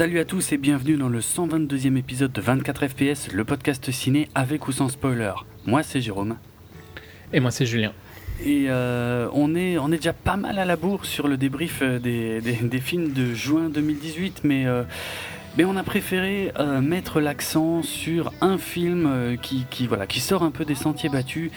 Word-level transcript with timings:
Salut 0.00 0.18
à 0.18 0.24
tous 0.24 0.52
et 0.52 0.56
bienvenue 0.56 0.96
dans 0.96 1.10
le 1.10 1.20
122e 1.20 1.98
épisode 1.98 2.32
de 2.32 2.40
24 2.40 2.88
FPS, 2.88 3.30
le 3.34 3.44
podcast 3.44 3.90
ciné 3.90 4.30
avec 4.34 4.66
ou 4.66 4.72
sans 4.72 4.88
spoiler. 4.88 5.34
Moi 5.66 5.82
c'est 5.82 6.00
Jérôme. 6.00 6.38
Et 7.34 7.40
moi, 7.40 7.50
c'est 7.50 7.66
Julien. 7.66 7.92
Et 8.42 8.70
euh, 8.70 9.28
on, 9.34 9.54
est, 9.54 9.76
on 9.76 9.92
est 9.92 9.96
déjà 9.98 10.14
pas 10.14 10.38
mal 10.38 10.58
à 10.58 10.64
la 10.64 10.76
bourre 10.76 11.04
sur 11.04 11.28
le 11.28 11.36
débrief 11.36 11.80
euh, 11.82 11.98
des, 11.98 12.40
des- 12.40 12.54
des 12.66 12.80
films 12.80 13.12
de 13.12 13.34
juin 13.34 13.68
2018, 13.68 14.40
mais, 14.42 14.64
euh, 14.64 14.84
mais 15.56 15.64
on 15.64 15.76
a 15.76 15.82
préféré 15.82 16.52
euh, 16.58 16.80
mettre 16.80 17.20
l'accent 17.20 17.82
sur 17.82 18.32
un 18.40 18.56
film 18.56 19.06
euh, 19.06 19.36
qui, 19.36 19.86
voilà, 19.86 20.06
qui 20.06 20.20
sort 20.20 20.42
un 20.42 20.50
peu 20.50 20.64
des 20.64 20.74
sentiers 20.74 21.08
battus 21.08 21.50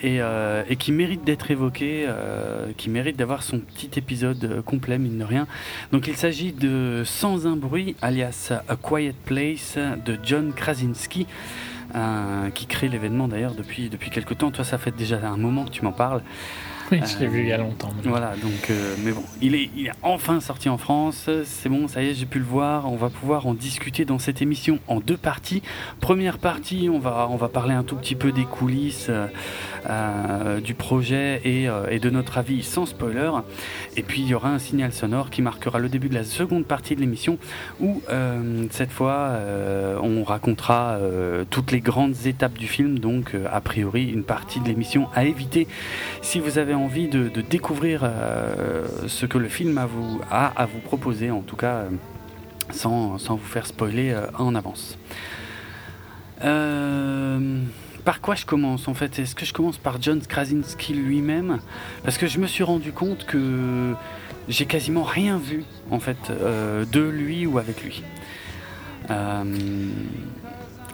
et, 0.00 0.20
euh, 0.20 0.62
qui 0.78 0.92
mérite 0.92 1.24
d'être 1.24 1.50
évoqué, 1.50 2.08
qui 2.76 2.90
mérite 2.90 3.16
d'avoir 3.16 3.42
son 3.42 3.58
petit 3.58 3.90
épisode 3.96 4.62
complet, 4.64 4.98
mine 4.98 5.18
de 5.18 5.24
rien. 5.24 5.46
Donc 5.92 6.06
il 6.06 6.16
s'agit 6.16 6.52
de 6.52 7.02
Sans 7.04 7.46
un 7.46 7.56
bruit, 7.56 7.96
alias 8.02 8.52
A 8.68 8.76
Quiet 8.76 9.14
Place, 9.24 9.76
de 10.04 10.18
John 10.22 10.52
Krasinski. 10.52 11.26
qui 12.54 12.66
crée 12.66 12.88
l'événement 12.88 13.28
d'ailleurs 13.28 13.54
depuis, 13.54 13.88
depuis 13.88 14.10
quelques 14.10 14.38
temps. 14.38 14.50
Toi, 14.50 14.64
ça 14.64 14.78
fait 14.78 14.94
déjà 14.96 15.18
un 15.26 15.36
moment 15.36 15.64
que 15.64 15.70
tu 15.70 15.84
m'en 15.84 15.92
parles. 15.92 16.22
Oui, 16.92 16.98
je 17.06 17.20
l'ai 17.20 17.28
vu 17.28 17.40
il 17.42 17.46
y 17.46 17.52
a 17.52 17.58
longtemps. 17.58 17.90
Voilà, 18.04 18.34
donc, 18.42 18.68
euh, 18.68 18.96
mais 19.04 19.12
bon, 19.12 19.22
il 19.40 19.54
est, 19.54 19.70
il 19.76 19.86
est 19.86 19.92
enfin 20.02 20.40
sorti 20.40 20.68
en 20.68 20.76
France, 20.76 21.30
c'est 21.44 21.68
bon, 21.68 21.86
ça 21.86 22.02
y 22.02 22.08
est, 22.08 22.14
j'ai 22.14 22.26
pu 22.26 22.40
le 22.40 22.44
voir, 22.44 22.90
on 22.90 22.96
va 22.96 23.10
pouvoir 23.10 23.46
en 23.46 23.54
discuter 23.54 24.04
dans 24.04 24.18
cette 24.18 24.42
émission 24.42 24.80
en 24.88 24.98
deux 24.98 25.16
parties. 25.16 25.62
Première 26.00 26.38
partie, 26.38 26.88
on 26.92 26.98
va, 26.98 27.28
on 27.30 27.36
va 27.36 27.48
parler 27.48 27.74
un 27.74 27.84
tout 27.84 27.94
petit 27.94 28.16
peu 28.16 28.32
des 28.32 28.44
coulisses 28.44 29.06
euh, 29.08 29.28
euh, 29.88 30.60
du 30.60 30.74
projet 30.74 31.40
et, 31.44 31.68
de 32.00 32.10
notre 32.10 32.38
avis 32.38 32.62
sans 32.62 32.86
spoiler. 32.86 33.30
Et 33.96 34.02
puis 34.02 34.22
il 34.22 34.26
y 34.26 34.34
aura 34.34 34.50
un 34.50 34.58
signal 34.58 34.92
sonore 34.92 35.30
qui 35.30 35.42
marquera 35.42 35.78
le 35.78 35.88
début 35.88 36.08
de 36.08 36.14
la 36.14 36.24
seconde 36.24 36.64
partie 36.64 36.96
de 36.96 37.00
l'émission 37.00 37.38
où 37.80 38.02
cette 38.70 38.90
fois 38.90 39.32
on 40.02 40.24
racontera 40.24 40.98
toutes 41.50 41.72
les 41.72 41.80
grandes 41.80 42.14
étapes 42.26 42.58
du 42.58 42.66
film, 42.66 42.98
donc 42.98 43.34
a 43.50 43.60
priori 43.60 44.10
une 44.10 44.24
partie 44.24 44.60
de 44.60 44.66
l'émission 44.68 45.08
à 45.14 45.24
éviter 45.24 45.66
si 46.22 46.40
vous 46.40 46.58
avez 46.58 46.74
envie 46.84 47.08
de, 47.08 47.28
découvrir 47.40 48.00
euh, 48.04 48.86
ce 49.06 49.26
que 49.26 49.38
le 49.38 49.48
film 49.48 49.78
a, 49.78 49.86
vous, 49.86 50.20
a 50.30 50.46
à 50.48 50.66
vous 50.66 50.80
proposer, 50.80 51.30
en 51.30 51.40
tout 51.40 51.56
cas 51.56 51.74
euh, 51.74 51.90
sans, 52.72 53.18
sans 53.18 53.36
vous 53.36 53.46
faire 53.46 53.66
spoiler 53.66 54.10
euh, 54.10 54.26
en 54.38 54.54
avance. 54.54 54.98
Par 58.04 58.22
quoi 58.22 58.34
je 58.34 58.46
commence 58.46 58.88
en 58.88 58.94
fait? 58.94 59.18
Est-ce 59.18 59.34
que 59.34 59.44
je 59.44 59.52
commence 59.52 59.76
par 59.76 60.00
John 60.00 60.20
Krasinski 60.20 60.94
lui-même? 60.94 61.58
Parce 62.02 62.16
que 62.16 62.26
je 62.26 62.38
me 62.38 62.46
suis 62.46 62.64
rendu 62.64 62.92
compte 62.92 63.26
que 63.26 63.94
j'ai 64.48 64.64
quasiment 64.64 65.02
rien 65.02 65.36
vu 65.36 65.64
en 65.90 66.00
fait 66.00 66.16
de 66.30 67.00
lui 67.00 67.46
ou 67.46 67.58
avec 67.58 67.84
lui. 67.84 68.02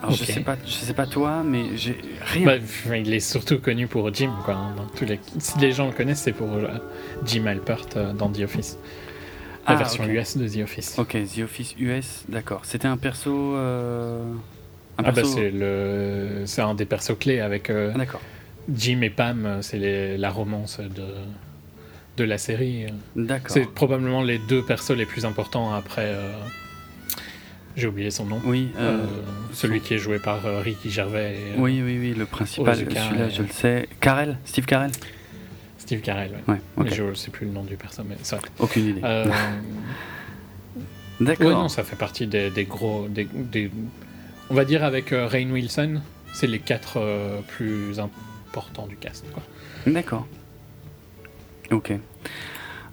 Alors, 0.02 0.12
je 0.14 0.24
sais 0.24 0.40
pas, 0.40 0.56
je 0.64 0.70
sais 0.72 0.92
pas 0.94 1.06
toi, 1.06 1.42
mais 1.44 1.76
j'ai 1.76 1.96
rien. 2.20 2.44
Bah, 2.46 2.56
il 2.96 3.12
est 3.14 3.20
surtout 3.20 3.58
connu 3.58 3.86
pour 3.86 4.12
Jim, 4.14 4.32
quoi. 4.44 4.54
hein, 4.54 4.74
dans 4.76 4.86
tous 4.86 5.04
les... 5.04 5.18
Si 5.38 5.58
les 5.58 5.72
gens 5.72 5.86
le 5.86 5.92
connaissent, 5.92 6.20
c'est 6.22 6.32
pour 6.32 6.52
euh, 6.52 6.66
Jim 7.24 7.46
Alpert 7.46 7.86
euh, 7.96 8.12
dans 8.12 8.30
The 8.30 8.40
Office. 8.40 8.78
La 9.66 9.72
Ah, 9.72 9.76
version. 9.76 10.04
US 10.06 10.36
de 10.36 10.46
The 10.48 10.62
Office. 10.62 10.98
Ok, 10.98 11.16
The 11.34 11.40
Office 11.40 11.74
US, 11.78 12.24
d'accord. 12.28 12.60
C'était 12.64 12.86
un 12.88 12.96
perso. 12.96 13.56
euh, 13.56 14.22
Un 14.98 15.04
Ah 15.04 15.10
bah 15.12 15.22
c'est 15.24 15.50
le 15.50 16.42
c'est 16.46 16.62
un 16.62 16.74
des 16.74 16.84
persos 16.86 17.16
clés 17.18 17.40
avec 17.40 17.70
Ah, 17.70 17.96
d'accord. 17.98 18.20
Jim 18.72 19.00
et 19.02 19.10
Pam, 19.10 19.58
c'est 19.62 19.78
les- 19.78 20.16
la 20.18 20.30
romance 20.30 20.78
de 20.80 21.04
de 22.16 22.24
la 22.24 22.38
série. 22.38 22.86
D'accord. 23.14 23.50
C'est 23.50 23.66
probablement 23.68 24.22
les 24.22 24.38
deux 24.38 24.62
persos 24.62 24.92
les 24.96 25.04
plus 25.04 25.24
importants 25.26 25.74
après 25.74 26.14
j'ai 27.76 27.87
oublié 27.87 28.10
son 28.10 28.25
nom. 28.25 28.41
Oui, 28.44 28.70
euh, 28.78 29.00
Euh, 29.03 29.06
celui 29.53 29.81
qui 29.81 29.94
est 29.94 29.98
joué 29.98 30.19
par 30.19 30.44
euh, 30.47 30.60
Ricky 30.60 30.91
Gervais 30.91 31.34
et 31.37 31.59
oui, 31.59 31.82
oui, 31.84 31.98
oui, 32.00 32.14
le 32.14 32.26
principal, 32.26 32.76
celui-là, 32.76 33.26
et- 33.26 33.31
je 33.31 33.42
le 33.42 33.48
sais. 33.48 33.88
Carell 34.00 34.38
Steve 34.44 34.64
Carell 34.66 34.91
Steve 35.78 36.00
Carell. 36.00 36.32
ouais. 36.48 36.54
Ouais, 36.54 36.60
ok. 36.78 36.84
Mais 36.88 36.94
je 36.94 37.03
ne 37.04 37.15
sais 37.15 37.31
plus 37.31 37.47
le 37.47 37.53
nom 37.53 37.62
du 37.62 37.76
perso, 37.76 38.03
mais 38.09 38.16
ça. 38.22 38.38
Aucune 38.59 38.86
idée. 38.86 39.00
Euh, 39.04 39.26
D'accord. 41.20 41.47
ouais, 41.47 41.53
non, 41.54 41.69
ça 41.69 41.82
fait 41.84 41.97
partie 41.97 42.26
des, 42.26 42.50
des 42.50 42.65
gros. 42.65 43.06
Des, 43.09 43.25
des- 43.32 43.70
on 44.50 44.54
va 44.54 44.65
dire 44.65 44.84
avec 44.84 45.12
euh, 45.12 45.26
Rainn 45.26 45.50
Wilson, 45.53 46.00
c'est 46.34 46.47
les 46.47 46.59
quatre 46.59 46.98
euh, 46.98 47.41
plus 47.47 47.98
importants 47.98 48.86
du 48.86 48.97
cast. 48.97 49.25
D'accord. 49.86 50.26
Ok. 51.70 51.92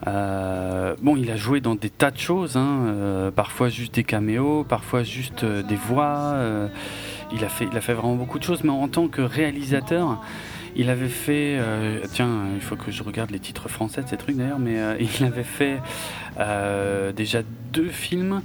Euh, 0.08 0.96
bon, 1.02 1.16
il 1.16 1.32
a 1.32 1.38
joué 1.38 1.62
dans 1.62 1.76
des 1.76 1.90
tas 1.90 2.12
de 2.12 2.18
choses, 2.18 2.58
hein, 2.58 2.86
euh, 2.88 3.32
parfois 3.32 3.70
juste 3.70 3.96
des 3.96 4.04
caméos, 4.04 4.64
parfois 4.64 5.04
juste 5.04 5.44
euh, 5.44 5.64
des 5.64 5.76
voix. 5.76 6.34
euh, 6.36 6.68
il, 7.32 7.44
a 7.44 7.50
fait, 7.50 7.68
il 7.72 7.78
a 7.78 7.82
fait 7.82 7.94
vraiment 7.94 8.16
beaucoup 8.16 8.38
de 8.38 8.44
choses, 8.44 8.64
mais 8.64 8.70
en 8.70 8.88
tant 8.88 9.08
que 9.08 9.22
réalisateur, 9.22 10.22
il 10.76 10.90
avait 10.90 11.08
fait. 11.08 11.58
euh, 11.58 12.00
tiens, 12.12 12.46
il 12.56 12.62
faut 12.62 12.76
que 12.76 12.92
je 12.92 13.04
regarde 13.04 13.32
les 13.32 13.40
titres 13.40 13.70
français 13.70 14.02
de 14.02 14.08
ces 14.08 14.18
trucs 14.18 14.36
d'ailleurs, 14.36 14.60
mais 14.60 14.80
euh, 14.80 14.96
il 15.00 15.26
avait 15.26 15.44
fait 15.44 15.80
euh, 16.40 17.12
déjà 17.12 17.42
deux 17.72 17.90
films. 17.90 18.42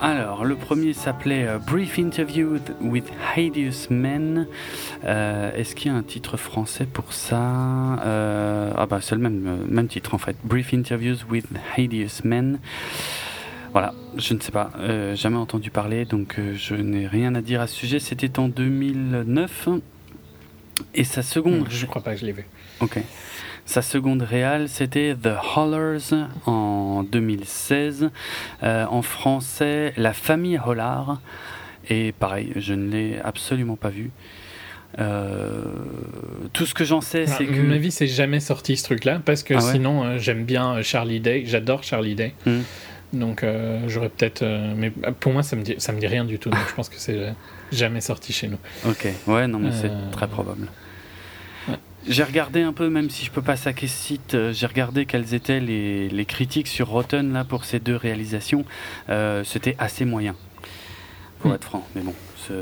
Alors, 0.00 0.44
le 0.44 0.56
premier 0.56 0.92
s'appelait 0.92 1.46
Brief 1.66 1.98
Interview 1.98 2.58
with 2.80 3.06
Hideous 3.36 3.88
Men. 3.90 4.46
Est-ce 5.04 5.74
qu'il 5.74 5.92
y 5.92 5.94
a 5.94 5.96
un 5.96 6.02
titre 6.02 6.36
français 6.36 6.84
pour 6.84 7.12
ça? 7.12 7.36
Ah 7.36 8.86
bah 8.86 8.98
c'est 9.00 9.14
le 9.14 9.20
même, 9.20 9.64
même 9.68 9.86
titre 9.86 10.14
en 10.14 10.18
fait. 10.18 10.36
Brief 10.42 10.74
Interviews 10.74 11.18
with 11.30 11.46
Hideous 11.76 12.22
Men. 12.24 12.58
Voilà, 13.70 13.94
je 14.18 14.34
ne 14.34 14.40
sais 14.40 14.52
pas, 14.52 14.70
jamais 15.14 15.38
entendu 15.38 15.70
parler, 15.70 16.04
donc 16.04 16.40
je 16.54 16.74
n'ai 16.74 17.06
rien 17.06 17.34
à 17.36 17.40
dire 17.40 17.60
à 17.60 17.68
ce 17.68 17.76
sujet. 17.76 18.00
C'était 18.00 18.38
en 18.40 18.48
2009. 18.48 19.68
Et 20.94 21.04
sa 21.04 21.22
seconde, 21.22 21.66
Je 21.70 21.86
crois 21.86 22.02
pas 22.02 22.14
que 22.14 22.20
je 22.20 22.26
l'ai 22.26 22.32
vu. 22.32 22.44
ok, 22.80 22.98
sa 23.66 23.80
seconde 23.80 24.22
réale, 24.22 24.68
c'était 24.68 25.14
The 25.20 25.30
Hollers 25.56 26.28
en 26.46 27.02
2016. 27.02 28.10
Euh, 28.62 28.84
en 28.86 29.00
français, 29.02 29.94
La 29.96 30.12
famille 30.12 30.60
Hollard. 30.64 31.20
Et 31.88 32.12
pareil, 32.12 32.52
je 32.56 32.74
ne 32.74 32.90
l'ai 32.90 33.18
absolument 33.22 33.76
pas 33.76 33.88
vu. 33.90 34.10
Euh, 34.98 35.62
tout 36.52 36.66
ce 36.66 36.74
que 36.74 36.84
j'en 36.84 37.00
sais, 37.00 37.26
c'est 37.26 37.44
À 37.44 37.46
que. 37.46 37.60
mon 37.60 37.72
avis, 37.72 37.90
c'est 37.90 38.06
jamais 38.06 38.38
sorti 38.40 38.76
ce 38.76 38.84
truc-là, 38.84 39.20
parce 39.24 39.42
que 39.42 39.54
Ah 39.54 39.64
ouais 39.64 39.72
sinon, 39.72 40.04
euh, 40.04 40.18
j'aime 40.18 40.44
bien 40.44 40.82
Charlie 40.82 41.20
Day, 41.20 41.44
j'adore 41.46 41.82
Charlie 41.82 42.14
Day. 42.14 42.34
Hmm. 42.46 42.60
Donc 43.12 43.44
j'aurais 43.86 44.08
peut-être. 44.08 44.44
mais 44.76 44.90
pour 45.20 45.32
moi, 45.32 45.44
ça 45.44 45.54
me, 45.54 45.62
dit, 45.62 45.76
ça 45.78 45.92
me 45.92 46.00
dit 46.00 46.06
rien 46.08 46.24
du 46.24 46.40
tout, 46.40 46.50
donc 46.50 46.58
je 46.68 46.74
pense 46.74 46.88
que 46.88 46.96
c'est 46.98 47.32
jamais 47.74 48.00
sorti 48.00 48.32
chez 48.32 48.48
nous. 48.48 48.58
Ok, 48.88 49.08
ouais, 49.26 49.46
non, 49.46 49.58
mais 49.58 49.68
Euh, 49.70 49.80
c'est 49.82 50.10
très 50.10 50.28
probable. 50.28 50.68
J'ai 52.06 52.22
regardé 52.22 52.60
un 52.60 52.74
peu, 52.74 52.90
même 52.90 53.08
si 53.08 53.24
je 53.24 53.30
peux 53.30 53.40
pas 53.40 53.56
saquer 53.56 53.86
ce 53.86 53.96
site, 53.96 54.34
euh, 54.34 54.52
j'ai 54.52 54.66
regardé 54.66 55.06
quelles 55.06 55.32
étaient 55.32 55.58
les, 55.60 56.10
les 56.10 56.24
critiques 56.26 56.68
sur 56.68 56.88
Rotten 56.88 57.32
là 57.32 57.44
pour 57.44 57.64
ces 57.64 57.80
deux 57.80 57.96
réalisations. 57.96 58.66
Euh, 59.08 59.42
C'était 59.44 59.74
assez 59.78 60.04
moyen. 60.04 60.34
pour 61.40 61.54
être 61.54 61.64
franc. 61.64 61.86
Mais 61.94 62.02
bon, 62.02 62.12
ce, 62.46 62.52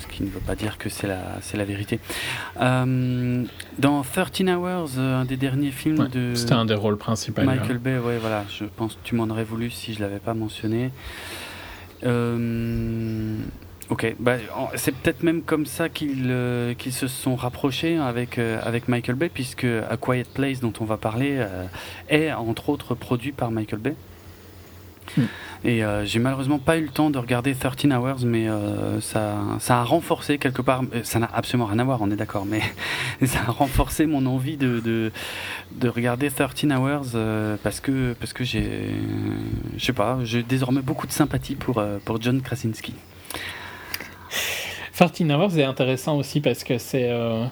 ce 0.00 0.06
qui 0.08 0.24
ne 0.24 0.28
veut 0.28 0.40
pas 0.40 0.56
dire 0.56 0.76
que 0.76 0.88
c'est 0.88 1.06
la, 1.06 1.20
la 1.54 1.64
vérité. 1.64 2.00
Euh, 2.60 3.44
dans 3.78 4.02
13 4.02 4.48
Hours, 4.48 4.90
euh, 4.98 5.20
un 5.20 5.24
des 5.24 5.36
derniers 5.36 5.70
films 5.70 6.00
Ouais, 6.00 6.08
de 6.08 6.34
C'était 6.34 6.54
un 6.54 6.64
des 6.64 6.74
rôles 6.74 6.98
principaux. 6.98 7.42
Michael 7.42 7.78
Bay, 7.78 7.98
ouais, 7.98 8.18
voilà, 8.18 8.44
je 8.58 8.64
pense 8.64 8.94
que 8.94 9.00
tu 9.04 9.14
m'en 9.14 9.28
aurais 9.30 9.44
voulu 9.44 9.70
si 9.70 9.94
je 9.94 10.00
l'avais 10.00 10.18
pas 10.18 10.34
mentionné. 10.34 10.90
Euh, 12.04 13.36
ok, 13.90 14.16
bah, 14.18 14.36
c'est 14.76 14.94
peut-être 14.94 15.22
même 15.22 15.42
comme 15.42 15.66
ça 15.66 15.88
qu'ils 15.88 16.30
euh, 16.30 16.74
se 16.90 17.08
sont 17.08 17.36
rapprochés 17.36 17.96
avec, 17.96 18.38
euh, 18.38 18.60
avec 18.62 18.88
Michael 18.88 19.16
Bay, 19.16 19.28
puisque 19.28 19.64
A 19.64 19.96
Quiet 19.96 20.26
Place, 20.32 20.60
dont 20.60 20.72
on 20.80 20.84
va 20.84 20.96
parler, 20.96 21.36
euh, 21.38 21.66
est 22.08 22.32
entre 22.32 22.68
autres 22.68 22.94
produit 22.94 23.32
par 23.32 23.50
Michael 23.50 23.80
Bay. 23.80 23.94
Hmm. 25.16 25.24
Et 25.66 25.82
j'ai 26.04 26.18
malheureusement 26.18 26.58
pas 26.58 26.76
eu 26.76 26.82
le 26.82 26.90
temps 26.90 27.08
de 27.08 27.18
regarder 27.18 27.54
13 27.54 27.90
Hours, 27.92 28.24
mais 28.26 28.48
ça, 29.00 29.36
ça 29.60 29.80
a 29.80 29.82
renforcé 29.82 30.36
quelque 30.36 30.60
part. 30.60 30.82
Ça 31.04 31.18
n'a 31.18 31.30
absolument 31.32 31.64
rien 31.64 31.78
à 31.78 31.84
voir, 31.84 32.02
on 32.02 32.10
est 32.10 32.16
d'accord, 32.16 32.44
mais 32.44 32.60
ça 33.26 33.40
a 33.46 33.50
renforcé 33.50 34.04
mon 34.04 34.26
envie 34.26 34.58
de, 34.58 34.80
de, 34.80 35.10
de 35.72 35.88
regarder 35.88 36.30
13 36.30 36.70
Hours 36.70 37.16
parce 37.62 37.80
que, 37.80 38.14
parce 38.20 38.34
que 38.34 38.44
j'ai, 38.44 38.90
je 39.78 39.82
sais 39.82 39.94
pas, 39.94 40.18
j'ai 40.22 40.42
désormais 40.42 40.82
beaucoup 40.82 41.06
de 41.06 41.12
sympathie 41.12 41.54
pour, 41.54 41.82
pour 42.04 42.20
John 42.20 42.42
Krasinski. 42.42 42.92
13 44.94 45.30
Hours 45.30 45.58
est 45.58 45.64
intéressant 45.64 46.16
aussi 46.16 46.40
parce 46.40 46.62
que 46.64 46.78
c'est 46.78 47.08
euh, 47.10 47.44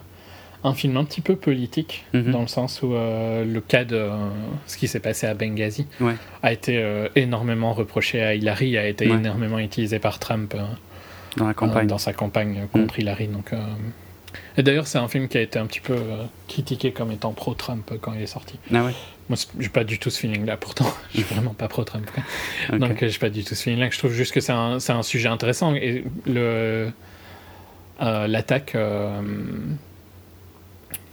un 0.64 0.75
film 0.75 0.96
un 0.96 1.05
petit 1.05 1.20
peu 1.20 1.34
politique, 1.37 2.05
Mhm. 2.14 2.31
dans 2.31 2.40
le 2.43 2.46
sens 2.46 2.82
où 2.82 2.94
euh, 2.94 3.44
le 3.44 3.61
cas 3.61 3.84
de 3.84 3.96
euh, 3.96 4.11
ce 4.67 4.76
qui 4.76 4.87
s'est 4.88 5.00
passé 5.00 5.26
à 5.26 5.34
Benghazi 5.34 5.87
Ouais. 6.00 6.14
a 6.43 6.52
été 6.52 6.81
énormément 7.17 7.73
reproché 7.73 8.23
à 8.23 8.34
Hillary, 8.34 8.79
a 8.79 8.87
été 8.87 9.08
Ouais. 9.08 9.17
énormément 9.17 9.58
utilisé 9.58 9.99
par 9.99 10.19
Trump 10.20 10.55
Dans 11.37 11.46
la 11.49 11.55
campagne. 11.55 11.87
dans 11.88 11.99
sa 11.99 12.12
campagne 12.12 12.67
contre 12.73 12.99
Hillary. 13.00 13.26
Donc, 13.26 13.50
Et 14.56 14.62
d'ailleurs, 14.62 14.87
c'est 14.87 14.99
un 14.99 15.08
film 15.08 15.28
qui 15.28 15.37
a 15.37 15.43
été 15.43 15.58
un 15.58 15.67
petit 15.67 15.81
peu 15.81 15.96
critiqué 16.49 16.93
comme 16.93 17.11
étant 17.11 17.32
pro-Trump 17.32 17.90
quand 18.00 18.12
il 18.14 18.23
est 18.23 18.26
sorti. 18.26 18.58
Ah 18.73 18.85
ouais. 18.85 18.93
Moi, 19.32 19.38
j'ai 19.58 19.70
pas 19.70 19.82
du 19.84 19.99
tout 19.99 20.11
ce 20.11 20.20
feeling-là, 20.20 20.58
pourtant. 20.58 20.84
Je 21.14 21.23
suis 21.23 21.34
vraiment 21.34 21.55
pas 21.55 21.67
pro-Trump. 21.67 22.06
quoi. 22.12 22.23
ok. 22.70 22.79
Donc, 22.79 23.02
euh, 23.02 23.08
j'ai 23.08 23.19
pas 23.19 23.31
du 23.31 23.43
tout 23.44 23.55
ce 23.55 23.62
feeling-là. 23.62 23.88
Je 23.90 23.96
trouve 23.96 24.12
juste 24.12 24.34
que 24.34 24.40
c'est 24.40 24.52
un, 24.52 25.02
sujet 25.02 25.29
intéressant. 25.29 25.75
Et 25.75 26.05
le, 26.26 26.90
euh, 28.02 28.26
l'attaque 28.26 28.75
euh, 28.75 29.23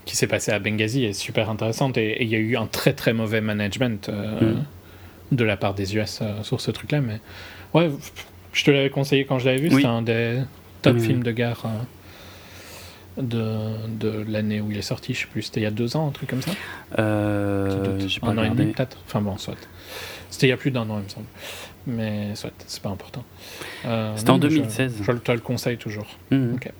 qui 0.04 0.16
s'est 0.16 0.26
passée 0.26 0.52
à 0.52 0.58
Benghazi 0.58 1.06
est 1.06 1.14
super 1.14 1.48
intéressante. 1.48 1.96
Et 1.96 2.22
il 2.22 2.28
y 2.28 2.34
a 2.34 2.38
eu 2.38 2.58
un 2.58 2.66
très 2.66 2.92
très 2.92 3.14
mauvais 3.14 3.40
management 3.40 4.10
euh, 4.10 4.52
Mm. 4.52 5.36
de 5.36 5.44
la 5.44 5.56
part 5.56 5.72
des 5.72 5.96
US 5.96 6.22
sur 6.42 6.60
ce 6.60 6.70
truc-là. 6.70 7.00
Mais 7.00 7.20
ouais, 7.72 7.90
je 8.52 8.64
te 8.64 8.70
l'avais 8.70 8.90
conseillé 8.90 9.24
quand 9.24 9.38
je 9.38 9.46
l'avais 9.46 9.60
vu. 9.60 9.68
Oui. 9.68 9.76
C'était 9.76 9.86
un 9.86 10.02
des 10.02 10.42
top 10.82 10.96
oui. 10.98 11.06
films 11.06 11.22
de 11.22 11.32
guerre. 11.32 11.62
De, 13.22 13.86
de 13.98 14.24
l'année 14.28 14.60
où 14.60 14.70
il 14.70 14.76
est 14.78 14.82
sorti, 14.82 15.14
je 15.14 15.20
sais 15.20 15.26
plus, 15.26 15.42
c'était 15.42 15.60
il 15.60 15.64
y 15.64 15.66
a 15.66 15.70
deux 15.70 15.96
ans, 15.96 16.08
un 16.08 16.12
truc 16.12 16.28
comme 16.30 16.42
ça 16.42 16.52
Euh, 16.98 17.98
pas 18.20 18.28
Un 18.28 18.38
an 18.38 18.44
et 18.44 18.50
demi 18.50 18.72
peut-être 18.72 18.98
Enfin 19.06 19.20
bon, 19.20 19.36
soit. 19.38 19.54
C'était 20.30 20.46
il 20.46 20.50
y 20.50 20.52
a 20.52 20.56
plus 20.56 20.70
d'un 20.70 20.88
an, 20.90 20.98
il 20.98 21.04
me 21.04 21.08
semble. 21.08 21.26
Mais 21.86 22.34
soit, 22.34 22.50
c'est 22.66 22.82
pas 22.82 22.90
important. 22.90 23.24
Euh, 23.86 24.12
C'était 24.16 24.30
en 24.30 24.34
non, 24.38 24.44
mais 24.44 24.50
je- 24.50 24.56
2016. 24.56 24.94
Je, 25.02 25.12
te 25.12 25.32
le 25.32 25.38
conseille 25.40 25.76
toujours. 25.78 26.06
Ok. 26.30 26.70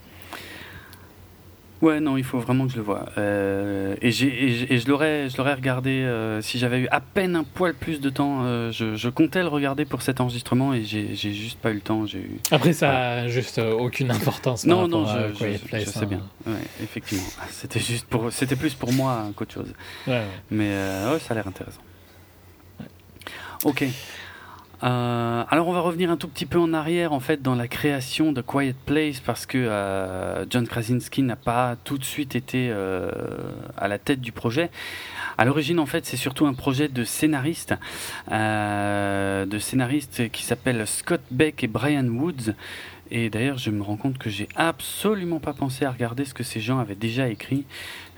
Ouais, 1.82 1.98
non, 1.98 2.18
il 2.18 2.24
faut 2.24 2.38
vraiment 2.38 2.66
que 2.66 2.72
je 2.72 2.76
le 2.76 2.82
vois. 2.82 3.06
Euh, 3.16 3.96
et, 4.02 4.10
je 4.12 4.86
l'aurais, 4.88 5.30
je 5.30 5.36
l'aurais 5.38 5.54
regardé 5.54 5.90
euh, 5.90 6.42
si 6.42 6.58
j'avais 6.58 6.80
eu 6.80 6.88
à 6.90 7.00
peine 7.00 7.36
un 7.36 7.44
poil 7.44 7.72
plus 7.72 8.00
de 8.00 8.10
temps. 8.10 8.40
euh, 8.44 8.70
je, 8.70 8.96
je 8.96 9.08
comptais 9.08 9.40
le 9.40 9.48
regarder 9.48 9.86
pour 9.86 10.02
cet 10.02 10.20
enregistrement 10.20 10.74
et 10.74 10.84
j'ai, 10.84 11.14
juste 11.14 11.58
pas 11.58 11.70
eu 11.70 11.74
le 11.74 11.80
temps. 11.80 12.04
J'ai 12.04 12.18
eu... 12.18 12.36
Après, 12.50 12.74
ça 12.74 12.90
a 13.12 13.28
juste 13.28 13.58
aucune 13.58 14.10
importance. 14.10 14.66
Non, 14.66 14.88
non, 14.88 15.06
je, 15.06 15.32
je- 15.32 15.58
Place, 15.58 15.84
je 15.84 15.90
sais 15.90 16.00
hein. 16.00 16.06
bien. 16.06 16.22
Ouais, 16.46 16.60
effectivement. 16.82 17.24
C'était 17.50 17.80
juste 17.80 18.06
pour, 18.06 18.30
c'était 18.32 18.56
plus 18.56 18.74
pour 18.74 18.92
moi 18.92 19.12
hein, 19.12 19.32
qu'autre 19.34 19.54
chose. 19.54 19.72
Ouais, 20.06 20.12
ouais. 20.12 20.26
Mais 20.50 20.68
ouais, 20.68 21.18
ça 21.18 21.32
a 21.32 21.34
l'air 21.34 21.46
intéressant. 21.48 21.80
Ok. 23.64 23.84
Euh, 24.82 25.44
alors 25.50 25.68
on 25.68 25.72
va 25.72 25.80
revenir 25.80 26.10
un 26.10 26.16
tout 26.16 26.28
petit 26.28 26.46
peu 26.46 26.58
en 26.58 26.72
arrière 26.72 27.12
en 27.12 27.20
fait 27.20 27.42
dans 27.42 27.54
la 27.54 27.68
création 27.68 28.32
de 28.32 28.40
Quiet 28.40 28.74
Place 28.86 29.20
parce 29.20 29.44
que 29.44 29.58
euh, 29.58 30.46
John 30.48 30.66
Krasinski 30.66 31.22
n'a 31.22 31.36
pas 31.36 31.76
tout 31.84 31.98
de 31.98 32.04
suite 32.04 32.34
été 32.34 32.70
euh, 32.70 33.10
à 33.76 33.88
la 33.88 33.98
tête 33.98 34.22
du 34.22 34.32
projet. 34.32 34.70
À 35.36 35.44
l'origine 35.44 35.78
en 35.80 35.86
fait 35.86 36.06
c'est 36.06 36.16
surtout 36.16 36.46
un 36.46 36.54
projet 36.54 36.88
de 36.88 37.04
scénariste, 37.04 37.74
euh, 38.32 39.44
de 39.44 39.58
scénaristes 39.58 40.30
qui 40.30 40.44
s'appellent 40.44 40.86
Scott 40.86 41.20
Beck 41.30 41.62
et 41.62 41.68
Brian 41.68 42.06
Woods. 42.06 42.54
Et 43.12 43.28
d'ailleurs, 43.28 43.58
je 43.58 43.70
me 43.70 43.82
rends 43.82 43.96
compte 43.96 44.18
que 44.18 44.30
j'ai 44.30 44.48
absolument 44.54 45.40
pas 45.40 45.52
pensé 45.52 45.84
à 45.84 45.90
regarder 45.90 46.24
ce 46.24 46.32
que 46.32 46.44
ces 46.44 46.60
gens 46.60 46.78
avaient 46.78 46.94
déjà 46.94 47.28
écrit. 47.28 47.64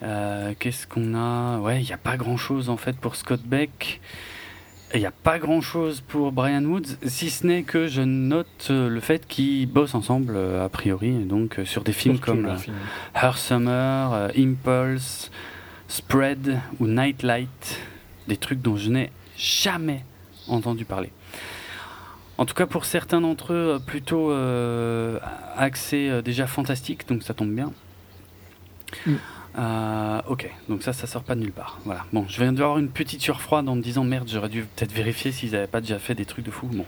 Euh, 0.03 0.53
Qu'est-ce 0.59 0.87
qu'on 0.87 1.15
a? 1.15 1.59
Ouais, 1.61 1.81
il 1.81 1.87
n'y 1.87 1.95
a 1.95 1.99
pas 1.99 2.19
grand-chose 2.19 2.69
en 2.69 2.77
fait 2.77 2.97
pour 2.99 3.17
Scott 3.17 3.41
Beck. 3.43 4.03
Il 4.95 5.01
n'y 5.01 5.07
a 5.07 5.11
pas 5.11 5.39
grand-chose 5.39 6.03
pour 6.03 6.33
Brian 6.33 6.65
Woods, 6.65 6.99
si 7.07 7.31
ce 7.31 7.47
n'est 7.47 7.63
que 7.63 7.87
je 7.87 8.03
note 8.03 8.69
euh, 8.69 8.91
le 8.91 9.01
fait 9.01 9.27
qu'ils 9.27 9.67
bossent 9.67 9.95
ensemble 9.95 10.35
euh, 10.37 10.65
a 10.65 10.69
priori, 10.69 11.13
donc 11.25 11.59
euh, 11.59 11.65
sur 11.65 11.83
des 11.83 11.93
films 11.93 12.17
Surtout 12.17 12.43
comme 12.43 12.59
film. 12.59 12.77
Her 13.15 13.37
Summer, 13.37 14.31
Impulse, 14.37 15.31
Spread 15.89 16.61
ou 16.79 16.87
Nightlight, 16.87 17.81
des 18.29 18.37
trucs 18.37 18.61
dont 18.61 18.77
je 18.77 18.91
n'ai 18.91 19.11
jamais 19.37 20.05
entendu 20.49 20.85
parler. 20.85 21.11
En 22.39 22.47
tout 22.47 22.55
cas, 22.55 22.67
pour 22.67 22.87
certains 22.87 23.21
d'entre 23.21 23.53
eux, 23.53 23.81
plutôt 23.87 24.31
euh, 24.31 25.19
axés 25.57 26.09
euh, 26.09 26.23
déjà 26.23 26.47
fantastiques, 26.47 27.07
donc 27.07 27.23
ça 27.23 27.35
tombe 27.35 27.53
bien. 27.55 27.73
Mm. 29.07 29.15
Euh, 29.59 30.21
ok, 30.29 30.51
donc 30.69 30.83
ça, 30.83 30.93
ça 30.93 31.07
sort 31.07 31.23
pas 31.23 31.35
de 31.35 31.41
nulle 31.41 31.53
part. 31.53 31.79
Voilà. 31.85 32.05
Bon, 32.13 32.25
je 32.29 32.41
viens 32.41 32.53
d'avoir 32.53 32.79
une 32.79 32.89
petite 32.89 33.21
surfroide 33.21 33.69
en 33.69 33.77
me 33.77 33.83
disant 33.83 34.05
merde, 34.05 34.29
j'aurais 34.31 34.49
dû 34.49 34.63
peut-être 34.63 34.93
vérifier 34.93 35.33
s'ils 35.33 35.53
n'avaient 35.53 35.67
pas 35.67 35.81
déjà 35.81 35.99
fait 35.99 36.15
des 36.15 36.25
trucs 36.25 36.45
de 36.45 36.51
fou. 36.51 36.69
Bon. 36.73 36.87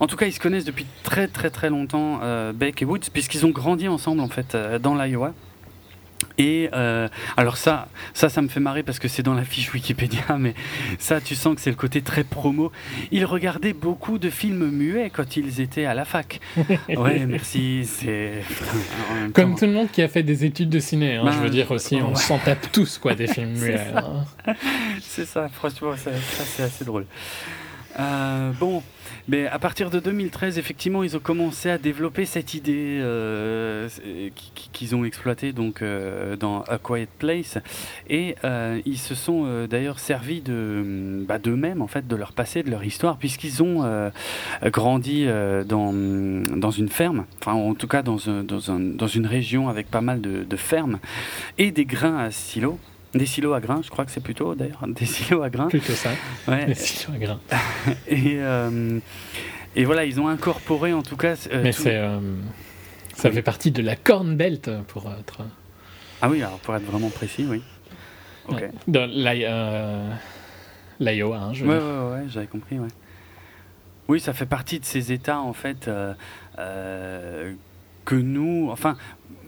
En 0.00 0.06
tout 0.06 0.16
cas, 0.16 0.26
ils 0.26 0.32
se 0.32 0.40
connaissent 0.40 0.64
depuis 0.64 0.86
très 1.02 1.28
très 1.28 1.50
très 1.50 1.70
longtemps, 1.70 2.20
euh, 2.22 2.52
Beck 2.52 2.82
et 2.82 2.84
Woods, 2.84 3.10
puisqu'ils 3.12 3.46
ont 3.46 3.50
grandi 3.50 3.86
ensemble 3.88 4.20
en 4.20 4.28
fait 4.28 4.54
euh, 4.54 4.78
dans 4.78 4.94
l'Iowa. 4.94 5.32
Et 6.38 6.68
euh, 6.72 7.08
alors 7.36 7.56
ça, 7.56 7.88
ça, 8.12 8.28
ça 8.28 8.42
me 8.42 8.48
fait 8.48 8.60
marrer 8.60 8.82
parce 8.82 8.98
que 8.98 9.08
c'est 9.08 9.22
dans 9.22 9.34
la 9.34 9.44
fiche 9.44 9.72
Wikipédia, 9.72 10.22
mais 10.38 10.54
ça, 10.98 11.20
tu 11.20 11.34
sens 11.34 11.54
que 11.54 11.60
c'est 11.60 11.70
le 11.70 11.76
côté 11.76 12.02
très 12.02 12.24
promo. 12.24 12.72
Ils 13.12 13.24
regardaient 13.24 13.72
beaucoup 13.72 14.18
de 14.18 14.30
films 14.30 14.70
muets 14.70 15.10
quand 15.10 15.36
ils 15.36 15.60
étaient 15.60 15.84
à 15.86 15.94
la 15.94 16.04
fac. 16.04 16.40
Ouais, 16.88 17.24
merci. 17.26 17.84
C'est 17.84 18.42
Comme 19.34 19.52
temps- 19.52 19.58
tout 19.60 19.66
le 19.66 19.72
monde 19.72 19.90
qui 19.90 20.02
a 20.02 20.08
fait 20.08 20.22
des 20.22 20.44
études 20.44 20.70
de 20.70 20.78
ciné, 20.78 21.16
hein, 21.16 21.22
Ben, 21.24 21.32
je 21.32 21.38
veux 21.38 21.50
dire 21.50 21.70
aussi, 21.70 21.96
on 21.96 22.14
s'en 22.14 22.38
tape 22.38 22.70
tous 22.72 22.98
quoi 22.98 23.14
des 23.14 23.26
films 23.26 23.54
C'est 23.56 23.66
muets. 23.72 23.80
hein. 23.96 24.54
C'est 25.00 25.26
ça, 25.26 25.48
franchement, 25.48 25.96
ça, 25.96 26.12
ça, 26.12 26.44
c'est 26.44 26.62
assez 26.62 26.84
drôle. 26.84 27.06
Euh, 27.98 28.50
bon, 28.58 28.82
mais 29.28 29.46
à 29.46 29.58
partir 29.58 29.90
de 29.90 30.00
2013, 30.00 30.58
effectivement, 30.58 31.02
ils 31.02 31.16
ont 31.16 31.20
commencé 31.20 31.70
à 31.70 31.78
développer 31.78 32.26
cette 32.26 32.54
idée 32.54 32.98
euh, 33.00 33.88
qu'ils 34.72 34.94
ont 34.94 35.04
exploitée 35.04 35.52
donc 35.52 35.82
euh, 35.82 36.36
dans 36.36 36.62
A 36.62 36.78
Quiet 36.78 37.08
Place, 37.18 37.58
et 38.08 38.36
euh, 38.44 38.80
ils 38.84 38.98
se 38.98 39.14
sont 39.14 39.44
euh, 39.46 39.66
d'ailleurs 39.66 39.98
servis 39.98 40.40
de 40.40 41.24
bah, 41.26 41.38
d'eux-mêmes 41.38 41.80
en 41.80 41.86
fait, 41.86 42.06
de 42.06 42.16
leur 42.16 42.32
passé, 42.32 42.62
de 42.62 42.70
leur 42.70 42.84
histoire, 42.84 43.16
puisqu'ils 43.16 43.62
ont 43.62 43.82
euh, 43.84 44.10
grandi 44.64 45.24
euh, 45.26 45.64
dans 45.64 45.92
dans 45.94 46.70
une 46.70 46.88
ferme, 46.88 47.24
enfin 47.40 47.52
en 47.52 47.74
tout 47.74 47.88
cas 47.88 48.02
dans 48.02 48.16
dans, 48.16 48.78
dans 48.78 49.08
une 49.08 49.26
région 49.26 49.68
avec 49.68 49.90
pas 49.90 50.00
mal 50.00 50.20
de, 50.20 50.44
de 50.44 50.56
fermes 50.56 50.98
et 51.58 51.70
des 51.70 51.84
grains 51.84 52.18
à 52.18 52.30
silos. 52.30 52.78
Des 53.14 53.26
silos 53.26 53.52
à 53.54 53.60
grains, 53.60 53.80
je 53.84 53.90
crois 53.90 54.04
que 54.04 54.10
c'est 54.10 54.22
plutôt 54.22 54.54
d'ailleurs 54.54 54.84
des 54.88 55.06
silos 55.06 55.42
à 55.42 55.50
grains. 55.50 55.68
Plutôt 55.68 55.92
ça. 55.92 56.10
Ouais. 56.48 56.66
Mais 56.68 56.74
si, 56.74 57.06
à 57.12 57.16
grain. 57.18 57.40
Et, 58.08 58.36
euh, 58.38 58.98
et 59.76 59.84
voilà, 59.84 60.04
ils 60.04 60.20
ont 60.20 60.28
incorporé 60.28 60.92
en 60.92 61.02
tout 61.02 61.16
cas. 61.16 61.34
euh, 61.52 61.62
Mais 61.62 61.72
tout- 61.72 61.82
c'est. 61.82 61.96
euh, 61.96 62.18
ça 63.14 63.30
fait 63.30 63.42
partie 63.42 63.70
de 63.70 63.82
la 63.82 63.96
Corn 63.96 64.36
Belt 64.36 64.70
pour 64.88 65.10
être. 65.18 65.38
Ah 66.22 66.28
oui, 66.28 66.42
alors 66.42 66.58
pour 66.58 66.74
être 66.76 66.84
vraiment 66.84 67.10
précis, 67.10 67.46
oui. 67.48 67.62
Ok. 68.48 68.60
Ouais. 68.60 68.70
De 68.88 69.00
l'I- 69.00 69.44
euh, 69.46 70.10
l'Iowa, 71.00 71.38
hein, 71.38 71.52
je 71.52 71.64
veux 71.64 71.70
Ouais, 71.70 71.78
dire. 71.78 71.86
ouais, 71.86 71.92
ouais, 71.92 72.22
ouais, 72.22 72.24
j'avais 72.28 72.46
compris, 72.46 72.78
ouais. 72.78 72.88
Oui, 74.08 74.20
ça 74.20 74.32
fait 74.32 74.46
partie 74.46 74.78
de 74.80 74.84
ces 74.84 75.12
États, 75.12 75.40
en 75.40 75.52
fait, 75.54 75.88
euh, 75.88 76.12
euh, 76.58 77.52
que 78.04 78.14
nous, 78.16 78.68
enfin, 78.70 78.96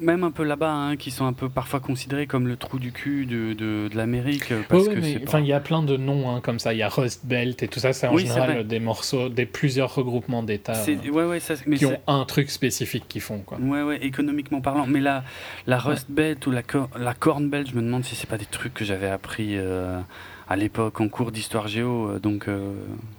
même 0.00 0.25
un 0.25 0.31
peu 0.31 0.43
là-bas, 0.45 0.71
hein, 0.73 0.97
qui 0.97 1.11
sont 1.11 1.26
un 1.26 1.33
peu 1.33 1.49
parfois 1.49 1.81
considérés 1.81 2.26
comme 2.26 2.47
le 2.49 2.57
trou 2.57 2.79
du 2.79 2.93
cul 2.93 3.26
de, 3.26 3.53
de, 3.53 3.88
de 3.88 3.97
l'Amérique. 3.97 4.50
euh, 4.53 4.62
Parce 4.69 4.88
que 4.88 4.95
mais 4.99 5.21
enfin, 5.26 5.41
il 5.41 5.47
y 5.47 5.53
a 5.53 5.61
plein 5.61 5.83
de 5.83 5.97
noms 5.97 6.31
hein, 6.35 6.41
comme 6.41 6.59
ça. 6.59 6.75
Il 6.75 6.79
y 6.79 6.83
a 6.83 6.88
Rust 6.88 7.25
Belt 7.25 7.62
et 7.62 7.69
tout 7.69 7.81
ça. 7.81 7.93
C'est 7.93 8.07
en 8.07 8.15
Oui, 8.15 8.23
général 8.26 8.67
des 8.67 8.81
morceaux, 8.81 9.29
des 9.29 9.47
plusieurs 9.47 9.95
regroupements 9.95 10.43
d'États 10.43 10.73
euh, 10.75 11.11
Ouais, 11.11 11.41
qui 11.76 11.87
ont 11.87 12.00
un 12.07 12.25
truc 12.25 12.50
spécifique 12.50 13.05
qu'ils 13.09 13.21
font. 13.21 13.38
Quoi. 13.38 13.59
Ouais, 13.59 13.83
ouais, 13.83 14.05
économiquement 14.05 14.61
parlant. 14.61 14.87
Mais 14.87 15.00
la, 15.00 15.25
la 15.67 15.79
Rust 15.79 16.07
Belt 16.11 16.47
ou 16.47 16.50
la, 16.50 16.62
cor- 16.62 16.91
la 16.99 17.15
Corn 17.15 17.49
Belt, 17.49 17.69
je 17.71 17.75
me 17.76 17.83
demande 17.83 18.05
si 18.05 18.15
c'est 18.15 18.29
pas 18.29 18.38
des 18.38 18.45
trucs 18.47 18.75
que 18.75 18.85
j'avais 18.85 19.09
appris 19.09 19.57
euh, 19.57 20.00
à 20.49 20.57
l'époque 20.57 21.00
en 21.00 21.09
cours 21.09 21.33
d'histoire 21.33 21.69
géo. 21.69 22.11
euh, 22.11 22.19
Donc, 22.19 22.47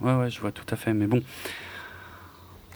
ouais, 0.01 0.13
ouais, 0.13 0.29
je 0.29 0.39
vois 0.39 0.51
tout 0.51 0.65
à 0.71 0.75
fait. 0.75 0.93
Mais 0.93 1.07
bon, 1.07 1.21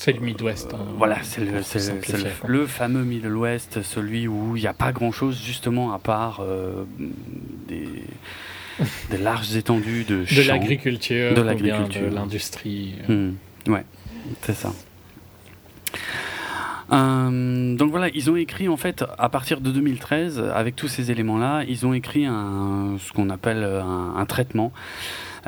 C'est 0.04 0.14
le 0.14 0.20
Midwest. 0.22 0.74
hein, 0.74 0.80
voilà, 0.98 1.18
c'est 1.22 1.42
le, 1.42 1.52
le- 1.52 2.48
le- 2.48 2.66
fameux 2.66 3.04
Middle 3.04 3.36
West, 3.38 3.84
celui 3.84 4.28
où 4.28 4.56
il 4.58 4.62
n'y 4.62 4.68
a 4.68 4.74
pas 4.74 4.92
grand-chose 4.92 5.40
justement 5.40 5.94
à 5.94 6.00
part 6.00 6.40
euh, 6.42 6.86
des, 7.68 7.88
des 9.12 9.18
larges 9.20 9.56
étendues 9.56 10.04
de 10.04 10.22
De 10.22 10.26
champs. 10.26 10.54
l'agriculture, 10.54 11.36
De 11.36 11.42
l'agriculture. 11.42 12.02
de 12.10 12.16
l'industrie. 12.16 12.96
Hmm, 13.08 13.34
Ouais, 13.68 13.86
c'est 14.42 14.56
ça. 14.56 14.74
Euh, 16.92 17.76
donc 17.76 17.92
voilà, 17.92 18.10
ils 18.16 18.30
ont 18.32 18.36
écrit 18.36 18.68
en 18.68 18.78
fait 18.78 19.06
à 19.20 19.30
partir 19.30 19.62
de 19.62 19.70
2013, 19.70 20.40
avec 20.54 20.76
tous 20.76 20.88
ces 20.88 21.12
éléments-là, 21.12 21.64
ils 21.68 21.86
ont 21.86 21.94
écrit 21.94 22.26
un, 22.26 22.96
ce 23.00 23.14
qu'on 23.14 23.30
appelle 23.30 23.64
un, 23.64 24.16
un 24.18 24.26
traitement, 24.26 24.74
euh, 24.76 24.80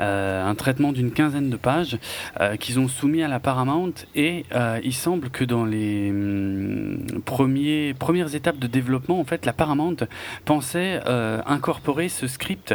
un 0.02 0.54
traitement 0.54 0.92
d'une 0.92 1.10
quinzaine 1.10 1.50
de 1.50 1.56
pages 1.56 1.98
euh, 2.40 2.56
qu'ils 2.56 2.78
ont 2.78 2.88
soumis 2.88 3.22
à 3.22 3.28
la 3.28 3.40
Paramount 3.40 3.92
et 4.14 4.44
euh, 4.52 4.80
il 4.82 4.94
semble 4.94 5.30
que 5.30 5.44
dans 5.44 5.64
les 5.64 6.10
hum, 6.10 6.98
premiers, 7.24 7.94
premières 7.94 8.34
étapes 8.34 8.58
de 8.58 8.66
développement, 8.66 9.20
en 9.20 9.24
fait, 9.24 9.46
la 9.46 9.52
Paramount 9.52 9.96
pensait 10.44 11.00
euh, 11.06 11.40
incorporer 11.46 12.08
ce 12.08 12.26
script 12.26 12.74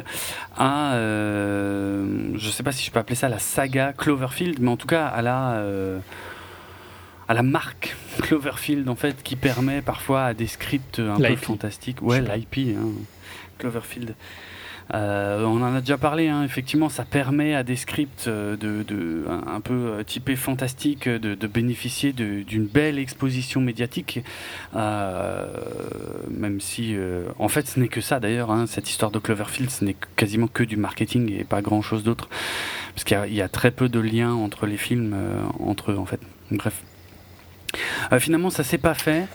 à, 0.58 0.94
euh, 0.94 2.32
je 2.36 2.50
sais 2.50 2.64
pas 2.64 2.72
si 2.72 2.86
je 2.86 2.92
peux 2.92 3.00
appeler 3.00 3.16
ça 3.16 3.30
la 3.30 3.40
saga 3.40 3.94
Cloverfield, 3.94 4.60
mais 4.60 4.70
en 4.70 4.78
tout 4.78 4.88
cas 4.88 5.08
à 5.08 5.22
la 5.22 5.54
euh, 5.54 6.00
à 7.28 7.34
la 7.34 7.44
marque 7.44 7.96
Cloverfield 8.22 8.90
en 8.90 8.96
fait 8.96 9.22
qui 9.24 9.36
permet 9.36 9.82
parfois 9.82 10.26
à 10.26 10.34
des 10.34 10.48
scripts 10.48 11.00
un 11.00 11.18
peu 11.18 11.36
fantastiques. 11.36 12.02
Ouais, 12.02 12.22
l'IP, 12.22 12.76
hein, 12.76 12.90
Cloverfield. 13.60 14.16
Euh, 14.94 15.44
on 15.44 15.62
en 15.62 15.76
a 15.76 15.82
déjà 15.82 15.98
parlé, 15.98 16.30
hein, 16.30 16.44
effectivement, 16.44 16.90
ça 16.90 17.06
permet 17.06 17.54
à 17.54 17.64
des 17.64 17.76
scripts 17.76 18.26
euh, 18.28 18.58
de, 18.58 18.84
de- 18.84 19.26
un, 19.30 19.62
peu 19.62 19.74
euh, 19.74 20.04
typés 20.04 20.36
fantastiques 20.36 21.08
euh, 21.08 21.20
de, 21.20 21.36
de 21.36 21.48
bénéficier 21.48 22.12
d'une 22.12 22.66
belle 22.66 22.98
exposition 22.98 23.62
médiatique, 23.62 24.24
euh, 24.76 25.46
même 26.32 26.60
si, 26.60 26.96
euh, 26.96 27.26
en 27.38 27.50
fait, 27.50 27.68
ce 27.68 27.80
n'est 27.80 27.88
que 27.88 28.02
ça 28.02 28.20
d'ailleurs, 28.20 28.50
hein, 28.50 28.66
cette 28.66 28.90
histoire 28.90 29.12
de 29.12 29.20
Cloverfield, 29.20 29.70
ce 29.70 29.86
n'est 29.86 29.96
quasiment 30.16 30.48
que 30.48 30.64
du 30.64 30.76
marketing 30.76 31.32
et 31.40 31.44
pas 31.44 31.62
grand-chose 31.62 32.04
d'autre, 32.04 32.28
parce 32.96 33.04
qu'il 33.04 33.34
y 33.34 33.36
y, 33.36 33.42
a 33.42 33.50
très 33.50 33.72
peu 33.72 33.90
de 33.90 34.00
liens 34.00 34.34
entre 34.34 34.66
les 34.66 34.78
films, 34.78 35.16
entre 35.60 35.92
eux, 35.92 35.98
en 35.98 36.06
fait. 36.06 36.20
Bref. 36.52 36.82
Euh, 38.12 38.20
finalement, 38.20 38.50
ça 38.50 38.64
s'est 38.64 38.78
pas 38.78 38.94
fait. 38.94 39.28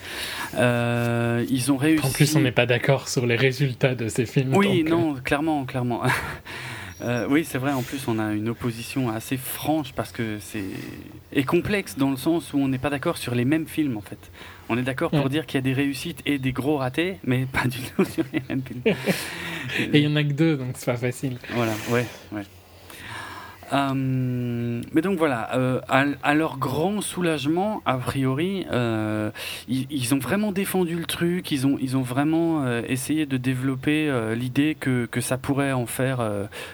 Euh, 0.56 1.44
ils 1.50 1.70
ont 1.72 1.76
réussi. 1.76 2.04
En 2.06 2.10
plus, 2.10 2.36
on 2.36 2.40
n'est 2.40 2.52
pas 2.52 2.66
d'accord 2.66 3.08
sur 3.08 3.26
les 3.26 3.36
résultats 3.36 3.94
de 3.94 4.08
ces 4.08 4.26
films. 4.26 4.54
Oui, 4.56 4.82
donc, 4.84 4.86
euh, 4.86 4.90
non, 4.90 5.14
clairement, 5.22 5.64
clairement. 5.64 6.02
Euh, 7.02 7.26
oui, 7.28 7.44
c'est 7.44 7.58
vrai. 7.58 7.72
En 7.72 7.82
plus, 7.82 8.06
on 8.08 8.18
a 8.20 8.32
une 8.32 8.48
opposition 8.48 9.10
assez 9.10 9.36
franche 9.36 9.92
parce 9.92 10.10
que 10.12 10.38
c'est 10.40 10.62
et 11.32 11.42
complexe 11.42 11.98
dans 11.98 12.08
le 12.10 12.16
sens 12.16 12.54
où 12.54 12.58
on 12.58 12.68
n'est 12.68 12.78
pas 12.78 12.88
d'accord 12.88 13.18
sur 13.18 13.34
les 13.34 13.44
mêmes 13.44 13.66
films 13.66 13.96
en 13.96 14.00
fait. 14.00 14.30
On 14.70 14.78
est 14.78 14.82
d'accord 14.82 15.10
pour 15.10 15.24
Ouais. 15.24 15.28
dire 15.28 15.44
qu'il 15.44 15.56
y 15.56 15.58
a 15.58 15.62
des 15.62 15.74
réussites 15.74 16.20
et 16.24 16.38
des 16.38 16.52
gros 16.52 16.76
ratés, 16.78 17.16
mais 17.24 17.46
pas 17.52 17.66
du 17.66 17.78
tout 17.80 18.04
sur 18.04 18.24
les 18.32 18.40
mêmes 18.48 18.62
films. 18.62 18.82
Et 19.92 19.98
il 19.98 20.04
y 20.04 20.06
en 20.06 20.14
a 20.16 20.22
que 20.22 20.32
deux, 20.32 20.56
donc 20.56 20.68
c'est 20.76 20.86
pas 20.86 20.96
facile. 20.96 21.36
Voilà, 21.50 21.72
ouais, 21.90 22.06
ouais. 22.32 22.42
Euh, 23.72 24.82
mais 24.92 25.00
donc 25.00 25.18
voilà, 25.18 25.54
euh, 25.56 25.80
à, 25.88 26.34
leur 26.34 26.58
grand 26.58 27.00
soulagement, 27.00 27.82
a 27.86 27.96
priori, 27.96 28.66
euh, 28.70 29.30
ils, 29.68 29.86
ils 29.90 30.14
ont 30.14 30.18
vraiment 30.18 30.52
défendu 30.52 30.96
le 30.96 31.06
truc, 31.06 31.50
ils 31.50 31.66
ont, 31.66 31.78
ils 31.80 31.96
ont 31.96 32.02
vraiment 32.02 32.66
essayé 32.82 33.26
de 33.26 33.36
développer 33.36 34.12
l'idée 34.36 34.76
que, 34.78 35.06
que 35.06 35.20
ça 35.20 35.38
pourrait 35.38 35.72
en 35.72 35.86
faire, 35.86 36.20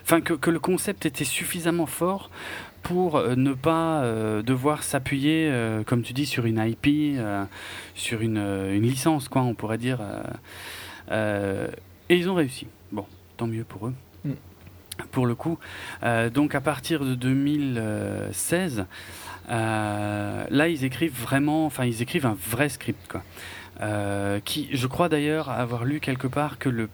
enfin 0.02 0.20
que, 0.20 0.34
que 0.34 0.50
le 0.50 0.58
concept 0.58 1.06
était 1.06 1.24
suffisamment 1.24 1.86
fort 1.86 2.30
pour 2.82 3.22
ne 3.36 3.52
pas 3.52 4.04
devoir 4.42 4.82
s'appuyer, 4.82 5.52
comme 5.86 6.02
tu 6.02 6.12
dis, 6.12 6.26
sur 6.26 6.46
une 6.46 6.58
IP, 6.58 7.18
sur 7.94 8.20
une, 8.20 8.38
une 8.38 8.82
licence, 8.82 9.28
quoi, 9.28 9.42
on 9.42 9.54
pourrait 9.54 9.78
dire. 9.78 10.00
et 11.10 12.16
ils 12.16 12.28
ont 12.28 12.34
réussi. 12.34 12.66
Bon, 12.92 13.06
tant 13.36 13.46
mieux 13.46 13.64
pour 13.64 13.88
eux. 13.88 13.94
Pour 15.10 15.26
le 15.26 15.34
coup, 15.34 15.58
Euh, 16.02 16.30
donc 16.30 16.54
à 16.54 16.60
partir 16.60 17.04
de 17.04 17.14
2016, 17.14 18.86
euh, 19.50 20.44
là 20.48 20.68
ils 20.68 20.84
écrivent 20.84 21.18
vraiment, 21.20 21.66
enfin 21.66 21.84
ils 21.84 22.02
écrivent 22.02 22.26
un 22.26 22.36
vrai 22.48 22.68
script 22.68 23.06
quoi. 23.08 23.22
Euh, 23.82 24.40
qui, 24.44 24.68
je 24.72 24.86
crois 24.86 25.08
d'ailleurs 25.08 25.48
avoir 25.48 25.86
lu 25.86 26.00
quelque 26.00 26.26
part 26.26 26.58
que 26.58 26.68
le, 26.68 26.90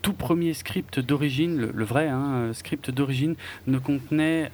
tout 0.00 0.12
premier 0.12 0.54
script 0.54 1.00
d'origine, 1.00 1.56
le, 1.74 1.84
vrai 1.84 2.06
hein, 2.06 2.52
script 2.52 2.90
d'origine, 2.90 3.34
ne 3.66 3.78
contenait 3.78 4.52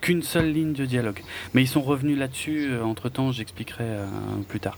qu'une 0.00 0.22
seule 0.24 0.52
ligne 0.52 0.72
de 0.72 0.84
dialogue. 0.84 1.22
Mais 1.54 1.62
ils 1.62 1.68
sont 1.68 1.82
revenus 1.82 2.18
là-dessus. 2.18 2.72
entre 2.82 3.08
temps, 3.10 3.30
j'expliquerai 3.30 3.86
plus 4.48 4.58
tard. 4.58 4.76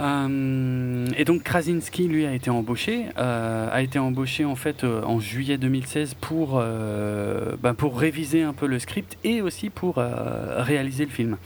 Euh, 0.00 1.06
et 1.16 1.24
donc 1.24 1.42
Krasinski, 1.42 2.08
lui, 2.08 2.26
a 2.26 2.32
été 2.32 2.50
embauché, 2.50 3.06
euh, 3.18 3.68
a 3.70 3.82
été 3.82 3.98
embauché 3.98 4.44
en 4.44 4.56
fait 4.56 4.84
euh, 4.84 5.02
en 5.02 5.20
juillet 5.20 5.58
2016 5.58 6.14
pour 6.14 6.62
ben, 7.62 7.74
pour 7.74 7.98
réviser 7.98 8.42
un 8.42 8.52
peu 8.52 8.66
le 8.66 8.78
script 8.78 9.18
et 9.24 9.42
aussi 9.42 9.70
pour 9.70 9.96
réaliser 9.96 11.04
le 11.04 11.10
film. 11.10 11.36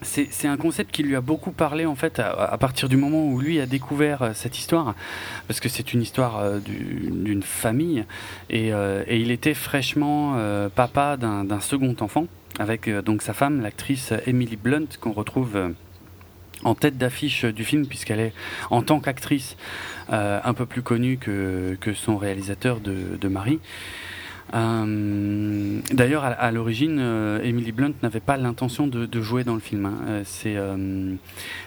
C'est 0.00 0.46
un 0.46 0.56
concept 0.56 0.92
qui 0.92 1.02
lui 1.02 1.16
a 1.16 1.20
beaucoup 1.20 1.50
parlé 1.50 1.84
en 1.84 1.96
fait 1.96 2.20
à, 2.20 2.56
partir 2.58 2.88
du 2.88 2.96
moment 2.96 3.26
où 3.26 3.40
lui 3.40 3.60
a 3.60 3.66
découvert 3.66 4.30
cette 4.34 4.56
histoire, 4.56 4.94
parce 5.48 5.60
que 5.60 5.68
c'est 5.68 5.92
une 5.92 6.02
histoire 6.02 6.60
du- 6.60 7.10
d'une 7.10 7.42
famille 7.42 8.04
et, 8.48 8.68
et 8.68 9.16
il 9.16 9.30
était 9.30 9.54
fraîchement 9.54 10.36
papa 10.74 11.16
d'un 11.16 11.60
second 11.60 11.96
enfant 12.00 12.26
avec 12.58 12.88
donc 12.88 13.22
sa 13.22 13.32
femme, 13.34 13.60
l'actrice 13.60 14.12
Emily 14.26 14.56
Blunt 14.56 14.86
qu'on 15.00 15.12
retrouve 15.12 15.72
en 16.64 16.74
tête 16.74 16.98
d'affiche 16.98 17.44
du 17.44 17.64
film 17.64 17.86
puisqu'elle 17.86 18.20
est 18.20 18.32
en 18.70 18.82
tant 18.82 19.00
qu'actrice 19.00 19.56
euh, 20.12 20.40
un 20.42 20.54
peu 20.54 20.64
plus 20.64 20.80
connue 20.82 21.18
que, 21.18 21.76
que 21.80 21.92
son 21.92 22.16
réalisateur 22.16 22.80
de, 22.80 23.28
Marie. 23.28 23.60
Euh, 24.54 25.80
D'ailleurs, 25.92 26.24
à, 26.24 26.50
l'origine, 26.50 26.96
euh, 26.98 27.42
Emily 27.42 27.72
Blunt 27.72 27.92
n'avait 28.02 28.20
pas 28.20 28.38
l'intention 28.38 28.86
de, 28.86 29.20
jouer 29.20 29.44
dans 29.44 29.52
le 29.52 29.60
film. 29.60 29.84
hein. 29.84 30.22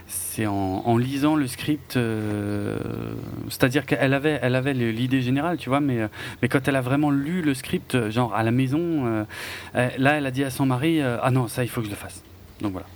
C'est 0.07 0.47
en, 0.47 0.97
lisant 0.97 1.35
le 1.35 1.45
script, 1.45 1.99
c'est-à-dire 3.49 3.85
qu'elle 3.85 4.15
avait, 4.15 4.39
elle 4.41 4.55
avait 4.55 4.73
l'idée 4.73 5.21
générale, 5.21 5.57
tu 5.57 5.69
vois, 5.69 5.81
mais, 5.81 5.99
mais 6.41 6.47
quand 6.47 6.67
elle 6.67 6.75
a 6.75 6.81
vraiment 6.81 7.11
lu 7.11 7.43
le 7.43 7.53
script, 7.53 8.09
genre 8.09 8.33
à 8.33 8.41
la 8.41 8.51
maison, 8.51 9.25
là, 9.75 10.17
elle 10.17 10.25
a 10.25 10.31
dit 10.31 10.43
à 10.43 10.49
son 10.49 10.65
mari, 10.65 10.99
ah 11.01 11.29
non, 11.29 11.47
ça, 11.47 11.63
il 11.63 11.69
faut 11.69 11.81
que 11.81 11.87
je 11.87 11.91
le 11.91 11.97
fasse. 11.97 12.23
Donc 12.59 12.71
voilà. 12.71 12.87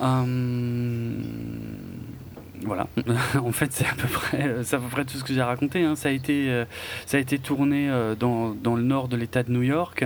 Euh, 0.00 1.12
voilà. 2.64 2.88
en 3.42 3.52
fait, 3.52 3.72
c'est 3.72 3.86
à 3.86 3.94
peu 3.94 4.08
près, 4.08 4.42
à 4.42 4.78
peu 4.78 4.88
près 4.90 5.04
tout 5.04 5.16
ce 5.16 5.24
que 5.24 5.32
j'ai 5.32 5.42
raconté. 5.42 5.84
hein. 5.84 5.96
Ça 5.96 6.08
a 6.08 6.12
été, 6.12 6.50
euh, 6.50 6.64
ça 7.06 7.16
a 7.16 7.20
été 7.20 7.38
tourné 7.38 7.88
euh, 7.90 8.14
dans, 8.14 8.54
le 8.64 8.82
nord 8.82 9.08
de 9.08 9.16
l'État 9.16 9.42
de 9.42 9.50
New 9.52 9.62
York. 9.62 10.04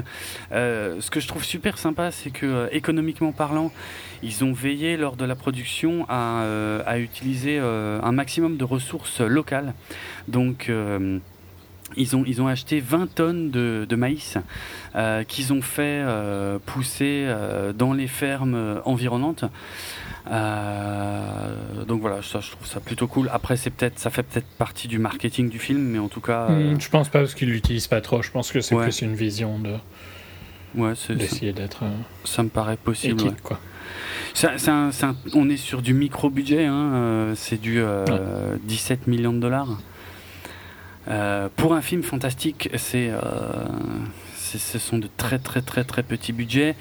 Ce 0.50 1.10
que 1.10 1.20
je 1.20 1.28
trouve 1.28 1.44
super 1.44 1.78
sympa, 1.78 2.10
c'est 2.10 2.30
que 2.30 2.68
économiquement 2.72 3.32
parlant, 3.32 3.72
ils 4.22 4.44
ont 4.44 4.52
veillé 4.52 4.96
lors 4.96 5.16
de 5.16 5.24
la 5.24 5.34
production 5.34 6.06
à, 6.08 6.42
à 6.86 6.98
utiliser 6.98 7.58
un 7.58 8.12
maximum 8.12 8.56
de 8.56 8.64
ressources 8.64 9.20
locales. 9.20 9.74
Donc 10.28 10.70
ils 11.96 12.16
ont, 12.16 12.24
ils 12.26 12.40
ont 12.42 12.46
acheté 12.46 12.80
20 12.80 13.14
tonnes 13.14 13.50
de, 13.50 13.86
de 13.88 13.96
maïs 13.96 14.38
euh, 14.96 15.24
qu'ils 15.24 15.52
ont 15.52 15.62
fait 15.62 16.02
euh, 16.04 16.58
pousser 16.64 17.24
euh, 17.26 17.72
dans 17.72 17.92
les 17.92 18.06
fermes 18.06 18.80
environnantes. 18.84 19.44
Donc 21.86 22.00
voilà, 22.00 22.22
ça, 22.22 22.40
je 22.40 22.50
trouve 22.50 22.66
ça 22.66 22.80
plutôt 22.80 23.06
cool. 23.06 23.28
Après, 23.32 23.56
c'est 23.56 23.70
peut-être, 23.70 23.98
ça 23.98 24.10
fait 24.10 24.22
peut-être 24.22 24.46
partie 24.58 24.88
du 24.88 24.98
marketing 24.98 25.48
du 25.48 25.58
film, 25.58 25.80
mais 25.80 25.98
en 25.98 26.08
tout 26.08 26.20
cas, 26.20 26.48
Hmm, 26.48 26.80
Je 26.80 26.88
pense 26.88 27.08
pas 27.08 27.20
parce 27.20 27.34
qu'ils 27.34 27.50
l'utilisent 27.50 27.86
pas 27.88 28.00
trop. 28.00 28.22
Je 28.22 28.30
pense 28.30 28.52
que 28.52 28.60
c'est 28.60 28.74
Ouais. 28.74 28.84
plus 28.84 29.02
une 29.02 29.14
vision 29.14 29.58
de 29.58 29.74
ouais, 30.74 30.92
d'essayer 31.10 31.52
d'être 31.52 31.82
ça 32.24 32.42
me 32.42 32.48
paraît 32.48 32.76
possible. 32.76 33.22
ouais. 33.22 33.30
quoi. 33.42 33.58
On 35.34 35.50
est 35.50 35.56
sur 35.56 35.82
du 35.82 35.92
micro-budget, 35.94 36.64
hein, 36.64 36.92
euh, 36.94 37.34
c'est 37.36 37.60
du 37.60 37.80
euh, 37.80 38.56
17 38.64 39.06
millions 39.06 39.32
de 39.32 39.38
dollars. 39.40 39.78
Euh, 41.08 41.48
pour 41.56 41.74
un 41.74 41.82
film 41.82 42.02
fantastique, 42.02 42.70
c'est, 42.76 43.10
euh, 43.10 43.18
c'est- 44.36 44.58
ce 44.58 44.78
sont 44.78 44.98
de 44.98 45.08
très 45.16 45.38
très 45.38 45.60
très 45.62 45.84
très 45.84 46.02
petits 46.02 46.32
budgets. 46.32 46.74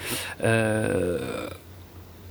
Euh, 0.43 1.47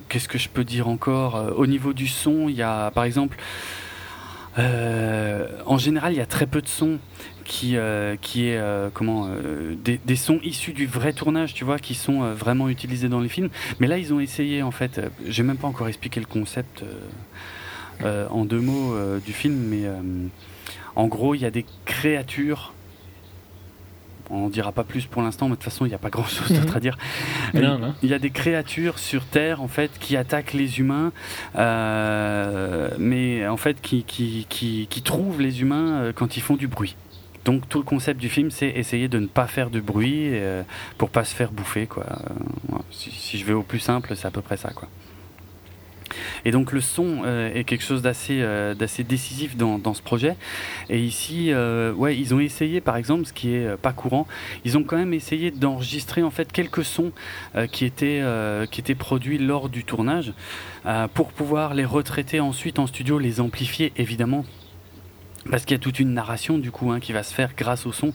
Qu'est-ce 0.09 0.29
que 0.29 0.39
je 0.39 0.49
peux 0.49 0.65
dire 0.65 0.89
encore 0.89 1.53
Au 1.57 1.67
niveau 1.69 1.93
du 1.93 2.09
son, 2.09 2.49
il 2.49 2.57
y 2.57 2.63
a 2.63 2.91
par 2.91 3.05
exemple, 3.05 3.37
en 4.59 5.79
général, 5.79 6.13
il 6.13 6.17
y 6.17 6.21
a 6.21 6.27
très 6.27 6.47
peu 6.47 6.61
de 6.61 6.67
sons 6.67 6.99
qui, 7.45 7.77
qui 8.21 8.49
est 8.49 8.61
comment 8.93 9.29
des, 9.85 10.01
des 10.05 10.17
sons 10.17 10.41
issus 10.43 10.73
du 10.73 10.87
vrai 10.87 11.13
tournage, 11.13 11.55
tu 11.55 11.65
vois, 11.65 11.79
qui 11.79 11.95
sont 11.95 12.23
vraiment 12.35 12.69
utilisés 12.69 13.09
dans 13.09 13.21
les 13.21 13.29
films. 13.29 13.51
Mais 13.79 13.87
là, 13.87 13.99
ils 13.99 14.13
ont 14.13 14.19
essayé, 14.19 14.63
en 14.65 14.73
fait, 14.73 15.01
j'ai 15.29 15.45
même 15.45 15.59
pas 15.59 15.69
encore 15.69 15.87
expliqué 15.87 16.19
le 16.19 16.27
concept 16.27 16.83
en 18.05 18.45
deux 18.45 18.61
mots 18.61 18.97
du 19.25 19.33
film, 19.33 19.55
mais 19.55 19.85
en 20.97 21.07
gros, 21.07 21.35
il 21.35 21.41
y 21.41 21.47
a 21.47 21.51
des 21.51 21.65
créatures 21.85 22.73
On 24.31 24.41
n'en 24.41 24.49
dira 24.49 24.73
pas 24.73 24.85
plus 24.85 25.07
pour 25.07 25.23
l'instant, 25.23 25.47
mais 25.47 25.53
de 25.53 25.57
toute 25.57 25.65
façon, 25.65 25.87
il 25.87 25.89
n'y 25.89 25.95
a 25.95 25.99
pas 25.99 26.11
grand 26.11 26.25
chose 26.25 26.51
d'autre 26.53 26.77
à 26.77 26.81
dire. 26.81 26.97
Non, 27.55 27.79
non. 27.79 27.95
Il 28.03 28.09
y 28.09 28.15
a 28.15 28.21
des 28.21 28.31
créatures 28.31 29.01
sur 29.01 29.25
Terre, 29.25 29.61
en 29.61 29.67
fait, 29.67 29.91
qui 29.99 30.17
attaquent 30.17 30.53
les 30.53 30.79
humains, 30.79 31.13
euh, 31.57 32.91
mais 32.99 33.47
en 33.49 33.57
fait, 33.57 33.81
qui, 33.81 34.05
qui, 34.05 34.47
qui, 34.49 34.87
qui 34.89 35.03
trouvent 35.03 35.41
les 35.41 35.63
humains 35.63 36.01
euh, 36.01 36.13
quand 36.15 36.37
ils 36.37 36.43
font 36.43 36.55
du 36.55 36.69
bruit. 36.69 36.95
Donc 37.45 37.69
tout 37.69 37.79
le 37.79 37.85
concept 37.85 38.21
du 38.21 38.29
film, 38.29 38.51
c'est 38.51 38.69
essayer 38.69 39.09
de 39.09 39.19
ne 39.19 39.27
pas 39.27 39.47
faire 39.47 39.71
de 39.71 39.81
bruit 39.81 40.29
euh, 40.33 40.63
pour 40.99 41.11
pas 41.11 41.25
se 41.25 41.35
faire 41.35 41.51
bouffer. 41.51 41.87
Quoi. 41.87 42.05
Si 42.91 43.39
je 43.39 43.45
vais 43.45 43.55
au 43.55 43.63
plus 43.63 43.81
simple, 43.81 44.15
c'est 44.15 44.27
à 44.27 44.31
peu 44.31 44.43
près 44.43 44.57
ça. 44.57 44.71
Quoi. 44.71 44.89
Et 46.45 46.51
donc 46.51 46.73
le 46.73 46.81
son 46.81 47.23
euh, 47.25 47.53
est 47.55 47.65
quelque 47.65 47.85
chose 47.85 48.03
d'assez 48.03 48.41
euh, 48.41 48.75
d'assez 48.75 49.05
décisif 49.05 49.57
dans, 49.57 49.79
dans 49.79 49.95
ce 49.95 50.03
projet. 50.03 50.37
Et 50.89 51.01
ici, 51.01 51.53
euh, 51.53 51.93
ouais, 51.93 52.17
ils 52.17 52.35
ont 52.35 52.41
essayé, 52.41 52.81
par 52.81 52.97
exemple, 52.97 53.27
ce 53.27 53.33
qui 53.33 53.55
est 53.55 53.77
pas 53.77 53.93
courant, 53.93 54.27
ils 54.65 54.79
ont 54.79 54.83
quand 54.83 54.97
même 54.97 55.15
essayé 55.15 55.51
d'enregistrer 55.51 56.23
en 56.23 56.31
fait 56.31 56.53
quelques 56.53 56.85
sons 56.85 57.13
qui 57.73 57.85
étaient 57.85 58.23
qui 58.71 58.81
étaient 58.81 58.95
produits 58.95 59.39
lors 59.39 59.69
du 59.69 59.85
tournage 59.85 60.33
pour 61.15 61.33
pouvoir 61.33 61.75
les 61.75 61.85
retraiter 61.85 62.41
ensuite 62.41 62.79
en 62.79 62.87
studio, 62.87 63.19
les 63.19 63.41
amplifier 63.41 63.93
évidemment. 63.97 64.45
Parce 65.51 65.65
qu'il 65.65 65.75
y 65.75 65.81
a 65.81 65.83
toute 65.83 65.99
une 65.99 66.13
narration 66.13 66.59
du 66.59 66.71
coup 66.71 66.91
hein, 66.91 67.01
qui 67.01 67.13
va 67.13 67.23
se 67.23 67.33
faire 67.33 67.53
grâce 67.57 67.87
au 67.87 67.93
son, 67.93 68.13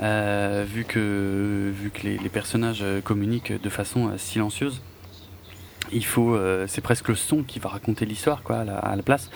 vu 0.00 0.84
que, 0.84 1.72
vu 1.74 1.90
que 1.90 2.06
les, 2.06 2.28
personnages 2.28 2.84
communiquent 3.04 3.60
de 3.60 3.68
façon 3.68 4.12
silencieuse 4.16 4.82
il 5.92 6.04
faut 6.04 6.34
euh, 6.34 6.66
c'est 6.68 6.80
presque 6.80 7.08
le 7.08 7.14
son 7.14 7.42
qui 7.42 7.58
va 7.58 7.68
raconter 7.68 8.06
l'histoire 8.06 8.42
quoi 8.42 8.58
à 8.58 8.96
la, 8.96 9.02
place 9.02 9.30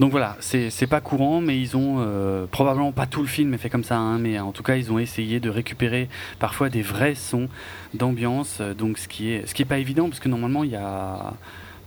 donc 0.00 0.10
voilà 0.10 0.36
c'est 0.40 0.86
pas 0.86 1.00
courant 1.00 1.40
mais 1.40 1.60
ils 1.60 1.76
ont 1.76 1.96
euh, 1.98 2.46
probablement 2.50 2.92
pas 2.92 3.06
tout 3.06 3.20
le 3.20 3.26
film 3.26 3.52
est 3.54 3.58
fait 3.58 3.70
comme 3.70 3.84
ça 3.84 3.98
hein, 3.98 4.18
mais 4.18 4.38
en 4.38 4.52
tout 4.52 4.62
cas 4.62 4.76
ils 4.76 4.92
ont 4.92 4.98
essayé 4.98 5.40
de 5.40 5.50
récupérer 5.50 6.08
parfois 6.38 6.68
des 6.68 6.82
vrais 6.82 7.14
sons 7.14 7.48
d'ambiance 7.94 8.58
euh, 8.60 8.74
donc 8.74 8.98
ce 8.98 9.08
qui 9.08 9.32
est 9.32 9.46
ce 9.46 9.54
qui 9.54 9.62
est 9.62 9.66
pas 9.66 9.78
évident 9.78 10.08
parce 10.08 10.20
que 10.20 10.28
normalement 10.28 10.64
il 10.64 10.70
y 10.70 10.76
a 10.76 11.34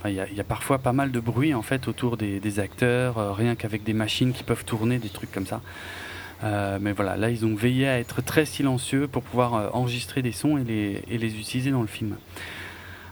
il 0.08 0.14
y, 0.14 0.40
a, 0.40 0.44
parfois 0.44 0.78
pas 0.78 0.94
mal 0.94 1.12
de 1.12 1.20
bruit 1.20 1.56
en 1.56 1.64
fait 1.64 1.88
autour 1.88 2.16
des, 2.16 2.60
acteurs, 2.60 3.36
rien 3.36 3.56
qu'avec 3.56 3.84
des 3.84 3.94
machines 3.94 4.34
qui 4.34 4.44
peuvent 4.44 4.64
tourner, 4.64 5.00
des 5.00 5.10
trucs 5.10 5.32
comme 5.32 5.48
ça. 5.48 5.62
Mais 6.44 6.92
voilà, 6.92 7.18
là 7.18 7.32
ils 7.32 7.44
ont 7.44 7.56
veillé 7.56 7.88
à 7.88 7.98
être 7.98 8.22
très 8.22 8.46
silencieux 8.46 9.08
pour 9.08 9.24
pouvoir 9.24 9.76
enregistrer 9.76 10.22
des 10.22 10.32
sons 10.32 10.60
et 10.60 10.64
les, 10.64 11.02
et 11.10 11.18
les 11.18 11.40
utiliser 11.40 11.72
dans 11.72 11.82
le 11.82 11.88
film. 11.88 12.18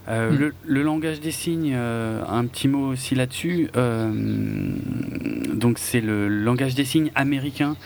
Euh, 0.08 0.30
Mm. 0.30 0.36
le, 0.36 0.54
le 0.66 0.82
langage 0.82 1.20
des 1.20 1.30
signes, 1.30 1.72
euh, 1.74 2.22
un 2.28 2.44
petit 2.46 2.68
mot 2.68 2.88
aussi 2.88 3.14
là-dessus. 3.14 3.70
Euh, 3.76 4.10
donc 5.54 5.78
c'est 5.78 6.00
le 6.00 6.28
langage 6.28 6.74
des 6.74 6.84
signes 6.84 7.10
américain 7.14 7.76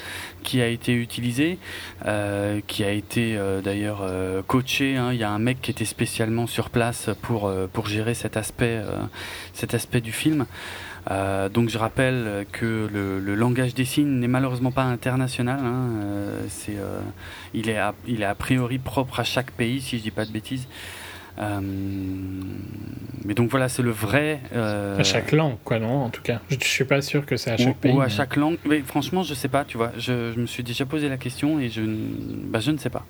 qui 0.42 0.60
a 0.60 0.66
été 0.66 0.92
utilisé, 0.94 1.58
euh, 2.06 2.60
qui 2.66 2.82
a 2.82 2.90
été 2.90 3.36
euh, 3.36 3.60
d'ailleurs 3.60 4.00
euh, 4.02 4.42
coaché. 4.46 4.96
hein. 4.96 5.12
Il 5.12 5.18
y 5.18 5.24
a 5.24 5.30
un 5.30 5.38
mec 5.38 5.60
qui 5.60 5.70
était 5.70 5.84
spécialement 5.84 6.46
sur 6.46 6.70
place 6.70 7.10
pour 7.22 7.46
euh, 7.46 7.66
pour 7.72 7.86
gérer 7.86 8.14
cet 8.14 8.36
aspect 8.36 8.80
euh, 8.82 8.96
cet 9.52 9.74
aspect 9.74 10.00
du 10.00 10.12
film. 10.12 10.46
Euh, 11.10 11.48
donc 11.48 11.70
je 11.70 11.78
rappelle 11.78 12.46
que 12.52 12.88
le, 12.92 13.18
le 13.20 13.34
langage 13.34 13.74
des 13.74 13.84
signes 13.86 14.18
n'est 14.18 14.28
malheureusement 14.28 14.72
pas 14.72 14.82
international. 14.82 15.60
hein. 15.62 15.88
Euh, 16.02 16.40
c'est, 16.50 16.76
euh, 16.76 17.00
il, 17.54 17.68
est 17.70 17.78
a, 17.78 17.94
il 18.06 18.20
est 18.22 18.26
a 18.26 18.34
priori 18.34 18.78
propre 18.78 19.20
à 19.20 19.24
chaque 19.24 19.52
pays, 19.52 19.80
si 19.80 19.96
je 19.98 20.02
dis 20.02 20.10
pas 20.10 20.26
de 20.26 20.32
bêtises. 20.32 20.66
Euh, 21.40 21.60
mais 23.24 23.34
donc 23.34 23.50
voilà, 23.50 23.68
c'est 23.68 23.82
le 23.82 23.90
vrai. 23.90 24.40
euh, 24.54 24.98
À 24.98 25.04
chaque 25.04 25.32
langue, 25.32 25.56
quoi, 25.64 25.78
non 25.78 26.04
En 26.04 26.10
tout 26.10 26.22
cas, 26.22 26.40
je, 26.50 26.56
je 26.60 26.66
suis 26.66 26.84
pas 26.84 27.00
sûr 27.02 27.26
que 27.26 27.36
c'est 27.36 27.50
à 27.50 27.54
ou, 27.54 27.58
chaque 27.58 27.76
pays. 27.76 27.92
ou 27.92 28.00
à 28.00 28.04
mais- 28.04 28.10
chaque 28.10 28.36
langue. 28.36 28.56
Mais 28.64 28.80
franchement, 28.80 29.22
je 29.22 29.34
sais 29.34 29.48
pas, 29.48 29.64
tu 29.64 29.76
vois. 29.76 29.92
Je, 29.98 30.32
je 30.34 30.40
me 30.40 30.46
suis 30.46 30.62
déjà 30.62 30.86
posé 30.86 31.08
la 31.08 31.16
question 31.16 31.60
et 31.60 31.68
je, 31.68 31.82
ne- 31.82 32.46
bah, 32.46 32.60
je 32.60 32.70
ne 32.70 32.78
sais 32.78 32.90
pas. 32.90 33.04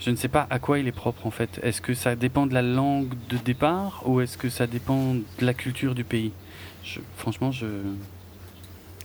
Je 0.00 0.10
ne 0.10 0.16
sais 0.16 0.28
pas 0.28 0.46
à 0.50 0.58
quoi 0.58 0.78
il 0.78 0.86
est 0.88 0.92
propre 0.92 1.26
en 1.26 1.30
fait. 1.30 1.60
Est-ce 1.62 1.80
que 1.80 1.94
ça 1.94 2.14
dépend 2.16 2.46
de 2.46 2.52
la 2.54 2.62
langue 2.62 3.14
de 3.30 3.36
départ 3.38 4.02
ou 4.04 4.20
est-ce 4.20 4.36
que 4.36 4.50
ça 4.50 4.66
dépend 4.66 5.14
de 5.14 5.22
la 5.40 5.54
culture 5.54 5.94
du 5.94 6.04
pays? 6.04 6.32
Je, 6.84 7.00
Franchement, 7.16 7.50
je. 7.52 7.66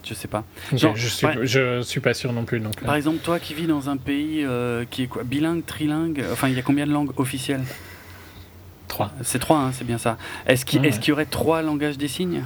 Je 0.05 0.13
sais 0.13 0.27
pas. 0.29 0.45
Genre, 0.75 0.95
je, 0.95 1.07
suis, 1.07 1.27
ouais. 1.27 1.35
je 1.45 1.81
suis 1.81 1.99
pas 1.99 2.13
sûr 2.13 2.31
non 2.33 2.45
plus. 2.45 2.59
Donc, 2.61 2.79
Par 2.81 2.95
exemple, 2.95 3.19
toi 3.19 3.37
qui 3.37 3.53
vis 3.53 3.67
dans 3.67 3.89
un 3.89 3.97
pays 3.97 4.43
euh, 4.45 4.85
qui 4.89 5.03
est 5.03 5.07
quoi? 5.07 5.23
Bilingue, 5.23 5.63
trilingue? 5.65 6.23
Enfin, 6.31 6.47
il 6.47 6.55
y 6.55 6.59
a 6.59 6.61
combien 6.61 6.87
de 6.87 6.91
langues 6.91 7.11
officielles? 7.17 7.63
3. 8.89 9.11
C'est 9.21 9.39
trois, 9.39 9.59
hein, 9.59 9.71
c'est 9.71 9.85
bien 9.87 9.97
ça. 9.97 10.17
Est-ce 10.45 10.65
qu'il 10.65 10.81
ouais. 10.81 10.91
y 11.07 11.11
aurait 11.13 11.25
trois 11.25 11.61
langages 11.61 11.97
des 11.97 12.09
signes? 12.09 12.43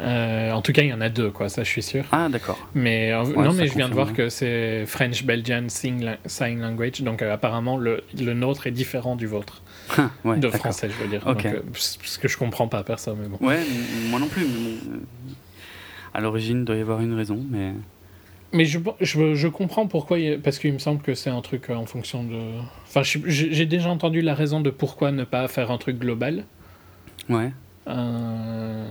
Euh, 0.00 0.52
en 0.52 0.62
tout 0.62 0.72
cas, 0.72 0.80
il 0.82 0.88
y 0.88 0.92
en 0.94 1.02
a 1.02 1.10
deux, 1.10 1.30
quoi, 1.30 1.50
ça 1.50 1.64
je 1.64 1.68
suis 1.68 1.82
sûr. 1.82 2.04
Ah, 2.12 2.30
d'accord. 2.30 2.58
Mais 2.74 3.12
euh, 3.12 3.24
Ouais, 3.24 3.44
non, 3.44 3.52
mais 3.52 3.66
je 3.66 3.74
viens 3.74 3.90
de 3.90 3.94
voir 3.94 4.08
hein. 4.08 4.12
que 4.16 4.30
c'est 4.30 4.86
French 4.86 5.22
Belgian 5.24 5.64
Sign, 5.68 6.02
La- 6.02 6.16
Sign 6.24 6.60
Language, 6.62 7.02
donc 7.02 7.20
euh, 7.20 7.30
apparemment 7.32 7.76
le, 7.76 8.02
le 8.18 8.32
nôtre 8.32 8.66
est 8.66 8.70
différent 8.70 9.16
du 9.16 9.26
vôtre, 9.26 9.60
ouais, 10.24 10.38
de 10.38 10.48
français, 10.48 10.88
je 10.88 11.02
veux 11.02 11.08
dire. 11.10 11.22
Ok. 11.26 11.42
Donc, 11.42 11.46
euh, 11.46 11.60
c- 11.74 11.98
ce 12.04 12.18
que 12.18 12.26
je 12.26 12.38
comprends 12.38 12.68
pas 12.68 12.82
perso, 12.84 13.14
mais 13.14 13.28
bon. 13.28 13.36
Ouais, 13.46 13.60
moi 14.08 14.18
non 14.18 14.28
plus. 14.28 14.46
Mais 14.46 14.50
bon, 14.94 15.00
à 16.14 16.20
l'origine, 16.22 16.60
il 16.60 16.64
doit 16.64 16.76
y 16.76 16.80
avoir 16.80 17.00
une 17.02 17.12
raison, 17.14 17.38
mais. 17.50 17.72
Mais 18.52 18.64
je, 18.66 18.78
je, 19.00 19.34
je 19.34 19.48
comprends 19.48 19.86
pourquoi, 19.86 20.18
parce 20.42 20.58
qu'il 20.58 20.72
me 20.72 20.78
semble 20.78 21.00
que 21.02 21.14
c'est 21.14 21.30
un 21.30 21.40
truc 21.40 21.70
euh, 21.70 21.74
en 21.74 21.86
fonction 21.86 22.22
de. 22.24 22.38
Enfin, 22.86 23.02
j'ai 23.02 23.66
déjà 23.66 23.88
entendu 23.88 24.20
la 24.20 24.34
raison 24.34 24.60
de 24.60 24.70
pourquoi 24.70 25.10
ne 25.12 25.24
pas 25.24 25.48
faire 25.48 25.70
un 25.70 25.78
truc 25.78 25.98
global. 25.98 26.44
Ouais. 27.30 27.52
Euh, 27.88 28.86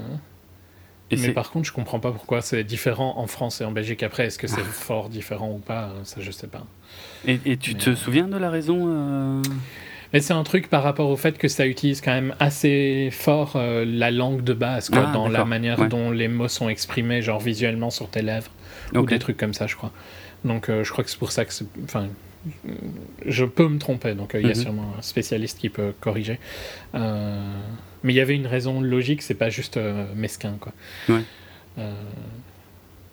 Et 1.11 1.15
mais 1.17 1.29
par 1.29 1.51
contre, 1.51 1.67
je 1.67 1.73
comprends 1.73 1.99
pas 1.99 2.11
pourquoi 2.11 2.41
c'est 2.41 2.63
différent 2.63 3.15
en 3.17 3.27
France 3.27 3.61
et 3.61 3.65
en 3.65 3.71
Belgique. 3.71 4.01
Après, 4.03 4.25
est-ce 4.25 4.39
que 4.39 4.47
c'est 4.47 4.63
fort 4.63 5.09
différent 5.09 5.51
ou 5.51 5.59
pas? 5.59 5.91
Ça, 6.03 6.21
je 6.21 6.31
sais 6.31 6.47
pas. 6.47 6.65
Et, 7.27 7.39
et 7.45 7.57
tu 7.57 7.73
Mais, 7.73 7.79
te 7.79 7.89
euh, 7.91 7.95
souviens 7.95 8.27
de 8.27 8.37
la 8.37 8.49
raison 8.49 8.85
euh, 8.87 9.41
Mais 10.13 10.19
c'est 10.21 10.33
un 10.33 10.43
truc 10.43 10.69
par 10.69 10.83
rapport 10.83 11.09
au 11.09 11.17
fait 11.17 11.37
que 11.37 11.47
ça 11.47 11.67
utilise 11.67 12.01
quand 12.01 12.11
même 12.13 12.33
assez 12.39 13.09
fort 13.11 13.53
euh, 13.55 13.85
la 13.85 14.09
langue 14.11 14.43
de 14.43 14.53
base, 14.53 14.89
quoi, 14.89 15.05
Ah, 15.09 15.13
dans 15.13 15.27
la 15.27 15.45
manière 15.45 15.79
ouais. 15.79 15.87
dont 15.87 16.11
les 16.11 16.27
mots 16.27 16.47
sont 16.47 16.67
exprimés, 16.67 17.21
genre 17.21 17.39
visuellement 17.39 17.89
sur 17.91 18.09
tes 18.09 18.21
lèvres, 18.21 18.51
ou 18.99 19.05
des 19.05 19.19
trucs 19.19 19.37
comme 19.37 19.53
ça, 19.53 19.67
je 19.67 19.75
crois. 19.75 19.91
Donc 20.45 20.69
euh, 20.69 20.83
je 20.83 20.91
crois 20.91 21.03
que 21.03 21.09
c'est 21.09 21.19
pour 21.19 21.31
ça 21.31 21.45
que 21.45 21.53
c'est... 21.53 21.65
Enfin, 21.83 22.07
je 23.25 23.45
peux 23.45 23.67
me 23.67 23.77
tromper, 23.77 24.15
donc 24.15 24.33
euh, 24.35 24.41
il 24.41 24.47
y 24.47 24.51
a 24.51 24.55
Mhm. 24.55 24.61
sûrement 24.61 24.93
un 24.97 25.01
spécialiste 25.01 25.59
qui 25.59 25.69
peut 25.69 25.93
corriger. 25.99 26.39
Euh, 26.95 27.53
mais 28.03 28.13
il 28.13 28.15
y 28.15 28.19
avait 28.19 28.35
une 28.35 28.47
raison 28.47 28.81
logique, 28.81 29.21
c'est 29.21 29.35
pas 29.35 29.49
juste 29.49 29.77
mesquin, 30.15 30.55
quoi. 30.59 30.73
Ouais. 31.09 31.21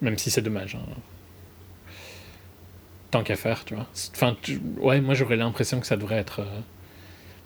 Même 0.00 0.16
si 0.18 0.30
c'est 0.30 0.42
dommage. 0.42 0.76
hein. 0.76 0.94
Tant 3.10 3.22
qu'à 3.22 3.36
faire, 3.36 3.64
tu 3.64 3.74
vois. 3.74 3.86
Enfin, 4.14 4.36
tu- 4.42 4.60
ouais, 4.78 5.00
moi 5.00 5.14
j'aurais 5.14 5.36
l'impression 5.36 5.80
que 5.80 5.86
ça 5.86 5.96
devrait 5.96 6.16
être. 6.18 6.42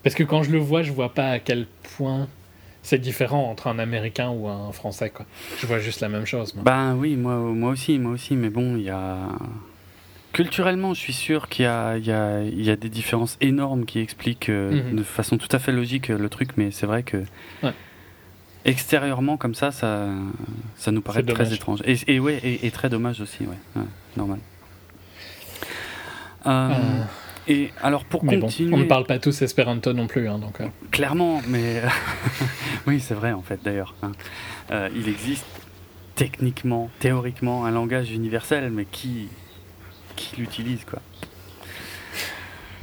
Parce 0.03 0.13
que 0.15 0.23
quand 0.23 0.43
je 0.43 0.51
le 0.51 0.57
vois, 0.57 0.83
je 0.83 0.91
vois 0.91 1.13
pas 1.13 1.29
à 1.29 1.39
quel 1.39 1.67
point 1.97 2.27
c'est 2.83 2.99
différent 2.99 3.49
entre 3.49 3.67
un 3.67 3.79
américain 3.79 4.29
ou 4.29 4.47
un 4.47 4.71
français, 4.71 5.09
quoi. 5.09 5.25
Je 5.59 5.65
vois 5.65 5.79
juste 5.79 6.01
la 6.01 6.09
même 6.09 6.25
chose. 6.25 6.53
moi. 6.53 6.63
Ben 6.63 6.95
oui, 6.95 7.15
moi, 7.15 7.35
moi 7.37 7.71
aussi, 7.71 7.97
moi 7.97 8.11
aussi, 8.11 8.35
mais 8.35 8.49
bon, 8.49 8.75
il 8.75 8.83
y 8.83 8.89
a. 8.91 9.17
Culturellement, 10.33 10.93
je 10.93 10.99
suis 10.99 11.13
sûr 11.13 11.47
qu'il 11.47 11.63
y 11.65 11.67
a, 11.67 11.97
y, 11.97 12.69
y 12.69 12.77
des 12.77 12.89
différences 12.89 13.37
énormes 13.39 13.85
qui 13.85 13.99
expliquent 13.99 14.49
euh, 14.49 14.89
Mhm. 14.91 14.97
de 14.97 15.03
façon 15.03 15.37
tout 15.37 15.47
à 15.51 15.59
fait 15.59 15.71
logique 15.71 16.09
euh, 16.09 16.17
le 16.17 16.27
truc, 16.29 16.51
mais 16.57 16.71
c'est 16.71 16.85
vrai 16.87 17.03
que. 17.03 17.17
Ouais. 17.63 17.71
Extérieurement, 18.65 19.35
comme 19.37 19.55
ça, 19.55 19.71
ça, 19.71 20.07
ça 20.77 20.91
nous 20.91 21.01
paraît 21.01 21.21
très 21.23 21.53
étrange. 21.53 21.81
Et, 21.85 21.97
et 22.07 22.19
ouais, 22.19 22.39
et, 22.43 22.65
et 22.65 22.71
très 22.71 22.87
dommage 22.89 23.19
aussi, 23.19 23.43
ouais. 23.43 23.57
ouais, 23.75 23.83
normal. 24.17 24.39
Euh, 26.45 27.03
Et 27.47 27.71
alors 27.81 28.05
pour 28.05 28.23
mais 28.23 28.37
bon, 28.37 28.47
continuer, 28.47 28.73
on 28.73 28.77
ne 28.77 28.83
parle 28.85 29.05
pas 29.05 29.19
tous 29.19 29.41
espéranto 29.41 29.91
non 29.93 30.07
plus, 30.07 30.27
hein, 30.29 30.39
donc. 30.39 30.61
euh, 30.61 30.67
clairement, 30.91 31.41
mais 31.47 31.81
oui, 32.87 32.99
c'est 33.01 33.13
vrai 33.15 33.31
en 33.33 33.41
fait 33.41 33.59
d'ailleurs. 33.63 33.95
hein. 34.01 34.13
Euh, 34.71 34.89
il 34.95 35.09
existe 35.09 35.45
techniquement, 36.15 36.89
théoriquement, 36.99 37.65
un 37.65 37.71
langage 37.71 38.11
universel, 38.11 38.69
mais 38.71 38.85
qui 38.85 39.27
qui 40.15 40.35
l'utilise 40.37 40.85
quoi 40.85 40.99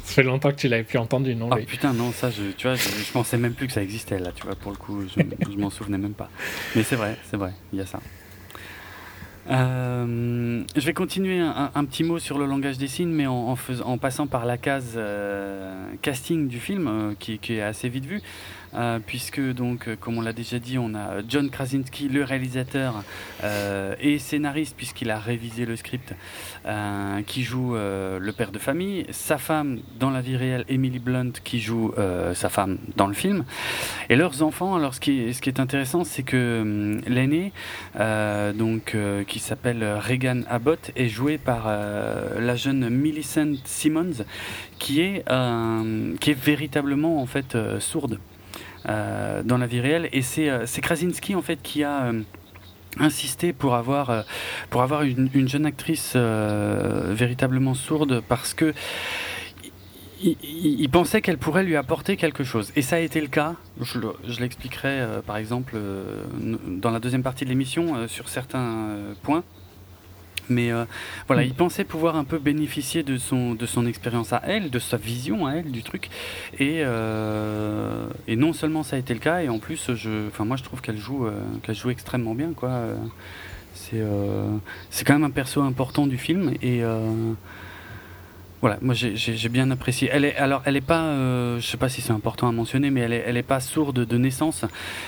Ça 0.05 0.15
fait 0.15 0.23
longtemps 0.25 0.51
que 0.51 0.57
tu 0.57 0.67
l'avais 0.69 0.83
plus 0.83 0.99
entendu, 0.99 1.35
non 1.37 1.49
Ah 1.53 1.57
putain 1.59 1.93
non 1.93 2.11
ça 2.13 2.29
je 2.31 2.43
tu 2.57 2.67
vois 2.67 2.75
je, 2.77 2.83
je 2.89 3.13
pensais 3.13 3.39
même 3.39 3.55
plus 3.55 3.69
que 3.69 3.73
ça 3.73 3.83
existait 3.83 4.19
là 4.19 4.33
tu 4.35 4.43
vois 4.45 4.57
pour 4.57 4.73
le 4.73 4.77
coup 4.77 5.03
je, 5.17 5.23
je 5.51 5.57
m'en 5.57 5.71
souvenais 5.71 5.97
même 5.99 6.15
pas 6.15 6.29
mais 6.75 6.83
c'est 6.83 6.97
vrai 6.97 7.17
c'est 7.31 7.37
vrai 7.37 7.53
il 7.73 7.79
y 7.79 7.83
a 7.83 7.87
ça 7.87 8.01
Euh, 9.51 10.63
je 10.77 10.87
vais 10.87 10.93
continuer 10.93 11.41
un, 11.41 11.71
un 11.75 11.85
petit 11.85 12.05
mot 12.05 12.19
sur 12.19 12.39
le 12.39 12.47
langage 12.47 12.79
des 12.79 12.87
signes, 12.87 13.11
mais 13.11 13.27
en, 13.27 13.53
en, 13.53 13.57
en 13.85 13.99
passant 13.99 14.27
par 14.27 14.47
la 14.47 14.57
case 14.57 14.95
euh, 14.97 15.87
casting 16.03 16.47
du 16.47 16.61
film, 16.61 16.87
euh, 16.87 17.15
qui, 17.19 17.39
qui 17.39 17.55
est 17.55 17.63
assez 17.63 17.89
vite 17.89 18.05
vue, 18.05 18.23
euh, 18.75 19.01
puisque 19.05 19.41
donc, 19.41 19.89
euh, 19.89 19.97
comme 19.97 20.19
on 20.19 20.21
l'a 20.21 20.33
déjà 20.33 20.59
dit, 20.59 20.79
on 20.79 20.95
a 20.95 21.23
John 21.29 21.51
Krasinski, 21.51 22.09
le 22.09 22.23
réalisateur 22.23 23.03
euh, 23.43 23.95
et 24.01 24.19
scénariste, 24.19 24.77
puisqu'il 24.77 25.11
a 25.11 25.19
révisé 25.19 25.67
le 25.67 25.77
script, 25.77 26.15
qui 27.27 27.43
joue 27.43 27.75
le 27.75 28.31
père 28.31 28.53
de 28.53 28.59
famille, 28.59 29.07
sa 29.11 29.39
femme 29.39 29.81
dans 29.99 30.11
la 30.11 30.21
vie 30.21 30.37
réelle, 30.37 30.65
Emily 30.69 30.99
Blunt, 30.99 31.33
qui 31.43 31.61
joue 31.61 31.93
sa 32.35 32.49
femme 32.49 32.79
dans 32.97 33.07
le 33.07 33.15
film, 33.15 33.45
et 34.09 34.17
leurs 34.17 34.43
enfants. 34.43 34.77
Alors, 34.77 34.95
ce 34.95 35.01
qui 35.01 35.21
est, 35.21 35.33
ce 35.33 35.41
qui 35.41 35.49
est 35.49 35.61
intéressant, 35.61 36.05
c'est 36.05 36.23
que 36.23 36.61
hum, 36.63 37.01
l'aîné, 37.07 37.53
donc, 38.55 38.97
qui 39.27 39.39
s'appelle 39.39 39.85
Regan 40.07 40.43
Abbott, 40.49 40.91
est 40.97 41.09
jouée 41.09 41.39
par 41.39 41.67
la 41.67 42.57
jeune 42.57 42.89
Millicent 42.89 43.55
Simmons, 43.65 44.25
qui 44.79 45.01
est, 45.01 45.25
qui 46.21 46.31
est 46.31 46.41
véritablement 46.41 47.21
en 47.21 47.27
fait 47.27 47.57
sourde 47.81 48.19
dans 48.87 49.59
la 49.59 49.67
vie 49.67 49.81
réelle. 49.81 50.09
Et 50.13 50.23
c'est 50.23 50.81
Krasinski 50.81 51.35
en 51.35 51.43
fait 51.43 51.61
qui 51.63 51.85
a 51.85 52.13
insisté 52.99 53.53
pour 53.53 53.75
avoir, 53.75 54.25
pour 54.69 54.83
avoir 54.83 55.03
une, 55.03 55.31
une 55.35 55.49
jeune 55.49 55.67
actrice 55.67 56.17
véritablement 56.17 57.75
sourde 57.75 58.23
parce 58.29 58.55
que 58.55 58.75
il, 60.23 60.89
pensait 60.91 61.23
qu'elle 61.23 61.39
pourrait 61.39 61.65
lui 61.65 61.77
apporter 61.77 62.17
quelque 62.17 62.45
chose. 62.45 62.73
Et 62.77 62.83
ça 62.83 62.97
a 62.97 62.99
été 62.99 63.21
le 63.21 63.29
cas. 63.29 63.55
Je, 63.81 64.41
l'expliquerai 64.41 65.01
euh, 65.01 65.23
par 65.23 65.37
exemple 65.37 65.75
euh, 65.77 66.23
dans 66.67 66.91
la 66.91 67.01
deuxième 67.01 67.23
partie 67.23 67.45
de 67.45 67.51
l'émission 67.51 67.97
euh, 67.97 68.09
sur 68.09 68.29
certains 68.29 68.97
points. 69.23 69.45
Mais 70.51 70.71
voilà, 71.27 71.45
il 71.45 71.55
pensait 71.55 71.85
pouvoir 71.85 72.17
un 72.17 72.25
peu 72.25 72.39
bénéficier 72.39 73.03
de 73.03 73.17
son, 73.17 73.55
de 73.55 73.67
son 73.67 73.87
expérience 73.87 74.33
à 74.33 74.43
elle, 74.45 74.69
de 74.69 74.79
sa 74.79 74.97
vision 74.97 75.47
à 75.47 75.55
elle 75.55 75.71
du 75.71 75.83
truc. 75.83 76.11
Et, 76.59 76.81
et 78.27 78.37
non 78.37 78.53
seulement 78.53 78.83
ça 78.83 78.97
a 78.97 78.99
été 78.99 79.15
le 79.15 79.21
cas, 79.21 79.43
et 79.43 79.49
en 79.49 79.59
plus, 79.59 79.95
je, 79.95 80.27
enfin, 80.27 80.45
moi 80.45 80.57
je 80.57 80.65
trouve 80.65 80.81
qu'elle 80.81 80.99
joue, 80.99 81.27
qu'elle 81.63 81.77
joue 81.77 81.91
extrêmement 81.91 82.35
bien. 82.35 82.53
Quoi. 82.55 82.83
C'est, 83.75 84.03
c'est 84.91 85.05
quand 85.07 85.15
même 85.15 85.25
un 85.25 85.31
perso 85.31 85.63
important 85.63 86.07
du 86.07 86.19
film. 86.19 86.53
Et 86.63 86.83
voilà, 88.61 88.79
moi 88.83 88.95
j'ai 88.95 89.49
bien 89.49 89.71
apprécié. 89.71 90.11
Elle 90.13 90.25
est, 90.27 90.37
alors, 90.37 90.63
elle 90.67 90.77
est 90.77 90.83
pas, 90.83 91.03
euh, 91.03 91.59
je 91.61 91.67
sais 91.67 91.79
pas 91.79 91.89
si 91.89 92.03
c'est 92.03 92.13
important 92.13 92.47
à 92.47 92.53
mentionner, 92.53 92.91
mais 92.91 93.01
elle 93.01 93.13
est, 93.15 93.25
elle 93.27 93.37
est 93.39 93.43
pas 93.43 93.61
sourde 93.61 94.05
de 94.05 94.19
naissance. 94.19 94.67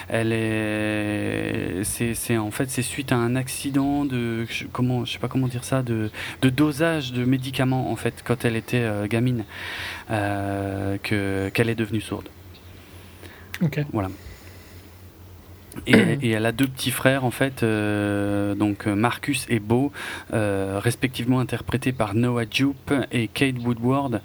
Elle 0.09 0.33
est, 0.33 1.83
c'est, 1.85 2.39
en 2.39 2.51
fait, 2.51 2.71
c'est 2.71 2.83
suite 2.83 3.13
à 3.13 3.17
un 3.17 3.37
accident 3.37 4.07
de, 4.07 4.47
comment, 4.73 5.05
je 5.05 5.13
sais 5.13 5.19
pas 5.19 5.29
comment 5.29 5.49
dire 5.49 5.65
ça, 5.65 5.83
de, 5.83 6.11
de 6.41 6.49
dosage 6.49 7.13
de 7.13 7.25
médicaments 7.25 7.91
en 7.91 7.97
fait 7.97 8.23
quand 8.25 8.45
elle 8.47 8.57
était 8.57 8.79
euh, 8.79 9.07
gamine, 9.07 9.45
euh, 10.11 10.97
que 11.03 11.51
qu'elle 11.51 11.69
est 11.69 11.75
devenue 11.75 12.01
sourde. 12.01 12.29
Ok. 13.61 13.85
Voilà. 13.93 14.09
Et, 15.87 16.31
elle 16.31 16.47
a 16.47 16.53
deux 16.53 16.67
petits 16.67 16.91
frères 16.91 17.25
en 17.25 17.31
fait, 17.31 17.63
euh, 17.63 18.55
donc 18.55 18.87
Marcus 18.87 19.47
et 19.49 19.59
Beau, 19.59 19.93
euh, 20.33 20.79
respectivement 20.83 21.41
interprétés 21.41 21.93
par 21.93 22.15
Noah 22.15 22.45
Jupe 22.51 22.93
et 23.11 23.29
Kate 23.29 23.57
Woodward. 23.59 24.21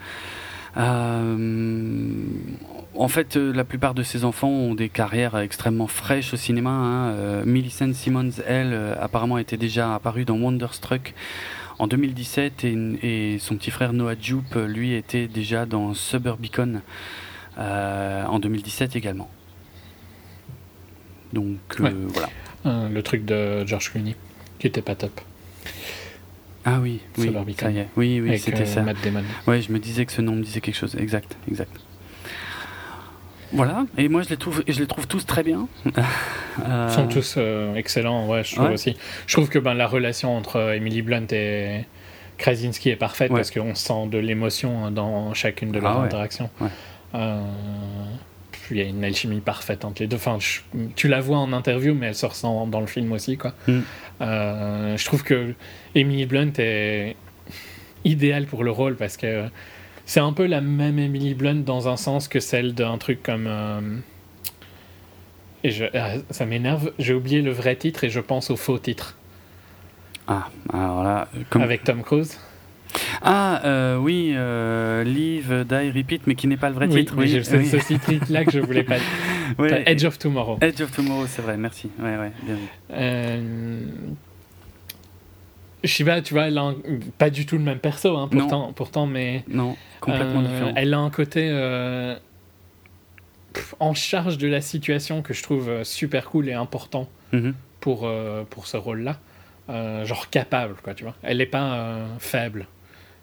Euh, 0.78 2.14
en 2.96 3.08
fait, 3.08 3.36
la 3.36 3.64
plupart 3.64 3.94
de 3.94 4.04
ces 4.04 4.26
enfants 4.26 4.50
ont 4.50 4.76
des 4.76 4.90
carrières 4.90 5.38
extrêmement 5.38 5.88
fraîches 5.88 6.34
au 6.34 6.38
cinéma. 6.38 6.70
Hein. 6.70 7.44
Millicent 7.46 7.94
Simmons, 7.94 8.32
elle, 8.46 8.78
apparemment 9.00 9.38
était 9.38 9.58
déjà 9.58 9.96
apparue 9.96 10.26
dans 10.26 10.38
Wonderstruck 10.38 11.14
en 11.80 11.88
2017 11.88 12.64
et, 12.64 12.78
et 13.04 13.40
son 13.40 13.56
petit 13.56 13.72
frère 13.72 13.94
Noah 13.94 14.16
Jupe, 14.20 14.56
lui, 14.56 14.94
était 14.94 15.28
déjà 15.28 15.66
dans 15.66 15.94
Suburbicon 15.94 16.82
en 17.58 18.40
2017 18.40 18.96
également. 18.96 19.30
Donc 21.34 21.58
euh, 21.80 21.92
voilà. 22.08 22.30
Euh, 22.66 22.90
le 22.90 23.04
truc 23.04 23.26
de 23.26 23.66
George 23.66 23.92
Clooney, 23.92 24.16
qui 24.60 24.68
était 24.68 24.82
pas 24.82 24.96
top. 24.96 25.20
Ah 26.66 26.80
oui, 26.82 27.00
oui, 27.18 27.34
ça 27.58 27.72
y 27.72 27.80
est. 27.80 27.88
Oui, 27.96 28.20
oui, 28.22 28.38
c'était 28.38 28.64
euh, 28.64 28.66
ça. 28.66 28.82
Matt 28.82 28.98
Damon. 29.04 29.24
Ouais, 29.46 29.62
je 29.62 29.72
me 29.72 29.80
disais 29.80 30.06
que 30.06 30.12
ce 30.12 30.22
nom 30.22 30.34
me 30.34 30.44
disait 30.44 30.60
quelque 30.60 30.76
chose. 30.76 30.96
Exact, 31.00 31.38
exact. 31.50 31.72
Voilà, 33.54 33.86
et 33.98 34.10
moi 34.10 34.24
je 34.24 34.30
les 34.30 34.36
trouve, 34.36 34.62
je 34.68 34.78
les 34.78 34.88
trouve 34.88 35.08
tous 35.08 35.26
très 35.26 35.42
bien. 35.42 35.70
Ils 35.86 36.90
sont 36.90 37.08
tous 37.08 37.38
excellents, 37.78 38.28
ouais, 38.28 38.44
je 38.44 38.56
trouve 38.56 38.72
aussi. 38.72 38.98
Je 39.26 39.34
trouve 39.34 39.48
que 39.48 39.58
ben, 39.58 39.74
la 39.74 39.88
relation 39.88 40.36
entre 40.36 40.74
Emily 40.76 41.02
Blunt 41.02 41.28
et 41.32 41.86
Krasinski 42.38 42.90
est 42.90 42.98
parfaite 42.98 43.32
parce 43.32 43.52
qu'on 43.52 43.74
sent 43.74 44.08
de 44.12 44.18
l'émotion 44.18 44.92
dans 44.92 45.34
chacune 45.34 45.72
de 45.72 45.80
leurs 45.80 45.98
ah 45.98 46.04
interactions 46.04 46.50
il 48.76 48.78
y 48.78 48.82
a 48.82 48.86
une 48.86 49.04
alchimie 49.04 49.40
parfaite 49.40 49.86
entre 49.86 50.02
les 50.02 50.08
deux. 50.08 50.18
Enfin, 50.18 50.38
tu 50.96 51.08
la 51.08 51.22
vois 51.22 51.38
en 51.38 51.54
interview, 51.54 51.94
mais 51.94 52.08
elle 52.08 52.16
se 52.16 52.26
ressent 52.26 52.68
dans 52.68 52.82
le 52.82 52.88
film 52.88 53.12
aussi, 53.12 53.38
quoi. 53.38 53.54
Mm. 53.68 53.80
Euh, 54.22 54.98
je 54.98 55.06
trouve 55.06 55.24
que 55.24 55.54
Emily 55.96 56.26
Blunt 56.26 56.52
est 56.58 57.16
idéale 58.04 58.46
pour 58.46 58.64
le 58.64 58.72
rôle 58.72 58.96
parce 58.96 59.18
que 59.18 59.46
c'est 60.06 60.20
un 60.20 60.34
peu 60.34 60.46
la 60.46 60.62
même 60.62 61.00
Emily 61.00 61.34
Blunt 61.34 61.64
dans 61.66 61.88
un 61.88 61.98
sens 61.98 62.28
que 62.28 62.40
celle 62.40 62.74
d'un 62.74 62.98
truc 62.98 63.22
comme. 63.22 63.48
Euh, 63.48 63.82
et 65.64 65.72
je, 65.72 65.86
ah, 65.94 66.14
ça 66.30 66.46
m'énerve, 66.46 66.92
j'ai 67.00 67.14
oublié 67.14 67.42
le 67.42 67.52
vrai 67.52 67.76
titre 67.76 68.04
et 68.04 68.10
je 68.10 68.20
pense 68.20 68.50
au 68.50 68.56
faux 68.56 68.80
titre. 68.80 69.18
Ah, 70.28 70.50
alors 70.74 71.04
là. 71.04 71.28
Avec 71.52 71.84
Tom 71.84 72.04
Cruise 72.04 72.40
ah 73.22 73.62
euh, 73.66 73.98
oui, 73.98 74.34
euh, 74.36 75.04
Live, 75.04 75.66
Die, 75.68 75.92
Repeat, 75.92 76.28
mais 76.28 76.36
qui 76.36 76.48
n'est 76.48 76.58
pas 76.58 76.70
le 76.70 76.76
vrai 76.76 76.88
titre. 76.88 77.14
Oui, 77.18 77.42
c'est 77.44 77.64
ce 77.64 77.94
titre-là 77.94 78.46
que 78.46 78.52
je 78.52 78.60
voulais 78.60 78.84
pas. 78.84 78.98
Edge 79.86 80.06
of 80.06 80.18
Tomorrow. 80.20 80.58
Edge 80.62 80.82
of 80.82 80.92
Tomorrow, 80.92 81.26
c'est 81.28 81.42
vrai. 81.42 81.58
Merci. 81.58 81.90
Ouais, 82.00 82.18
ouais, 82.18 82.32
bien. 82.44 82.56
Euh... 82.92 83.86
Shiva, 85.84 86.22
tu 86.22 86.34
vois, 86.34 86.48
elle 86.48 86.58
a 86.58 86.74
pas 87.18 87.30
du 87.30 87.46
tout 87.46 87.58
le 87.58 87.64
même 87.64 87.80
perso, 87.80 88.18
hein, 88.18 88.28
pourtant, 88.30 88.74
pourtant, 88.74 89.06
mais. 89.06 89.44
Non, 89.48 89.76
complètement 90.02 90.42
euh, 90.42 90.48
différent. 90.48 90.74
Elle 90.76 90.94
a 90.94 91.00
un 91.00 91.10
côté 91.10 91.50
en 93.80 93.94
charge 93.94 94.38
de 94.38 94.48
la 94.48 94.62
situation 94.62 95.22
que 95.22 95.34
je 95.34 95.42
trouve 95.42 95.84
super 95.84 96.30
cool 96.30 96.50
et 96.50 96.54
important 96.54 97.10
mm-hmm. 97.34 97.54
pour, 97.80 98.10
pour 98.50 98.68
ce 98.68 98.78
rôle-là. 98.78 99.20
genre 100.06 100.30
capable, 100.30 100.76
quoi, 100.84 100.94
tu 100.94 101.04
vois. 101.04 101.16
Elle 101.24 101.38
n'est 101.38 101.46
pas 101.46 102.06
faible. 102.20 102.68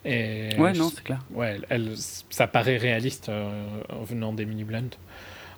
Et 0.04 0.50
ouais, 0.58 0.72
non, 0.74 0.90
c'est 0.94 1.02
clair. 1.02 1.20
Ouais, 1.32 1.58
elle, 1.70 1.92
ça 1.96 2.46
paraît 2.46 2.76
réaliste 2.76 3.28
euh, 3.28 3.48
en 3.90 4.02
venant 4.02 4.32
d'Emily 4.32 4.64
Blunt. 4.64 4.90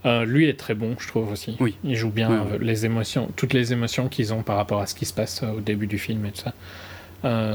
Euh, 0.04 0.24
lui 0.24 0.48
est 0.48 0.58
très 0.58 0.74
bon, 0.74 0.94
je 0.98 1.08
trouve 1.08 1.32
aussi. 1.32 1.56
Oui. 1.58 1.76
Il 1.82 1.96
joue 1.96 2.10
bien 2.10 2.46
les 2.60 2.86
émotions, 2.86 3.28
toutes 3.34 3.52
les 3.52 3.72
émotions 3.72 4.08
qu'ils 4.08 4.32
ont 4.32 4.42
par 4.42 4.56
rapport 4.56 4.80
à 4.80 4.86
ce 4.86 4.94
qui 4.94 5.04
se 5.04 5.12
passe 5.12 5.42
euh, 5.42 5.52
au 5.52 5.60
début 5.60 5.86
du 5.86 5.98
film 5.98 6.24
et 6.26 6.30
tout 6.30 6.42
ça 6.42 6.52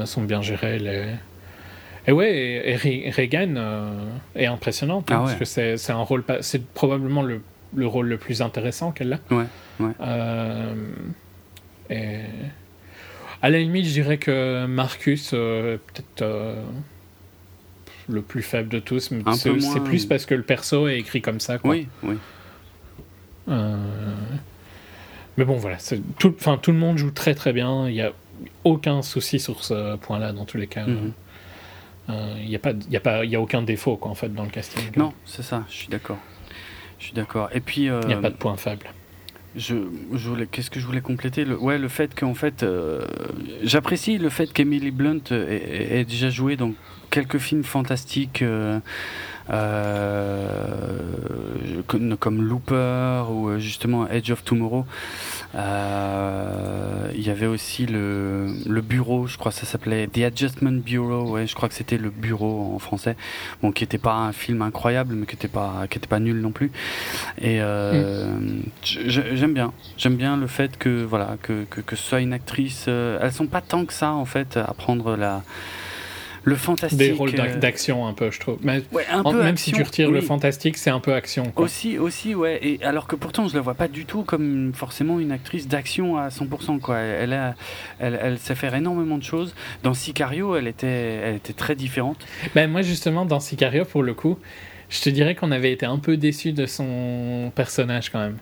sont 0.05 0.23
bien 0.23 0.41
gérées. 0.41 0.79
Les... 0.79 1.05
Et 2.07 2.11
ouais, 2.11 2.77
et, 2.83 3.09
Regan 3.09 3.55
est 4.35 4.47
impressionnante 4.47 5.09
hein, 5.11 5.23
ah 5.23 5.33
parce 5.37 5.53
que 5.53 5.77
c'est 5.77 5.91
un 5.93 6.01
rôle, 6.01 6.25
c'est 6.41 6.65
probablement 6.65 7.21
le, 7.21 7.41
le, 7.73 7.87
rôle 7.87 8.07
le 8.07 8.17
plus 8.17 8.41
intéressant 8.41 8.91
qu'elle 8.91 9.13
a. 9.13 9.19
Ouais, 9.33 9.45
ouais. 9.79 9.93
et 11.89 12.19
à 13.41 13.49
la 13.49 13.59
limite, 13.59 13.85
je 13.85 13.91
dirais 13.91 14.17
que 14.17 14.65
Marcus, 14.65 15.31
euh, 15.33 15.77
peut-être 15.77 16.21
euh, 16.21 16.61
le 18.07 18.21
plus 18.21 18.43
faible 18.43 18.69
de 18.69 18.79
tous, 18.79 19.11
mais 19.11 19.23
c'est 19.33 19.83
plus 19.83 20.05
parce 20.05 20.25
que 20.25 20.35
le 20.35 20.43
perso 20.43 20.87
est 20.87 20.99
écrit 20.99 21.21
comme 21.21 21.39
ça. 21.39 21.57
Quoi. 21.57 21.71
Oui, 21.71 21.87
oui. 22.03 22.15
Euh, 23.49 23.75
mais 25.37 25.45
bon, 25.45 25.57
voilà. 25.57 25.77
Tout, 26.19 26.35
tout 26.61 26.71
le 26.71 26.77
monde 26.77 26.97
joue 26.97 27.11
très 27.11 27.33
très 27.33 27.53
bien. 27.53 27.87
Il 27.87 27.93
n'y 27.93 28.01
a 28.01 28.11
aucun 28.63 29.01
souci 29.01 29.39
sur 29.39 29.63
ce 29.63 29.95
point-là, 29.97 30.33
dans 30.33 30.45
tous 30.45 30.57
les 30.57 30.67
cas. 30.67 30.85
Mhm. 30.85 31.13
Il 32.41 32.49
n'y 32.49 32.55
a, 32.57 32.59
pas, 32.59 32.73
y 32.89 32.97
a, 32.97 32.99
pas, 32.99 33.23
y 33.23 33.37
a 33.37 33.41
aucun 33.41 33.61
défaut 33.61 33.95
quoi, 33.95 34.11
en 34.11 34.15
fait, 34.15 34.27
dans 34.33 34.43
le 34.43 34.49
casting. 34.49 34.83
Non, 34.97 35.13
c'est 35.23 35.43
ça, 35.43 35.63
je 35.69 35.75
suis 35.75 35.87
d'accord. 35.87 36.17
Je 36.99 37.05
suis 37.05 37.13
d'accord. 37.13 37.49
Et 37.53 37.61
puis. 37.61 37.83
Il 37.83 38.07
n'y 38.07 38.13
a 38.13 38.17
pas 38.17 38.29
de 38.29 38.35
point 38.35 38.57
faible 38.57 38.85
je, 39.55 39.75
je 40.13 40.29
voulais, 40.29 40.47
qu'est-ce 40.47 40.69
que 40.69 40.79
je 40.79 40.85
voulais 40.85 41.01
compléter? 41.01 41.45
Le, 41.45 41.57
Ouais, 41.57 41.77
le 41.77 41.87
fait 41.87 42.13
qu'en 42.17 42.33
fait, 42.33 42.63
euh, 42.63 43.01
j'apprécie 43.63 44.17
le 44.17 44.29
fait 44.29 44.51
qu'Emily 44.51 44.91
Blunt 44.91 45.21
ait, 45.31 46.05
déjà 46.05 46.29
joué 46.29 46.55
dans 46.55 46.73
quelques 47.09 47.37
films 47.37 47.63
fantastiques. 47.63 48.41
Euh, 48.41 48.79
euh, 49.49 50.99
comme, 51.87 52.41
Looper 52.41 53.23
ou 53.29 53.49
euh, 53.49 53.59
justement 53.59 54.07
Edge 54.07 54.31
of 54.31 54.43
Tomorrow. 54.43 54.85
Euh, 55.55 57.11
il 57.13 57.21
y 57.21 57.29
avait 57.29 57.45
aussi 57.45 57.85
le, 57.85 58.47
le 58.65 58.81
bureau, 58.81 59.27
je 59.27 59.37
crois 59.37 59.51
que 59.51 59.57
ça 59.57 59.65
s'appelait 59.65 60.07
The 60.07 60.19
Adjustment 60.19 60.79
Bureau, 60.83 61.29
ouais, 61.31 61.45
je 61.47 61.55
crois 61.55 61.67
que 61.67 61.75
c'était 61.75 61.97
le 61.97 62.09
bureau 62.09 62.73
en 62.73 62.79
français, 62.79 63.15
bon, 63.61 63.71
qui 63.71 63.83
n'était 63.83 63.97
pas 63.97 64.13
un 64.13 64.31
film 64.31 64.61
incroyable, 64.61 65.15
mais 65.15 65.25
qui 65.25 65.35
n'était 65.35 65.47
pas, 65.47 65.85
qui 65.89 65.97
était 65.97 66.07
pas 66.07 66.19
nul 66.19 66.39
non 66.39 66.51
plus. 66.51 66.71
Et 67.41 67.59
mm. 67.59 68.63
j'aime 68.83 69.53
bien, 69.53 69.73
j'aime 69.97 70.15
bien 70.15 70.37
le 70.37 70.47
fait 70.47 70.77
que 70.77 71.03
voilà 71.03 71.37
que, 71.41 71.65
que, 71.69 71.81
que 71.81 71.95
ce 71.95 72.03
soit 72.03 72.21
une 72.21 72.33
actrice. 72.33 72.87
elles 72.87 73.33
sont 73.33 73.47
pas 73.47 73.61
tant 73.61 73.85
que 73.85 73.93
ça 73.93 74.13
en 74.13 74.25
fait 74.25 74.57
à 74.57 74.73
prendre 74.73 75.15
la 75.15 75.43
le 76.43 76.55
fantastique. 76.55 76.97
Des 76.97 77.11
rôles 77.11 77.31
euh, 77.39 77.55
d'action 77.57 78.07
un 78.07 78.13
peu, 78.13 78.31
je 78.31 78.39
trouve. 78.39 78.57
Mais 78.63 78.81
même 79.33 79.57
si 79.57 79.71
tu 79.71 79.83
retires 79.83 80.09
le 80.09 80.21
fantastique, 80.21 80.77
c'est 80.77 80.89
un 80.89 80.99
peu 80.99 81.13
action. 81.13 81.51
Aussi, 81.55 81.99
aussi, 81.99 82.33
ouais. 82.33 82.59
Et 82.63 82.83
alors 82.83 83.05
que 83.07 83.15
pourtant, 83.15 83.47
je 83.47 83.55
la 83.55 83.61
vois 83.61 83.75
pas 83.75 83.87
du 83.87 84.05
tout 84.05 84.23
comme 84.23 84.71
forcément 84.73 85.19
une 85.19 85.31
actrice 85.31 85.67
d'action 85.67 86.17
à 86.17 86.29
100%. 86.29 86.79
Quoi. 86.79 86.97
Elle, 86.97 87.33
a, 87.33 87.55
elle, 87.99 88.19
elle, 88.21 88.39
sait 88.39 88.55
faire 88.55 88.73
énormément 88.73 89.17
de 89.19 89.23
choses. 89.23 89.53
Dans 89.83 89.93
Sicario, 89.93 90.55
elle 90.55 90.67
était, 90.67 90.87
elle 90.87 91.35
était 91.35 91.53
très 91.53 91.75
différente. 91.75 92.25
Ben, 92.55 92.69
moi, 92.69 92.81
justement, 92.81 93.25
dans 93.25 93.39
Sicario, 93.39 93.85
pour 93.85 94.01
le 94.01 94.13
coup, 94.15 94.39
je 94.89 94.99
te 95.01 95.09
dirais 95.09 95.35
qu'on 95.35 95.51
avait 95.51 95.71
été 95.71 95.85
un 95.85 95.99
peu 95.99 96.17
déçu 96.17 96.53
de 96.53 96.65
son 96.65 97.51
personnage 97.55 98.09
quand 98.09 98.19
même. 98.19 98.37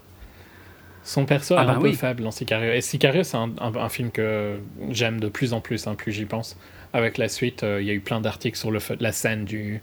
Son 1.03 1.25
perso 1.25 1.55
Ah 1.57 1.63
est 1.63 1.65
bah 1.65 1.73
un 1.73 1.79
peu 1.79 1.87
oui. 1.89 1.95
faible 1.95 2.23
dans 2.23 2.31
Sicario. 2.31 2.71
Et 2.71 2.81
Sicario, 2.81 3.23
c'est 3.23 3.37
un, 3.37 3.51
un- 3.59 3.75
un 3.75 3.89
film 3.89 4.11
que 4.11 4.57
j'aime 4.91 5.19
de 5.19 5.27
plus 5.27 5.53
en 5.53 5.59
plus, 5.61 5.87
hein, 5.87 5.95
plus 5.95 6.11
j'y 6.11 6.25
pense. 6.25 6.55
Avec 6.93 7.17
la 7.17 7.29
suite, 7.29 7.63
euh, 7.63 7.81
il 7.81 7.87
y 7.87 7.91
a 7.91 7.93
eu 7.93 7.99
plein 7.99 8.19
d'articles 8.21 8.57
sur 8.57 8.71
le 8.71 8.79
la 8.99 9.11
scène 9.11 9.45
du. 9.45 9.81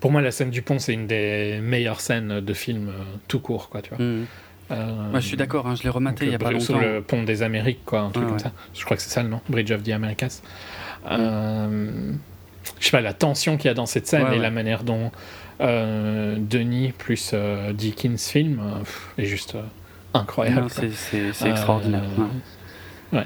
Pour 0.00 0.10
moi, 0.12 0.20
la 0.20 0.30
scène 0.30 0.50
du 0.50 0.60
pont, 0.60 0.78
c'est 0.78 0.92
une 0.92 1.06
des 1.06 1.58
meilleures 1.62 2.00
scènes 2.00 2.40
de 2.40 2.54
film 2.54 2.88
euh, 2.90 3.02
tout 3.28 3.40
court, 3.40 3.70
quoi, 3.70 3.80
tu 3.80 3.90
vois. 3.94 4.04
Mhm. 4.04 4.26
Euh, 4.70 5.12
Ouais, 5.12 5.20
je 5.20 5.26
suis 5.26 5.36
d'accord, 5.36 5.66
hein, 5.66 5.74
je 5.74 5.82
l'ai 5.82 5.88
rematé 5.90 6.26
il 6.26 6.32
y 6.32 6.34
a 6.34 6.38
pas 6.38 6.50
le- 6.50 6.60
sur 6.60 6.74
longtemps. 6.74 6.86
le 6.86 7.00
pont 7.02 7.22
des 7.22 7.42
Amériques, 7.42 7.84
quoi, 7.86 8.00
un 8.00 8.10
truc 8.10 8.24
Ouais, 8.24 8.28
comme 8.28 8.36
ouais. 8.36 8.42
ça. 8.42 8.52
Je 8.74 8.84
crois 8.84 8.96
que 8.96 9.02
c'est 9.02 9.10
ça 9.10 9.22
le 9.22 9.28
nom, 9.28 9.40
Bridge 9.48 9.70
of 9.72 9.82
the 9.82 9.90
Americas. 9.90 10.42
Euh, 11.10 12.12
je 12.80 12.84
sais 12.84 12.90
pas, 12.90 13.00
la 13.00 13.12
tension 13.12 13.56
qu'il 13.56 13.66
y 13.66 13.70
a 13.70 13.74
dans 13.74 13.86
cette 13.86 14.06
scène 14.06 14.22
Ouais, 14.24 14.28
et 14.30 14.36
ouais. 14.36 14.42
la 14.42 14.50
manière 14.50 14.84
dont 14.84 15.10
euh, 15.60 16.36
Denis 16.38 16.92
plus 16.96 17.30
euh, 17.34 17.72
Dickens 17.72 18.28
film 18.28 18.60
euh, 18.60 18.78
pff, 18.80 19.08
est 19.18 19.24
juste 19.26 19.54
euh, 19.54 19.62
incroyable. 20.14 20.68
C'est- 20.70 20.90
Euh, 21.14 21.50
extraordinaire. 21.50 22.02
ouais. 23.12 23.24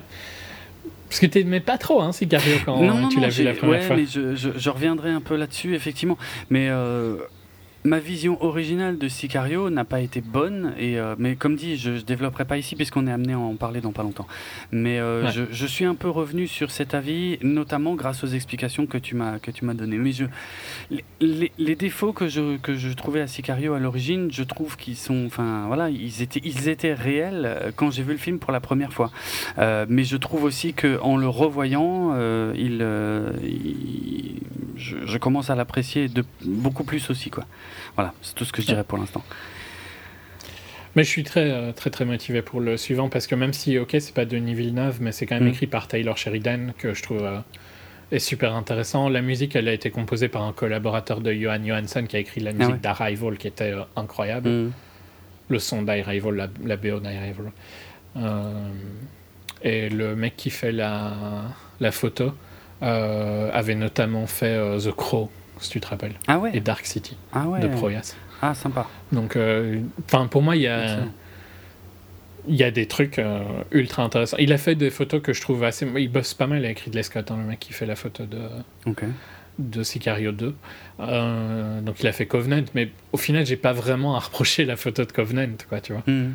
Parce 1.09 1.21
que 1.21 1.27
t'aimais 1.27 1.61
pas 1.61 1.79
trop, 1.79 2.03
hein, 2.03 2.12
Sicario, 2.12 2.57
quand 2.64 2.83
non, 2.83 3.09
tu 3.09 3.21
l'as 3.21 3.29
vu 3.29 3.42
la 3.42 3.55
première 3.55 3.81
ouais, 3.81 3.87
fois. 3.87 3.97
mais 3.97 4.05
je, 4.07 4.35
je, 4.37 4.51
je 4.57 4.71
reviendrai 4.71 5.11
un 5.11 5.21
peu 5.21 5.37
là-dessus, 5.37 5.75
effectivement. 5.75 6.18
Mais 6.51 6.68
euh, 6.68 7.16
ma 7.88 7.98
vision 7.98 8.42
originale 8.44 8.98
de 8.98 9.09
Sicario 9.09 9.70
n'a 9.70 9.85
pas 9.85 10.01
été 10.01 10.20
bonne, 10.20 10.74
et, 10.79 10.98
euh, 10.98 11.14
mais 11.18 11.37
comme 11.37 11.57
dit, 11.57 11.77
je 11.77 11.90
ne 11.92 12.01
développerai 12.01 12.44
pas 12.44 12.59
ici 12.59 12.77
puisqu'on 12.77 13.07
est 13.07 13.12
amené 13.12 13.33
à 13.33 13.38
en 13.38 13.55
parler 13.57 13.81
dans 13.81 13.92
pas 13.92 14.03
longtemps. 14.03 14.27
Mais 14.72 14.98
euh, 14.98 15.24
Ouais. 15.24 15.33
je, 15.33 15.42
je 15.51 15.66
suis 15.66 15.85
un 15.85 15.94
peu 15.94 16.09
revenu 16.11 16.46
sur 16.46 16.70
cet 16.70 16.94
avis, 16.94 17.38
notamment 17.42 17.94
grâce 17.94 18.22
aux 18.24 18.29
explications 18.29 18.87
que 18.87 18.98
tu 18.98 19.14
m'as 19.16 19.38
données. 19.74 19.96
Mais 19.98 20.12
je, 20.12 20.24
les, 21.20 21.77
défauts 21.77 22.12
que 22.12 22.29
je, 22.29 22.57
que 22.59 22.74
je 22.77 22.92
trouvais 22.92 23.20
à 23.20 23.27
Sicario 23.27 23.72
à 23.74 23.79
l'origine, 23.79 24.29
je 24.31 24.42
trouve 24.42 24.77
qu'ils 24.77 24.96
sont, 24.96 25.24
enfin 25.27 25.64
voilà, 25.66 25.88
ils 25.90 26.22
étaient, 26.22 26.40
ils 26.44 26.68
étaient 26.68 26.94
réels 26.94 27.42
euh, 27.46 27.70
quand 27.74 27.90
j'ai 27.90 28.03
vu 28.03 28.12
le 28.12 28.18
film 28.18 28.38
pour 28.38 28.53
la 28.53 28.61
première 28.61 28.92
fois. 28.92 29.11
Euh, 29.59 29.87
mais 29.88 30.05
je 30.05 30.16
trouve 30.16 30.44
aussi 30.44 30.74
que 30.74 30.98
en 31.01 31.16
le 31.16 31.29
revoyant, 31.29 32.14
il, 32.55 32.85
il- 33.44 34.35
je, 34.77 34.96
je 35.07 35.18
commence 35.18 35.51
à 35.51 35.57
l'apprécier 35.57 36.09
beaucoup 36.44 36.85
plus 36.85 37.11
aussi 37.11 37.31
quoi. 37.31 37.44
Voilà, 37.98 38.14
c'est 38.22 38.37
tout 38.37 38.44
ce 38.44 38.52
que 38.52 38.62
je 38.62 38.66
dirais 38.68 38.84
pour 38.84 38.96
l'instant. 38.96 39.24
Mais 40.94 41.02
je 41.02 41.08
suis 41.08 41.24
très, 41.24 41.50
euh, 41.50 41.72
très, 41.72 41.90
très 41.90 42.04
motivé 42.04 42.42
pour 42.42 42.61
le 42.61 42.76
suivant 42.76 43.08
parce 43.08 43.26
que 43.26 43.34
même 43.34 43.52
si, 43.52 43.76
ok, 43.76 43.96
c'est 43.98 44.14
pas 44.14 44.24
Denis 44.24 44.54
Villeneuve, 44.54 44.98
mais 45.00 45.11
c'est 45.11 45.26
quand 45.26 45.34
même 45.34 45.48
Mm. 45.48 45.52
écrit 45.52 45.66
par 45.66 45.88
Taylor 45.88 46.16
Sheridan 46.16 46.74
que 46.78 46.94
je 46.94 47.02
trouve 47.02 47.24
euh, 47.24 47.40
est 48.12 48.20
super 48.20 48.54
intéressant. 48.54 49.08
La 49.08 49.20
musique, 49.20 49.56
elle 49.56 49.66
a 49.66 49.72
été 49.72 49.90
composée 49.90 50.28
par 50.28 50.42
un 50.42 50.52
collaborateur 50.52 51.20
de 51.20 51.32
Johan 51.32 51.58
Johansson 51.64 52.04
qui 52.08 52.14
a 52.14 52.20
écrit 52.20 52.40
la 52.40 52.52
musique 52.52 52.74
ouais. 52.74 52.78
d'Arrival 52.78 53.37
qui 53.37 53.48
était 53.48 53.72
euh, 53.72 53.82
incroyable. 53.96 54.48
Mm. 54.48 54.72
Le 55.48 55.58
son 55.58 55.82
d'Arrival, 55.82 56.37
la, 56.37 56.46
la 56.64 56.76
BO 56.76 57.00
d'Arrival. 57.00 57.50
Euh, 58.16 58.70
et 59.62 59.88
le 59.88 60.14
mec 60.14 60.37
qui 60.37 60.50
fait 60.50 60.70
la, 60.70 61.14
la 61.80 61.90
photo 61.90 62.32
avait 62.80 63.74
notamment 63.74 64.28
fait 64.28 64.56
The 64.78 64.92
Crow, 64.92 65.32
si 65.61 65.71
tu 65.71 65.81
te 65.81 65.87
rappelles, 65.88 66.14
Ah 66.27 66.35
et 66.35 66.38
ouais, 66.38 66.61
Dark 66.61 66.85
City 66.87 67.16
ah 67.33 67.47
ouais, 67.49 67.61
de 67.61 67.68
Proyas. 67.68 68.14
ah 68.42 68.55
sympa. 68.55 68.87
Donc, 69.12 69.37
euh, 69.37 69.81
enfin, 70.07 70.27
pour 70.27 70.42
moi, 70.42 70.57
il 70.57 70.62
y 70.62 70.66
a, 70.68 70.99
il 72.47 72.55
y 72.57 72.64
a 72.64 72.71
des 72.71 72.87
trucs 72.87 73.18
euh, 73.18 73.40
ultra 73.73 74.03
intéressants. 74.03 74.37
Il 74.38 74.53
a 74.53 74.59
fait 74.59 74.75
des 74.75 74.90
photos 74.90 75.21
que 75.23 75.33
je 75.33 75.40
trouve 75.40 75.64
assez. 75.64 75.87
Il 75.97 76.11
bosse 76.11 76.35
pas 76.35 76.47
mal 76.47 76.64
avec 76.64 76.81
Ridley 76.81 77.03
Scott, 77.03 77.31
hein, 77.31 77.37
le 77.40 77.44
mec 77.44 77.59
qui 77.61 77.73
fait 77.73 77.87
la 77.87 77.97
photo 77.97 78.25
de, 78.25 78.38
Ok. 78.87 79.05
de 79.59 79.83
Sicario 79.83 80.33
2. 80.33 80.55
Euh, 81.01 81.81
donc, 81.83 82.01
il 82.01 82.07
a 82.07 82.12
fait 82.12 82.27
Covenant, 82.27 82.64
mais 82.75 82.90
au 83.12 83.16
final, 83.18 83.44
j'ai 83.44 83.57
pas 83.57 83.73
vraiment 83.73 84.16
à 84.16 84.21
reprocher 84.21 84.64
la 84.64 84.77
photo 84.77 85.05
de 85.05 85.12
Covenant, 85.12 85.49
quoi, 85.68 85.81
tu 85.81 85.92
vois. 85.92 86.03
Mm. 86.07 86.33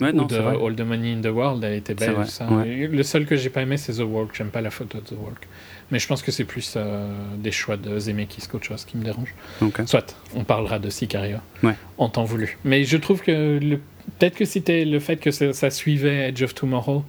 Ouais, 0.00 0.10
Ou 0.12 0.16
non, 0.16 0.24
de. 0.26 0.36
All 0.36 0.76
the 0.76 0.80
Money 0.82 1.12
in 1.14 1.20
the 1.20 1.26
World, 1.34 1.62
elle 1.64 1.74
était 1.74 1.94
belle. 1.94 2.12
vrai, 2.12 2.26
ça. 2.26 2.46
ouais. 2.48 2.86
Le 2.86 3.02
seul 3.02 3.26
que 3.26 3.34
j'ai 3.36 3.50
pas 3.50 3.62
aimé, 3.62 3.76
c'est 3.76 3.94
The 3.94 4.04
Walk. 4.06 4.30
J'aime 4.32 4.50
pas 4.50 4.60
la 4.60 4.70
photo 4.70 4.98
de 4.98 5.04
The 5.04 5.12
Walk. 5.18 5.48
Mais 5.90 5.98
je 5.98 6.06
pense 6.06 6.22
que 6.22 6.30
c'est 6.30 6.44
plus 6.44 6.74
euh, 6.76 7.10
des 7.38 7.50
choix 7.50 7.76
de 7.78 7.98
Zemeckis 7.98 8.46
qu'autre 8.50 8.64
chose 8.66 8.84
qui 8.84 8.96
me 8.98 9.04
dérange. 9.04 9.34
Ok. 9.62 9.80
Soit, 9.86 10.14
on 10.34 10.44
parlera 10.44 10.78
de 10.78 10.90
Sicario 10.90 11.38
Ouais. 11.62 11.74
en 11.96 12.08
temps 12.10 12.24
voulu. 12.24 12.58
Mais 12.64 12.84
je 12.84 12.96
trouve 12.98 13.22
que 13.22 13.58
le- 13.58 13.80
peut-être 14.18 14.36
que 14.36 14.44
c'était 14.44 14.84
le 14.84 15.00
fait 15.00 15.16
que 15.16 15.30
ça, 15.30 15.52
ça 15.52 15.70
suivait 15.70 16.28
Edge 16.28 16.42
of 16.42 16.54
Tomorrow. 16.54 17.04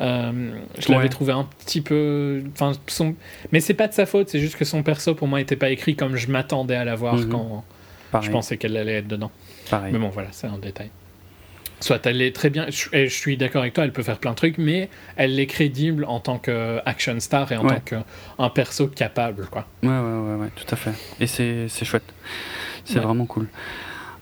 euh, 0.00 0.52
je 0.78 0.92
l'avais 0.92 1.08
trouvé 1.08 1.32
un 1.32 1.44
petit 1.66 1.80
peu. 1.80 2.42
Enfin, 2.52 2.72
son... 2.86 3.14
Mais 3.50 3.58
c'est 3.60 3.74
pas 3.74 3.88
de 3.88 3.92
sa 3.94 4.06
faute, 4.06 4.28
c'est 4.28 4.38
juste 4.38 4.54
que 4.56 4.64
son 4.64 4.82
perso 4.84 5.14
pour 5.14 5.26
moi 5.26 5.40
était 5.40 5.56
pas 5.56 5.70
écrit 5.70 5.96
comme 5.96 6.14
je 6.16 6.28
m'attendais 6.30 6.76
à 6.76 6.84
la 6.84 6.94
voir 6.94 7.16
Mhm. 7.16 7.28
quand 7.30 7.64
Pareil. 8.12 8.26
je 8.28 8.30
pensais 8.32 8.56
qu'elle 8.58 8.76
allait 8.76 8.98
être 8.98 9.08
dedans. 9.08 9.30
pareil. 9.70 9.92
Mais 9.92 9.98
bon, 9.98 10.08
voilà, 10.10 10.28
c'est 10.32 10.46
un 10.46 10.58
détail. 10.58 10.90
Soit 11.80 12.04
elle 12.06 12.20
est 12.22 12.34
très 12.34 12.50
bien, 12.50 12.66
je, 12.70 12.88
et 12.92 13.06
je 13.08 13.14
suis 13.14 13.36
d'accord 13.36 13.62
avec 13.62 13.74
toi, 13.74 13.84
elle 13.84 13.92
peut 13.92 14.02
faire 14.02 14.18
plein 14.18 14.32
de 14.32 14.36
trucs, 14.36 14.58
mais 14.58 14.88
elle 15.16 15.38
est 15.38 15.46
crédible 15.46 16.04
en 16.06 16.18
tant 16.18 16.38
que 16.38 16.80
action 16.86 17.18
star 17.20 17.52
et 17.52 17.56
en 17.56 17.64
Ouais. 17.64 17.76
tant 17.80 18.02
qu'un 18.38 18.48
perso 18.50 18.88
capable, 18.88 19.46
quoi. 19.46 19.66
Ouais, 19.84 19.88
ouais, 19.88 19.94
ouais, 19.96 20.34
ouais, 20.40 20.48
tout 20.56 20.66
à 20.74 20.76
fait. 20.76 20.92
Et 21.20 21.26
c'est 21.28 21.68
chouette. 21.84 22.02
C'est 22.84 22.96
Ouais. 22.96 23.00
vraiment 23.04 23.26
cool. 23.26 23.46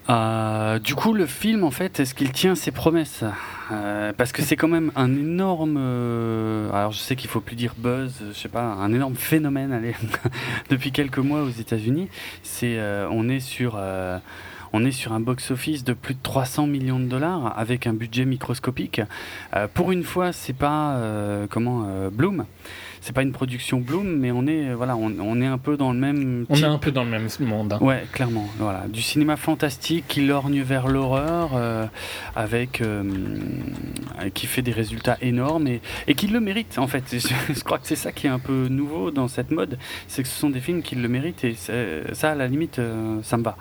Euh, 0.08 0.78
du 0.78 0.94
coup, 0.94 1.14
le 1.14 1.26
film, 1.26 1.64
en 1.64 1.72
fait, 1.72 1.98
est-ce 1.98 2.14
qu'il 2.14 2.30
tient 2.30 2.54
ses 2.54 2.70
promesses? 2.70 3.24
Euh, 3.72 4.12
Parce 4.16 4.30
que 4.30 4.40
c'est 4.42 4.54
quand 4.54 4.68
même 4.68 4.92
un 4.94 5.12
énorme. 5.12 5.76
euh, 5.78 6.70
alors, 6.72 6.92
je 6.92 6.98
sais 6.98 7.16
qu'il 7.16 7.28
faut 7.28 7.40
plus 7.40 7.56
dire 7.56 7.72
buzz, 7.76 8.12
je 8.28 8.38
sais 8.38 8.48
pas, 8.48 8.62
un 8.62 8.92
énorme 8.92 9.16
phénomène. 9.16 9.72
Allez, 9.72 9.94
depuis 10.70 10.92
quelques 10.92 11.18
mois 11.18 11.42
aux 11.42 11.50
États-Unis, 11.50 12.08
c'est 12.44 12.76
euh, 12.78 13.08
on 13.10 13.28
est 13.28 13.40
sur. 13.40 13.76
On 14.76 14.84
est 14.84 14.92
sur 14.92 15.12
un 15.12 15.20
box-office 15.20 15.84
de 15.84 15.92
plus 15.94 16.14
de 16.14 16.20
300 16.22 16.66
millions 16.66 16.98
de 17.00 17.06
dollars 17.06 17.54
avec 17.58 17.86
un 17.86 17.92
budget 17.94 18.24
microscopique. 18.26 19.00
Euh, 19.54 19.66
pour 19.72 19.90
une 19.92 20.02
fois, 20.04 20.32
c'est 20.32 20.52
pas 20.52 20.96
euh, 20.96 21.46
comment 21.48 21.84
euh, 21.88 22.10
Bloom, 22.10 22.44
c'est 23.00 23.14
pas 23.14 23.22
une 23.22 23.32
production 23.32 23.78
Bloom, 23.80 24.06
mais 24.18 24.32
on 24.32 24.46
est 24.46 24.74
voilà, 24.74 24.96
on, 24.96 25.12
on 25.20 25.40
est 25.40 25.46
un 25.46 25.58
peu 25.58 25.76
dans 25.76 25.92
le 25.92 25.98
même. 25.98 26.44
On 26.48 26.56
est 26.56 26.64
un 26.64 26.78
peu 26.78 26.90
dans 26.90 27.04
le 27.04 27.10
même 27.10 27.28
monde. 27.40 27.72
hein. 27.72 27.78
Ouais, 27.80 28.04
clairement. 28.12 28.46
Voilà, 28.58 28.84
du 28.88 29.00
cinéma 29.00 29.36
fantastique 29.36 30.04
qui 30.08 30.26
lorgne 30.26 30.60
vers 30.62 30.88
l'horreur, 30.88 31.50
euh, 31.54 31.86
avec 32.34 32.82
qui 34.34 34.46
fait 34.46 34.62
des 34.62 34.72
résultats 34.72 35.16
énormes 35.22 35.66
et, 35.68 35.80
et 36.06 36.14
qui 36.14 36.26
le 36.26 36.40
mérite 36.40 36.78
en 36.78 36.86
fait. 36.86 37.04
Je, 37.12 37.54
je 37.54 37.60
crois 37.64 37.78
que 37.78 37.86
c'est 37.86 37.96
ça 37.96 38.12
qui 38.12 38.26
est 38.26 38.30
un 38.30 38.38
peu 38.38 38.68
nouveau 38.68 39.10
dans 39.10 39.28
cette 39.28 39.50
mode, 39.50 39.78
c'est 40.08 40.22
que 40.22 40.28
ce 40.28 40.38
sont 40.38 40.50
des 40.50 40.60
films 40.60 40.82
qui 40.82 40.94
le 40.96 41.08
méritent 41.08 41.44
et 41.44 41.54
ça, 41.54 42.32
à 42.32 42.34
la 42.34 42.46
limite, 42.46 42.78
euh, 42.78 43.18
ça 43.22 43.36
me 43.36 43.42
va. 43.42 43.56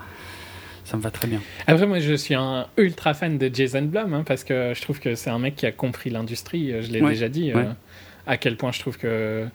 Ça 0.86 0.96
me 0.96 1.02
va 1.02 1.10
très 1.10 1.26
bien. 1.28 1.42
Après, 1.66 1.86
moi, 1.86 1.98
je 1.98 2.14
suis 2.14 2.34
un 2.34 2.66
ultra 2.78 3.12
fan 3.12 3.36
de 3.38 3.50
Jason 3.52 3.82
Blum, 3.82 4.14
hein, 4.14 4.22
parce 4.26 4.44
que 4.44 4.72
je 4.74 4.80
trouve 4.80 4.98
que 5.00 5.14
c'est 5.16 5.30
un 5.30 5.38
mec 5.38 5.56
qui 5.56 5.66
a 5.66 5.72
compris 5.72 6.08
l'industrie. 6.10 6.72
euh, 6.72 6.80
Je 6.80 6.90
l'ai 6.92 7.02
Ouais, 7.02 7.10
déjà 7.10 7.28
dit. 7.28 7.52
euh, 7.52 7.64
à 8.26 8.36
quel 8.38 8.56
point 8.56 8.72
je 8.72 8.80
trouve 8.80 8.96
que. 8.96 9.46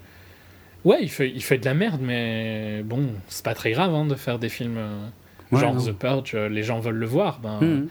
Ouais, 0.84 0.98
il 1.02 1.10
fait, 1.10 1.30
il 1.30 1.41
fait 1.44 1.58
de 1.58 1.65
la 1.65 1.74
merde, 1.74 2.02
mais 2.02 2.82
bon, 2.84 3.10
c'est 3.28 3.46
pas 3.46 3.54
très 3.54 3.72
grave 3.72 3.94
hein, 3.94 4.06
de 4.06 4.15
faire 4.15 4.39
des 4.39 4.50
films 4.50 4.78
euh, 4.78 5.06
Ouais, 5.52 5.60
genre 5.62 5.74
non. 5.76 5.84
The 5.86 5.91
Purge, 5.94 6.36
les 6.36 6.63
gens 6.63 6.80
veulent 6.80 6.96
le 6.96 7.06
voir. 7.06 7.39
Ben, 7.39 7.60
Mhm. 7.62 7.88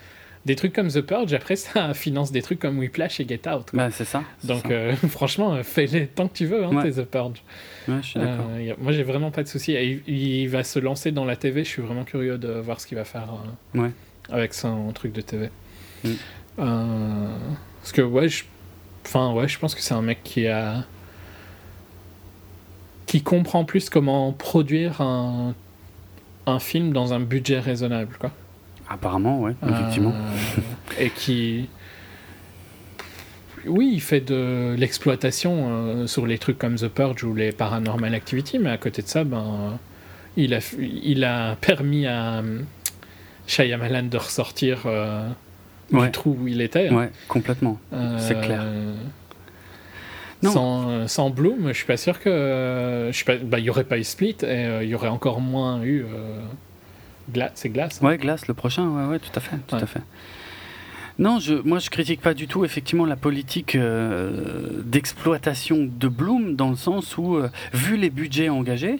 Des 0.46 0.56
trucs 0.56 0.72
comme 0.72 0.88
The 0.88 1.02
Purge, 1.02 1.34
après, 1.34 1.56
ça 1.56 1.92
finance 1.94 2.32
des 2.32 2.40
trucs 2.42 2.58
comme 2.60 2.78
Whiplash 2.78 3.20
et 3.20 3.28
Get 3.28 3.42
Out. 3.48 3.68
Bah, 3.74 3.90
c'est 3.90 4.04
ça. 4.06 4.22
Donc, 4.44 4.62
ça. 4.62 4.70
euh, 4.72 4.94
franchement, 5.08 5.54
euh, 5.54 5.62
fais-les 5.62 6.06
tant 6.06 6.28
que 6.28 6.34
tu 6.34 6.46
veux, 6.46 6.64
hein, 6.64 6.74
Ouais. 6.74 6.90
tes 6.90 7.02
The 7.02 7.04
Purge. 7.04 7.42
Ouais, 7.88 7.96
je 8.00 8.06
suis 8.06 8.20
d'accord. 8.20 8.46
Euh, 8.54 8.74
moi, 8.78 8.92
j'ai 8.92 9.02
vraiment 9.02 9.30
pas 9.30 9.42
de 9.42 9.48
soucis. 9.48 9.72
Il, 9.74 10.02
il 10.14 10.46
va 10.48 10.64
se 10.64 10.78
lancer 10.78 11.12
dans 11.12 11.24
la 11.26 11.36
TV. 11.36 11.64
Je 11.64 11.68
suis 11.68 11.82
vraiment 11.82 12.04
curieux 12.04 12.38
de 12.38 12.48
voir 12.52 12.80
ce 12.80 12.86
qu'il 12.86 12.96
va 12.96 13.04
faire 13.04 13.28
euh, 13.74 13.80
Ouais. 13.82 13.90
avec 14.30 14.54
son 14.54 14.90
truc 14.92 15.12
de 15.12 15.20
TV. 15.20 15.50
Mm. 16.04 16.10
Parce 16.56 17.92
que, 17.92 18.02
ouais, 18.02 18.28
je, 18.28 18.44
enfin, 19.06 19.32
ouais, 19.34 19.48
je 19.48 19.58
pense 19.58 19.74
que 19.74 19.80
c'est 19.82 19.94
un 19.94 20.02
mec 20.02 20.22
qui 20.22 20.46
a. 20.46 20.84
qui 23.06 23.22
comprend 23.22 23.64
plus 23.64 23.90
comment 23.90 24.32
produire 24.32 25.00
un, 25.00 25.54
un 26.46 26.58
film 26.60 26.92
dans 26.92 27.12
un 27.12 27.20
budget 27.20 27.58
raisonnable, 27.60 28.16
quoi. 28.18 28.30
Apparemment, 28.92 29.40
ouais, 29.40 29.54
effectivement. 29.66 30.12
Euh, 30.12 31.04
et 31.04 31.10
qui. 31.10 31.68
Oui, 33.66 33.90
il 33.94 34.00
fait 34.00 34.20
de 34.20 34.74
l'exploitation 34.76 35.66
euh, 35.68 36.06
sur 36.06 36.26
les 36.26 36.38
trucs 36.38 36.58
comme 36.58 36.74
The 36.76 36.88
Purge 36.88 37.22
ou 37.24 37.34
les 37.34 37.52
Paranormal 37.52 38.14
Activity, 38.14 38.58
mais 38.58 38.70
à 38.70 38.78
côté 38.78 39.02
de 39.02 39.06
ça, 39.06 39.22
ben, 39.22 39.78
il, 40.36 40.54
a, 40.54 40.58
il 40.80 41.24
a 41.24 41.56
permis 41.60 42.06
à 42.06 42.38
euh, 42.38 42.60
Shyamalan 43.46 44.04
de 44.04 44.16
ressortir 44.16 44.82
euh, 44.86 45.28
Ouais. 45.92 46.06
du 46.06 46.12
trou 46.12 46.36
où 46.40 46.46
il 46.48 46.60
était. 46.60 46.88
hein. 46.88 46.94
Ouais, 46.96 47.10
complètement. 47.28 47.78
c'est 48.18 48.40
clair. 48.40 48.62
Non. 50.42 50.52
Sans, 50.52 50.88
euh, 50.90 51.06
sans 51.08 51.30
Bloom, 51.30 51.68
je 51.68 51.72
suis 51.74 51.84
pas 51.86 51.96
sûr 51.98 52.18
que. 52.20 52.28
euh, 52.30 53.10
je 53.12 53.16
suis 53.16 53.24
pas- 53.24 53.36
bah, 53.36 53.58
il 53.58 53.64
y 53.64 53.70
aurait 53.70 53.84
pas 53.84 53.98
eu 53.98 54.04
Split 54.04 54.36
et 54.42 54.46
euh, 54.46 54.84
il 54.84 54.88
y 54.88 54.94
aurait 54.94 55.08
encore 55.08 55.40
moins 55.40 55.82
eu. 55.82 56.02
euh, 56.04 56.40
Gla- 57.32 57.50
c'est 57.54 57.68
Glace. 57.68 58.00
hein. 58.02 58.06
Ouais, 58.06 58.18
Glace, 58.18 58.46
le 58.48 58.54
prochain, 58.54 58.88
ouais, 58.88 59.06
ouais, 59.06 59.18
tout 59.18 59.30
à 59.34 59.40
fait, 59.40 59.56
tout 59.66 59.76
Ouais. 59.76 59.82
à 59.82 59.86
fait. 59.86 60.02
Non, 61.18 61.38
je, 61.38 61.54
moi 61.54 61.78
je 61.78 61.90
critique 61.90 62.20
pas 62.22 62.32
du 62.34 62.46
tout 62.48 62.64
effectivement 62.64 63.04
la 63.04 63.16
politique 63.16 63.74
euh, 63.74 64.80
d'exploitation 64.84 65.76
de 65.90 66.08
Bloom 66.08 66.56
dans 66.56 66.70
le 66.70 66.76
sens 66.76 67.18
où, 67.18 67.36
euh, 67.36 67.50
vu 67.74 67.96
les 67.96 68.08
budgets 68.10 68.48
engagés, 68.48 68.98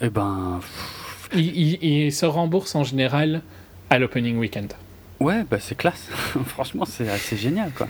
eh 0.00 0.08
ben, 0.10 0.58
pff, 0.60 1.30
Il, 1.34 1.40
il- 1.56 1.82
il 2.06 2.12
se 2.12 2.24
rembourse 2.26 2.74
en 2.76 2.84
général 2.84 3.42
à 3.90 3.98
l'opening 3.98 4.36
weekend. 4.38 4.72
Ouais, 5.18 5.44
bah 5.50 5.58
c'est 5.58 5.74
classe. 5.76 6.08
Franchement, 6.46 6.84
c'est 6.84 7.08
assez 7.08 7.36
génial, 7.36 7.72
quoi. 7.72 7.88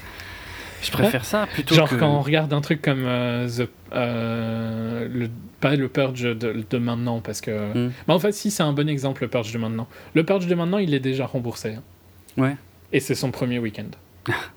Je 0.86 0.92
préfère 0.92 1.24
ça 1.24 1.46
plutôt 1.52 1.74
Genre 1.74 1.88
que... 1.88 1.96
quand 1.96 2.08
on 2.08 2.20
regarde 2.20 2.52
un 2.52 2.60
truc 2.60 2.80
comme 2.82 3.04
euh, 3.04 3.48
The, 3.48 3.68
euh, 3.92 5.08
le, 5.12 5.28
pas 5.60 5.74
le 5.76 5.88
Purge 5.88 6.22
de, 6.22 6.64
de 6.68 6.78
maintenant, 6.78 7.20
parce 7.20 7.40
que... 7.40 7.72
Hmm. 7.88 7.92
Bah, 8.06 8.14
en 8.14 8.18
fait, 8.18 8.32
si, 8.32 8.50
c'est 8.50 8.62
un 8.62 8.72
bon 8.72 8.88
exemple, 8.88 9.22
le 9.22 9.28
Purge 9.28 9.52
de 9.52 9.58
maintenant. 9.58 9.88
Le 10.14 10.24
Purge 10.24 10.46
de 10.46 10.54
maintenant, 10.54 10.78
il 10.78 10.94
est 10.94 11.00
déjà 11.00 11.26
remboursé. 11.26 11.74
hein. 11.74 11.82
Ouais, 12.36 12.56
Et 12.92 13.00
c'est 13.00 13.14
son 13.14 13.30
premier 13.30 13.58
week-end. 13.58 13.86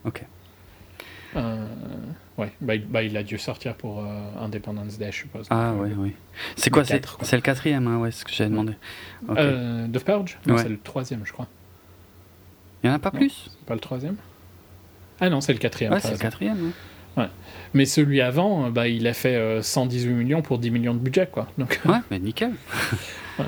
ok. 0.06 0.24
Euh, 1.36 1.66
ouais, 2.38 2.52
bah, 2.60 2.76
il- 2.76 2.86
bah, 2.88 3.04
il 3.04 3.16
a 3.16 3.22
dû 3.24 3.38
sortir 3.38 3.76
pour 3.76 4.00
euh, 4.00 4.06
Independence 4.42 4.98
Day, 4.98 5.12
je 5.12 5.18
suppose. 5.18 5.46
Ah 5.52 5.74
ouais, 5.74 5.92
oui. 5.96 6.14
C'est 6.56 6.70
quoi 6.72 6.84
C'est 6.84 7.36
le 7.36 7.42
quatrième, 7.42 7.88
hein, 7.88 7.98
ouais, 8.00 8.12
c'est 8.12 8.22
ce 8.22 8.26
que 8.26 8.32
j'avais 8.34 8.50
demandé. 8.50 8.74
Ok. 9.28 9.38
euh, 9.38 9.88
The 9.88 10.04
Purge? 10.04 10.38
Non, 10.48 10.56
Ouais. 10.56 10.64
c'est 10.64 10.70
le 10.70 10.80
troisième, 10.80 11.22
je 11.26 11.32
crois. 11.32 11.48
Il 12.84 12.88
y 12.88 12.90
en 12.90 12.96
a 12.96 13.00
pas 13.00 13.12
non. 13.14 13.20
plus? 13.20 13.52
Pas 13.68 13.74
le 13.76 13.80
troisième 13.80 14.16
Ah 15.22 15.30
non, 15.30 15.42
c'est 15.42 15.54
le 15.54 15.60
quatrième. 15.60 15.94
Ouais, 15.94 16.00
c'est 16.00 16.12
le 16.12 16.18
quatrième. 16.18 16.72
hein. 17.18 17.30
Mais 17.74 17.86
celui 17.86 18.22
avant, 18.22 18.66
euh, 18.68 18.70
bah, 18.70 18.88
il 18.88 19.06
a 19.08 19.14
fait 19.14 19.36
euh, 19.36 19.62
118 19.62 20.10
millions 20.14 20.42
pour 20.42 20.58
10 20.58 20.72
millions 20.72 20.94
de 20.94 21.00
budget, 21.00 21.28
quoi. 21.32 21.48
Donc, 21.58 21.80
Ouais, 21.86 21.98
mais 22.12 22.20
nickel. 22.20 22.52
Ouais. 23.40 23.46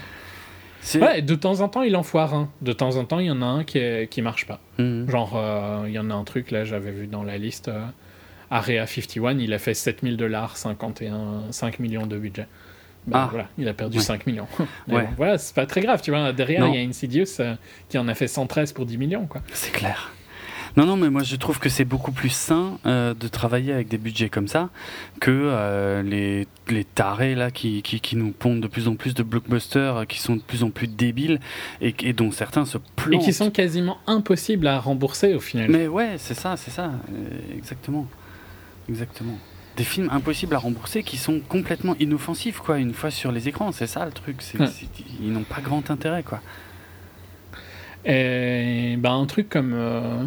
Ouais, 1.00 1.22
de 1.22 1.36
temps 1.36 1.62
en 1.62 1.70
temps, 1.70 1.84
il 1.84 1.96
en 1.96 2.02
foire 2.04 2.34
un. 2.34 2.50
De 2.62 2.74
temps 2.74 2.96
en 2.96 3.06
temps, 3.06 3.20
il 3.20 3.28
y 3.28 3.32
en 3.32 3.42
a 3.44 3.46
un 3.46 3.64
qui, 3.64 3.78
est- 3.78 4.08
qui 4.12 4.22
marche 4.24 4.48
pas. 4.48 4.60
Mhm. 4.80 5.08
Genre, 5.10 5.34
euh, 5.36 5.84
il 5.88 5.94
y 5.94 6.00
en 6.00 6.10
a 6.10 6.14
un 6.16 6.24
truc, 6.24 6.50
là, 6.52 6.66
j'avais 6.66 6.90
vu 6.92 7.06
dans 7.08 7.24
la 7.24 7.38
liste, 7.38 7.68
euh, 7.68 7.86
Area 8.50 8.86
51, 8.88 9.38
il 9.40 9.54
a 9.54 9.60
fait 9.60 9.76
7000 9.76 10.18
dollars, 10.18 10.58
51, 10.58 11.44
5 11.52 11.78
millions 11.80 12.08
de 12.08 12.18
budget. 12.18 12.48
Bah, 13.06 13.26
Ah. 13.26 13.28
voilà, 13.32 13.48
il 13.60 13.68
a 13.68 13.74
perdu 13.76 13.98
Ouais. 13.98 14.04
5 14.04 14.26
millions. 14.26 14.48
Mais 14.88 14.96
Ouais. 14.96 15.04
bon, 15.04 15.10
voilà, 15.18 15.38
c'est 15.38 15.56
pas 15.56 15.66
très 15.68 15.82
grave, 15.82 16.02
tu 16.02 16.10
vois. 16.12 16.34
Derrière, 16.34 16.62
Non. 16.62 16.74
il 16.74 16.82
y 16.82 16.84
a 16.84 16.88
Insidious 16.88 17.26
euh, 17.40 17.54
qui 17.88 17.98
en 18.00 18.08
a 18.08 18.16
fait 18.16 18.28
113 18.28 18.74
pour 18.74 18.86
10 18.88 18.98
millions, 18.98 19.28
quoi. 19.28 19.42
C'est 19.54 19.72
clair. 19.72 20.12
Non, 20.78 20.86
non, 20.86 20.96
mais 20.96 21.10
moi 21.10 21.24
je 21.24 21.36
trouve 21.36 21.60
que 21.60 21.68
c'est 21.70 21.84
beaucoup 21.86 22.12
plus 22.12 22.30
sain 22.30 22.78
euh, 22.86 23.14
de 23.14 23.28
travailler 23.28 23.74
avec 23.74 23.88
des 23.90 23.98
budgets 23.98 24.30
comme 24.30 24.48
ça 24.48 24.70
que 25.20 25.30
euh, 25.32 26.02
les, 26.02 26.48
les 26.70 26.86
tarés 26.86 27.36
là 27.36 27.52
qui, 27.52 27.82
qui, 27.82 28.00
qui 28.00 28.16
nous 28.16 28.32
pondent 28.32 28.62
de 28.62 28.68
plus 28.68 28.88
en 28.88 28.96
plus 28.96 29.14
de 29.14 29.24
blockbusters 29.24 29.98
euh, 29.98 30.06
qui 30.06 30.20
sont 30.20 30.36
de 30.38 30.42
plus 30.42 30.64
en 30.64 30.70
plus 30.70 30.88
débiles 30.88 31.40
et, 31.82 31.94
et 32.04 32.14
dont 32.14 32.32
certains 32.32 32.66
se 32.66 32.78
Et 32.78 32.82
plantent. 32.96 33.22
qui 33.24 33.34
sont 33.34 33.52
quasiment 33.52 33.98
impossibles 34.08 34.68
à 34.68 34.80
rembourser 34.80 35.34
au 35.34 35.40
final. 35.42 35.70
Mais 35.70 35.88
ouais, 35.88 36.16
c'est 36.18 36.34
ça, 36.36 36.56
c'est 36.58 36.72
ça, 36.72 36.92
exactement. 37.56 38.08
Exactement. 38.90 39.38
Des 39.78 39.84
films 39.86 40.10
impossibles 40.12 40.54
à 40.56 40.58
rembourser 40.58 41.02
qui 41.04 41.16
sont 41.18 41.40
complètement 41.48 41.96
inoffensifs, 42.00 42.60
quoi, 42.60 42.78
une 42.80 42.94
fois 42.94 43.10
sur 43.12 43.32
les 43.32 43.48
écrans, 43.48 43.72
c'est 43.72 43.88
ça 43.88 44.06
le 44.06 44.12
truc, 44.12 44.38
c'est, 44.42 44.60
Ouais. 44.60 44.68
c'est- 44.68 44.88
ils 45.22 45.32
n'ont 45.32 45.44
pas 45.44 45.62
grand 45.62 45.90
intérêt, 45.92 46.24
quoi. 46.24 46.42
Et 48.06 48.96
ben, 48.98 49.14
un 49.14 49.26
truc 49.26 49.50
comme. 49.50 49.74
euh, 49.74 50.24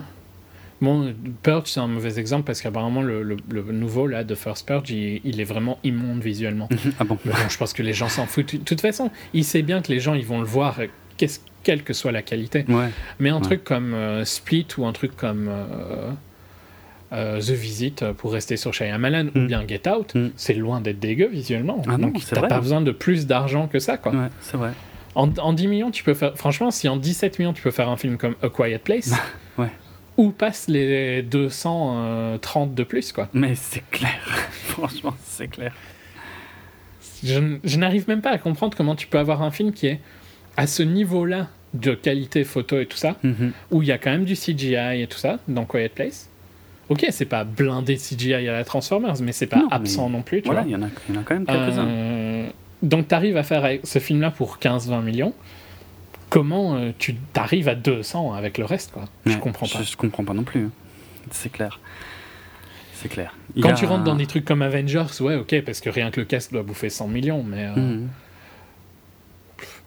Bon, 0.80 1.14
Purge, 1.42 1.68
c'est 1.68 1.80
un 1.80 1.86
mauvais 1.86 2.18
exemple 2.18 2.44
parce 2.44 2.60
qu'apparemment, 2.60 3.00
le, 3.02 3.22
le- 3.22 3.36
le 3.50 3.62
nouveau, 3.72 4.06
là, 4.06 4.24
de 4.24 4.34
First 4.34 4.66
Purge, 4.66 4.90
il, 4.90 5.20
il 5.24 5.40
est 5.40 5.44
vraiment 5.44 5.78
immonde 5.84 6.20
visuellement. 6.22 6.68
ah 6.98 7.04
bon 7.04 7.18
je 7.24 7.56
pense 7.56 7.72
que 7.72 7.82
les 7.82 7.92
gens 7.94 8.08
s'en 8.08 8.26
foutent. 8.26 8.54
De 8.56 8.64
toute 8.64 8.80
façon, 8.80 9.10
il 9.32 9.44
sait 9.44 9.62
bien 9.62 9.80
que 9.82 9.90
les 9.92 10.00
gens, 10.00 10.14
ils 10.14 10.26
vont 10.26 10.40
le 10.40 10.46
voir, 10.46 10.78
quelle 11.62 11.82
que 11.84 11.92
soit 11.94 12.12
la 12.12 12.22
qualité. 12.22 12.64
Ouais, 12.68 12.90
Mais 13.18 13.30
un 13.30 13.36
Ouais. 13.36 13.40
truc 13.42 13.64
comme 13.64 13.94
euh, 13.94 14.24
Split 14.24 14.66
ou 14.76 14.84
un 14.84 14.92
truc 14.92 15.16
comme 15.16 15.48
euh, 15.48 16.10
euh, 17.12 17.40
The 17.40 17.50
Visit, 17.50 18.04
pour 18.12 18.32
rester 18.32 18.56
sur 18.56 18.74
Shyamalan, 18.74 19.28
ou 19.34 19.38
Mm. 19.38 19.46
bien 19.46 19.64
Get 19.66 19.88
Out, 19.88 20.14
Mm. 20.14 20.28
c'est 20.36 20.54
loin 20.54 20.80
d'être 20.80 20.98
dégueu 21.00 21.28
visuellement. 21.28 21.80
Ah 21.86 21.92
non, 21.96 22.08
Donc, 22.08 22.20
t'as 22.28 22.46
pas 22.48 22.60
besoin 22.60 22.80
de 22.82 22.90
plus 22.90 23.26
d'argent 23.26 23.68
que 23.68 23.78
ça, 23.78 23.96
quoi. 23.96 24.12
ouais, 24.12 24.28
c'est 24.40 24.56
vrai. 24.56 24.72
En, 25.14 25.30
en 25.38 25.52
10 25.52 25.68
millions, 25.68 25.90
tu 25.92 26.02
peux 26.02 26.14
faire. 26.14 26.36
Franchement, 26.36 26.72
si 26.72 26.88
en 26.88 26.96
17 26.96 27.38
millions, 27.38 27.52
tu 27.52 27.62
peux 27.62 27.70
faire 27.70 27.88
un 27.88 27.96
film 27.96 28.16
comme 28.18 28.34
A 28.42 28.48
Quiet 28.48 28.78
Place. 28.78 29.12
Ouais. 30.16 30.24
Ou 30.24 30.30
passe 30.30 30.68
les 30.68 31.22
230 31.22 32.74
de 32.74 32.84
plus, 32.84 33.12
quoi. 33.12 33.28
Mais 33.32 33.54
c'est 33.54 33.82
clair, 33.90 34.20
franchement, 34.68 35.14
c'est 35.24 35.48
clair. 35.48 35.72
Je, 37.22 37.76
n'arrive 37.78 38.06
même 38.08 38.20
pas 38.20 38.30
à 38.30 38.38
comprendre 38.38 38.76
comment 38.76 38.94
tu 38.94 39.06
peux 39.06 39.18
avoir 39.18 39.42
un 39.42 39.50
film 39.50 39.72
qui 39.72 39.86
est 39.86 40.00
à 40.56 40.66
ce 40.66 40.82
niveau-là 40.82 41.48
de 41.72 41.94
qualité 41.94 42.44
photo 42.44 42.78
et 42.78 42.86
tout 42.86 42.96
ça, 42.98 43.16
Mhm. 43.22 43.52
où 43.70 43.82
il 43.82 43.88
y 43.88 43.92
a 43.92 43.98
quand 43.98 44.10
même 44.10 44.24
du 44.24 44.34
CGI 44.36 45.02
et 45.02 45.06
tout 45.08 45.18
ça, 45.18 45.38
dans 45.48 45.64
Quiet 45.64 45.88
Place. 45.88 46.28
Ok, 46.90 47.06
c'est 47.10 47.24
pas 47.24 47.44
blindé 47.44 47.96
CGI 47.96 48.34
à 48.34 48.52
la 48.52 48.62
Transformers, 48.64 49.14
mais 49.22 49.32
c'est 49.32 49.46
pas 49.46 49.56
Non, 49.56 49.68
absent 49.70 50.10
non 50.10 50.20
plus, 50.22 50.42
tu 50.42 50.46
Voilà, 50.46 50.62
il 50.66 50.70
y, 50.72 50.76
en 50.76 50.82
a, 50.82 50.88
il 51.08 51.14
y 51.14 51.18
en 51.18 51.22
a 51.22 51.24
quand 51.24 51.34
même 51.34 51.46
quelques-uns. 51.46 51.86
Euh, 51.88 52.48
donc 52.82 53.08
tu 53.08 53.14
arrives 53.14 53.38
à 53.38 53.42
faire 53.42 53.78
ce 53.82 53.98
film-là 53.98 54.30
pour 54.30 54.58
15-20 54.58 55.00
millions. 55.02 55.32
Comment 56.34 56.74
euh, 56.76 56.90
tu 56.98 57.14
t'arrives 57.14 57.68
à 57.68 57.74
200 57.76 58.32
avec 58.32 58.58
le 58.58 58.64
reste, 58.64 58.90
quoi 58.92 59.04
Je 59.24 59.32
Ouais, 59.34 59.38
comprends 59.38 59.66
pas. 59.68 59.78
Je, 59.82 59.90
je 59.92 59.96
comprends 59.96 60.24
pas 60.24 60.34
non 60.34 60.42
plus. 60.42 60.64
hein. 60.64 60.70
C'est 61.30 61.50
clair. 61.52 61.78
C'est 62.94 63.08
clair. 63.08 63.36
Il 63.54 63.62
Quand 63.62 63.68
a- 63.70 63.74
tu 63.74 63.84
rentres 63.86 64.02
dans 64.04 64.16
des 64.16 64.26
trucs 64.26 64.44
comme 64.44 64.60
Avengers, 64.62 65.06
ouais, 65.20 65.36
ok, 65.36 65.62
parce 65.64 65.80
que 65.80 65.90
rien 65.90 66.10
que 66.10 66.18
le 66.20 66.26
cast 66.26 66.52
doit 66.52 66.62
bouffer 66.64 66.90
100 66.90 67.06
millions, 67.08 67.42
mais 67.44 67.66
euh, 67.66 67.76
Mhm. 67.76 68.08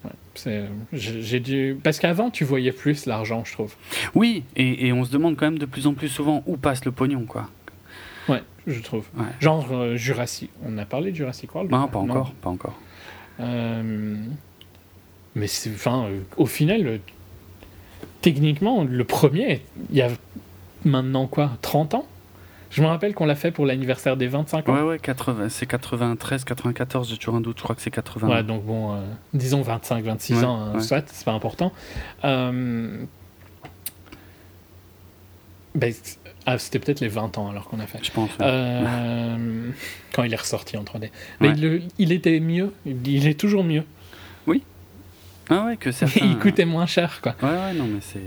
ouais, 0.05 0.69
j'ai 0.93 1.39
dû. 1.39 1.77
Parce 1.83 1.99
qu'avant, 1.99 2.29
tu 2.29 2.43
voyais 2.45 2.71
plus 2.71 3.05
l'argent, 3.05 3.43
je 3.45 3.53
trouve. 3.53 3.75
Oui, 4.15 4.43
et, 4.55 4.87
et 4.87 4.93
on 4.93 5.03
se 5.03 5.11
demande 5.11 5.35
quand 5.35 5.45
même 5.47 5.59
de 5.59 5.65
plus 5.65 5.85
en 5.87 5.93
plus 5.93 6.09
souvent 6.09 6.43
où 6.45 6.57
passe 6.57 6.85
le 6.85 6.91
pognon, 6.91 7.25
quoi. 7.25 7.49
Ouais, 8.29 8.43
je 8.67 8.79
trouve. 8.81 9.05
Ouais. 9.17 9.25
Genre 9.39 9.67
euh, 9.71 9.95
Jurassic. 9.95 10.49
On 10.65 10.77
a 10.77 10.85
parlé 10.85 11.11
de 11.11 11.15
Jurassic 11.17 11.53
World? 11.53 11.71
Non, 11.71 11.87
pas 11.87 11.99
encore, 11.99 12.31
pas 12.33 12.49
encore. 12.49 12.79
Euh, 13.39 14.15
mais 15.37 15.47
enfin, 15.73 16.05
euh, 16.07 16.19
au 16.35 16.45
final, 16.45 16.85
euh, 16.87 16.97
techniquement, 18.21 18.83
le 18.83 19.03
premier, 19.03 19.61
il 19.91 19.95
y 19.97 20.01
a 20.01 20.09
maintenant 20.83 21.27
quoi 21.27 21.51
30 21.61 21.93
ans? 21.93 22.05
Je 22.69 22.81
me 22.81 22.87
rappelle 22.87 23.13
qu'on 23.13 23.25
l'a 23.25 23.35
fait 23.35 23.51
pour 23.51 23.65
l'anniversaire 23.65 24.17
des 24.17 24.27
25 24.27 24.67
ans. 24.67 24.73
Ouais, 24.75 24.81
ouais, 24.81 24.99
80, 24.99 25.47
c'est 25.49 25.65
93, 25.65 26.43
94, 26.43 27.09
j'ai 27.09 27.15
toujours 27.17 27.35
un 27.35 27.41
doute, 27.41 27.57
je 27.59 27.63
crois 27.63 27.75
que 27.75 27.81
c'est 27.81 27.91
80. 27.91 28.27
Ouais, 28.27 28.43
donc 28.43 28.65
bon, 28.65 28.93
euh, 28.93 28.97
disons 29.33 29.61
25, 29.61 30.03
26 30.03 30.33
Ouais, 30.35 30.43
ans, 30.43 30.57
hein, 30.59 30.73
ouais. 30.73 30.81
soit, 30.81 31.03
c'est 31.07 31.23
pas 31.23 31.31
important. 31.31 31.71
Euh, 32.25 32.97
ben, 35.75 35.93
ah, 36.45 36.57
c'était 36.57 36.79
peut-être 36.79 36.99
les 37.01 37.07
20 37.07 37.37
ans 37.37 37.49
alors 37.49 37.67
qu'on 37.69 37.79
a 37.79 37.85
fait. 37.87 37.99
Je 38.03 38.11
pense. 38.11 38.31
Euh, 38.41 39.69
quand 40.13 40.23
il 40.23 40.33
est 40.33 40.37
ressorti 40.37 40.75
en 40.77 40.83
3D. 40.83 41.09
Mais 41.39 41.49
Ouais. 41.49 41.55
le- 41.55 41.81
il 41.99 42.11
était 42.11 42.39
mieux, 42.39 42.73
il 42.85 43.27
est 43.27 43.39
toujours 43.39 43.63
mieux. 43.63 43.83
Ah 45.49 45.65
ouais, 45.65 45.77
que 45.77 45.91
certains... 45.91 46.25
il 46.25 46.37
coûtait 46.39 46.65
moins 46.65 46.85
cher, 46.85 47.19
quoi. 47.21 47.35
Ouais, 47.41 47.49
ouais, 47.49 47.73
non, 47.73 47.85
mais 47.85 47.99
c'est... 48.01 48.19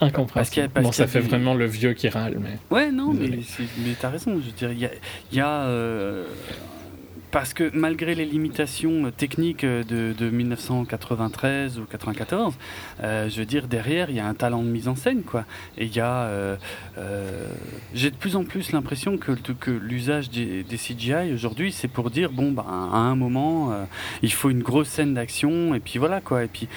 Incompréhensible. 0.00 0.68
bon, 0.80 0.92
ça 0.92 1.06
fait 1.08 1.20
du- 1.20 1.26
vraiment 1.28 1.54
le 1.54 1.66
vieux 1.66 1.92
qui 1.92 2.08
râle, 2.08 2.38
mais. 2.40 2.56
Ouais, 2.70 2.92
non, 2.92 3.12
mais, 3.12 3.28
Désolé. 3.28 3.68
mais 3.78 3.94
t'as 4.00 4.10
raison. 4.10 4.38
Je 4.40 4.46
veux 4.46 4.52
dire, 4.52 4.70
il 4.70 4.78
y 4.78 4.86
a, 4.86 4.90
il 5.32 5.38
y 5.38 5.40
a, 5.40 5.62
euh, 5.62 6.24
parce 7.30 7.52
que 7.54 7.70
malgré 7.74 8.14
les 8.14 8.24
limitations 8.24 9.10
techniques 9.16 9.64
de, 9.64 10.14
de 10.16 10.30
1993 10.30 11.78
ou 11.78 11.84
94, 11.84 12.54
euh, 13.02 13.28
je 13.28 13.38
veux 13.38 13.44
dire 13.44 13.68
derrière 13.68 14.10
il 14.10 14.16
y 14.16 14.20
a 14.20 14.26
un 14.26 14.34
talent 14.34 14.62
de 14.62 14.68
mise 14.68 14.88
en 14.88 14.96
scène 14.96 15.22
quoi. 15.22 15.44
Et 15.76 15.86
il 15.86 15.94
y 15.94 16.00
a, 16.00 16.22
euh, 16.22 16.56
euh, 16.96 17.46
j'ai 17.94 18.10
de 18.10 18.16
plus 18.16 18.36
en 18.36 18.44
plus 18.44 18.72
l'impression 18.72 19.18
que, 19.18 19.32
l'usage 19.70 20.30
des, 20.30 20.64
CGI 20.64 21.32
aujourd'hui 21.34 21.72
c'est 21.72 21.88
pour 21.88 22.10
dire 22.10 22.30
bon 22.30 22.52
bah 22.52 22.64
à 22.68 22.96
un 22.96 23.16
moment 23.16 23.72
euh, 23.72 23.84
il 24.22 24.32
faut 24.32 24.50
une 24.50 24.62
grosse 24.62 24.88
scène 24.88 25.14
d'action 25.14 25.74
et 25.74 25.80
puis 25.80 25.98
voilà 25.98 26.20
quoi. 26.20 26.44
Et 26.44 26.48
puis 26.48 26.68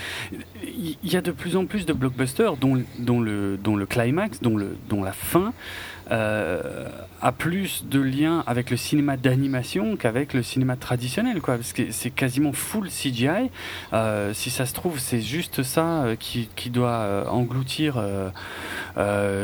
il 0.63 0.97
y 1.03 1.15
a 1.15 1.21
de 1.21 1.31
plus 1.31 1.55
en 1.55 1.65
plus 1.65 1.85
de 1.85 1.93
blockbusters 1.93 2.57
dont, 2.57 2.75
le 2.75 3.85
climax, 3.85 4.41
dont 4.41 5.03
la 5.03 5.11
fin 5.11 5.53
euh, 6.11 6.89
a 7.21 7.31
plus 7.31 7.85
de 7.85 7.99
lien 7.99 8.43
avec 8.47 8.69
le 8.69 8.77
cinéma 8.77 9.15
d'animation 9.15 9.95
qu'avec 9.95 10.33
le 10.33 10.43
cinéma 10.43 10.75
traditionnel, 10.75 11.41
quoi. 11.41 11.55
Parce 11.55 11.71
que 11.71 11.91
c'est 11.91 12.09
quasiment 12.09 12.51
full 12.51 12.89
CGI. 12.89 13.49
Euh, 13.93 14.33
si 14.33 14.49
ça 14.49 14.65
se 14.65 14.73
trouve, 14.73 14.99
c'est 14.99 15.21
juste 15.21 15.63
ça 15.63 16.03
euh, 16.03 16.15
qui, 16.15 16.49
qui 16.55 16.69
doit 16.69 17.29
engloutir 17.29 18.01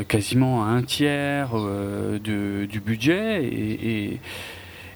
quasiment 0.08 0.66
un 0.66 0.82
tiers 0.82 1.50
de, 1.54 2.66
du 2.66 2.80
budget 2.80 3.44
et, 3.44 4.12
et 4.12 4.20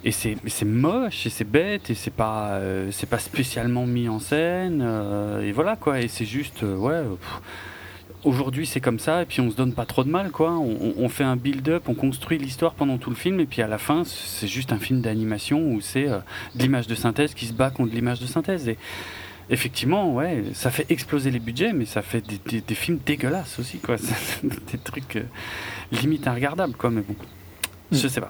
et 0.03 0.11
c'est 0.11 0.65
moche 0.65 1.27
et 1.27 1.29
c'est 1.29 1.49
bête 1.49 1.91
et 1.91 1.93
c'est 1.93 2.13
pas 2.13 2.59
c'est 2.91 3.07
pas 3.07 3.19
spécialement 3.19 3.85
mis 3.85 4.09
en 4.09 4.19
scène 4.19 4.81
et 5.43 5.51
voilà 5.51 5.75
quoi 5.75 6.01
et 6.01 6.07
c'est 6.07 6.25
juste 6.25 6.63
ouais 6.63 7.03
aujourd'hui 8.23 8.65
c'est 8.65 8.79
comme 8.81 8.99
ça 8.99 9.21
et 9.23 9.25
puis 9.25 9.41
on 9.41 9.49
se 9.49 9.55
donne 9.55 9.73
pas 9.73 9.85
trop 9.85 10.03
de 10.03 10.09
mal 10.09 10.31
quoi. 10.31 10.51
On, 10.59 11.09
fait 11.09 11.23
un 11.23 11.35
build-up 11.35 11.83
on 11.87 11.93
construit 11.93 12.37
l'histoire 12.37 12.73
pendant 12.73 12.97
tout 12.97 13.09
le 13.09 13.15
film 13.15 13.39
et 13.39 13.45
puis 13.45 13.61
à 13.61 13.67
la 13.67 13.77
fin 13.77 14.03
c'est 14.05 14.47
juste 14.47 14.71
un 14.71 14.77
film 14.79 15.01
d'animation 15.01 15.59
où 15.71 15.81
c'est 15.81 16.07
euh, 16.07 16.19
de 16.55 16.61
l'image 16.61 16.87
de 16.87 16.95
synthèse 16.95 17.33
qui 17.33 17.45
se 17.47 17.53
bat 17.53 17.69
contre 17.71 17.93
l'image 17.93 18.19
de 18.19 18.25
synthèse. 18.27 18.67
Et 18.69 18.77
effectivement 19.49 20.13
ouais 20.13 20.43
ça 20.53 20.69
fait 20.71 20.85
exploser 20.89 21.31
les 21.31 21.39
budgets 21.39 21.73
mais 21.73 21.85
ça 21.85 22.01
fait 22.01 22.21
des, 22.21 22.39
des- 22.45 22.61
des 22.61 22.75
films 22.75 22.99
dégueulasses 23.05 23.59
aussi 23.59 23.79
quoi. 23.79 23.95
Des 24.71 24.77
trucs 24.77 25.15
euh, 25.17 25.23
limite 25.91 26.27
inregardables 26.27 26.73
quoi 26.75 26.89
mais 26.89 27.01
bon 27.01 27.15
je 27.91 28.05
Mm. 28.05 28.09
sais 28.09 28.21
pas. 28.21 28.29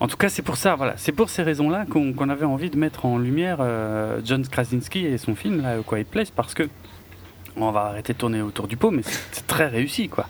En 0.00 0.06
tout 0.06 0.16
cas, 0.16 0.28
c'est 0.28 0.42
pour 0.42 0.56
ça, 0.56 0.76
voilà, 0.76 0.94
c'est 0.96 1.10
pour 1.10 1.28
ces 1.30 1.42
raisons-là 1.42 1.84
qu'on 1.90 2.12
qu'on 2.12 2.28
avait 2.28 2.44
envie 2.44 2.70
de 2.70 2.76
mettre 2.76 3.04
en 3.06 3.18
lumière 3.18 3.56
euh, 3.60 4.20
John 4.24 4.46
Krasinski 4.46 5.04
et 5.06 5.18
son 5.18 5.34
film 5.34 5.60
là, 5.62 5.70
A 5.78 5.82
Quiet 5.82 6.04
Place, 6.04 6.30
parce 6.30 6.54
que 6.54 6.68
on 7.66 7.72
va 7.72 7.82
arrêter 7.86 8.12
de 8.12 8.18
tourner 8.18 8.40
autour 8.42 8.68
du 8.68 8.76
pot, 8.76 8.90
mais 8.90 9.02
c'est 9.32 9.46
très 9.46 9.66
réussi, 9.66 10.08
quoi. 10.08 10.28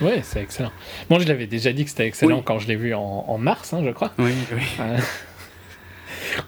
Ouais, 0.00 0.20
c'est 0.22 0.40
excellent. 0.42 0.72
Moi, 1.08 1.20
je 1.20 1.26
l'avais 1.28 1.46
déjà 1.46 1.72
dit 1.72 1.84
que 1.84 1.90
c'était 1.90 2.06
excellent 2.06 2.38
Oui. 2.38 2.42
quand 2.44 2.58
je 2.58 2.66
l'ai 2.66 2.76
vu 2.76 2.94
en, 2.94 3.24
en 3.28 3.38
mars, 3.38 3.72
hein, 3.72 3.82
je 3.84 3.90
crois. 3.90 4.12
Oui, 4.18 4.32
oui. 4.52 4.62
Euh, 4.80 4.98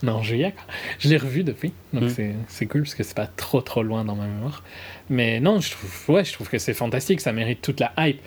on 0.03 0.07
est 0.09 0.11
en 0.11 0.23
juillet, 0.23 0.53
quoi. 0.53 0.65
Je 0.99 1.09
l'ai 1.09 1.17
revu 1.17 1.45
depuis, 1.45 1.73
donc 1.93 2.05
Mm. 2.11 2.35
c'est- 2.49 2.67
cool 2.67 2.83
parce 2.83 2.95
que 2.95 3.03
c'est 3.05 3.15
pas 3.17 3.27
trop 3.29 3.61
trop 3.61 3.83
loin 3.85 4.05
dans 4.05 4.17
ma 4.17 4.27
mémoire. 4.27 4.63
Mais 5.11 5.39
non, 5.39 5.61
je 5.61 5.71
trouve, 5.71 6.17
ouais, 6.17 6.25
je 6.25 6.33
trouve 6.33 6.49
que 6.49 6.59
c'est 6.59 6.75
fantastique, 6.75 7.21
ça 7.21 7.33
mérite 7.33 7.63
toute 7.63 7.79
la 7.81 7.93
hype. 7.99 8.21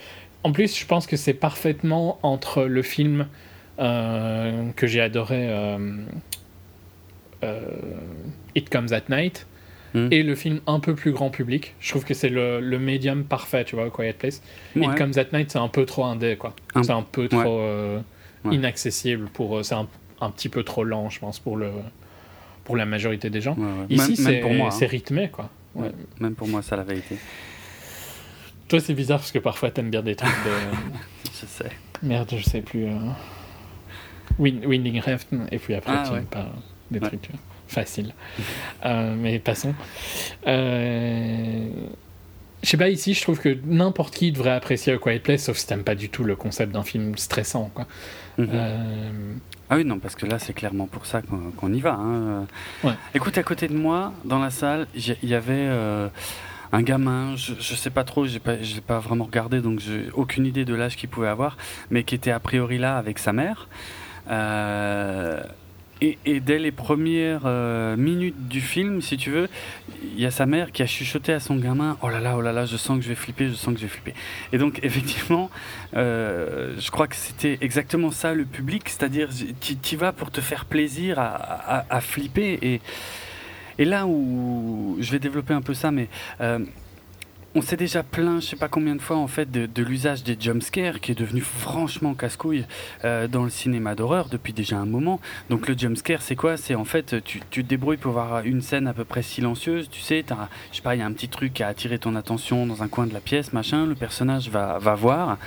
En 0.43 0.54
plus, 0.54 0.80
je 0.80 0.86
pense 0.86 1.06
que 1.06 1.18
c'est 1.18 1.34
parfaitement 1.34 2.18
entre 2.24 2.64
le 2.64 2.82
film 2.82 3.28
euh, 3.80 4.70
que 4.78 4.88
j'ai 4.88 5.02
adoré, 5.02 5.50
euh, 5.50 5.97
euh, 7.43 7.62
It 8.56 8.70
Comes 8.70 8.93
at 8.93 9.04
Night, 9.10 9.47
Mm. 9.95 10.07
et 10.11 10.21
le 10.23 10.35
film 10.35 10.61
un 10.67 10.79
peu 10.79 10.93
plus 10.95 11.11
grand 11.11 11.29
public. 11.31 11.73
Je 11.79 11.89
trouve 11.89 12.05
que 12.05 12.13
c'est 12.13 12.29
le, 12.29 12.59
le 12.59 12.77
médium 12.79 13.23
parfait, 13.23 13.65
tu 13.65 13.75
vois, 13.75 13.89
Quiet 13.89 14.13
Place. 14.13 14.41
Ouais. 14.75 14.85
It 14.85 14.95
Comes 14.95 15.13
at 15.17 15.35
Night, 15.35 15.51
c'est 15.51 15.57
un 15.59 15.67
peu 15.67 15.85
trop 15.85 16.05
indé, 16.05 16.35
quoi. 16.37 16.53
Un- 16.75 16.83
C'est 16.83 16.91
un 16.91 17.01
peu 17.01 17.27
trop 17.27 17.59
euh, 17.59 17.99
Ouais. 18.45 18.55
inaccessible 18.55 19.27
pour. 19.33 19.57
euh, 19.57 19.63
c'est 19.63 19.75
un, 19.75 19.87
un 20.21 20.29
petit 20.31 20.47
peu 20.49 20.63
trop 20.63 20.83
lent, 20.83 21.09
je 21.09 21.19
pense, 21.19 21.39
pour 21.39 21.57
le 21.57 21.71
pour 22.65 22.77
la 22.77 22.85
majorité 22.85 23.29
des 23.31 23.41
gens. 23.41 23.57
Ici, 23.89 24.15
c'est 24.15 24.43
hein. 24.43 24.69
c'est 24.71 24.85
rythmé, 24.85 25.29
quoi. 25.29 25.49
Même 26.19 26.35
pour 26.35 26.47
moi, 26.47 26.61
ça 26.61 26.75
l'avait 26.75 26.97
été. 26.99 27.17
Toi, 28.67 28.79
c'est 28.79 28.93
bizarre 28.93 29.17
parce 29.19 29.31
que 29.31 29.39
parfois, 29.39 29.71
t'aimes 29.71 29.89
bien 29.89 30.03
des 30.03 30.15
trucs 30.15 30.29
de. 30.45 31.31
Je 31.41 31.45
sais. 31.47 31.71
Merde, 32.03 32.29
je 32.37 32.43
sais 32.43 32.61
plus. 32.61 32.85
euh, 32.85 32.91
Win- 34.39 34.65
Winding 34.65 34.99
Refn, 35.01 35.47
et 35.51 35.57
puis 35.57 35.73
après, 35.73 35.93
Ah, 35.95 36.03
tu 36.07 36.13
ouais. 36.13 36.21
pas 36.21 36.47
des 36.91 36.99
Ouais. 36.99 37.07
trucs 37.07 37.29
faciles. 37.70 38.13
Euh, 38.86 39.15
mais 39.17 39.39
passons. 39.39 39.74
Euh, 40.47 41.67
Je 42.61 42.70
sais 42.70 42.78
pas, 42.78 42.89
ici, 42.89 43.13
je 43.13 43.22
trouve 43.22 43.39
que 43.39 43.57
n'importe 43.65 44.13
qui 44.15 44.32
devrait 44.34 44.51
apprécier 44.51 44.91
A 44.93 44.97
Quiet 44.97 45.20
Place, 45.20 45.43
sauf 45.43 45.57
si 45.57 45.65
t'aimes 45.67 45.84
pas 45.86 45.95
du 45.95 46.09
tout 46.09 46.24
le 46.26 46.36
concept 46.36 46.74
d'un 46.74 46.84
film 46.84 47.17
stressant, 47.17 47.72
quoi. 47.74 47.86
Mhm. 48.38 48.49
Euh, 48.53 49.34
Ah 49.70 49.76
oui, 49.78 49.86
non, 49.86 49.99
parce 49.99 50.15
que 50.15 50.26
là, 50.26 50.39
c'est 50.39 50.53
clairement 50.53 50.88
pour 50.88 51.05
ça 51.05 51.22
qu'on 51.57 51.72
y 51.74 51.80
va. 51.80 51.93
hein. 51.93 52.47
Ouais. 52.84 52.93
Écoute, 53.13 53.38
à 53.38 53.43
côté 53.43 53.67
de 53.70 53.76
moi, 53.78 54.11
dans 54.26 54.39
la 54.39 54.49
salle, 54.49 54.88
il 54.95 55.30
y 55.30 55.36
avait 55.36 55.53
euh, 55.70 56.09
un 56.74 56.82
gamin, 56.82 57.36
je, 57.38 57.53
je 57.59 57.76
sais 57.76 57.91
pas 57.91 58.03
trop, 58.03 58.26
j'ai 58.26 58.39
pas, 58.39 58.55
pas 58.88 58.99
vraiment 58.99 59.26
regardé, 59.26 59.61
donc 59.61 59.80
j'ai 59.80 60.09
aucune 60.13 60.45
idée 60.45 60.65
de 60.65 60.74
l'âge 60.76 60.97
qu'il 60.97 61.07
pouvait 61.07 61.28
avoir, 61.30 61.55
mais 61.91 62.03
qui 62.03 62.15
était 62.15 62.32
a 62.32 62.39
priori 62.39 62.78
là 62.78 62.97
avec 62.97 63.20
sa 63.20 63.32
mère. 63.32 63.67
Euh, 64.30 65.41
et, 66.02 66.39
dès 66.39 66.60
les 66.60 66.72
premières 66.72 67.41
euh, 67.45 67.97
minutes 67.97 68.47
du 68.47 68.62
film, 68.62 69.02
si 69.02 69.18
tu 69.18 69.32
veux, 69.32 69.50
il 70.02 70.20
y 70.20 70.26
a 70.26 70.32
sa 70.32 70.45
mère 70.45 70.72
qui 70.72 70.82
a 70.82 70.88
chuchoté 70.88 71.34
à 71.34 71.39
son 71.39 71.58
gamin 71.58 71.97
Oh 72.02 72.10
là 72.10 72.22
là, 72.22 72.36
oh 72.38 72.41
là 72.41 72.54
là, 72.54 72.66
je 72.66 72.78
sens 72.78 72.97
que 72.97 73.04
je 73.04 73.10
vais 73.10 73.16
flipper, 73.16 73.50
je 73.50 73.54
sens 73.54 73.74
que 73.74 73.80
je 73.80 73.86
vais 73.86 73.91
flipper. 73.91 74.14
Et 74.54 74.58
donc, 74.58 74.80
effectivement, 74.84 75.50
euh, 75.95 76.76
je 76.80 76.89
crois 76.91 77.08
que 77.08 77.16
c'était 77.16 77.58
exactement 77.62 78.12
ça 78.12 78.34
le 78.34 78.45
public, 78.45 78.88
c'est-à-dire 78.88 79.30
tu 79.60 79.74
y 79.74 79.95
vas 79.95 80.12
pour 80.14 80.32
te 80.32 80.41
faire 80.41 80.66
plaisir 80.66 81.18
à, 81.20 82.02
flipper. 82.02 82.60
Et, 82.62 82.82
et 83.78 83.86
là 83.86 84.08
où 84.08 84.97
je 85.00 85.12
vais 85.12 85.20
développer 85.20 85.54
un 85.54 85.62
peu 85.62 85.74
ça, 85.74 85.91
mais 85.91 86.08
euh, 86.39 86.60
on 87.56 87.62
s'est 87.62 87.78
déjà 87.78 88.04
plaint, 88.04 88.41
je 88.41 88.47
sais 88.47 88.56
pas 88.56 88.68
combien 88.68 88.95
de 88.95 89.02
fois 89.02 89.18
en 89.18 89.28
fait, 89.28 89.50
de, 89.50 89.66
de 89.66 89.84
l'usage 89.84 90.24
des 90.24 90.38
jumpscares 90.39 91.00
qui 91.00 91.12
est 91.12 91.20
devenu 91.20 91.41
franchement 91.41 92.14
casse-couille 92.14 92.66
euh, 93.06 93.28
dans 93.28 93.43
le 93.43 93.50
cinéma 93.50 93.95
d'horreur 93.95 94.30
depuis 94.30 94.54
déjà 94.54 94.78
un 94.78 94.86
moment. 94.86 95.20
Donc 95.50 95.68
le 95.68 95.78
jumpscare, 95.78 96.22
c'est 96.22 96.36
quoi? 96.36 96.58
C'est 96.58 96.76
en 96.76 96.86
fait, 96.86 97.24
tu, 97.24 97.41
tu 97.50 97.64
te 97.64 97.68
débrouilles 97.68 97.97
pour 97.97 98.20
avoir 98.20 98.45
une 98.45 98.62
scène 98.62 98.88
à 98.88 98.93
peu 98.93 99.04
près 99.04 99.24
silencieuse, 99.24 99.89
tu 99.89 100.00
sais, 100.02 100.24
je 100.72 100.76
sais 100.76 100.82
pas, 100.84 100.95
il 100.95 101.00
y 101.00 101.02
a 101.02 101.06
un 101.06 101.12
petit 101.14 101.30
truc 101.30 101.54
qui 101.54 101.64
a 101.64 101.68
attiré 101.68 101.97
ton 101.97 102.16
attention 102.16 102.66
dans 102.66 102.84
un 102.84 102.88
coin 102.88 103.08
de 103.08 103.14
la 103.14 103.20
pièce, 103.20 103.52
machin, 103.54 103.86
le 103.86 103.95
personnage 103.95 104.50
va, 104.50 104.78
va 104.78 104.95
voir, 104.95 105.38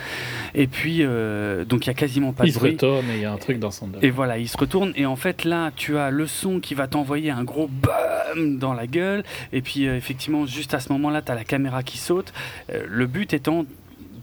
et 0.53 0.67
puis, 0.67 0.99
euh, 1.01 1.63
donc 1.65 1.85
il 1.85 1.87
y 1.87 1.91
a 1.91 1.93
quasiment 1.95 2.33
pas 2.33 2.43
il 2.45 2.49
de 2.49 2.53
se 2.53 2.59
bruit. 2.59 2.71
retourne 2.71 3.09
et 3.11 3.15
il 3.15 3.21
y 3.21 3.25
a 3.25 3.31
un 3.31 3.37
truc 3.37 3.59
dans 3.59 3.71
son. 3.71 3.89
Et 4.01 4.09
voilà, 4.09 4.37
il 4.37 4.49
se 4.49 4.57
retourne 4.57 4.93
et 4.95 5.05
en 5.05 5.15
fait 5.15 5.43
là, 5.43 5.71
tu 5.75 5.97
as 5.97 6.09
le 6.09 6.27
son 6.27 6.59
qui 6.59 6.73
va 6.73 6.87
t'envoyer 6.87 7.31
un 7.31 7.43
gros 7.43 7.67
BAM 7.67 8.57
dans 8.57 8.73
la 8.73 8.87
gueule 8.87 9.23
et 9.51 9.61
puis 9.61 9.87
euh, 9.87 9.95
effectivement 9.95 10.45
juste 10.45 10.73
à 10.73 10.79
ce 10.79 10.91
moment-là, 10.93 11.21
tu 11.21 11.31
as 11.31 11.35
la 11.35 11.43
caméra 11.43 11.83
qui 11.83 11.92
saute. 11.97 12.33
Euh, 12.71 12.85
le 12.87 13.05
but 13.07 13.33
étant 13.33 13.65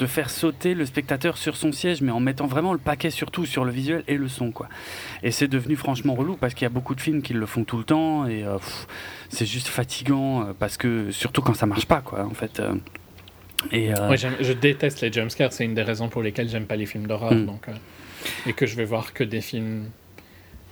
de 0.00 0.06
faire 0.06 0.30
sauter 0.30 0.74
le 0.74 0.86
spectateur 0.86 1.36
sur 1.36 1.56
son 1.56 1.72
siège 1.72 2.00
mais 2.00 2.10
en 2.10 2.20
mettant 2.20 2.46
vraiment 2.46 2.72
le 2.72 2.78
paquet 2.78 3.10
surtout 3.10 3.44
sur 3.44 3.66
le 3.66 3.70
visuel 3.70 4.02
et 4.08 4.16
le 4.16 4.28
son 4.28 4.50
quoi. 4.50 4.68
Et 5.22 5.30
c'est 5.30 5.46
devenu 5.46 5.76
franchement 5.76 6.14
relou 6.14 6.36
parce 6.36 6.54
qu'il 6.54 6.62
y 6.62 6.66
a 6.66 6.70
beaucoup 6.70 6.94
de 6.94 7.02
films 7.02 7.20
qui 7.20 7.34
le 7.34 7.44
font 7.44 7.64
tout 7.64 7.76
le 7.76 7.84
temps 7.84 8.26
et 8.26 8.42
euh, 8.44 8.56
c'est 9.28 9.44
juste 9.44 9.68
fatigant 9.68 10.40
euh, 10.40 10.52
parce 10.58 10.78
que 10.78 11.10
surtout 11.10 11.42
quand 11.42 11.52
ça 11.52 11.66
marche 11.66 11.84
pas 11.84 12.00
quoi 12.00 12.24
en 12.24 12.32
fait. 12.32 12.60
euh. 12.60 12.74
et 13.72 13.92
euh, 13.92 14.08
Ouais, 14.08 14.16
je 14.16 14.52
déteste 14.54 15.02
les 15.02 15.12
jumpscares, 15.12 15.52
c'est 15.52 15.66
une 15.66 15.74
des 15.74 15.82
raisons 15.82 16.08
pour 16.08 16.22
lesquelles 16.22 16.48
j'aime 16.48 16.66
pas 16.66 16.76
les 16.76 16.86
films 16.86 17.06
d'horreur. 17.06 17.34
Mm. 17.34 17.44
Donc, 17.44 17.66
et 18.46 18.54
que 18.54 18.64
je 18.64 18.76
vais 18.76 18.86
voir 18.86 19.12
que 19.12 19.22
des 19.22 19.42
films 19.42 19.84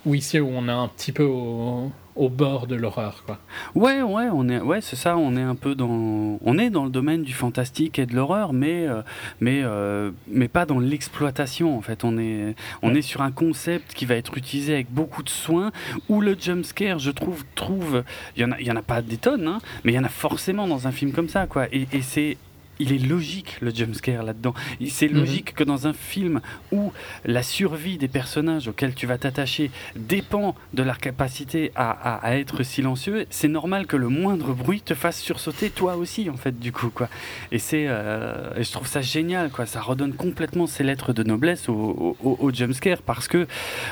où 0.07 0.15
ici 0.15 0.39
où 0.39 0.49
on 0.51 0.67
est 0.67 0.71
un 0.71 0.87
petit 0.87 1.11
peu 1.11 1.23
au, 1.23 1.91
au 2.19 2.27
bord 2.27 2.67
de 2.67 2.75
l'horreur. 2.75 3.23
quoi. 3.25 3.39
Ouais, 3.75 4.01
ouais, 4.01 4.27
on 4.31 4.49
est, 4.49 4.59
ouais, 4.59 4.81
c'est 4.81 4.97
ça. 4.97 5.17
On 5.17 5.37
est 5.37 5.41
un 5.41 5.55
peu 5.55 5.73
dans, 5.73 6.37
on 6.43 6.57
est 6.57 6.69
dans 6.69 6.83
le 6.83 6.91
domaine 6.91 7.23
du 7.23 7.33
fantastique 7.33 7.97
et 7.97 8.05
de 8.05 8.13
l'horreur, 8.13 8.51
mais, 8.51 8.85
euh, 8.87 9.01
mais, 9.39 9.61
euh, 9.63 10.11
mais 10.27 10.49
pas 10.49 10.65
dans 10.65 10.79
l'exploitation. 10.79 11.77
En 11.77 11.81
fait, 11.81 12.03
on 12.03 12.17
est, 12.17 12.55
on 12.81 12.93
est 12.93 13.01
sur 13.01 13.21
un 13.21 13.31
concept 13.31 13.93
qui 13.93 14.05
va 14.05 14.15
être 14.15 14.37
utilisé 14.37 14.73
avec 14.73 14.91
beaucoup 14.91 15.23
de 15.23 15.29
soin. 15.29 15.71
Où 16.09 16.19
le 16.19 16.35
jump 16.37 16.65
scare, 16.65 16.99
je 16.99 17.11
trouve, 17.11 17.45
trouve, 17.55 18.03
il 18.35 18.41
y 18.41 18.45
en 18.45 18.51
a, 18.51 18.59
il 18.59 18.67
y 18.67 18.71
en 18.71 18.75
a 18.75 18.81
pas 18.81 19.01
des 19.01 19.17
tonnes, 19.17 19.47
hein, 19.47 19.59
mais 19.85 19.93
il 19.93 19.95
y 19.95 19.99
en 19.99 20.03
a 20.03 20.09
forcément 20.09 20.67
dans 20.67 20.87
un 20.87 20.91
film 20.91 21.13
comme 21.13 21.29
ça, 21.29 21.47
quoi. 21.47 21.67
Et, 21.71 21.87
et 21.93 22.01
c'est 22.01 22.37
il 22.79 22.93
est 22.93 22.97
logique 23.05 23.57
le 23.61 23.71
jumpscare 23.73 24.23
là-dedans. 24.23 24.53
C'est 24.87 25.09
Mhm. 25.09 25.17
logique 25.19 25.53
que 25.53 25.63
dans 25.65 25.85
un 25.87 25.93
film 25.93 26.39
où 26.71 26.91
la 27.25 27.43
survie 27.43 27.97
des 27.97 28.07
personnages 28.07 28.67
auxquels 28.69 28.95
tu 28.95 29.05
vas 29.05 29.17
t'attacher 29.17 29.69
dépend 29.95 30.55
de 30.73 30.83
leur 30.83 30.97
capacité 30.99 31.71
à, 31.75 31.89
à- 31.91 32.15
à 32.25 32.35
être 32.37 32.63
silencieux, 32.63 33.25
c'est 33.29 33.47
normal 33.49 33.85
que 33.85 33.97
le 33.97 34.07
moindre 34.07 34.53
bruit 34.53 34.81
te 34.81 34.93
fasse 34.93 35.19
sursauter 35.19 35.69
toi 35.69 35.95
aussi 35.97 36.29
en 36.29 36.37
fait 36.37 36.57
du 36.57 36.71
coup 36.71 36.89
quoi. 36.89 37.09
Et 37.51 37.59
c'est, 37.59 37.87
euh, 37.87 38.61
je 38.63 38.71
trouve 38.71 38.87
ça 38.87 39.01
génial 39.01 39.49
quoi. 39.49 39.65
Ça 39.65 39.81
redonne 39.81 40.13
complètement 40.13 40.65
ses 40.67 40.83
lettres 40.83 41.11
de 41.13 41.23
noblesse 41.23 41.67
au, 41.69 42.15
au, 42.23 42.37
au 42.39 42.51
jumpscare 42.53 43.01
parce 43.01 43.27
que 43.27 43.45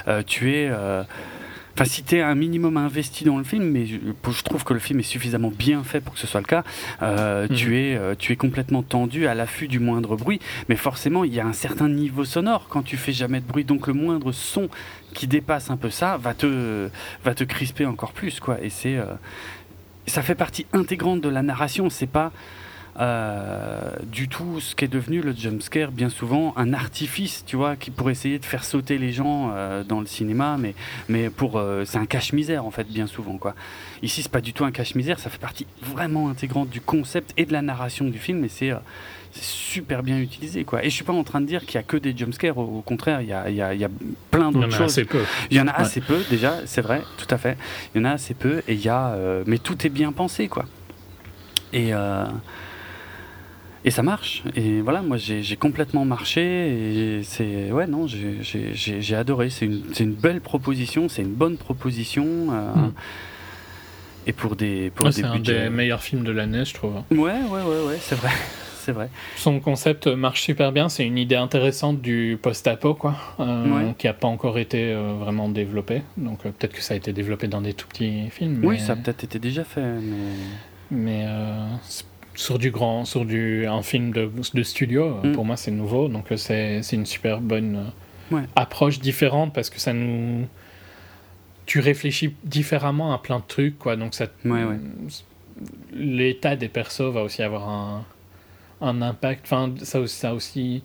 euh, 0.08 0.24
tu 0.26 0.54
es 0.54 0.70
euh, 0.72 1.04
Enfin, 1.80 1.86
si 1.86 2.02
t'es 2.02 2.22
un 2.22 2.34
minimum 2.34 2.76
investi 2.76 3.24
dans 3.24 3.38
le 3.38 3.44
film, 3.44 3.70
mais 3.70 3.86
je, 3.86 3.98
je 4.32 4.42
trouve 4.44 4.64
que 4.64 4.74
le 4.74 4.80
film 4.80 5.00
est 5.00 5.04
suffisamment 5.04 5.52
bien 5.56 5.84
fait 5.84 6.02
pour 6.02 6.16
que 6.16 6.20
ce 6.20 6.26
soit 6.26 6.40
le 6.42 6.48
cas, 6.48 6.64
euh, 7.04 7.48
Mhm. 7.48 7.56
tu, 7.56 7.78
es, 7.78 7.96
euh, 7.96 8.16
tu 8.18 8.34
es 8.34 8.36
complètement 8.36 8.82
tendu 8.82 9.28
à 9.28 9.36
l'affût 9.36 9.68
du 9.68 9.78
moindre 9.80 10.16
bruit. 10.18 10.40
Mais 10.70 10.76
forcément, 10.76 11.24
il 11.24 11.36
y 11.36 11.40
a 11.40 11.46
un 11.46 11.54
certain 11.54 11.88
niveau 11.88 12.26
sonore 12.26 12.66
quand 12.68 12.82
tu 12.82 12.98
fais 12.98 13.12
jamais 13.12 13.42
de 13.42 13.46
bruit. 13.46 13.64
Donc 13.64 13.86
le 13.86 13.94
moindre 13.94 14.32
son 14.32 14.70
qui 15.14 15.28
dépasse 15.28 15.70
un 15.70 15.78
peu 15.78 15.92
ça 15.92 16.18
va 16.18 16.34
te, 16.34 16.90
va 17.24 17.36
te 17.36 17.44
crisper 17.44 17.86
encore 17.86 18.12
plus. 18.14 18.40
Quoi. 18.40 18.58
Et 18.64 18.72
c'est, 18.72 18.98
euh, 18.98 19.06
ça 20.08 20.24
fait 20.24 20.34
partie 20.36 20.66
intégrante 20.74 21.22
de 21.22 21.30
la 21.30 21.44
narration. 21.44 21.92
C'est 21.92 22.08
pas 22.08 22.32
euh, 23.00 23.92
du 24.12 24.28
tout 24.28 24.60
ce 24.60 24.76
qu'est 24.76 24.88
devenu 24.88 25.22
le 25.22 25.34
jumpscare, 25.34 25.92
bien 25.92 26.10
souvent 26.10 26.54
un 26.58 26.74
artifice, 26.74 27.44
tu 27.46 27.56
vois, 27.56 27.76
qui 27.76 27.92
pour 27.92 28.10
essayer 28.10 28.40
de 28.40 28.46
faire 28.46 28.64
sauter 28.64 28.98
les 28.98 29.12
gens 29.12 29.52
euh, 29.54 29.84
dans 29.84 30.00
le 30.00 30.08
cinéma, 30.08 30.58
mais, 30.60 30.74
mais 31.08 31.30
pour 31.30 31.58
euh, 31.58 31.84
c'est 31.86 31.98
un 32.00 32.06
cache-misère 32.08 32.66
en 32.66 32.72
fait, 32.72 32.88
bien 32.88 33.06
souvent 33.08 33.38
quoi. 33.38 33.54
Ici, 34.02 34.24
c'est 34.24 34.32
pas 34.32 34.42
du 34.42 34.54
tout 34.54 34.66
un 34.66 34.72
cache-misère, 34.72 35.20
ça 35.20 35.30
fait 35.30 35.38
partie 35.40 35.68
vraiment 35.82 36.30
intégrante 36.30 36.70
du 36.70 36.82
concept 36.82 37.34
et 37.38 37.46
de 37.46 37.54
la 37.54 37.62
narration 37.62 38.06
du 38.06 38.18
film, 38.18 38.44
et 38.46 38.50
c'est 38.50 38.74
super 39.34 40.02
bien 40.02 40.18
utilisé 40.18 40.64
quoi. 40.64 40.84
Et 40.84 40.90
je 40.90 40.96
suis 40.96 41.04
pas 41.04 41.14
en 41.14 41.24
train 41.24 41.42
de 41.42 41.46
dire 41.46 41.66
qu'il 41.66 41.76
y 41.76 41.78
a 41.78 41.84
que 41.84 41.98
des 41.98 42.18
jumpscares, 42.18 42.58
au, 42.58 42.80
au 42.80 42.82
contraire, 42.82 43.22
il 43.22 43.28
y 43.28 43.34
a, 43.34 43.48
il 43.50 43.56
y 43.56 43.62
a- 43.62 43.74
il 43.76 43.80
y 43.80 43.86
a 43.86 43.90
plein 44.32 44.50
Il 44.50 44.56
y 44.56 44.58
en 44.58 44.62
d'autres 44.62 44.74
a 44.74 44.78
choses. 44.80 44.92
assez 44.94 45.06
peu. 45.06 45.22
Il 45.52 45.58
y 45.58 45.62
en 45.62 45.68
a 45.68 45.72
assez 45.74 46.02
peu 46.02 46.18
déjà, 46.32 46.56
c'est 46.66 46.82
vrai, 46.82 47.04
tout 47.18 47.28
à 47.30 47.38
fait. 47.38 47.58
Il 47.94 48.00
y 48.00 48.02
en 48.02 48.06
a 48.06 48.12
assez 48.14 48.34
peu 48.34 48.64
et 48.68 48.74
il 48.74 48.82
y 48.84 48.90
a, 48.90 49.16
mais 49.46 49.60
tout 49.60 49.86
est 49.86 49.90
bien 49.92 50.12
pensé 50.12 50.48
quoi. 50.48 50.66
Et 51.74 51.92
et 53.86 53.92
ça 53.92 54.04
marche. 54.04 54.44
Et 54.56 54.82
voilà, 54.82 55.02
moi 55.02 55.18
j'ai 55.18 55.56
complètement 55.56 56.06
marché 56.06 56.42
et 57.20 57.24
c'est 57.24 57.72
ouais 57.72 57.88
non, 57.88 58.08
j'ai- 58.08 59.16
adoré. 59.16 59.50
C'est 59.50 59.66
une 59.66 59.84
une 60.00 60.14
belle 60.14 60.42
proposition, 60.42 61.10
c'est 61.10 61.22
une 61.22 61.34
bonne 61.34 61.58
proposition. 61.58 62.26
euh, 62.52 62.74
Mm. 62.76 62.92
Et 64.30 64.34
pour 64.34 64.56
des 64.58 64.90
pour 64.94 65.06
Ouais, 65.06 65.12
des 65.14 65.22
c'est 65.22 65.24
un 65.26 65.40
des 65.40 65.70
meilleurs 65.70 66.02
films 66.02 66.24
de 66.26 66.32
l'année, 66.32 66.66
je 66.66 66.74
trouve. 66.74 66.96
Ouais 67.12 67.18
ouais 67.20 67.32
ouais 67.50 67.88
ouais, 67.88 67.98
c'est 68.02 68.16
vrai, 68.16 68.32
c'est 68.82 68.92
vrai. 68.92 69.10
Son 69.38 69.62
concept 69.62 70.06
marche 70.08 70.42
super 70.42 70.74
bien, 70.74 70.90
c'est 70.90 71.06
une 71.06 71.18
idée 71.18 71.38
intéressante 71.38 72.02
du 72.02 72.38
post-apo, 72.42 72.94
quoi, 72.94 73.16
euh, 73.40 73.66
Ouais. 73.88 73.96
qui 73.98 74.08
n'a 74.08 74.14
pas 74.14 74.28
encore 74.28 74.58
été 74.60 74.92
euh, 74.92 75.14
vraiment 75.18 75.48
développée. 75.48 76.02
Donc 76.18 76.46
euh, 76.46 76.50
peut-être 76.52 76.74
que 76.74 76.82
ça 76.82 76.94
a 76.94 76.98
été 76.98 77.14
développé 77.14 77.48
dans 77.48 77.62
des 77.62 77.74
tout 77.74 77.88
petits 77.88 78.30
films. 78.30 78.60
Oui, 78.66 78.76
mais- 78.76 78.80
ça 78.80 78.94
a 78.94 78.96
peut-être 78.98 79.24
été 79.24 79.40
déjà 79.40 79.64
fait, 79.64 79.82
mais 80.92 81.26
sur 82.38 82.58
du 82.60 82.72
grand, 82.72 83.04
sur 83.04 83.26
du 83.26 83.66
un 83.68 83.82
film 83.82 84.12
de, 84.14 84.30
de 84.54 84.64
studio, 84.64 85.18
Mm. 85.24 85.32
pour 85.34 85.44
moi 85.44 85.58
c'est 85.58 85.72
nouveau, 85.72 86.08
donc 86.08 86.32
euh, 86.32 86.38
c'est 86.38 86.82
une 86.94 87.06
super 87.06 87.42
bonne 87.42 87.76
euh, 87.76 88.36
Ouais. 88.36 88.44
approche 88.56 89.00
différente 89.00 89.54
parce 89.54 89.70
que 89.70 89.80
ça 89.80 89.92
nous, 89.94 90.46
tu 91.66 91.80
réfléchis 91.80 92.34
différemment 92.44 93.14
à 93.14 93.18
plein 93.20 93.40
de 93.40 93.44
trucs, 93.48 93.78
quoi. 93.80 93.96
Donc 93.96 94.14
ça, 94.14 94.28
Ouais, 94.46 94.64
ouais. 94.64 94.78
l'état 95.94 96.56
des 96.56 96.68
persos 96.70 97.02
va 97.12 97.24
aussi 97.24 97.42
avoir 97.42 97.68
un, 97.70 98.06
un 98.82 99.02
impact. 99.02 99.42
Enfin, 99.46 99.72
ça, 99.82 100.06
ça 100.08 100.34
aussi. 100.34 100.84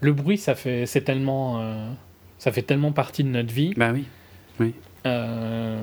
Le 0.00 0.12
bruit, 0.12 0.36
ça 0.38 0.54
fait, 0.54 0.84
c'est 0.86 1.02
tellement, 1.02 1.60
euh, 1.60 1.88
ça 2.38 2.50
fait 2.52 2.62
tellement 2.62 2.92
partie 2.92 3.22
de 3.24 3.28
notre 3.28 3.52
vie 3.52 3.72
Bah 3.76 3.92
oui. 3.92 4.04
euh, 5.06 5.82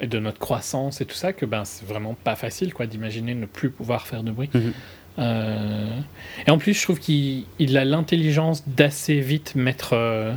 et 0.00 0.06
de 0.06 0.18
notre 0.18 0.38
croissance 0.38 1.00
et 1.00 1.04
tout 1.06 1.14
ça 1.14 1.32
que 1.32 1.46
ben 1.46 1.64
c'est 1.64 1.86
vraiment 1.86 2.14
pas 2.24 2.36
facile 2.36 2.74
quoi 2.74 2.86
d'imaginer 2.86 3.34
ne 3.34 3.46
plus 3.46 3.70
pouvoir 3.70 4.06
faire 4.06 4.22
de 4.22 4.30
bruit. 4.30 4.50
Mhm. 4.54 4.72
Euh, 5.18 5.86
et 6.46 6.50
en 6.50 6.58
plus, 6.58 6.74
je 6.74 6.82
trouve 6.82 6.98
qu'il 7.00 7.44
il 7.58 7.76
a 7.78 7.84
l'intelligence 7.84 8.68
d'assez 8.68 9.20
vite 9.20 9.54
mettre, 9.54 9.94
euh, 9.94 10.32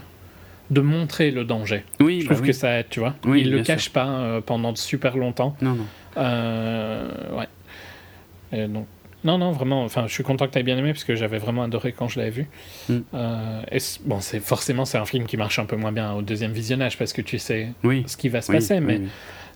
de 0.70 0.80
montrer 0.82 1.32
le 1.32 1.44
danger. 1.44 1.84
Oui, 2.00 2.22
Je 2.22 2.28
bah 2.28 2.36
trouve 2.36 2.44
oui. 2.44 2.48
que 2.48 2.54
ça 2.54 2.80
aide, 2.80 2.86
tu 2.90 3.00
vois. 3.02 3.16
Oui, 3.26 3.42
il 3.42 3.52
le 3.52 3.62
cache 3.62 3.90
pas 3.90 4.08
euh, 4.08 4.42
pendant 4.42 4.74
super 4.76 5.18
longtemps. 5.18 5.56
Non, 5.62 5.74
non. 5.74 5.86
Euh, 6.18 7.38
ouais. 7.38 7.48
Et 8.54 8.68
donc, 8.68 8.88
non, 9.26 9.38
non, 9.38 9.52
vraiment. 9.52 9.84
Enfin, 9.84 10.06
je 10.08 10.14
suis 10.14 10.24
content 10.24 10.48
que 10.48 10.54
tu 10.54 10.60
aies 10.60 10.64
bien 10.64 10.78
aimé 10.78 10.94
parce 10.94 11.04
que 11.04 11.16
j'avais 11.16 11.40
vraiment 11.40 11.64
adoré 11.64 11.92
quand 11.92 12.08
je 12.08 12.20
l'avais 12.20 12.32
vu. 12.32 12.48
Mm. 12.88 12.98
Euh, 13.14 13.62
et 13.72 13.80
bon, 14.06 14.22
c'est 14.22 14.40
forcément 14.40 14.86
c'est 14.86 14.98
un 14.98 15.06
film 15.06 15.26
qui 15.26 15.36
marche 15.36 15.60
un 15.60 15.66
peu 15.66 15.76
moins 15.76 15.92
bien 15.92 16.14
au 16.14 16.22
deuxième 16.22 16.54
visionnage 16.54 16.98
parce 16.98 17.12
que 17.12 17.22
tu 17.22 17.38
sais 17.38 17.70
Oui. 17.84 18.06
ce 18.08 18.16
qui 18.16 18.30
va 18.30 18.42
se 18.42 18.50
oui, 18.52 18.58
passer, 18.60 18.76
oui, 18.76 18.82
mais 18.82 18.98
oui. 19.00 19.08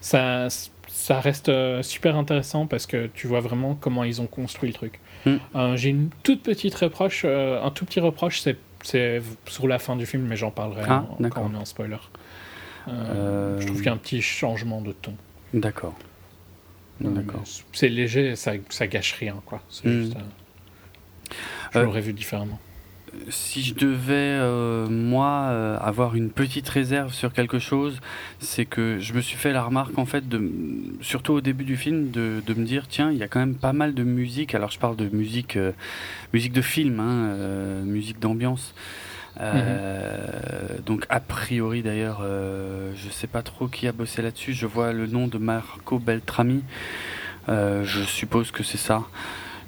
Ça, 0.04 0.48
ça 0.88 1.20
reste 1.22 1.48
euh, 1.50 1.82
super 1.82 2.18
intéressant 2.18 2.68
parce 2.68 2.86
que 2.86 3.08
tu 3.14 3.26
vois 3.28 3.40
vraiment 3.40 3.74
comment 3.76 4.04
ils 4.04 4.22
ont 4.22 4.28
construit 4.28 4.68
le 4.70 4.74
truc. 4.76 5.00
Mm. 5.26 5.32
Euh, 5.56 5.76
J'ai 5.78 5.90
une 5.90 6.10
toute 6.24 6.44
petite 6.44 6.76
reproche, 6.76 7.22
euh, 7.26 7.64
un 7.64 7.72
tout 7.72 7.86
petit 7.86 8.02
reproche, 8.02 8.42
c'est 8.42 9.22
sur 9.48 9.68
la 9.68 9.80
fin 9.80 9.96
du 9.96 10.06
film, 10.06 10.24
mais 10.24 10.36
j'en 10.36 10.52
parlerai 10.52 10.84
Ah, 10.88 11.06
en- 11.10 11.30
quand 11.30 11.50
on 11.50 11.56
est 11.56 11.58
en 11.58 11.64
spoiler. 11.66 11.96
Je 12.86 13.66
trouve 13.66 13.78
qu'il 13.78 13.86
y 13.86 13.90
a 13.90 13.94
un 13.94 13.98
petit 13.98 14.22
changement 14.22 14.82
de 14.82 14.92
ton. 14.92 15.16
D'accord. 17.00 17.42
C'est 17.72 17.88
léger, 17.88 18.36
ça, 18.36 18.52
ça 18.70 18.88
gâche 18.88 19.14
rien, 19.14 19.36
quoi. 19.46 19.62
C'est 19.70 19.88
Mm. 19.88 20.02
juste, 20.02 20.16
euh, 20.18 20.20
je 21.74 21.80
l'aurais 21.80 22.02
vu 22.02 22.12
différemment. 22.14 22.60
Si 23.30 23.64
je 23.64 23.74
devais, 23.74 24.14
euh, 24.14 24.88
moi, 24.90 25.48
euh, 25.50 25.78
avoir 25.80 26.16
une 26.16 26.30
petite 26.30 26.68
réserve 26.68 27.14
sur 27.14 27.32
quelque 27.32 27.60
chose, 27.60 28.00
c'est 28.40 28.66
que 28.66 28.98
je 29.00 29.14
me 29.14 29.22
suis 29.22 29.38
fait 29.38 29.54
la 29.54 29.64
remarque, 29.64 29.98
en 29.98 30.06
fait, 30.06 30.28
de, 30.28 30.52
surtout 31.02 31.34
au 31.34 31.42
début 31.42 31.64
du 31.64 31.78
film, 31.78 32.12
de, 32.12 32.42
de 32.46 32.54
me 32.54 32.66
dire, 32.66 32.88
tiens, 32.88 33.12
il 33.12 33.18
y 33.18 33.24
a 33.24 33.28
quand 33.28 33.40
même 33.40 33.56
pas 33.56 33.74
mal 33.74 33.94
de 33.94 34.04
musique. 34.04 34.56
Alors, 34.56 34.72
je 34.72 34.80
parle 34.80 34.96
de 34.96 35.08
musique, 35.10 35.58
euh, 35.58 35.72
musique 36.34 36.54
de 36.54 36.62
film, 36.62 37.00
hein, 37.00 37.84
musique 37.86 38.20
d'ambiance. 38.20 38.74
Euh, 39.40 40.28
Donc, 40.86 41.06
a 41.10 41.20
priori, 41.20 41.82
d'ailleurs, 41.82 42.20
euh, 42.22 42.92
je 42.96 43.10
sais 43.10 43.28
pas 43.28 43.42
trop 43.42 43.68
qui 43.68 43.88
a 43.88 43.92
bossé 43.92 44.22
là-dessus. 44.22 44.54
Je 44.54 44.66
vois 44.66 44.94
le 44.94 45.08
nom 45.08 45.28
de 45.28 45.38
Marco 45.38 46.00
Beltrami. 46.00 46.64
Euh, 47.50 47.84
je 47.84 48.04
suppose 48.04 48.52
que 48.52 48.64
c'est 48.64 48.78
ça. 48.78 49.04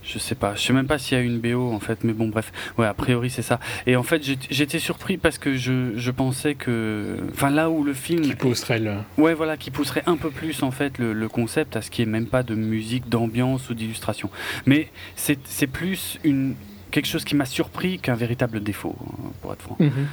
Je 0.07 0.19
sais 0.19 0.35
pas, 0.35 0.53
je 0.55 0.61
sais 0.61 0.71
même 0.73 0.85
pas 0.85 0.99
s'il 0.99 1.17
y 1.17 1.21
a 1.21 1.23
une 1.23 1.39
BO 1.39 1.73
en 1.73 1.79
fait, 1.79 2.03
mais 2.03 2.13
bon 2.13 2.27
bref, 2.29 2.51
ouais 2.77 2.85
a 2.85 2.93
priori 2.93 3.29
c'est 3.31 3.41
ça. 3.41 3.59
Et 3.87 3.95
en 3.95 4.03
fait 4.03 4.23
j'étais- 4.49 4.77
surpris 4.79 5.17
parce 5.17 5.37
que 5.39 5.55
je, 5.55 5.93
je 5.97 6.11
pensais 6.11 6.53
que, 6.53 7.17
enfin 7.33 7.49
là 7.49 7.69
où 7.71 7.83
le 7.83 7.93
film, 7.93 8.21
Qui 8.21 8.35
pousserait 8.35 8.77
le. 8.79 8.95
ouais 9.17 9.33
voilà, 9.33 9.57
qui 9.57 9.71
pousserait 9.71 10.03
un 10.05 10.15
peu 10.17 10.29
plus 10.29 10.61
en 10.63 10.69
fait 10.71 10.99
le, 10.99 11.13
le 11.13 11.27
concept 11.27 11.75
à 11.75 11.81
ce 11.81 11.89
qui 11.89 12.01
est 12.03 12.05
même 12.05 12.27
pas 12.27 12.43
de 12.43 12.53
musique, 12.55 13.09
d'ambiance 13.09 13.69
ou 13.69 13.73
d'illustration. 13.73 14.29
Mais 14.67 14.89
c'est 15.15 15.39
c'est 15.45 15.67
plus 15.67 16.19
une 16.23 16.55
quelque 16.91 17.07
chose 17.07 17.25
qui 17.25 17.35
m'a 17.35 17.45
surpris 17.45 17.99
qu'un 17.99 18.15
véritable 18.15 18.61
défaut, 18.61 18.95
hein, 19.01 19.31
pour 19.41 19.53
être 19.53 19.61
franc. 19.63 19.77
Mhm. 19.79 20.07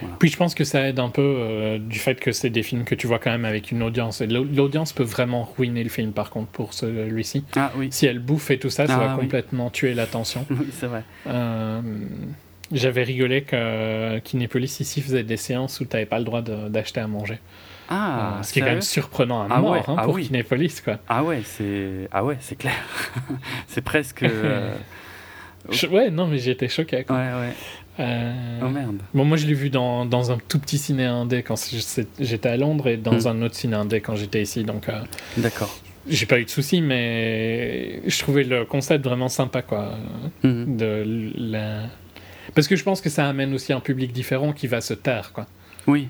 Voilà. 0.00 0.16
Puis 0.18 0.28
je 0.30 0.36
pense 0.36 0.54
que 0.54 0.64
ça 0.64 0.88
aide 0.88 0.98
un 0.98 1.08
peu 1.08 1.22
euh, 1.22 1.78
du 1.78 1.98
fait 1.98 2.18
que 2.20 2.32
c'est 2.32 2.50
des 2.50 2.62
films 2.62 2.84
que 2.84 2.94
tu 2.94 3.06
vois 3.06 3.18
quand 3.18 3.30
même 3.30 3.44
avec 3.44 3.70
une 3.70 3.82
audience. 3.82 4.20
Et 4.20 4.26
l'audience 4.26 4.92
peut 4.92 5.02
vraiment 5.04 5.48
ruiner 5.58 5.82
le 5.84 5.90
film 5.90 6.12
par 6.12 6.30
contre 6.30 6.48
pour 6.48 6.74
celui-ci. 6.74 7.44
Ah 7.56 7.72
oui, 7.76 7.88
Si 7.90 8.06
elle 8.06 8.18
bouffe 8.18 8.50
et 8.50 8.58
tout 8.58 8.70
ça, 8.70 8.86
ça 8.86 8.94
Ah, 9.00 9.06
va 9.06 9.14
oui. 9.16 9.20
complètement 9.22 9.70
tuer 9.70 9.94
l'attention. 9.94 10.46
oui 10.50 10.68
c'est 10.72 10.86
vrai. 10.86 11.02
Euh, 11.26 11.80
J'avais 12.72 13.02
rigolé 13.02 13.42
que 13.42 14.18
Kinépolis 14.20 14.80
ici 14.80 15.00
faisait 15.00 15.24
des 15.24 15.36
séances 15.36 15.80
où 15.80 15.84
tu 15.84 15.94
n'avais 15.94 16.06
pas 16.06 16.18
le 16.18 16.24
droit 16.24 16.42
d'acheter 16.42 17.00
à 17.00 17.06
manger. 17.08 17.38
Ah, 17.92 18.36
Euh, 18.38 18.42
ce 18.44 18.52
qui 18.52 18.60
est 18.60 18.62
quand 18.62 18.68
même 18.68 18.80
surprenant 18.82 19.42
à 19.42 19.48
Ah 19.50 19.60
mort 19.60 19.72
ouais, 19.72 19.82
hein, 19.88 19.96
ah 19.98 20.04
pour 20.04 20.14
oui. 20.14 20.26
Kinépolis. 20.26 20.80
Quoi. 20.80 20.98
Ah 21.08 21.24
ouais, 21.24 21.42
c'est 21.44 22.08
ah 22.12 22.24
ouais, 22.24 22.36
c'est 22.38 22.56
clair. 22.56 22.74
c'est 23.66 23.80
presque. 23.80 24.24
Je- 25.68 25.86
Ouais, 25.86 26.10
non, 26.10 26.26
mais 26.26 26.38
j'étais 26.38 26.68
choqué. 26.68 27.04
quoi. 27.04 27.16
Ouais 27.16 27.32
ouais. 27.32 27.52
Euh, 28.00 28.60
Oh 28.62 28.68
merde. 28.68 28.96
Bon, 29.12 29.24
moi, 29.24 29.36
je 29.36 29.46
l'ai 29.46 29.52
vu 29.54 29.68
dans, 29.68 30.06
dans 30.06 30.30
un 30.32 30.38
tout 30.48 30.58
petit 30.58 30.78
ciné 30.78 31.04
indé 31.04 31.42
quand 31.42 31.56
j'étais 32.18 32.48
à 32.48 32.56
Londres 32.56 32.88
et 32.88 32.96
dans 32.96 33.12
Mm. 33.12 33.26
un 33.26 33.42
autre 33.42 33.54
ciné 33.56 33.76
indé 33.76 34.00
quand 34.00 34.16
j'étais 34.16 34.40
ici. 34.40 34.64
Donc, 34.64 34.88
euh, 34.88 35.00
D'accord. 35.36 35.76
j'ai 36.08 36.24
pas 36.26 36.40
eu 36.40 36.44
de 36.44 36.50
soucis, 36.50 36.80
mais 36.80 38.00
je 38.06 38.18
trouvais 38.20 38.44
le 38.44 38.64
concept 38.64 39.04
vraiment 39.04 39.28
sympa, 39.28 39.60
quoi. 39.62 39.98
Mhm. 40.42 40.76
De 40.78 41.30
la... 41.36 41.82
Parce 42.54 42.66
que 42.68 42.74
je 42.76 42.82
pense 42.82 43.00
que 43.02 43.10
ça 43.10 43.28
amène 43.28 43.52
aussi 43.52 43.72
un 43.74 43.80
public 43.80 44.12
différent 44.12 44.52
qui 44.52 44.66
va 44.66 44.80
se 44.80 44.94
taire, 44.94 45.32
quoi. 45.32 45.46
Oui. 45.86 46.08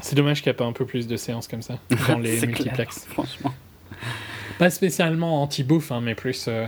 C'est 0.00 0.16
dommage 0.16 0.42
qu'il 0.42 0.50
n'y 0.50 0.56
a 0.56 0.58
pas 0.58 0.64
un 0.64 0.72
peu 0.72 0.84
plus 0.84 1.06
de 1.06 1.16
séances 1.16 1.46
comme 1.46 1.62
ça 1.62 1.78
dans 2.08 2.18
les 2.18 2.40
multiplexes. 2.44 3.04
clair, 3.04 3.12
franchement. 3.12 3.54
Pas 4.58 4.68
spécialement 4.70 5.40
anti-bouffe, 5.42 5.92
hein, 5.92 6.00
mais 6.02 6.14
plus 6.16 6.46
euh, 6.48 6.66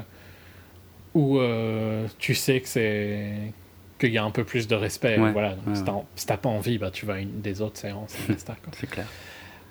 où 1.17 1.39
euh, 1.39 2.07
tu 2.19 2.35
sais 2.35 2.61
que 2.61 2.69
c'est 2.69 3.33
qu'il 3.99 4.13
y 4.13 4.19
a 4.19 4.25
un 4.25 4.31
peu 4.31 4.45
plus 4.45 4.69
de 4.69 4.75
respect. 4.75 5.19
Ouais, 5.19 5.33
voilà. 5.33 5.55
Donc, 5.55 5.69
ouais, 5.69 5.75
si 5.75 6.27
t'as 6.27 6.35
si 6.35 6.41
pas 6.41 6.49
envie, 6.51 6.77
bah, 6.77 6.91
tu 6.91 7.07
vas 7.07 7.15
à 7.15 7.19
une 7.19 7.41
des 7.41 7.63
autres 7.63 7.79
séances. 7.79 8.15
C'est 8.73 8.91
clair. 8.91 9.07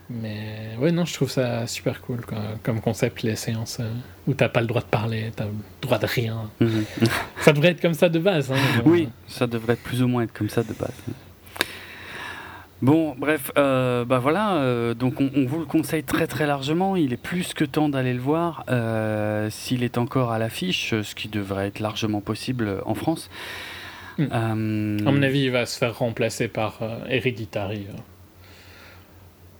Mais 0.10 0.76
ouais, 0.80 0.91
non, 0.91 1.06
je 1.06 1.14
trouve 1.14 1.30
ça 1.30 1.66
super 1.66 2.02
cool 2.02 2.24
quoi, 2.26 2.38
comme 2.62 2.80
concept, 2.80 3.24
les 3.24 3.36
séances 3.36 3.78
euh, 3.80 3.91
où 4.28 4.36
t'as 4.36 4.50
pas 4.50 4.62
le 4.62 4.68
droit 4.68 4.82
de 4.82 4.88
parler, 4.88 5.32
t'as 5.36 5.46
le 5.46 5.52
droit 5.82 5.98
de 5.98 6.06
rien. 6.06 6.50
Mhm. 6.60 6.86
Ça 7.39 7.54
devrait 7.54 7.70
être 7.70 7.82
comme 7.82 7.96
ça 7.96 8.10
de 8.10 8.20
base. 8.20 8.52
Hein. 8.52 8.82
Oui, 8.86 9.10
ça 9.28 9.48
devrait 9.48 9.76
plus 9.76 10.04
ou 10.04 10.08
moins 10.08 10.24
être 10.24 10.34
comme 10.34 10.50
ça 10.50 10.62
de 10.64 10.74
base. 10.74 10.93
Bon, 12.82 13.15
bref, 13.17 13.51
euh, 13.57 14.03
bah 14.05 14.19
voilà, 14.19 14.55
euh, 14.57 14.93
donc 14.93 15.21
on, 15.21 15.32
on 15.36 15.45
vous 15.45 15.59
le 15.59 15.65
conseille 15.65 16.03
très 16.03 16.28
très 16.28 16.45
largement. 16.45 16.95
Il 16.95 17.13
est 17.13 17.17
plus 17.17 17.53
que 17.53 17.63
temps 17.63 17.89
d'aller 17.89 18.13
le 18.13 18.19
voir 18.19 18.63
euh, 18.69 19.49
s'il 19.49 19.84
est 19.84 19.97
encore 19.97 20.32
à 20.32 20.39
l'affiche, 20.39 20.93
ce 21.01 21.15
qui 21.15 21.30
devrait 21.30 21.67
être 21.67 21.80
largement 21.80 22.21
possible 22.21 22.82
en 22.86 22.93
France. 22.93 23.30
Mm. 24.17 24.23
Euh, 24.32 24.97
À 25.07 25.11
mon 25.11 25.23
avis, 25.23 25.43
il 25.45 25.51
va 25.51 25.65
se 25.65 25.78
faire 25.78 25.97
remplacer 25.97 26.47
par 26.47 26.80
Hereditary 27.09 27.88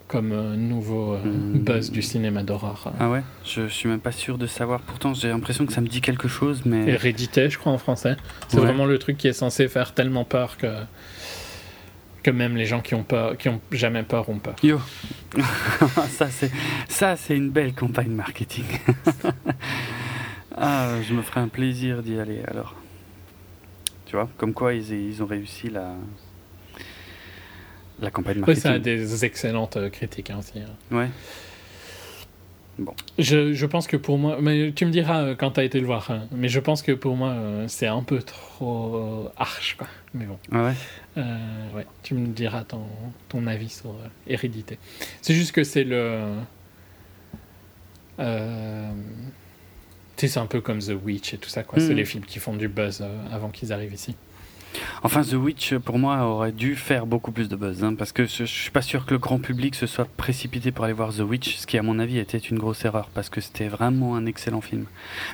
comme 0.08 0.54
nouveau 0.56 1.18
Hmm. 1.18 1.58
buzz 1.58 1.90
du 1.92 2.04
cinéma 2.04 2.44
d'horreur. 2.44 2.94
Ah 3.00 3.10
ouais, 3.10 3.24
je 3.44 3.68
suis 3.68 3.90
même 3.90 4.00
pas 4.00 4.12
sûr 4.12 4.38
de 4.38 4.46
savoir. 4.46 4.82
Pourtant, 4.82 5.16
j'ai 5.16 5.30
l'impression 5.30 5.66
que 5.66 5.74
ça 5.74 5.82
me 5.82 5.88
dit 5.88 6.00
quelque 6.00 6.28
chose, 6.28 6.62
mais 6.64 6.88
Hérédité, 6.88 7.50
je 7.50 7.58
crois 7.58 7.72
en 7.72 7.80
français. 7.80 8.16
C'est 8.50 8.58
Ouais. 8.60 8.66
vraiment 8.66 8.86
le 8.86 9.00
truc 9.00 9.18
qui 9.18 9.28
est 9.28 9.34
censé 9.34 9.68
faire 9.68 9.94
tellement 9.96 10.24
peur 10.24 10.58
que 10.58 10.68
que 12.26 12.32
même 12.32 12.56
les 12.58 12.66
gens 12.66 12.82
qui 12.82 12.96
ont 12.96 13.04
peur, 13.04 13.38
qui 13.38 13.50
ont 13.50 13.62
jamais 13.72 14.02
peur 14.02 14.28
ont 14.30 14.40
peur. 14.40 14.56
Yo, 14.64 14.80
ça 16.10 16.28
c'est 16.32 16.52
ça 16.90 17.16
c'est 17.16 17.38
une 17.38 17.52
belle 17.52 17.74
campagne 17.76 18.10
marketing. 18.10 18.66
ah, 20.58 20.90
je 21.08 21.14
me 21.14 21.22
ferai 21.22 21.42
un 21.42 21.48
plaisir 21.48 22.02
d'y 22.02 22.20
aller 22.20 22.42
alors. 22.48 22.74
Tu 24.08 24.16
vois, 24.16 24.28
comme 24.38 24.54
quoi 24.54 24.74
ils, 24.74 24.92
ils 24.92 25.22
ont 25.22 25.28
réussi 25.28 25.70
la 25.70 25.94
la 28.00 28.10
campagne 28.10 28.44
Ouais, 28.44 28.56
ça 28.56 28.70
a 28.70 28.72
marketing. 28.74 28.96
des 28.98 29.24
excellentes 29.26 29.78
euh, 29.78 29.90
critiques 29.92 30.32
hein, 30.32 30.40
aussi. 30.40 30.60
hein. 30.60 30.96
Ouais. 30.96 31.10
Je, 33.18 33.54
je 33.54 33.66
pense 33.66 33.88
que 33.88 33.96
pour 33.98 34.18
moi, 34.18 34.38
mais 34.42 34.72
tu 34.74 34.86
me 34.86 34.92
diras 34.92 35.22
euh, 35.24 35.36
quand 35.36 35.52
t'as 35.52 35.64
été 35.64 35.80
le 35.80 35.86
voir, 35.86 36.12
hein, 36.12 36.28
mais 36.32 36.50
je 36.50 36.60
pense 36.60 36.82
que 36.82 36.92
pour 36.92 37.16
moi 37.16 37.30
euh, 37.30 37.66
c'est 37.70 37.88
un 37.88 38.04
peu 38.04 38.20
trop 38.22 38.96
euh, 39.28 39.30
arche 39.38 39.76
quoi. 39.78 39.88
Mais 40.14 40.26
bon, 40.26 40.38
Ah 40.52 40.66
ouais? 40.66 40.74
Euh, 41.18 41.72
ouais, 41.74 41.86
tu 42.04 42.14
me 42.16 42.28
diras 42.28 42.64
ton, 42.66 42.86
ton 43.30 43.48
avis 43.48 43.70
sur 43.70 43.92
euh, 43.92 44.08
Hérédité. 44.28 44.78
C'est 45.22 45.34
juste 45.34 45.54
que 45.54 45.64
c'est 45.64 45.84
le. 45.86 46.34
euh, 48.20 48.92
tu 50.18 50.28
sais, 50.28 50.34
c'est 50.34 50.40
un 50.40 50.46
peu 50.46 50.62
comme 50.62 50.80
The 50.80 50.94
Witch 51.04 51.34
et 51.34 51.38
tout 51.38 51.50
ça 51.50 51.64
quoi. 51.64 51.80
C'est 51.80 51.90
Mhm. 51.90 51.96
les 51.96 52.06
films 52.06 52.26
qui 52.26 52.40
font 52.40 52.56
du 52.56 52.68
buzz 52.68 53.04
avant 53.32 53.50
qu'ils 53.50 53.74
arrivent 53.74 53.94
ici. 53.94 54.16
Enfin, 55.04 55.22
The 55.24 55.34
Witch 55.34 55.76
pour 55.76 56.00
moi 56.00 56.24
aurait 56.26 56.52
dû 56.52 56.76
faire 56.76 57.06
beaucoup 57.06 57.32
plus 57.32 57.48
de 57.50 57.56
buzz, 57.56 57.84
hein, 57.84 57.94
parce 57.96 58.12
que 58.12 58.26
je, 58.26 58.40
je 58.40 58.44
suis 58.46 58.72
pas 58.72 58.82
sûr 58.82 59.06
que 59.06 59.14
le 59.14 59.20
grand 59.20 59.40
public 59.40 59.76
se 59.76 59.86
soit 59.88 60.06
précipité 60.18 60.72
pour 60.72 60.86
aller 60.86 60.94
voir 60.94 61.14
The 61.14 61.20
Witch, 61.20 61.58
ce 61.58 61.68
qui 61.68 61.78
à 61.78 61.84
mon 61.84 62.00
avis 62.00 62.18
était 62.18 62.38
une 62.38 62.58
grosse 62.58 62.84
erreur, 62.86 63.10
parce 63.14 63.30
que 63.30 63.42
c'était 63.42 63.68
vraiment 63.68 64.16
un 64.16 64.26
excellent 64.26 64.62
film, 64.62 64.86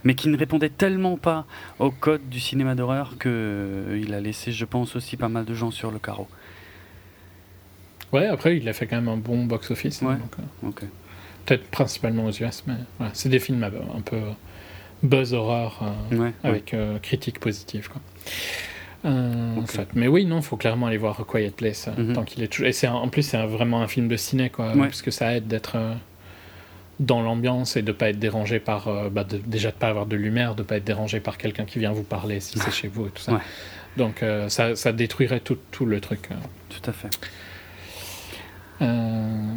mais 0.03 0.15
qui 0.15 0.27
ne 0.29 0.37
répondait 0.37 0.69
tellement 0.69 1.17
pas 1.17 1.45
au 1.79 1.91
code 1.91 2.27
du 2.29 2.39
cinéma 2.39 2.75
d'horreur 2.75 3.15
que 3.19 3.29
euh, 3.29 3.99
il 4.01 4.13
a 4.13 4.19
laissé, 4.19 4.51
je 4.51 4.65
pense, 4.65 4.95
aussi 4.95 5.17
pas 5.17 5.29
mal 5.29 5.45
de 5.45 5.53
gens 5.53 5.71
sur 5.71 5.91
le 5.91 5.99
carreau. 5.99 6.27
Ouais, 8.11 8.27
après 8.27 8.57
il 8.57 8.67
a 8.67 8.73
fait 8.73 8.87
quand 8.87 8.97
même 8.97 9.07
un 9.09 9.17
bon 9.17 9.45
box-office. 9.45 10.03
hein, 10.03 10.19
Ouais. 10.63 10.69
euh. 10.83 10.85
Peut-être 11.45 11.65
principalement 11.71 12.25
aux 12.25 12.31
US, 12.31 12.63
mais 12.67 12.75
voilà, 12.97 13.13
c'est 13.15 13.29
des 13.29 13.39
films 13.39 13.63
un 13.63 14.01
peu 14.01 14.19
buzz 15.01 15.33
horreur. 15.33 15.79
euh, 16.11 16.17
Ouais. 16.17 16.33
avec 16.43 16.75
critique 17.01 17.39
positive 17.39 17.89
quoi. 17.89 18.01
Euh, 19.04 19.56
en 19.56 19.60
Ok. 19.62 19.72
fait. 19.72 19.88
Mais 19.95 20.08
oui, 20.08 20.26
non, 20.26 20.41
faut 20.41 20.58
clairement 20.58 20.86
aller 20.88 20.97
voir 20.97 21.20
A 21.20 21.24
Quiet 21.24 21.49
Place 21.52 21.88
euh, 21.88 22.02
Mhm. 22.04 22.14
tant 22.14 22.24
qu'il 22.24 22.43
est 22.43 22.47
toujours. 22.47 22.68
Et 22.68 22.72
c'est 22.72 22.88
en 22.88 23.08
plus 23.08 23.24
c'est 23.24 23.43
vraiment 23.45 23.82
un 23.82 23.88
film 23.88 24.08
de 24.08 24.16
ciné 24.16 24.49
quoi, 24.49 24.74
Ouais. 24.74 24.82
parce 24.88 25.02
que 25.02 25.10
ça 25.12 25.36
aide 25.36 25.47
d'être 25.47 25.74
euh, 25.76 25.93
dans 26.99 27.22
l'ambiance 27.24 27.78
et 27.78 27.82
de 27.82 27.91
pas 27.91 28.10
être 28.10 28.20
dérangé 28.20 28.60
par 28.60 28.88
bah, 29.10 29.24
de- 29.24 29.38
déjà 29.43 29.70
de 29.72 29.76
pas 29.76 29.88
avoir 29.88 30.06
de 30.06 30.16
lumière, 30.16 30.54
de 30.54 30.62
pas 30.62 30.78
être 30.78 30.84
dérangé 30.84 31.20
par 31.20 31.38
quelqu'un 31.39 31.66
qui 31.66 31.80
vient 31.80 31.91
vous 31.91 32.04
parler 32.04 32.39
si 32.39 32.60
c'est 32.60 32.70
chez 32.72 32.88
vous 32.88 33.08
et 33.08 33.10
tout 33.10 33.24
ça. 33.24 33.34
Ouais. 33.34 33.39
Donc 33.97 34.22
euh, 34.22 34.49
ça, 34.49 34.76
ça 34.76 34.91
détruirait 34.91 35.39
tout, 35.39 35.58
tout 35.72 35.86
le 35.88 35.99
truc. 35.99 36.30
Tout 36.70 36.89
à 36.89 36.93
fait. 36.93 37.10
Euh, 38.82 39.47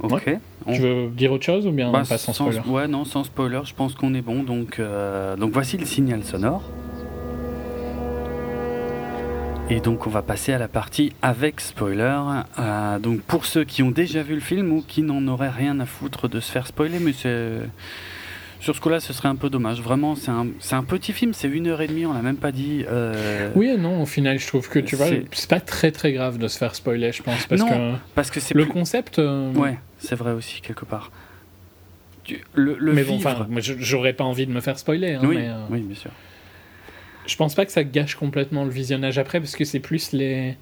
Ok. 0.00 0.36
On- 0.66 0.72
Tu 0.74 0.80
veux 0.80 1.08
dire 1.10 1.30
autre 1.32 1.44
chose 1.44 1.66
ou 1.66 1.70
bien 1.70 1.90
Bah, 1.92 2.00
on 2.04 2.06
passe 2.06 2.22
sans 2.24 2.32
spoiler? 2.32 2.58
Ouais, 2.66 2.88
non, 2.88 3.04
sans 3.04 3.22
spoiler, 3.24 3.60
je 3.64 3.72
pense 3.74 3.94
qu'on 3.94 4.14
est 4.14 4.20
bon. 4.22 4.42
Donc, 4.42 4.80
donc 5.38 5.52
voici 5.52 5.76
le 5.78 5.86
signal 5.86 6.24
sonore. 6.24 6.62
Et 9.70 9.80
donc 9.80 10.06
on 10.06 10.10
va 10.10 10.22
passer 10.22 10.52
à 10.52 10.58
la 10.58 10.68
partie 10.68 11.12
avec 11.22 11.60
spoiler. 11.60 12.18
Euh, 12.58 12.98
donc 12.98 13.20
pour 13.22 13.46
ceux 13.46 13.64
qui 13.64 13.82
ont 13.82 13.90
déjà 13.90 14.22
vu 14.22 14.34
le 14.34 14.40
film 14.40 14.70
ou 14.72 14.82
qui 14.86 15.02
n'en 15.02 15.26
auraient 15.28 15.48
rien 15.48 15.80
à 15.80 15.86
foutre 15.86 16.28
de 16.28 16.40
se 16.40 16.50
faire 16.50 16.66
spoiler, 16.66 16.98
mais 16.98 17.12
sur 17.12 18.76
ce 18.76 18.80
coup-là, 18.80 19.00
ce 19.00 19.12
serait 19.12 19.28
un 19.28 19.34
peu 19.36 19.48
dommage. 19.50 19.80
Vraiment, 19.80 20.14
c'est 20.14 20.30
un, 20.30 20.84
petit 20.84 21.12
film, 21.12 21.32
c'est 21.32 21.48
une 21.48 21.68
heure 21.68 21.80
et 21.80 21.86
demie, 21.86 22.04
on 22.06 22.12
l'a 22.12 22.22
même 22.22 22.36
pas 22.36 22.52
dit. 22.52 22.84
euh, 22.88 23.50
Oui 23.56 23.68
et 23.68 23.76
non, 23.78 24.02
au 24.02 24.06
final, 24.06 24.38
je 24.38 24.46
trouve 24.46 24.68
que 24.68 24.78
tu 24.78 24.94
vois, 24.94 25.06
C'est- 25.08 25.48
pas 25.48 25.60
très 25.60 25.90
très 25.90 26.12
grave 26.12 26.38
de 26.38 26.48
se 26.48 26.58
faire 26.58 26.74
spoiler, 26.74 27.10
je 27.12 27.22
pense, 27.22 27.46
parce 27.46 27.60
Non, 27.60 27.68
que 27.68 27.98
Parce 28.14 28.30
que 28.30 28.40
c'est 28.40 28.54
le 28.54 28.64
plus- 28.64 28.72
concept. 28.72 29.18
euh, 29.18 29.52
Ouais, 29.54 29.78
c'est 29.98 30.14
vrai 30.16 30.32
aussi 30.32 30.60
quelque 30.60 30.84
part. 30.84 31.10
Le, 32.54 32.76
le 32.78 32.92
mais 32.92 33.02
bon, 33.04 33.16
enfin, 33.16 33.48
j'aurais 33.58 34.12
pas 34.12 34.22
envie 34.24 34.46
de 34.46 34.52
me 34.52 34.60
faire 34.60 34.78
spoiler. 34.78 35.14
hein, 35.14 35.20
oui, 35.24 35.36
mais, 35.36 35.48
euh, 35.48 35.54
oui, 35.70 35.80
bien 35.80 35.96
sûr. 35.96 36.10
Je 37.26 37.36
pense 37.36 37.54
pas 37.54 37.64
que 37.64 37.72
ça 37.72 37.84
gâche 37.84 38.14
complètement 38.16 38.64
le 38.64 38.70
visionnage 38.70 39.18
après, 39.18 39.40
parce 39.40 39.56
que 39.56 39.64
c'est 39.64 39.80
plus 39.80 40.12
les. 40.12 40.56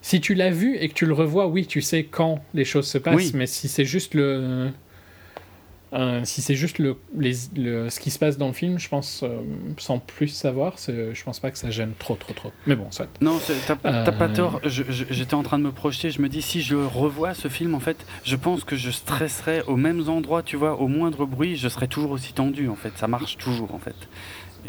Si 0.00 0.20
tu 0.20 0.34
l'as 0.34 0.50
vu 0.50 0.76
et 0.76 0.88
que 0.88 0.94
tu 0.94 1.06
le 1.06 1.12
revois, 1.12 1.46
oui, 1.48 1.66
tu 1.66 1.82
sais 1.82 2.04
quand 2.04 2.42
les 2.54 2.64
choses 2.64 2.86
se 2.88 2.98
passent, 2.98 3.16
Oui. 3.16 3.32
mais 3.34 3.46
si 3.46 3.68
c'est 3.68 3.84
juste 3.84 4.14
le. 4.14 4.70
euh, 5.92 6.20
si 6.24 6.40
c'est 6.42 6.54
juste 6.54 6.78
le, 6.78 6.96
les, 7.18 7.32
le- 7.56 7.88
ce 7.90 7.98
qui 7.98 8.10
se 8.10 8.18
passe 8.18 8.38
dans 8.38 8.46
le 8.46 8.52
film, 8.52 8.78
je 8.78 8.88
pense, 8.88 9.22
euh, 9.24 9.40
sans 9.78 9.98
plus 9.98 10.28
savoir, 10.28 10.76
je 10.86 11.22
pense 11.24 11.40
pas 11.40 11.50
que 11.50 11.58
ça 11.58 11.70
gêne 11.70 11.92
trop, 11.98 12.14
trop, 12.14 12.32
trop. 12.34 12.52
Mais 12.66 12.76
bon, 12.76 12.90
soit. 12.90 13.08
Non, 13.20 13.40
t'as 13.66 13.74
pas 13.76 13.90
Euh, 14.28 14.34
tort. 14.34 14.60
J'étais 14.64 15.34
en 15.34 15.42
train 15.42 15.58
de 15.58 15.64
me 15.64 15.72
projeter. 15.72 16.10
Je 16.10 16.20
me 16.22 16.28
dis, 16.28 16.42
si 16.42 16.62
je 16.62 16.76
revois 16.76 17.34
ce 17.34 17.48
film, 17.48 17.74
en 17.74 17.80
fait, 17.80 17.96
je 18.24 18.36
pense 18.36 18.64
que 18.64 18.76
je 18.76 18.90
stresserais 18.90 19.64
aux 19.66 19.76
mêmes 19.76 20.08
endroits, 20.08 20.42
tu 20.42 20.56
vois, 20.56 20.80
au 20.80 20.88
moindre 20.88 21.26
bruit, 21.26 21.56
je 21.56 21.68
serais 21.68 21.88
toujours 21.88 22.12
aussi 22.12 22.32
tendu, 22.34 22.68
en 22.68 22.76
fait. 22.76 22.92
Ça 22.96 23.08
marche 23.08 23.36
toujours, 23.36 23.74
en 23.74 23.78
fait. 23.78 23.96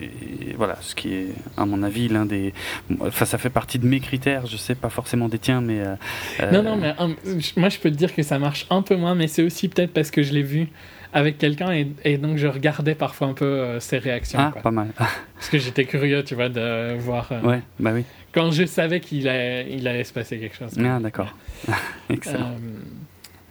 Et 0.01 0.53
voilà, 0.57 0.77
ce 0.81 0.95
qui 0.95 1.13
est, 1.13 1.27
à 1.57 1.65
mon 1.65 1.83
avis, 1.83 2.07
l'un 2.07 2.25
des. 2.25 2.53
Enfin, 3.01 3.25
ça 3.25 3.37
fait 3.37 3.49
partie 3.49 3.79
de 3.79 3.85
mes 3.85 3.99
critères. 3.99 4.45
Je 4.45 4.55
sais 4.57 4.75
pas 4.75 4.89
forcément 4.89 5.27
des 5.27 5.39
tiens, 5.39 5.61
mais. 5.61 5.79
euh, 5.81 6.51
Non, 6.51 6.63
non, 6.63 6.77
mais 6.77 6.93
euh, 6.99 7.13
je- 7.39 7.59
moi 7.59 7.69
je 7.69 7.79
peux 7.79 7.89
te 7.91 7.95
dire 7.95 8.15
que 8.15 8.23
ça 8.23 8.39
marche 8.39 8.65
un 8.69 8.81
peu 8.81 8.95
moins, 8.95 9.15
mais 9.15 9.27
c'est 9.27 9.43
aussi 9.43 9.67
peut-être 9.67 9.91
parce 9.93 10.11
que 10.11 10.23
je 10.23 10.33
l'ai 10.33 10.43
vu 10.43 10.67
avec 11.11 11.37
quelqu'un 11.39 11.71
et, 11.73 11.87
et 12.05 12.17
donc 12.19 12.37
je 12.37 12.45
regardais 12.47 12.93
parfois 12.95 13.27
un 13.27 13.33
peu 13.33 13.45
euh, 13.45 13.79
ses 13.79 13.97
réactions. 13.97 14.39
Ah, 14.39 14.51
quoi. 14.53 14.61
pas 14.61 14.71
mal. 14.71 14.89
Parce 15.35 15.49
que 15.49 15.57
j'étais 15.57 15.85
curieux, 15.85 16.23
tu 16.23 16.35
vois, 16.35 16.49
de 16.49 16.95
voir. 16.99 17.29
euh, 17.31 17.41
ouais, 17.41 17.61
bah 17.79 17.91
oui. 17.93 18.03
Quand 18.31 18.51
je 18.51 18.65
savais 18.65 18.99
qu'il 18.99 19.27
allait, 19.27 19.67
il 19.71 19.87
allait 19.87 20.03
se 20.03 20.13
passer 20.13 20.37
quelque 20.37 20.55
chose. 20.55 20.73
Ah, 20.77 20.99
d'accord. 20.99 21.33
Excellent. 22.09 22.51
Euh, 22.51 22.79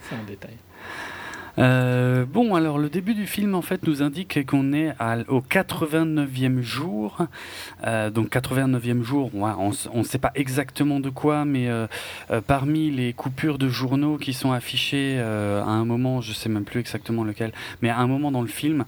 c'est 0.07 0.15
un 0.15 0.23
détail. 0.27 0.53
Euh, 1.59 2.25
bon, 2.25 2.55
alors 2.55 2.77
le 2.77 2.89
début 2.89 3.13
du 3.13 3.27
film 3.27 3.53
en 3.53 3.61
fait 3.61 3.85
nous 3.85 4.01
indique 4.01 4.45
qu'on 4.45 4.71
est 4.71 4.93
au 5.27 5.41
89e 5.41 6.61
jour. 6.61 7.17
Euh, 7.85 8.09
donc 8.09 8.29
89e 8.29 9.03
jour, 9.03 9.33
ouais, 9.35 9.51
on 9.57 9.99
ne 9.99 10.03
sait 10.03 10.17
pas 10.17 10.31
exactement 10.35 10.99
de 10.99 11.09
quoi, 11.09 11.45
mais 11.45 11.67
euh, 11.67 11.87
euh, 12.31 12.41
parmi 12.45 12.91
les 12.91 13.13
coupures 13.13 13.57
de 13.57 13.67
journaux 13.67 14.17
qui 14.17 14.33
sont 14.33 14.51
affichées 14.51 15.17
euh, 15.19 15.61
à 15.61 15.69
un 15.69 15.85
moment, 15.85 16.21
je 16.21 16.33
sais 16.33 16.49
même 16.49 16.63
plus 16.63 16.79
exactement 16.79 17.23
lequel, 17.23 17.51
mais 17.81 17.89
à 17.89 17.97
un 17.97 18.07
moment 18.07 18.31
dans 18.31 18.41
le 18.41 18.47
film, 18.47 18.85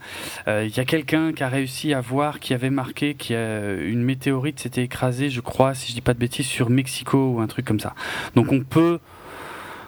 il 0.47 0.75
y 0.75 0.79
a 0.79 0.85
quelqu'un 0.85 1.33
qui 1.33 1.43
a 1.43 1.49
réussi 1.49 1.93
à 1.93 2.01
voir, 2.01 2.39
qui 2.39 2.53
avait 2.53 2.69
marqué 2.69 3.13
qu'une 3.15 4.01
météorite 4.01 4.59
s'était 4.59 4.83
écrasée, 4.83 5.29
je 5.29 5.41
crois, 5.41 5.73
si 5.73 5.89
je 5.89 5.95
dis 5.95 6.01
pas 6.01 6.13
de 6.13 6.19
bêtises, 6.19 6.45
sur 6.45 6.69
Mexico 6.69 7.33
ou 7.33 7.41
un 7.41 7.47
truc 7.47 7.65
comme 7.65 7.79
ça. 7.79 7.93
Donc 8.35 8.51
on 8.51 8.61
peut 8.61 8.99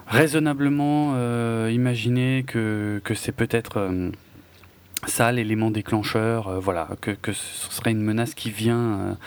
raisonnablement 0.07 1.13
euh, 1.15 1.71
imaginer 1.73 2.43
que, 2.45 3.01
que 3.03 3.13
c'est 3.13 3.31
peut-être 3.31 3.77
euh, 3.77 4.09
ça 5.07 5.31
l'élément 5.31 5.71
déclencheur, 5.71 6.47
euh, 6.47 6.59
voilà, 6.59 6.89
que, 7.01 7.11
que 7.11 7.33
ce 7.33 7.71
serait 7.71 7.91
une 7.91 8.01
menace 8.01 8.33
qui 8.33 8.51
vient, 8.51 9.17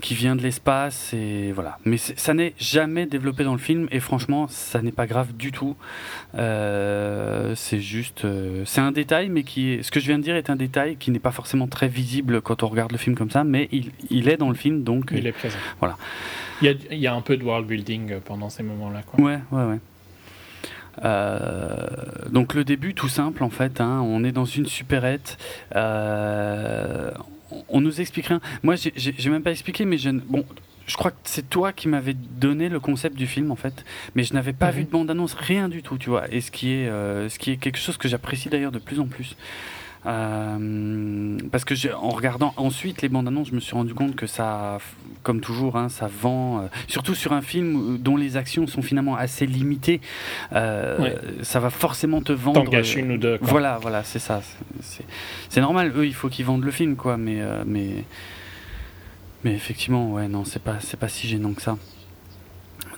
qui 0.00 0.14
vient 0.14 0.36
de 0.36 0.42
l'espace 0.42 1.12
et 1.14 1.52
voilà. 1.52 1.78
Mais 1.84 1.96
ça 1.96 2.34
n'est 2.34 2.54
jamais 2.58 3.06
développé 3.06 3.44
dans 3.44 3.52
le 3.52 3.58
film 3.58 3.88
et 3.90 4.00
franchement, 4.00 4.46
ça 4.48 4.82
n'est 4.82 4.92
pas 4.92 5.06
grave 5.06 5.34
du 5.34 5.52
tout. 5.52 5.76
C'est 6.34 7.80
juste, 7.80 8.26
c'est 8.64 8.80
un 8.80 8.92
détail, 8.92 9.28
mais 9.28 9.42
qui 9.42 9.72
est, 9.72 9.82
ce 9.82 9.90
que 9.90 10.00
je 10.00 10.06
viens 10.06 10.18
de 10.18 10.22
dire 10.22 10.36
est 10.36 10.50
un 10.50 10.56
détail 10.56 10.96
qui 10.96 11.10
n'est 11.10 11.18
pas 11.18 11.32
forcément 11.32 11.66
très 11.66 11.88
visible 11.88 12.40
quand 12.40 12.62
on 12.62 12.68
regarde 12.68 12.92
le 12.92 12.98
film 12.98 13.16
comme 13.16 13.30
ça, 13.30 13.44
mais 13.44 13.68
il, 13.72 13.92
il 14.10 14.28
est 14.28 14.36
dans 14.36 14.48
le 14.48 14.54
film, 14.54 14.82
donc 14.82 15.10
Il 15.14 15.26
est 15.26 15.32
présent. 15.32 15.58
voilà. 15.78 15.96
Il 16.62 16.66
y 16.66 16.70
a, 16.70 16.74
il 16.90 16.98
y 16.98 17.06
a 17.06 17.14
un 17.14 17.22
peu 17.22 17.38
de 17.38 17.44
world 17.44 17.66
building 17.66 18.20
pendant 18.20 18.50
ces 18.50 18.62
moments-là. 18.62 19.02
Quoi. 19.02 19.24
Ouais, 19.24 19.38
ouais, 19.50 19.64
ouais. 19.64 19.78
Euh, 21.04 21.86
donc 22.30 22.54
le 22.54 22.64
début 22.64 22.94
tout 22.94 23.08
simple 23.08 23.42
en 23.44 23.50
fait, 23.50 23.80
hein, 23.80 24.00
on 24.04 24.24
est 24.24 24.32
dans 24.32 24.44
une 24.44 24.66
supérette. 24.66 25.38
euh, 25.76 27.10
on- 27.68 27.80
nous 27.80 28.00
explique 28.00 28.26
rien. 28.26 28.40
Moi 28.62 28.74
j'ai- 28.76 28.92
même 29.30 29.42
pas 29.42 29.50
expliqué, 29.50 29.84
mais 29.84 29.98
je, 29.98 30.10
bon, 30.10 30.44
je 30.86 30.96
crois 30.96 31.10
que 31.10 31.16
c'est 31.24 31.48
toi 31.48 31.72
qui 31.72 31.88
m'avais 31.88 32.14
donné 32.14 32.68
le 32.68 32.78
concept 32.80 33.16
du 33.16 33.26
film 33.26 33.50
en 33.50 33.56
fait, 33.56 33.84
mais 34.14 34.22
je 34.24 34.34
n'avais 34.34 34.52
pas 34.52 34.70
Mhm. 34.70 34.76
vu 34.76 34.84
de 34.84 34.90
bande 34.90 35.10
annonce, 35.10 35.34
rien 35.34 35.68
du 35.68 35.82
tout, 35.82 35.98
tu 35.98 36.10
vois. 36.10 36.32
Et 36.32 36.40
ce 36.40 36.50
qui 36.50 36.72
est, 36.72 36.88
euh, 36.88 37.28
ce 37.28 37.38
qui 37.38 37.50
est 37.52 37.56
quelque 37.56 37.78
chose 37.78 37.96
que 37.96 38.08
j'apprécie 38.08 38.48
d'ailleurs 38.48 38.72
de 38.72 38.78
plus 38.78 39.00
en 39.00 39.06
plus. 39.06 39.36
Euh, 40.06 41.36
parce 41.52 41.64
que 41.64 41.74
en 41.94 42.08
regardant 42.08 42.54
ensuite 42.56 43.02
les 43.02 43.08
bandes 43.10 43.28
annonces, 43.28 43.48
je 43.48 43.54
me 43.54 43.60
suis 43.60 43.74
rendu 43.74 43.92
compte 43.94 44.16
que 44.16 44.26
ça, 44.26 44.78
comme 45.22 45.40
toujours, 45.40 45.76
hein, 45.76 45.88
ça 45.90 46.06
vend, 46.08 46.60
euh, 46.60 46.66
surtout 46.88 47.14
sur 47.14 47.32
un 47.34 47.42
film 47.42 47.98
dont 47.98 48.16
les 48.16 48.36
actions 48.38 48.66
sont 48.66 48.80
finalement 48.82 49.16
assez 49.16 49.46
limitées, 49.46 50.00
euh, 50.54 50.98
Ouais. 50.98 51.16
ça 51.42 51.60
va 51.60 51.68
forcément 51.70 52.22
te 52.22 52.32
vendre. 52.32 52.64
T'en 52.64 52.70
gâches 52.70 52.96
une 52.96 53.12
ou 53.12 53.18
deux. 53.18 53.36
Quoi. 53.38 53.48
Voilà, 53.48 53.78
voilà, 53.78 54.02
c'est 54.02 54.18
ça. 54.18 54.40
C'est- 54.80 55.60
normal, 55.60 55.92
eux, 55.94 56.06
il 56.06 56.14
faut 56.14 56.28
qu'ils 56.30 56.46
vendent 56.46 56.64
le 56.64 56.70
film, 56.70 56.96
quoi, 56.96 57.18
mais, 57.18 57.38
mais, 57.66 58.04
mais 59.44 59.52
effectivement, 59.52 60.12
ouais, 60.12 60.28
non, 60.28 60.44
c'est 60.46 60.62
pas, 60.62 60.76
c'est 60.80 60.98
pas 60.98 61.08
si 61.08 61.28
gênant 61.28 61.52
que 61.52 61.60
ça. 61.60 61.76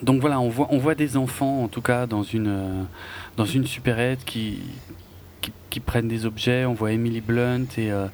Donc 0.01 0.21
voilà, 0.21 0.39
on 0.39 0.49
voit, 0.49 0.67
on 0.71 0.77
voit 0.77 0.95
des 0.95 1.17
enfants, 1.17 1.63
en 1.63 1.67
tout 1.67 1.81
cas, 1.81 2.07
dans 2.07 2.23
une, 2.23 2.47
euh, 2.47 2.83
dans 3.37 3.45
une 3.45 3.65
supérette 3.65 4.23
qui, 4.25 4.59
qui, 5.73 5.79
prennent 5.79 6.07
des 6.07 6.25
objets. 6.25 6.65
On 6.65 6.73
voit 6.73 6.91
Emily 6.91 7.21
Blunt 7.21 7.65
et, 7.77 7.91
euh, 7.91 8.07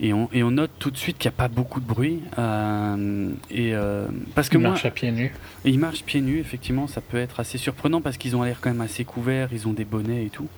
et, 0.00 0.12
on, 0.12 0.28
et 0.32 0.42
on 0.42 0.50
note 0.50 0.70
tout 0.78 0.90
de 0.90 0.96
suite 0.96 1.18
qu'il 1.18 1.28
n'y 1.30 1.34
a 1.34 1.38
pas 1.38 1.48
beaucoup 1.48 1.80
de 1.80 1.86
bruit. 1.86 2.20
euh, 2.38 3.30
et 3.50 3.74
euh, 3.74 4.06
parce 4.34 4.48
que 4.48 4.56
Il 4.56 4.60
moi, 4.62 4.70
marche 4.70 4.84
à 4.84 4.90
pieds 4.90 5.12
nus. 5.12 5.32
ils 5.64 5.78
marchent 5.78 6.04
pieds 6.04 6.20
nus, 6.20 6.38
effectivement, 6.40 6.86
ça 6.86 7.00
peut 7.00 7.18
être 7.18 7.40
assez 7.40 7.58
surprenant 7.58 8.00
parce 8.00 8.16
qu'ils 8.16 8.36
ont 8.36 8.42
l'air 8.42 8.58
quand 8.60 8.70
même 8.70 8.80
assez 8.80 9.04
couverts, 9.04 9.48
ils 9.52 9.66
ont 9.68 9.72
des 9.72 9.84
bonnets 9.84 10.24
et 10.26 10.30
tout. 10.30 10.48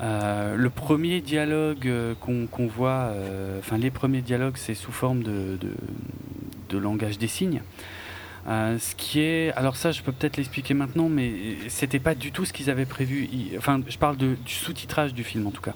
Le 0.00 0.68
premier 0.68 1.20
dialogue 1.22 1.88
qu'on 2.20 2.66
voit, 2.66 3.12
enfin 3.58 3.78
les 3.78 3.90
premiers 3.90 4.20
dialogues, 4.20 4.56
c'est 4.56 4.74
sous 4.74 4.92
forme 4.92 5.22
de, 5.22 5.56
de, 5.58 5.70
de 6.68 6.78
langage 6.78 7.18
des 7.18 7.28
signes. 7.28 7.62
Euh, 8.48 8.78
ce 8.78 8.94
qui 8.94 9.20
est, 9.20 9.52
alors 9.56 9.76
ça, 9.76 9.90
je 9.92 10.02
peux 10.02 10.12
peut-être 10.12 10.36
l'expliquer 10.36 10.72
maintenant, 10.74 11.08
mais 11.08 11.32
c'était 11.68 11.98
pas 11.98 12.14
du 12.14 12.30
tout 12.30 12.44
ce 12.44 12.52
qu'ils 12.52 12.70
avaient 12.70 12.86
prévu. 12.86 13.28
Ils- 13.32 13.58
enfin, 13.58 13.80
je 13.88 13.98
parle 13.98 14.16
de, 14.16 14.36
du 14.44 14.52
sous-titrage 14.54 15.14
du 15.14 15.24
film 15.24 15.46
en 15.46 15.50
tout 15.50 15.62
cas. 15.62 15.74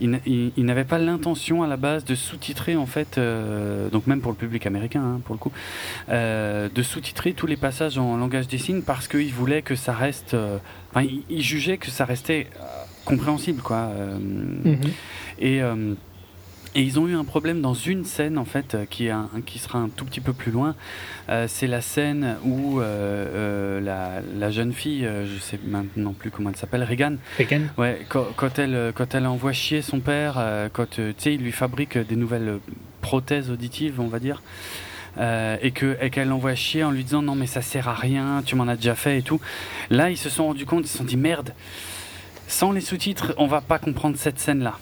Ils, 0.00 0.14
n- 0.14 0.20
ils- 0.26 0.50
ils 0.56 0.64
n'avaient 0.64 0.84
pas 0.84 0.98
l'intention 0.98 1.62
à 1.62 1.68
la 1.68 1.76
base 1.76 2.04
de 2.04 2.14
sous-titrer 2.16 2.74
en 2.74 2.86
fait, 2.86 3.16
euh, 3.18 3.88
donc 3.90 4.06
même 4.08 4.20
pour 4.22 4.32
le 4.32 4.36
public 4.36 4.66
américain 4.66 5.02
hein, 5.02 5.20
pour 5.24 5.34
le 5.34 5.38
coup, 5.38 5.52
euh, 6.08 6.68
de 6.74 6.82
sous-titrer 6.82 7.32
tous 7.34 7.46
les 7.46 7.56
passages 7.56 7.96
en 7.98 8.16
langage 8.16 8.48
des 8.48 8.58
signes 8.58 8.82
parce 8.82 9.06
qu'ils 9.06 9.32
voulaient 9.32 9.62
que 9.62 9.76
ça 9.76 9.92
reste, 9.92 10.34
enfin, 10.90 11.06
ils, 11.28 11.42
jugeaient 11.42 11.78
que 11.78 11.90
ça 11.90 12.04
restait 12.06 12.48
compréhensible 13.04 13.62
quoi. 13.62 13.90
Mhm. 14.20 14.80
et, 15.38 15.60
et 16.74 16.82
ils 16.82 17.00
ont 17.00 17.08
eu 17.08 17.16
un 17.16 17.24
problème 17.24 17.60
dans 17.60 17.74
une 17.74 18.04
scène 18.04 18.38
en 18.38 18.44
fait 18.44 18.74
euh, 18.74 18.84
qui, 18.88 19.06
est 19.06 19.10
un- 19.10 19.28
qui 19.44 19.58
sera 19.58 19.78
un 19.80 19.88
tout 19.88 20.04
petit 20.04 20.20
peu 20.20 20.32
plus 20.32 20.52
loin. 20.52 20.76
Euh, 21.28 21.46
c'est 21.48 21.66
la 21.66 21.80
scène 21.80 22.36
où 22.44 22.80
euh, 22.80 22.84
euh, 22.84 23.80
la, 23.80 24.20
la 24.38 24.50
jeune 24.50 24.72
fille, 24.72 25.02
je 25.24 25.38
sais 25.40 25.58
maintenant 25.64 26.12
plus 26.12 26.30
comment 26.30 26.50
elle 26.50 26.56
s'appelle, 26.56 26.84
Regan, 26.84 27.16
Regan 27.38 27.62
ouais, 27.78 28.06
quand, 28.08 28.26
quand 28.36 28.58
elle, 28.58 28.92
quand 28.94 29.14
elle 29.14 29.26
envoie 29.26 29.52
chier 29.52 29.82
son 29.82 30.00
père, 30.00 30.34
quand 30.72 30.88
tu 30.90 31.14
sais, 31.18 31.34
il 31.34 31.42
lui 31.42 31.52
fabrique 31.52 31.98
des 31.98 32.16
nouvelles 32.16 32.58
prothèses 33.00 33.50
auditives, 33.50 34.00
on 34.00 34.08
va 34.08 34.18
dire. 34.20 34.42
euh, 35.18 35.56
et 35.62 35.72
que 35.72 35.96
et 36.00 36.10
qu'elle 36.10 36.28
l'envoie 36.28 36.54
chier 36.54 36.84
en 36.84 36.92
lui 36.92 37.02
disant 37.02 37.20
non 37.22 37.34
mais 37.34 37.46
ça 37.48 37.62
sert 37.62 37.88
à 37.88 37.94
rien, 37.94 38.42
tu 38.46 38.54
m'en 38.54 38.68
as 38.68 38.76
déjà 38.76 38.94
fait 38.94 39.18
et 39.18 39.22
tout. 39.22 39.40
Là 39.90 40.08
ils 40.08 40.16
se 40.16 40.28
sont 40.30 40.46
rendus 40.46 40.66
compte, 40.66 40.84
ils 40.84 40.88
se 40.88 40.98
sont 40.98 41.04
dit 41.04 41.16
merde, 41.16 41.52
sans 42.46 42.70
les 42.70 42.80
sous-titres 42.80 43.34
on 43.36 43.48
va 43.48 43.60
pas 43.60 43.78
comprendre 43.80 44.16
cette 44.16 44.38
scène 44.38 44.62
là. 44.62 44.78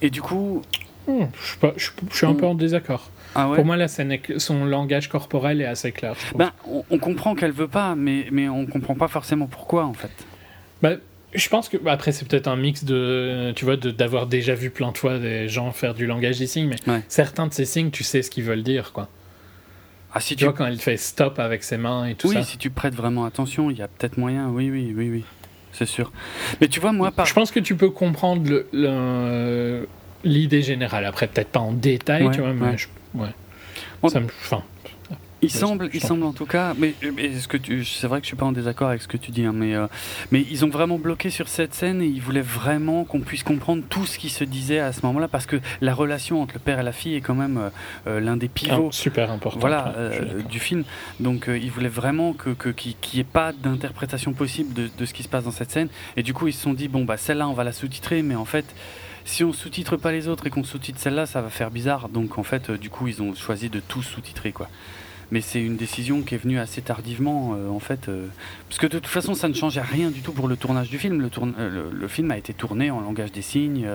Et 0.00 0.10
du 0.10 0.22
coup, 0.22 0.62
Hmm, 1.08 1.24
je, 1.40 1.46
suis 1.48 1.58
pas- 1.58 1.72
je- 1.76 1.90
je 2.10 2.16
suis 2.16 2.26
un 2.26 2.34
peu 2.34 2.46
en 2.46 2.54
désaccord. 2.54 3.10
ah 3.34 3.48
ouais. 3.48 3.56
Pour 3.56 3.64
moi, 3.64 3.76
la 3.76 3.88
scène 3.88 4.12
est- 4.12 4.38
son 4.38 4.64
langage 4.64 5.08
corporel 5.08 5.60
est 5.60 5.66
assez 5.66 5.90
clair. 5.90 6.14
Ben, 6.36 6.52
on, 6.70 6.84
on 6.90 6.98
comprend 6.98 7.34
qu'elle 7.34 7.50
veut 7.52 7.66
pas, 7.68 7.94
mais, 7.96 8.26
mais 8.30 8.48
on 8.48 8.66
comprend 8.66 8.94
pas 8.94 9.08
forcément 9.08 9.46
pourquoi 9.46 9.84
en 9.86 9.94
fait. 9.94 10.10
Bah, 10.82 10.92
Je 11.34 11.48
pense 11.48 11.68
que 11.68 11.76
bah, 11.76 11.92
après 11.92 12.12
c'est 12.12 12.26
peut-être 12.28 12.46
un 12.46 12.56
mix 12.56 12.84
de 12.84 13.52
tu 13.56 13.64
vois 13.66 13.76
d'avoir 13.76 14.26
déjà 14.26 14.54
vu 14.54 14.70
plein 14.70 14.92
de 14.92 14.98
fois 14.98 15.18
des 15.18 15.48
gens 15.48 15.72
faire 15.72 15.92
du 15.94 16.06
langage 16.06 16.38
des 16.38 16.46
signes, 16.46 16.68
mais 16.68 16.90
Ouais. 16.90 17.02
certains 17.08 17.46
de 17.46 17.52
ces 17.52 17.64
signes 17.66 17.90
tu 17.90 18.02
sais 18.04 18.22
ce 18.22 18.30
qu'ils 18.30 18.44
veulent 18.44 18.62
dire 18.62 18.92
quoi. 18.92 19.08
Ah, 20.14 20.20
si 20.20 20.28
Tu 20.30 20.36
tu, 20.36 20.44
vois 20.44 20.54
quand 20.54 20.64
elle 20.66 20.78
fait 20.78 20.96
stop 20.96 21.38
avec 21.38 21.62
ses 21.62 21.76
mains 21.76 22.06
et 22.06 22.14
tout 22.14 22.28
oui, 22.28 22.34
ça. 22.34 22.42
si 22.42 22.56
tu 22.56 22.70
prêtes 22.70 22.94
vraiment 22.94 23.26
attention, 23.26 23.70
il 23.70 23.76
y 23.76 23.82
a 23.82 23.88
peut-être 23.88 24.16
moyen. 24.16 24.48
Oui, 24.48 24.70
oui, 24.70 24.94
oui, 24.96 25.10
oui, 25.10 25.24
c'est 25.72 25.84
sûr. 25.86 26.12
Mais 26.62 26.68
tu 26.68 26.80
vois, 26.80 26.92
moi, 26.92 27.10
par... 27.10 27.26
Je 27.26 27.34
pense 27.34 27.50
que 27.50 27.60
tu 27.60 27.76
peux 27.76 27.90
comprendre 27.90 28.48
le- 28.48 28.66
le- 28.72 29.86
l'idée 30.24 30.62
générale. 30.62 31.04
Après 31.04 31.26
peut-être 31.26 31.50
pas 31.50 31.60
en 31.60 31.72
détail, 31.72 32.24
Ouais, 32.26 32.34
tu 32.34 32.40
vois, 32.40 32.52
mais 32.52 32.66
ouais. 32.70 32.78
je- 32.78 32.88
ouais. 33.18 33.28
Bon. 34.02 34.08
Ça 34.08 34.20
me, 34.20 34.26
enfin, 34.26 34.62
Il 35.40 35.50
semble, 35.52 35.88
il 35.94 36.02
semble 36.02 36.24
en 36.24 36.32
tout 36.32 36.46
cas, 36.46 36.74
mais, 36.76 36.94
mais 37.16 37.32
ce 37.38 37.46
que 37.46 37.56
tu, 37.56 37.84
c'est 37.84 38.08
vrai 38.08 38.18
que 38.18 38.24
je 38.24 38.28
suis 38.28 38.36
pas 38.36 38.46
en 38.46 38.50
désaccord 38.50 38.88
avec 38.88 39.00
ce 39.02 39.06
que 39.06 39.16
tu 39.16 39.30
dis, 39.30 39.44
hein, 39.44 39.52
mais, 39.54 39.72
euh, 39.76 39.86
mais 40.32 40.44
ils 40.50 40.64
ont 40.64 40.68
vraiment 40.68 40.98
bloqué 40.98 41.30
sur 41.30 41.46
cette 41.46 41.74
scène 41.74 42.02
et 42.02 42.06
ils 42.06 42.20
voulaient 42.20 42.40
vraiment 42.40 43.04
qu'on 43.04 43.20
puisse 43.20 43.44
comprendre 43.44 43.84
tout 43.88 44.04
ce 44.04 44.18
qui 44.18 44.30
se 44.30 44.42
disait 44.42 44.80
à 44.80 44.92
ce 44.92 45.06
moment-là, 45.06 45.28
parce 45.28 45.46
que 45.46 45.60
la 45.80 45.94
relation 45.94 46.42
entre 46.42 46.54
le 46.54 46.60
père 46.60 46.80
et 46.80 46.82
la 46.82 46.90
fille 46.90 47.14
est 47.14 47.20
quand 47.20 47.36
même 47.36 47.56
euh, 47.56 47.70
euh, 48.08 48.20
l'un 48.20 48.36
des 48.36 48.48
pivots. 48.48 48.88
ah, 48.88 48.92
super 48.92 49.30
important. 49.30 49.60
Voilà, 49.60 49.94
euh, 49.96 50.42
du 50.42 50.58
film. 50.58 50.82
Donc 51.20 51.46
ils 51.48 51.70
voulaient 51.70 51.88
vraiment 51.88 52.32
que 52.32 52.50
que- 52.50 52.70
qu'il 52.70 52.96
n'y 53.14 53.20
ait 53.20 53.24
pas 53.24 53.52
d'interprétation 53.52 54.32
possible 54.32 54.74
de, 54.74 54.88
de 54.98 55.04
ce 55.04 55.14
qui 55.14 55.22
se 55.22 55.28
passe 55.28 55.44
dans 55.44 55.52
cette 55.52 55.70
scène. 55.70 55.88
Et 56.16 56.24
du 56.24 56.34
coup 56.34 56.48
ils 56.48 56.52
se 56.52 56.62
sont 56.62 56.72
dit 56.74 56.88
bon 56.88 57.04
bah 57.04 57.16
celle-là 57.16 57.48
on 57.48 57.52
va 57.54 57.62
la 57.62 57.72
sous-titrer, 57.72 58.22
mais 58.22 58.34
en 58.34 58.44
fait 58.44 58.64
si 59.28 59.44
on 59.44 59.52
sous-titre 59.52 59.96
pas 59.96 60.10
les 60.10 60.26
autres 60.26 60.46
et 60.46 60.50
qu'on 60.50 60.64
sous-titre 60.64 60.98
celle-là, 60.98 61.26
ça 61.26 61.42
va 61.42 61.50
faire 61.50 61.70
bizarre. 61.70 62.08
Donc 62.08 62.38
en 62.38 62.42
fait 62.42 62.70
euh, 62.70 62.78
du 62.78 62.88
coup 62.90 63.06
ils 63.08 63.20
ont 63.22 63.34
choisi 63.34 63.68
de 63.68 63.78
tout 63.80 64.02
sous-titrer 64.02 64.52
quoi. 64.52 64.68
Mais 65.30 65.42
c'est 65.42 65.60
une 65.62 65.76
décision 65.76 66.22
qui 66.22 66.34
est 66.34 66.38
venue 66.38 66.58
assez 66.58 66.80
tardivement 66.80 67.52
euh, 67.54 67.68
en 67.68 67.80
fait, 67.80 68.08
euh, 68.08 68.28
parce 68.66 68.78
que 68.78 68.86
de 68.86 68.98
toute 68.98 69.06
façon 69.08 69.34
ça 69.34 69.46
ne 69.46 69.52
changeait 69.52 69.82
rien 69.82 70.08
du 70.10 70.22
tout 70.22 70.32
pour 70.32 70.48
le 70.48 70.56
tournage 70.56 70.88
du 70.88 70.96
film. 70.98 71.20
Le, 71.20 71.28
tourne- 71.28 71.52
le, 71.58 71.90
le 71.92 72.08
film 72.08 72.30
a 72.30 72.38
été 72.38 72.54
tourné 72.54 72.90
en 72.90 73.00
langage 73.00 73.30
des 73.30 73.42
signes, 73.42 73.86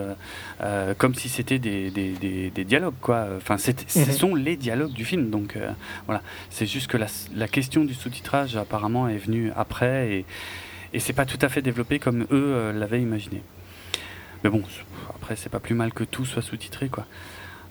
comme 1.00 1.16
si 1.16 1.30
c'était 1.30 1.58
des, 1.58 1.90
des, 1.90 2.12
des- 2.12 2.52
des 2.52 2.64
dialogues 2.64 2.94
quoi. 3.02 3.26
Enfin 3.38 3.58
c'est- 3.58 3.90
ce 3.90 4.00
Mhm. 4.00 4.12
sont 4.12 4.36
les 4.36 4.56
dialogues 4.58 4.94
du 4.94 5.06
film. 5.06 5.32
Donc 5.32 5.56
euh, 5.56 5.72
voilà, 6.06 6.22
c'est 6.52 6.68
juste 6.68 6.86
que 6.86 6.98
la, 6.98 7.08
la 7.36 7.48
question 7.48 7.84
du 7.84 7.96
sous-titrage 7.96 8.56
apparemment 8.56 9.08
est 9.10 9.18
venue 9.18 9.52
après 9.56 10.14
et, 10.14 10.26
et 10.94 11.00
c'est 11.00 11.14
pas 11.14 11.26
tout 11.26 11.40
à 11.42 11.50
fait 11.50 11.64
développé 11.64 11.98
comme 11.98 12.22
eux 12.24 12.28
euh, 12.32 12.74
l'avaient 12.74 13.02
imaginé. 13.02 13.42
Mais 14.44 14.50
bon, 14.50 14.62
après 15.16 15.36
c'est 15.36 15.50
pas 15.50 15.60
plus 15.60 15.76
mal 15.76 15.94
que 15.94 16.04
tout 16.04 16.26
soit 16.26 16.41
sous-titré 16.41 16.89
quoi. 16.89 17.06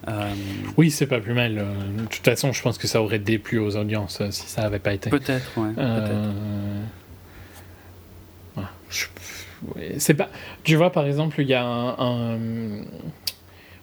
Euh, 0.08 0.32
Oui, 0.76 0.90
c'est 0.90 1.06
pas 1.06 1.20
plus 1.20 1.34
mal. 1.34 1.58
euh, 1.58 1.74
De 1.98 2.06
toute 2.06 2.24
façon, 2.24 2.52
je 2.52 2.60
pense 2.62 2.76
que 2.78 2.88
ça 2.88 3.00
aurait 3.00 3.20
déplu 3.20 3.58
aux 3.60 3.76
audiences 3.76 4.20
euh, 4.20 4.30
si 4.32 4.48
ça 4.48 4.62
avait 4.62 4.80
pas 4.80 4.94
été. 4.94 5.10
peut-être, 5.10 5.56
ouais, 5.58 5.72
peut-être. 5.74 6.10
Euh, 6.10 6.82
ouais, 8.56 8.62
ouais, 9.76 9.94
C'est 9.98 10.14
pas. 10.14 10.28
Tu 10.64 10.74
vois, 10.76 10.90
par 10.90 11.06
exemple, 11.06 11.40
il 11.40 11.46
y 11.48 11.54
a 11.54 11.64
un. 11.64 11.90
un- 11.98 12.82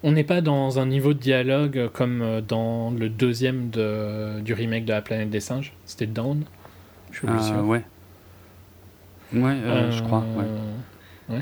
On 0.04 0.12
n'est 0.14 0.24
pas 0.24 0.40
dans 0.42 0.80
un 0.80 0.86
niveau 0.86 1.14
de 1.14 1.20
dialogue 1.20 1.90
comme 1.94 2.42
dans 2.48 2.90
le 2.92 3.10
deuxième 3.10 3.70
de... 3.70 4.40
du 4.40 4.54
remake 4.54 4.86
de 4.86 4.94
La 4.94 5.02
planète 5.02 5.30
des 5.30 5.42
singes. 5.42 5.74
C'était 5.86 6.06
Dawn. 6.08 6.44
Je 7.12 7.18
suis 7.20 7.28
Euh, 7.28 7.40
sûr. 7.42 7.66
ouais. 7.66 7.84
Ouais, 9.34 9.56
je 9.92 10.02
crois. 10.04 10.20
Ouais. 10.38 10.46
Euh, 11.32 11.40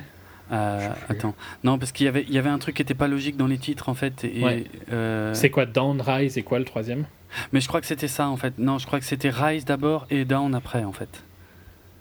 Euh, 0.51 0.89
attends, 1.09 1.35
non, 1.63 1.77
parce 1.77 1.91
qu'il 1.91 2.05
y 2.05 2.09
avait, 2.09 2.23
il 2.27 2.33
y 2.33 2.37
avait 2.37 2.49
un 2.49 2.57
truc 2.59 2.75
qui 2.75 2.81
était 2.81 2.93
pas 2.93 3.07
logique 3.07 3.35
dans 3.37 3.47
les 3.47 3.57
titres 3.57 3.89
en 3.89 3.93
fait. 3.93 4.23
Et, 4.23 4.43
Ouais. 4.43 4.63
euh, 4.91 5.33
C'est 5.33 5.49
quoi 5.49 5.65
Dawn, 5.65 5.99
Rise 6.01 6.37
et 6.37 6.43
quoi 6.43 6.59
le 6.59 6.65
troisième? 6.65 7.05
Mais 7.51 7.59
je 7.59 7.67
crois 7.67 7.81
que 7.81 7.87
c'était 7.87 8.07
ça 8.07 8.29
en 8.29 8.37
fait. 8.37 8.57
Non, 8.57 8.77
je 8.77 8.85
crois 8.87 8.99
que 8.99 9.05
c'était 9.05 9.29
Rise 9.29 9.65
d'abord 9.65 10.07
et 10.09 10.23
Down 10.25 10.55
après 10.55 10.83
en 10.85 10.93
fait. 10.93 11.23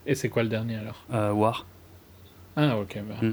Et 0.06 0.14
c'est 0.14 0.28
quoi 0.28 0.44
le 0.44 0.48
dernier 0.48 0.76
alors? 0.76 1.02
Euh, 1.12 1.32
War. 1.32 1.66
Ah, 2.56 2.78
ok. 2.78 2.98
Bah. 3.08 3.14
Hmm. 3.26 3.32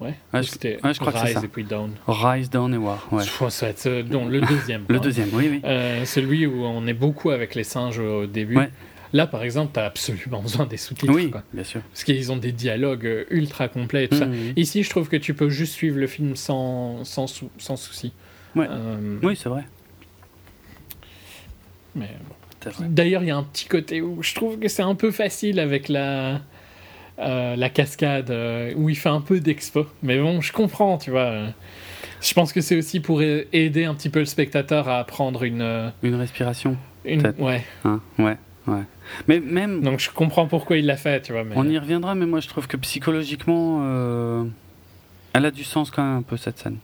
Ouais, 0.00 0.14
Ouais, 0.32 0.42
je- 0.44 0.48
c'était 0.50 0.78
ouais, 0.84 0.94
je 0.94 1.00
crois 1.00 1.12
que 1.12 1.18
c'est 1.18 1.24
Rise 1.26 1.34
ça. 1.38 1.44
et 1.44 1.48
puis 1.48 1.64
Dawn. 1.64 1.92
Rise, 2.06 2.50
Down 2.50 2.72
et 2.72 2.76
War. 2.76 3.06
Ouais. 3.12 3.24
Je 3.24 3.36
pense 3.36 3.60
que 3.60 4.02
donc, 4.02 4.30
le 4.30 4.40
deuxième. 4.46 4.84
Le 4.88 4.96
hein. 4.96 5.00
deuxième, 5.00 5.28
oui, 5.32 5.48
oui. 5.64 6.06
Celui 6.06 6.46
où 6.46 6.64
on 6.64 6.86
est 6.86 6.92
beaucoup 6.94 7.30
avec 7.30 7.54
les 7.56 7.64
singes 7.64 7.98
au 7.98 8.26
début. 8.26 8.56
Ouais. 8.56 8.70
Là, 9.12 9.26
par 9.26 9.42
exemple, 9.42 9.70
t'as 9.72 9.86
absolument 9.86 10.42
besoin 10.42 10.66
des 10.66 10.76
sous-titres. 10.76 11.12
Oui, 11.14 11.30
quoi. 11.30 11.42
bien 11.52 11.64
sûr. 11.64 11.80
Parce 11.92 12.04
qu'ils 12.04 12.30
ont 12.32 12.36
des 12.36 12.52
dialogues 12.52 13.06
euh, 13.06 13.24
ultra 13.30 13.68
complets 13.68 14.04
et 14.04 14.08
tout 14.08 14.16
ça. 14.18 14.26
Mhm. 14.26 14.52
Ici, 14.56 14.82
je 14.82 14.90
trouve 14.90 15.08
que 15.08 15.16
tu 15.16 15.34
peux 15.34 15.48
juste 15.48 15.72
suivre 15.74 15.98
le 15.98 16.06
film 16.06 16.36
sans, 16.36 17.04
sans, 17.04 17.26
sou- 17.26 17.50
sans 17.58 17.76
souci. 17.76 18.12
Ouais. 18.56 18.66
Euh, 18.70 19.18
Oui, 19.22 19.36
c'est 19.36 19.48
vrai. 19.48 19.64
mais 21.94 22.08
bon. 22.28 22.34
D'ailleurs, 22.88 23.22
il 23.22 23.28
y 23.28 23.30
a 23.30 23.36
un 23.36 23.44
petit 23.44 23.66
côté 23.66 24.00
où 24.02 24.22
je 24.22 24.34
trouve 24.34 24.58
que 24.58 24.68
c'est 24.68 24.82
un 24.82 24.94
peu 24.96 25.10
facile 25.10 25.58
avec 25.60 25.88
la, 25.88 26.40
euh, 27.18 27.56
la 27.56 27.70
cascade, 27.70 28.30
euh, 28.30 28.74
où 28.76 28.88
il 28.88 28.96
fait 28.96 29.08
un 29.08 29.20
peu 29.20 29.40
d'expo. 29.40 29.86
Mais 30.02 30.18
bon, 30.18 30.40
je 30.40 30.52
comprends, 30.52 30.98
tu 30.98 31.10
vois. 31.10 31.46
Je 32.20 32.34
pense 32.34 32.52
que 32.52 32.60
c'est 32.60 32.76
aussi 32.76 32.98
pour 33.00 33.22
aider 33.22 33.84
un 33.84 33.94
petit 33.94 34.10
peu 34.10 34.18
le 34.18 34.24
spectateur 34.24 34.88
à 34.88 35.04
prendre 35.04 35.44
une. 35.44 35.92
Une 36.02 36.14
respiration. 36.16 36.76
une 37.04 37.22
Peut-être. 37.22 37.40
ouais. 37.40 37.64
Hein, 37.84 38.00
ouais, 38.18 38.36
ouais. 38.66 38.82
Mais 39.26 39.40
même, 39.40 39.82
Donc 39.82 40.00
je 40.00 40.10
comprends 40.10 40.46
pourquoi 40.46 40.76
il 40.76 40.86
l'a 40.86 40.96
fait, 40.96 41.22
tu 41.22 41.32
vois. 41.32 41.44
Mais... 41.44 41.54
on 41.56 41.64
y 41.68 41.78
reviendra, 41.78 42.14
mais 42.14 42.26
moi 42.26 42.40
je 42.40 42.48
trouve 42.48 42.66
que 42.66 42.76
psychologiquement, 42.76 43.80
euh, 43.82 44.44
elle 45.32 45.46
a 45.46 45.50
du 45.50 45.64
sens 45.64 45.90
quand 45.90 46.02
même 46.02 46.18
un 46.18 46.22
peu 46.22 46.36
cette 46.36 46.58
scène. 46.58 46.78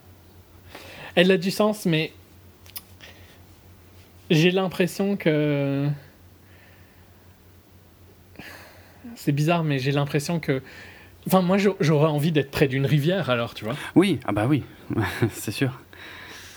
Elle 1.15 1.31
a 1.31 1.37
du 1.37 1.51
sens, 1.51 1.87
mais 1.87 2.13
j'ai 4.31 4.51
l'impression 4.51 5.17
que 5.17 5.89
c'est 9.17 9.33
bizarre, 9.33 9.65
mais 9.65 9.79
j'ai 9.79 9.93
l'impression 9.93 10.41
que, 10.41 10.63
enfin, 11.27 11.41
moi, 11.43 11.59
j'a- 11.59 11.71
j'aurais 11.81 12.09
envie 12.09 12.33
d'être 12.33 12.51
près 12.51 12.69
d'une 12.69 12.87
rivière, 12.87 13.31
alors, 13.31 13.55
tu 13.55 13.65
vois. 13.65 13.75
Oui, 13.95 14.19
ah 14.27 14.33
bah 14.33 14.47
oui, 14.49 14.63
c'est 15.31 15.53
sûr. 15.53 15.81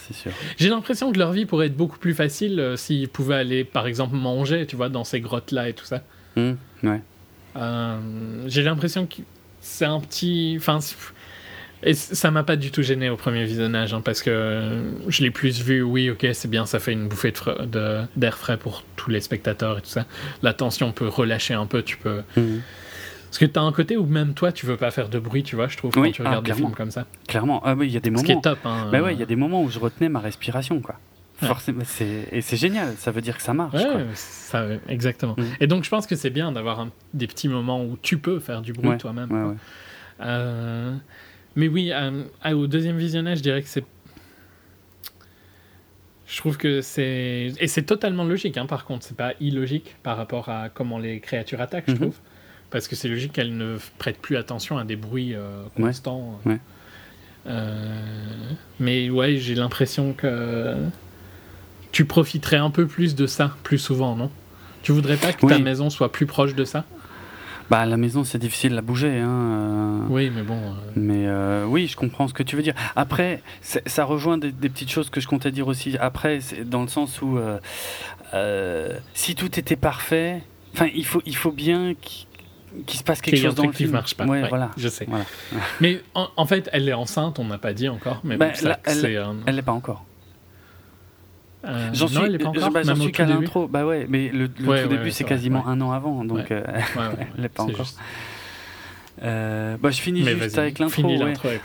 C'est 0.08 0.16
sûr. 0.16 0.32
J'ai 0.58 0.70
l'impression 0.70 1.12
que 1.12 1.20
leur 1.20 1.32
vie 1.32 1.46
pourrait 1.46 1.68
être 1.68 1.76
beaucoup 1.76 1.98
plus 1.98 2.14
facile 2.14 2.60
euh, 2.60 2.76
s'ils 2.78 3.10
pouvaient 3.10 3.36
aller, 3.36 3.64
par 3.64 3.88
exemple, 3.88 4.16
manger, 4.16 4.66
tu 4.66 4.76
vois, 4.76 4.90
dans 4.90 5.04
ces 5.04 5.20
grottes-là 5.20 5.70
et 5.70 5.74
tout 5.74 5.86
ça. 5.86 6.02
Hum, 6.38 6.58
ouais. 6.84 7.02
Euh, 7.58 7.98
j'ai 8.48 8.64
l'impression 8.64 9.06
que 9.06 9.22
c'est 9.60 9.86
un 9.86 10.00
petit. 10.00 10.56
Enfin, 10.58 10.80
et 11.84 11.94
ça 11.94 12.32
m'a 12.32 12.44
pas 12.44 12.56
du 12.56 12.72
tout 12.72 12.82
gêné 12.82 13.10
au 13.10 13.18
premier 13.18 13.46
visionnage, 13.46 13.94
hein, 13.94 14.02
parce 14.02 14.22
que 14.22 14.30
euh, 14.30 15.10
je 15.10 15.24
l'ai 15.24 15.32
plus 15.32 15.62
vu. 15.62 15.82
Oui, 15.82 16.10
ok, 16.10 16.28
c'est 16.34 16.50
bien, 16.50 16.66
ça 16.66 16.80
fait 16.80 16.94
une 16.94 17.08
bouffée 17.08 17.34
d'air 18.16 18.38
frais 18.38 18.58
pour 18.58 18.84
tous 18.96 19.10
les 19.10 19.22
spectateurs 19.22 19.80
et 19.80 19.82
tout 19.82 19.90
ça. 19.90 20.06
La 20.42 20.54
tension 20.54 20.92
peut 20.92 21.08
relâcher 21.08 21.54
un 21.54 21.66
peu, 21.66 21.84
tu 21.84 21.98
peux. 21.98 22.22
Hum. 22.36 22.62
Parce 23.28 23.38
que 23.40 23.46
t'as 23.46 23.62
un 23.62 23.72
côté 23.72 23.98
où 23.98 24.06
même 24.06 24.34
toi, 24.34 24.52
tu 24.52 24.66
veux 24.66 24.78
pas 24.78 24.90
faire 24.92 25.10
de 25.10 25.20
bruit, 25.20 25.44
tu 25.44 25.56
vois, 25.56 25.68
je 25.68 25.78
trouve, 25.78 25.92
Oui, 25.98 26.10
quand 26.10 26.12
tu 26.14 26.22
ah, 26.24 26.30
regardes 26.30 26.46
des 26.46 26.54
films 26.54 26.72
comme 26.72 26.92
ça. 26.92 27.06
Clairement, 27.28 27.62
ah 27.66 27.76
oui, 27.76 27.88
il 27.88 27.94
y 27.94 27.98
a 27.98 28.00
des 28.00 28.10
Ce 28.16 28.24
qui 28.24 28.32
est 28.32 28.36
moments. 28.36 28.42
top, 28.42 28.60
hein. 28.66 28.90
Bah 28.92 29.02
ouais, 29.02 29.14
il 29.14 29.20
y 29.20 29.24
a 29.24 29.26
des 29.26 29.36
moments 29.36 29.62
où 29.62 29.70
je 29.70 29.80
retenais 29.80 30.10
ma 30.10 30.20
respiration, 30.20 30.80
quoi. 30.82 30.96
Ouais. 31.42 31.48
Forcément, 31.50 31.82
et 32.32 32.42
c'est 32.42 32.58
génial. 32.58 32.96
Ça 32.98 33.12
veut 33.12 33.22
dire 33.22 33.36
que 33.38 33.44
ça 33.44 33.54
marche. 33.54 33.76
Ouais, 33.76 33.84
quoi. 33.84 34.02
ça, 34.16 34.66
exactement. 34.88 35.36
Mhm. 35.38 35.46
Et 35.60 35.68
donc, 35.68 35.84
je 35.84 35.90
pense 35.90 36.08
que 36.08 36.16
c'est 36.16 36.32
bien 36.32 36.52
d'avoir 36.52 36.88
des 37.14 37.28
petits 37.28 37.48
moments 37.48 37.84
où 37.84 37.96
tu 38.02 38.18
peux 38.18 38.40
faire 38.40 38.62
du 38.64 38.74
bruit 38.74 38.90
Ouais, 38.90 38.98
toi-même. 38.98 39.56
Euh, 40.22 40.96
mais 41.56 41.68
oui, 41.68 41.92
euh, 41.94 42.24
ah, 42.42 42.56
au 42.56 42.66
deuxième 42.66 42.98
visionnage, 42.98 43.38
je 43.40 43.44
dirais 43.44 43.62
que 43.62 43.68
c'est. 43.68 43.84
Je 46.28 46.38
trouve 46.40 46.58
que 46.58 46.82
c'est. 46.82 47.54
Et 47.60 47.68
c'est 47.68 47.84
totalement 47.84 48.24
logique, 48.24 48.58
hein, 48.58 48.66
par 48.66 48.86
contre. 48.86 49.06
C'est 49.06 49.16
pas 49.18 49.34
illogique 49.40 49.96
par 50.04 50.18
rapport 50.18 50.50
à 50.50 50.70
comment 50.70 50.98
les 51.00 51.20
créatures 51.20 51.62
attaquent, 51.62 51.86
je 51.88 51.92
Mhm. 51.94 52.00
trouve. 52.00 52.18
Parce 52.70 52.88
que 52.88 52.96
c'est 52.96 53.08
logique 53.08 53.34
qu'elles 53.34 53.56
ne 53.56 53.78
prêtent 53.98 54.20
plus 54.22 54.36
attention 54.38 54.78
à 54.78 54.84
des 54.84 54.96
bruits 54.96 55.34
euh, 55.36 55.64
constants. 55.76 56.40
Ouais. 56.46 56.60
Euh, 57.48 57.72
mais 58.80 59.10
ouais, 59.10 59.38
j'ai 59.38 59.56
l'impression 59.56 60.14
que. 60.14 60.76
Tu 61.94 62.06
profiterais 62.06 62.58
un 62.58 62.70
peu 62.70 62.86
plus 62.86 63.16
de 63.16 63.26
ça, 63.26 63.56
plus 63.64 63.78
souvent, 63.78 64.16
non? 64.16 64.30
Tu 64.84 64.92
voudrais 64.92 65.16
pas 65.18 65.34
que 65.34 65.46
ta 65.48 65.58
maison 65.58 65.90
soit 65.90 66.12
plus 66.12 66.26
proche 66.26 66.54
de 66.54 66.66
ça? 66.66 66.84
Bah, 67.70 67.86
la 67.86 67.98
maison, 67.98 68.24
c'est 68.24 68.38
difficile 68.38 68.78
à 68.78 68.82
bouger. 68.82 69.20
Hein, 69.20 69.30
euh, 69.30 70.00
Oui, 70.10 70.30
mais 70.34 70.44
bon. 70.44 70.58
euh, 70.58 70.74
Mais 70.96 71.28
euh, 71.28 71.66
oui, 71.66 71.88
je 71.88 71.98
comprends 71.98 72.28
ce 72.28 72.34
que 72.34 72.44
tu 72.44 72.56
veux 72.56 72.62
dire. 72.62 72.76
Après, 72.96 73.42
ça 73.62 74.04
rejoint 74.06 74.38
des, 74.38 74.52
des 74.52 74.70
petites 74.70 74.92
choses 74.92 75.10
que 75.10 75.20
je 75.20 75.28
comptais 75.28 75.52
dire 75.52 75.68
aussi. 75.68 75.98
Après, 75.98 76.40
dans 76.66 76.82
le 76.82 76.88
sens 76.88 77.22
où 77.22 77.38
si 79.14 79.36
tout 79.36 79.58
était 79.60 79.76
parfait, 79.76 80.44
enfin, 80.74 80.88
il 80.94 81.06
faut, 81.06 81.22
il 81.26 81.36
faut 81.36 81.52
bien 81.52 81.94
qu'il 82.86 83.00
se 83.00 83.04
passe 83.04 83.22
quelque 83.22 83.38
chose 83.38 83.56
dans 83.56 83.64
le 83.64 83.70
qui 83.72 83.78
film. 83.84 83.92
marche 83.92 84.16
pas. 84.16 84.26
Ouais, 84.26 84.42
Ouais, 84.44 84.50
voilà. 84.50 84.72
Je 84.78 84.88
sais. 84.90 85.06
Voilà. 85.08 85.26
Mais 85.82 86.02
en, 86.16 86.28
en 86.36 86.46
fait, 86.46 86.70
elle 86.74 86.88
est 86.90 86.94
enceinte, 86.94 87.40
on 87.40 87.46
n'a 87.46 87.58
pas 87.58 87.74
dit 87.74 87.90
encore. 87.90 88.22
Mais 88.24 88.38
Bah, 88.38 88.50
bon, 88.50 88.56
ça, 88.56 88.70
là, 88.70 88.80
elle- 88.86 88.96
c'est 88.96 89.18
un- 89.18 89.38
Elle 89.46 89.56
l'est 89.56 89.62
pas 89.62 89.72
encore. 89.74 90.06
euh, 91.66 91.90
J'en 91.94 92.08
suis, 92.08 92.18
est 92.18 92.38
pas 92.38 92.50
encore. 92.50 92.72
même 92.72 92.96
suis 93.02 93.12
qu'à 93.12 93.26
l'intro. 93.26 93.68
Bah 93.68 93.86
ouais, 93.86 94.06
mais 94.10 94.30
le, 94.30 94.50
le 94.60 94.68
Ouais, 94.68 94.84
tout 94.84 94.90
début, 94.90 95.12
c'est 95.12 95.24
quasiment 95.24 95.68
un 95.68 95.82
an 95.82 95.92
avant, 95.92 96.24
donc 96.24 96.52
euh, 96.52 96.64
elle 97.36 97.42
l'est 97.42 97.50
pas 97.50 97.64
encore. 97.64 97.86
juste. 97.86 98.00
Euh, 99.24 99.78
bah, 99.82 99.90
je 99.90 100.00
finis 100.00 100.22
Mais 100.24 100.36
juste 100.38 100.58
avec 100.60 100.78
l'intro. 100.80 101.10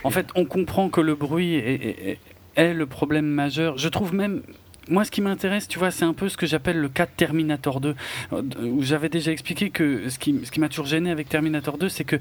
En 0.04 0.10
fait, 0.10 0.26
on 0.34 0.44
comprend 0.46 0.88
que 0.88 1.00
le 1.00 1.14
bruit 1.14 1.54
est, 1.54 1.74
est- 1.74 2.08
est- 2.12 2.18
est 2.56 2.72
le 2.74 2.86
problème 2.86 3.26
majeur. 3.26 3.76
Je 3.76 3.88
trouve 3.88 4.14
même, 4.14 4.42
moi, 4.88 5.04
ce 5.04 5.10
qui 5.10 5.20
m'intéresse, 5.20 5.68
tu 5.68 5.78
vois, 5.78 5.90
c'est 5.90 6.04
un 6.04 6.12
peu 6.12 6.28
ce 6.28 6.36
que 6.36 6.46
j'appelle 6.46 6.78
le 6.78 6.88
cas 6.88 7.06
de 7.06 7.10
Terminator 7.16 7.80
2, 7.80 7.94
euh, 8.32 8.42
où 8.62 8.82
j'avais 8.82 9.08
déjà 9.08 9.30
expliqué 9.30 9.70
que 9.70 10.08
ce 10.08 10.18
qui, 10.18 10.40
ce 10.44 10.50
qui 10.50 10.58
m'a 10.58 10.68
toujours 10.68 10.86
gêné 10.86 11.10
avec 11.10 11.28
Terminator 11.28 11.78
2, 11.78 11.88
c'est 11.88 12.04
que 12.04 12.16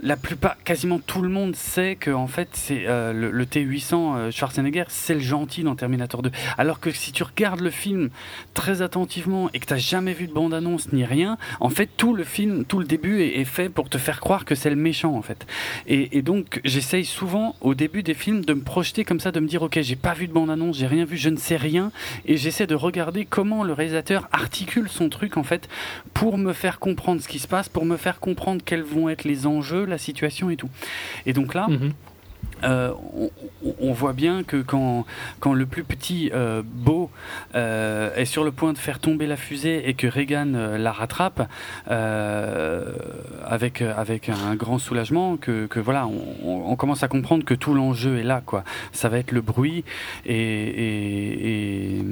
la 0.00 0.16
plupart, 0.16 0.56
quasiment 0.64 0.98
tout 0.98 1.22
le 1.22 1.30
monde 1.30 1.56
sait 1.56 1.96
que 1.96 2.10
en 2.10 2.26
fait, 2.26 2.48
c'est 2.52 2.84
euh, 2.86 3.12
le, 3.12 3.30
le 3.30 3.44
T800 3.46 4.16
euh, 4.16 4.30
Schwarzenegger, 4.30 4.84
c'est 4.88 5.14
le 5.14 5.20
gentil 5.20 5.62
dans 5.62 5.76
Terminator 5.76 6.22
2. 6.22 6.30
Alors 6.58 6.78
que 6.78 6.90
si 6.90 7.12
tu 7.12 7.22
regardes 7.22 7.60
le 7.60 7.70
film 7.70 8.10
très 8.52 8.82
attentivement 8.82 9.48
et 9.54 9.58
que 9.58 9.66
t'as 9.66 9.78
jamais 9.78 10.12
vu 10.12 10.26
de 10.26 10.32
bande-annonce 10.32 10.92
ni 10.92 11.04
rien, 11.04 11.38
en 11.60 11.70
fait, 11.70 11.88
tout 11.96 12.14
le 12.14 12.24
film, 12.24 12.66
tout 12.66 12.78
le 12.78 12.84
début 12.84 13.22
est, 13.22 13.40
est 13.40 13.44
fait 13.44 13.70
pour 13.70 13.88
te 13.88 13.96
faire 13.96 14.20
croire 14.20 14.44
que 14.44 14.54
c'est 14.54 14.70
le 14.70 14.76
méchant, 14.76 15.14
en 15.14 15.22
fait. 15.22 15.46
Et, 15.86 16.18
et 16.18 16.22
donc, 16.22 16.60
j'essaye 16.64 17.06
souvent, 17.06 17.56
au 17.62 17.74
début 17.74 18.02
des 18.02 18.14
films, 18.14 18.44
de 18.44 18.52
me 18.52 18.62
projeter 18.62 19.04
comme 19.04 19.20
ça, 19.20 19.32
de 19.32 19.40
me 19.40 19.48
dire, 19.48 19.62
ok, 19.62 19.80
j'ai 19.80 19.96
pas 19.96 20.12
vu 20.12 20.28
de 20.28 20.32
bande-annonce, 20.32 20.76
j'ai 20.76 20.86
rien 20.86 21.06
vu, 21.06 21.16
je 21.16 21.30
ne 21.30 21.36
sais 21.36 21.56
rien, 21.56 21.90
et 22.26 22.36
j'essaie 22.36 22.66
de 22.66 22.74
regarder 22.74 23.24
comment 23.24 23.64
le 23.64 23.72
réalisateur 23.72 24.28
articule 24.32 24.88
son 24.88 25.08
truc 25.08 25.36
en 25.36 25.42
fait 25.44 25.68
pour 26.12 26.38
me 26.38 26.52
faire 26.52 26.78
comprendre 26.78 27.20
ce 27.22 27.28
qui 27.28 27.38
se 27.38 27.48
passe, 27.48 27.68
pour 27.68 27.84
me 27.84 27.96
faire 27.96 28.20
comprendre 28.20 28.62
quels 28.64 28.82
vont 28.82 29.08
être 29.08 29.24
les 29.24 29.46
enjeux, 29.46 29.84
la 29.84 29.98
situation 29.98 30.50
et 30.50 30.56
tout. 30.56 30.70
Et 31.26 31.32
donc 31.32 31.54
là, 31.54 31.66
Mhm. 31.68 31.92
Euh, 32.64 32.92
on, 33.16 33.30
on 33.80 33.92
voit 33.92 34.12
bien 34.12 34.42
que 34.42 34.62
quand, 34.62 35.04
quand 35.40 35.52
le 35.52 35.66
plus 35.66 35.84
petit 35.84 36.30
euh, 36.34 36.62
Beau 36.64 37.10
euh, 37.54 38.14
est 38.14 38.24
sur 38.24 38.44
le 38.44 38.52
point 38.52 38.72
de 38.72 38.78
faire 38.78 38.98
tomber 38.98 39.26
la 39.26 39.36
fusée 39.36 39.88
et 39.88 39.94
que 39.94 40.06
Reagan 40.06 40.76
la 40.78 40.92
rattrape 40.92 41.48
avec, 43.46 43.82
avec 43.82 44.28
un 44.28 44.54
grand 44.54 44.78
soulagement, 44.78 45.36
que, 45.36 45.66
que 45.66 45.80
voilà, 45.80 46.06
on, 46.06 46.70
on 46.70 46.76
commence 46.76 47.02
à 47.02 47.08
comprendre 47.08 47.44
que 47.44 47.54
tout 47.54 47.74
l'enjeu 47.74 48.18
est 48.18 48.24
là, 48.24 48.42
quoi. 48.44 48.64
Ça 48.92 49.08
va 49.08 49.18
être 49.18 49.32
le 49.32 49.40
bruit 49.40 49.84
et, 50.26 50.34
et, 50.34 51.98
et, 51.98 52.04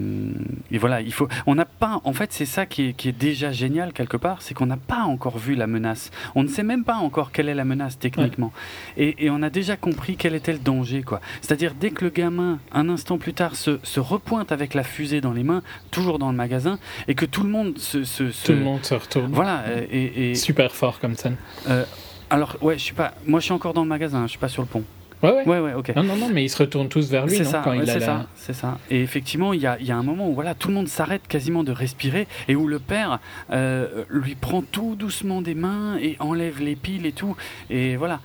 et 0.71 0.79
voilà, 0.79 1.01
il 1.01 1.13
faut. 1.13 1.29
On 1.47 1.55
n'a 1.55 1.65
pas, 1.65 2.01
en 2.05 2.13
fait, 2.13 2.33
c'est 2.33 2.47
ça 2.47 2.67
qui 2.67 2.89
est, 2.89 2.93
qui 2.93 3.09
est 3.09 3.19
déjà 3.19 3.53
génial 3.53 3.93
quelque 3.93 4.17
part, 4.17 4.43
c'est 4.43 4.55
qu'on 4.55 4.67
n'a 4.67 4.77
pas 4.77 5.03
encore 5.03 5.39
vu 5.39 5.55
la 5.55 5.67
menace. 5.67 6.11
On 6.35 6.43
ne 6.43 6.49
sait 6.49 6.63
même 6.63 6.85
pas 6.85 6.97
encore 6.97 7.33
quelle 7.33 7.49
est 7.49 7.55
la 7.55 7.65
menace 7.65 7.99
techniquement. 7.99 8.53
Et, 8.97 9.25
et 9.25 9.31
on 9.31 9.43
a 9.43 9.51
déjà 9.51 9.77
compris 9.77 10.17
quel 10.17 10.35
était 10.43 10.53
le 10.53 10.59
danger, 10.59 11.03
quoi. 11.03 11.21
C'est-à-dire 11.41 11.75
dès 11.79 11.91
que 11.91 12.05
le 12.05 12.11
gamin, 12.11 12.59
un 12.73 12.89
instant 12.89 13.17
plus 13.19 13.33
tard, 13.33 13.55
se, 13.57 13.79
se 13.83 14.01
repointe 14.01 14.53
avec 14.53 14.75
la 14.75 14.83
fusée 14.83 15.21
dans 15.21 15.33
les 15.33 15.45
mains, 15.45 15.63
toujours 15.91 16.19
dans 16.19 16.31
le 16.31 16.37
magasin, 16.37 16.79
et 17.09 17.15
que 17.15 17.25
tout 17.25 17.43
le 17.45 17.49
monde 17.49 17.79
se, 17.79 18.05
se, 18.05 18.31
se- 18.31 18.47
Tout 18.47 18.53
le 18.53 18.59
monde 18.59 18.85
se 18.85 18.95
retourne. 18.95 19.31
voilà. 19.33 19.61
euh, 19.69 19.87
Et, 19.91 20.31
et- 20.31 20.35
Super 20.35 20.73
fort 20.75 20.99
comme 21.01 21.15
scène. 21.17 21.37
euh, 21.69 21.85
alors 22.31 22.57
ouais, 22.61 22.77
je 22.79 22.83
suis 22.83 22.95
pas. 22.95 23.15
Moi, 23.27 23.41
je 23.41 23.45
suis 23.45 23.53
encore 23.55 23.75
dans 23.75 23.83
le 23.83 23.89
magasin. 23.89 24.23
Je 24.25 24.31
suis 24.31 24.39
pas 24.39 24.49
sur 24.49 24.63
le 24.63 24.69
pont. 24.69 24.83
Ouais, 25.23 25.31
ouais. 25.31 25.47
Ouais, 25.47 25.61
ouais, 25.61 25.75
ok. 25.75 25.95
Non, 25.95 26.03
non, 26.03 26.17
non, 26.17 26.29
mais 26.33 26.43
ils 26.45 26.49
se 26.49 26.57
retournent 26.59 26.89
tous 26.89 27.09
vers 27.09 27.27
lui, 27.27 27.37
C'est 27.37 27.45
non 27.45 27.51
ça, 27.51 27.61
Quand 27.65 27.75
il 27.75 27.83
a 27.83 27.87
c'est 27.93 28.01
la- 28.01 28.07
ça, 28.07 28.27
c'est 28.35 28.53
ça. 28.55 28.79
Et 28.91 29.03
effectivement, 29.03 29.53
il 29.53 29.61
y 29.61 29.67
a, 29.69 29.81
y 29.81 29.93
a 29.93 29.97
un 29.97 30.03
moment 30.03 30.29
où 30.29 30.35
voilà, 30.35 30.55
tout 30.57 30.67
le 30.67 30.75
monde 30.75 30.89
s'arrête 30.89 31.23
quasiment 31.29 31.63
de 31.63 31.71
respirer 31.71 32.27
et 32.49 32.57
où 32.57 32.67
le 32.67 32.81
père 32.81 33.21
euh, 33.53 34.03
lui 34.11 34.35
prend 34.35 34.63
tout 34.63 34.97
doucement 34.97 35.41
des 35.41 35.55
mains 35.55 35.97
et 36.01 36.17
enlève 36.19 36.61
les 36.61 36.75
piles 36.75 37.07
et 37.07 37.13
tout. 37.13 37.37
Et 37.71 37.95
voilà. 37.97 38.19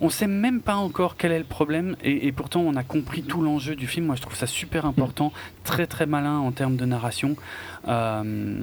On 0.00 0.10
sait 0.10 0.26
même 0.26 0.60
pas 0.60 0.76
encore 0.76 1.16
quel 1.16 1.32
est 1.32 1.38
le 1.38 1.44
problème 1.44 1.96
et, 2.02 2.30
pourtant 2.32 2.60
on 2.60 2.76
a 2.76 2.82
compris 2.82 3.22
tout 3.22 3.40
l'enjeu 3.40 3.74
du 3.76 3.86
film. 3.86 4.06
Moi 4.06 4.16
je 4.16 4.22
trouve 4.22 4.36
ça 4.36 4.46
super 4.46 4.84
important, 4.84 5.32
très 5.64 5.86
très 5.86 6.06
malin 6.06 6.38
en 6.38 6.52
termes 6.52 6.76
de 6.76 6.84
narration. 6.84 7.36
Euh, 7.88 8.62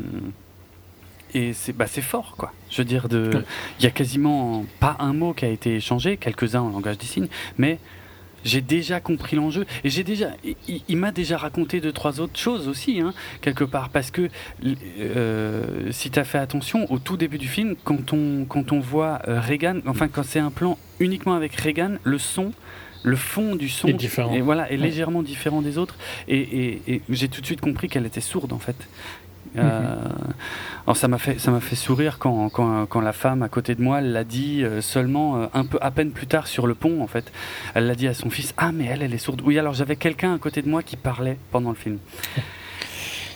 et 1.33 1.53
c'est 1.53 1.73
bah, 1.73 1.87
fort 1.87 2.35
quoi. 2.37 2.53
Je 2.69 2.77
veux 2.77 2.85
dire, 2.85 3.07
il 3.11 3.83
y 3.83 3.87
a 3.87 3.91
quasiment 3.91 4.65
pas 4.79 4.95
un 4.99 5.13
mot 5.13 5.33
qui 5.33 5.45
a 5.45 5.49
été 5.49 5.75
échangé, 5.75 6.17
quelques-uns 6.17 6.61
en 6.61 6.69
langage 6.69 6.99
des 6.99 7.05
signes, 7.05 7.29
mais 7.57 7.79
j'ai 8.43 8.61
déjà 8.61 8.99
compris 8.99 9.35
l'enjeu 9.35 9.65
et 9.83 9.89
j'ai 9.89 10.03
déjà, 10.03 10.31
il, 10.67 10.81
il 10.87 10.97
m'a 10.97 11.11
déjà 11.11 11.37
raconté 11.37 11.79
deux 11.81 11.91
trois 11.91 12.19
autres 12.19 12.37
choses 12.39 12.67
aussi 12.67 12.99
hein, 12.99 13.13
quelque 13.41 13.63
part 13.63 13.89
parce 13.89 14.11
que 14.11 14.29
euh, 14.99 15.91
si 15.91 16.09
tu 16.11 16.19
as 16.19 16.23
fait 16.23 16.37
attention 16.37 16.91
au 16.91 16.99
tout 16.99 17.17
début 17.17 17.37
du 17.37 17.47
film 17.47 17.75
quand 17.83 18.13
on 18.13 18.45
quand 18.45 18.71
on 18.71 18.79
voit 18.79 19.19
euh, 19.27 19.39
Reagan, 19.39 19.79
enfin 19.85 20.07
quand 20.07 20.23
c'est 20.23 20.39
un 20.39 20.51
plan 20.51 20.77
uniquement 20.99 21.33
avec 21.33 21.53
Reagan, 21.55 21.95
le 22.03 22.17
son 22.17 22.51
le 23.05 23.17
fond 23.17 23.55
du 23.57 23.67
son 23.67 23.89
Est 23.89 23.93
différent. 23.93 24.33
et 24.33 24.39
voilà, 24.39 24.71
est 24.71 24.77
légèrement 24.77 25.23
différent 25.23 25.61
des 25.61 25.77
autres 25.77 25.95
et, 26.29 26.37
et- 26.39 26.81
et 26.87 27.01
j'ai 27.09 27.27
tout 27.27 27.41
de 27.41 27.45
suite 27.45 27.59
compris 27.59 27.89
qu'elle 27.89 28.05
était 28.05 28.21
sourde 28.21 28.53
en 28.53 28.59
fait. 28.59 28.77
Euh, 29.57 29.95
alors 30.87 30.97
ça 30.97 31.07
m'a 31.07 31.17
fait 31.19 31.39
ça 31.39 31.51
m'a 31.51 31.59
fait 31.59 31.75
sourire 31.75 32.17
quand, 32.19 32.49
quand, 32.49 32.85
quand 32.87 33.01
la 33.01 33.13
femme 33.13 33.43
à 33.43 33.49
côté 33.49 33.75
de 33.75 33.81
moi 33.83 34.01
l'a 34.01 34.23
dit 34.23 34.63
euh, 34.63 34.81
seulement 34.81 35.37
euh, 35.43 35.45
un 35.53 35.63
peu 35.63 35.77
à 35.81 35.91
peine 35.91 36.09
plus 36.11 36.25
tard 36.27 36.47
sur 36.47 36.65
le 36.65 36.73
pont 36.73 37.01
en 37.03 37.07
fait. 37.07 37.31
Elle 37.75 37.85
l'a 37.87 37.95
dit 37.95 38.07
à 38.07 38.13
son 38.15 38.29
fils 38.29 38.53
ah 38.57 38.71
mais 38.71 38.85
elle 38.85 39.03
elle 39.03 39.13
est 39.13 39.17
sourde. 39.19 39.41
Oui 39.45 39.59
alors 39.59 39.73
j'avais 39.73 39.95
quelqu'un 39.95 40.33
à 40.33 40.39
côté 40.39 40.61
de 40.63 40.69
moi 40.69 40.81
qui 40.81 40.97
parlait 40.97 41.37
pendant 41.51 41.69
le 41.69 41.75
film. 41.75 41.99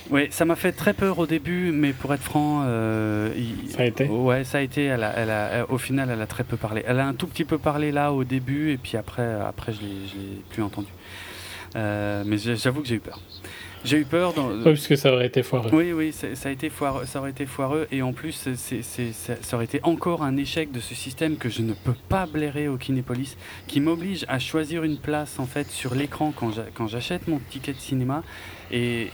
Oui, 0.09 0.27
ça 0.29 0.45
m'a 0.45 0.55
fait 0.55 0.71
très 0.71 0.93
peur 0.93 1.19
au 1.19 1.27
début, 1.27 1.73
mais 1.73 1.91
pour 1.91 2.13
être 2.13 2.23
franc, 2.23 2.61
euh, 2.65 3.29
il- 3.35 3.69
Ça 3.71 3.81
a 3.81 3.85
été? 3.87 4.05
Ouais, 4.05 4.45
ça 4.45 4.59
a 4.59 4.61
été. 4.61 4.85
Elle 4.85 5.03
a, 5.03 5.11
elle 5.17 5.29
a- 5.29 5.65
au 5.69 5.77
final, 5.77 6.09
elle 6.09 6.21
a 6.21 6.25
très 6.27 6.45
peu 6.45 6.55
parlé. 6.55 6.81
Elle 6.87 7.01
a 7.01 7.05
un 7.05 7.13
tout 7.13 7.27
petit 7.27 7.43
peu 7.43 7.57
parlé 7.57 7.91
là 7.91 8.13
au 8.13 8.23
début, 8.23 8.71
et 8.71 8.77
puis 8.77 8.95
après, 8.95 9.33
après 9.45 9.73
je 9.73 9.81
l'ai 9.81 10.41
plus 10.49 10.63
entendu. 10.63 10.87
Euh, 11.75 12.23
mais 12.25 12.37
j'avoue 12.37 12.81
que 12.83 12.87
j'ai 12.87 12.95
eu 12.95 12.99
peur. 13.01 13.19
J'ai 13.85 13.99
eu 13.99 14.05
peur 14.05 14.33
dans. 14.33 14.49
Parce 14.63 14.87
que 14.87 14.95
ça 14.95 15.13
aurait 15.13 15.27
été 15.27 15.43
foireux. 15.43 15.69
Oui, 15.73 15.91
oui, 15.93 16.11
ça 16.11 16.49
a 16.49 16.51
été 16.51 16.69
foireux, 16.69 17.05
ça 17.05 17.19
aurait 17.19 17.29
été 17.31 17.45
foireux, 17.45 17.87
et 17.91 18.01
en 18.01 18.11
plus, 18.13 18.31
ça, 18.33 18.51
ça 19.41 19.55
aurait 19.55 19.65
été 19.65 19.79
encore 19.83 20.23
un 20.23 20.35
échec 20.37 20.71
de 20.71 20.79
ce 20.79 20.95
système 20.95 21.37
que 21.37 21.49
je 21.49 21.61
ne 21.61 21.73
peux 21.73 21.95
pas 22.09 22.25
blairer 22.25 22.67
au 22.67 22.77
Kinépolis, 22.77 23.37
qui 23.67 23.79
m'oblige 23.79 24.25
à 24.27 24.39
choisir 24.39 24.83
une 24.83 24.97
place 24.97 25.39
en 25.39 25.45
fait 25.45 25.67
sur 25.69 25.95
l'écran 25.95 26.33
quand 26.35 26.51
j'a- 26.53 26.65
quand 26.73 26.87
j'achète 26.87 27.27
mon 27.27 27.39
ticket 27.49 27.73
de 27.73 27.77
cinéma, 27.79 28.23
et, 28.71 29.07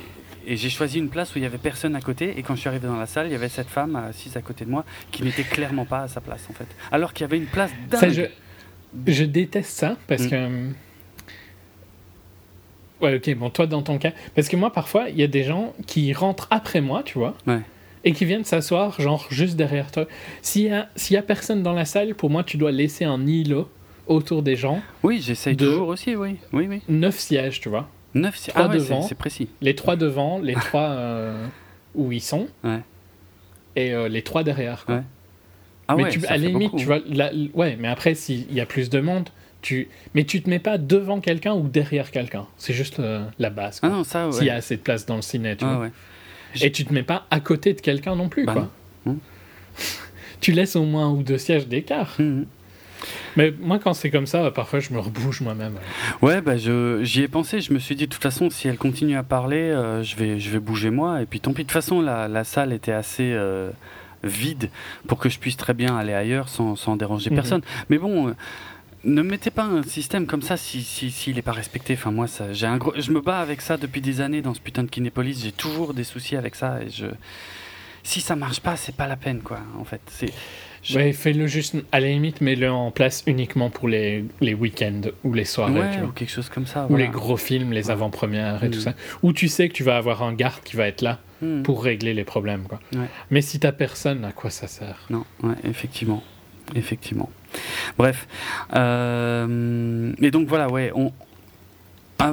et 0.48 0.58
j'ai 0.58 0.70
choisi 0.70 0.98
une 1.00 1.10
place 1.10 1.36
où 1.36 1.38
il 1.40 1.44
y 1.44 1.46
avait 1.46 1.58
personne 1.58 1.96
à 1.96 2.02
côté, 2.02 2.38
et 2.38 2.42
quand 2.44 2.56
je 2.56 2.62
suis 2.62 2.70
arrivé 2.70 2.88
dans 2.88 2.98
la 2.98 3.06
salle, 3.06 3.28
il 3.28 3.32
y 3.34 3.36
avait 3.36 3.50
cette 3.50 3.70
femme 3.70 3.96
assise 3.96 4.36
à 4.38 4.42
côté 4.42 4.66
de 4.66 4.70
moi 4.72 4.86
qui 5.12 5.24
n'était 5.24 5.44
clairement 5.44 5.86
pas 5.86 6.00
à 6.04 6.08
sa 6.08 6.22
place 6.22 6.48
en 6.50 6.54
fait, 6.54 6.68
alors 6.92 7.14
qu'il 7.14 7.22
y 7.26 7.26
avait 7.26 7.38
une 7.38 7.46
place 7.46 7.72
dingue. 7.92 8.00
Ça, 8.00 8.10
je, 8.10 8.24
je 9.12 9.24
déteste 9.26 9.72
ça 9.78 9.98
parce 10.08 10.24
Mm. 10.24 10.30
que. 10.30 10.70
Ouais, 13.04 13.16
ok, 13.16 13.36
bon, 13.36 13.50
toi 13.50 13.68
dans 13.68 13.82
ton 13.82 13.98
cas. 13.98 14.12
Parce 14.36 14.48
que 14.48 14.56
moi, 14.56 14.72
parfois, 14.72 15.10
il 15.10 15.18
y 15.20 15.24
a 15.24 15.28
des 15.28 15.44
gens 15.44 15.74
qui 15.86 16.12
rentrent 16.14 16.48
après 16.50 16.82
moi, 16.82 17.04
tu 17.04 17.18
vois, 17.18 17.36
Ouais. 17.46 17.60
et 18.06 18.14
qui 18.14 18.26
viennent 18.26 18.46
s'asseoir, 18.46 19.00
genre, 19.02 19.28
juste 19.30 19.56
derrière 19.58 19.92
toi. 19.92 20.06
S'il 20.42 20.64
y, 20.64 20.70
a, 20.72 20.90
s'il 20.96 21.14
y 21.16 21.18
a 21.18 21.22
personne 21.22 21.62
dans 21.64 21.74
la 21.74 21.86
salle, 21.86 22.16
pour 22.16 22.30
moi, 22.30 22.44
tu 22.44 22.58
dois 22.58 22.72
laisser 22.72 23.06
un 23.06 23.28
îlot 23.28 23.70
autour 24.08 24.42
des 24.42 24.56
gens. 24.56 24.82
Oui, 25.04 25.22
j'essaye 25.22 25.56
De- 25.56 25.66
toujours 25.66 25.90
aussi, 25.90 26.16
oui, 26.16 26.38
oui, 26.54 26.68
oui. 26.70 26.82
Neuf 26.90 27.20
sièges, 27.20 27.60
tu 27.62 27.70
vois. 27.70 27.90
Neuf, 28.14 28.38
si- 28.38 28.50
Trois 28.52 28.64
ah 28.66 28.68
ouais, 28.70 28.76
devant. 28.76 29.02
c'est 29.02 29.16
précis. 29.16 29.48
Les 29.62 29.76
trois 29.76 29.96
devant, 29.96 30.40
les 30.40 30.54
trois 30.54 30.82
euh, 30.90 31.46
où 31.96 32.12
ils 32.12 32.22
sont, 32.22 32.48
Ouais. 32.64 32.80
et 33.76 33.94
euh, 33.94 34.08
les 34.08 34.22
trois 34.22 34.44
derrière. 34.44 34.86
quoi. 34.86 34.96
Ouais. 34.96 35.02
Ah 35.88 35.96
mais 35.98 36.04
ouais, 36.04 36.10
tu, 36.10 36.26
à 36.28 36.32
la 36.32 36.38
limite, 36.38 36.72
beaucoup. 36.72 36.78
tu 36.78 36.86
vois, 36.86 37.00
là, 37.10 37.32
ouais, 37.54 37.76
mais 37.80 37.88
après, 37.90 38.16
s'il 38.16 38.54
y 38.54 38.62
a 38.62 38.66
plus 38.66 38.90
de 38.90 39.00
monde, 39.02 39.30
tu, 39.64 39.88
mais 40.14 40.24
tu 40.26 40.42
te 40.44 40.50
mets 40.50 40.60
pas 40.60 40.78
devant 40.78 41.20
quelqu'un 41.20 41.54
ou 41.54 41.68
derrière 41.68 42.12
quelqu'un. 42.12 42.46
C'est 42.58 42.74
juste 42.74 43.00
euh, 43.00 43.26
la 43.40 43.50
base. 43.50 43.80
Ah 43.82 43.88
quoi. 43.88 43.98
non, 43.98 44.04
ça, 44.04 44.28
ouais. 44.28 44.34
S'il 44.34 44.46
y 44.46 44.50
a 44.52 44.56
assez 44.56 44.76
de 44.78 44.82
place 44.82 45.06
dans 45.08 45.16
le 45.16 45.22
ciné, 45.24 45.56
tu 45.58 45.66
Ah 45.66 45.74
vois. 45.76 45.86
ouais. 45.86 45.92
Et 46.62 46.72
tu 46.72 46.86
te 46.86 46.94
mets 46.94 47.02
pas 47.04 47.26
à 47.32 47.40
côté 47.40 47.74
de 47.74 47.82
quelqu'un 47.82 48.16
non 48.16 48.30
plus, 48.30 48.46
Bah 48.46 48.54
quoi. 48.54 48.70
non. 49.08 49.14
Hmm. 49.14 49.18
tu 50.42 50.52
laisses 50.52 50.76
au 50.76 50.84
moins 50.84 51.08
un 51.08 51.12
ou 51.12 51.24
deux 51.24 51.38
sièges 51.40 51.68
d'écart. 51.68 52.14
Mhm. 52.20 52.46
Mais 53.36 53.52
moi, 53.60 53.80
quand 53.80 53.94
c'est 53.94 54.10
comme 54.12 54.28
ça, 54.28 54.50
parfois, 54.52 54.80
je 54.80 54.94
me 54.94 55.00
rebouge 55.00 55.42
moi-même. 55.42 55.74
Ouais, 56.22 56.40
bah 56.42 56.54
j'y 56.58 57.22
ai 57.22 57.28
pensé. 57.28 57.60
Je 57.60 57.74
me 57.74 57.80
suis 57.80 57.96
dit, 57.96 58.06
de 58.08 58.14
toute 58.14 58.22
façon, 58.24 58.50
si 58.50 58.68
elle 58.68 58.78
continue 58.78 59.18
à 59.18 59.24
parler, 59.24 59.58
euh, 59.58 60.04
je, 60.04 60.16
vais, 60.16 60.40
je 60.40 60.50
vais 60.52 60.60
bouger 60.60 60.90
moi. 60.90 61.22
Et 61.22 61.26
puis, 61.26 61.40
tant 61.42 61.52
pis. 61.52 61.64
De 61.64 61.68
toute 61.68 61.72
façon, 61.74 62.00
la, 62.02 62.28
la 62.30 62.44
salle 62.46 62.72
était 62.72 62.94
assez 62.94 63.32
euh, 63.34 63.72
vide 64.24 64.70
pour 65.08 65.18
que 65.18 65.28
je 65.28 65.38
puisse 65.40 65.58
très 65.58 65.74
bien 65.74 65.98
aller 65.98 66.14
ailleurs 66.14 66.48
sans, 66.48 66.76
sans 66.78 66.96
déranger 66.96 67.30
Mhm. 67.32 67.36
personne. 67.36 67.62
Mais 67.90 67.98
bon. 67.98 68.34
Ne 69.06 69.22
mettez 69.22 69.50
pas 69.52 69.64
un 69.64 69.84
système 69.84 70.26
comme 70.26 70.42
ça 70.42 70.58
si 70.58 70.82
s'il 70.82 71.12
si, 71.12 71.34
n'est 71.34 71.42
pas 71.42 71.52
respecté. 71.52 71.94
Enfin 71.94 72.12
moi 72.12 72.28
ça, 72.28 72.54
j'ai 72.54 72.66
un 72.68 72.78
gros, 72.78 72.94
je 72.98 73.12
me 73.12 73.22
bats 73.22 73.40
avec 73.40 73.62
ça 73.62 73.78
depuis 73.78 74.02
des 74.02 74.22
années 74.22 74.42
dans 74.42 74.54
ce 74.54 74.60
putain 74.62 74.84
de 74.84 74.90
Kinépolis. 74.90 75.42
J'ai 75.44 75.52
toujours 75.52 75.94
des 75.94 76.04
soucis 76.04 76.36
avec 76.36 76.56
ça 76.56 76.82
et 76.82 76.90
je, 76.90 77.08
si 78.04 78.22
ça 78.22 78.36
marche 78.36 78.60
pas, 78.62 78.76
c'est 78.76 78.96
pas 78.96 79.08
la 79.08 79.16
peine 79.18 79.42
quoi. 79.42 79.60
En 79.80 79.84
fait, 79.84 80.02
c'est, 80.08 80.32
je- 80.84 80.98
Ouais, 80.98 81.14
fais-le 81.14 81.48
juste, 81.48 81.76
à 81.94 82.00
la 82.02 82.08
limite, 82.08 82.42
mets-le 82.42 82.70
en 82.70 82.92
place 82.92 83.24
uniquement 83.28 83.70
pour 83.70 83.88
les, 83.88 84.26
les 84.42 84.54
week-ends 84.54 85.02
ou 85.24 85.34
les 85.34 85.46
soirées, 85.46 85.80
ouais, 85.80 85.92
tu 85.94 86.00
vois. 86.00 86.10
ou 86.10 86.12
quelque 86.12 86.32
chose 86.32 86.50
comme 86.50 86.66
ça. 86.66 86.86
Ou 86.86 86.90
voilà. 86.90 87.06
les 87.06 87.10
gros 87.12 87.38
films, 87.38 87.72
les 87.72 87.86
Ouais. 87.88 87.92
avant-premières 87.92 88.64
et 88.64 88.70
tout 88.70 88.78
Mhm. 88.80 88.84
ça. 88.84 88.94
Où 89.22 89.32
tu 89.34 89.48
sais 89.48 89.70
que 89.70 89.74
tu 89.74 89.84
vas 89.84 89.96
avoir 89.98 90.24
un 90.24 90.34
garde 90.34 90.62
qui 90.64 90.76
va 90.76 90.88
être 90.88 91.02
là 91.02 91.20
Mhm. 91.42 91.64
pour 91.64 91.84
régler 91.84 92.14
les 92.14 92.24
problèmes. 92.26 92.64
Quoi. 92.64 92.80
Ouais. 92.94 93.08
Mais 93.32 93.42
si 93.42 93.60
t'as 93.60 93.72
personne, 93.74 94.24
à 94.26 94.32
quoi 94.34 94.50
ça 94.50 94.68
sert? 94.68 94.98
Non, 95.10 95.24
ouais, 95.44 95.56
effectivement. 95.64 96.22
Effectivement. 96.76 97.30
Bref. 97.98 98.28
Euh, 98.76 100.12
et 100.22 100.32
donc 100.32 100.48
voilà, 100.48 100.70
ouais, 100.70 100.92
on. 100.96 101.12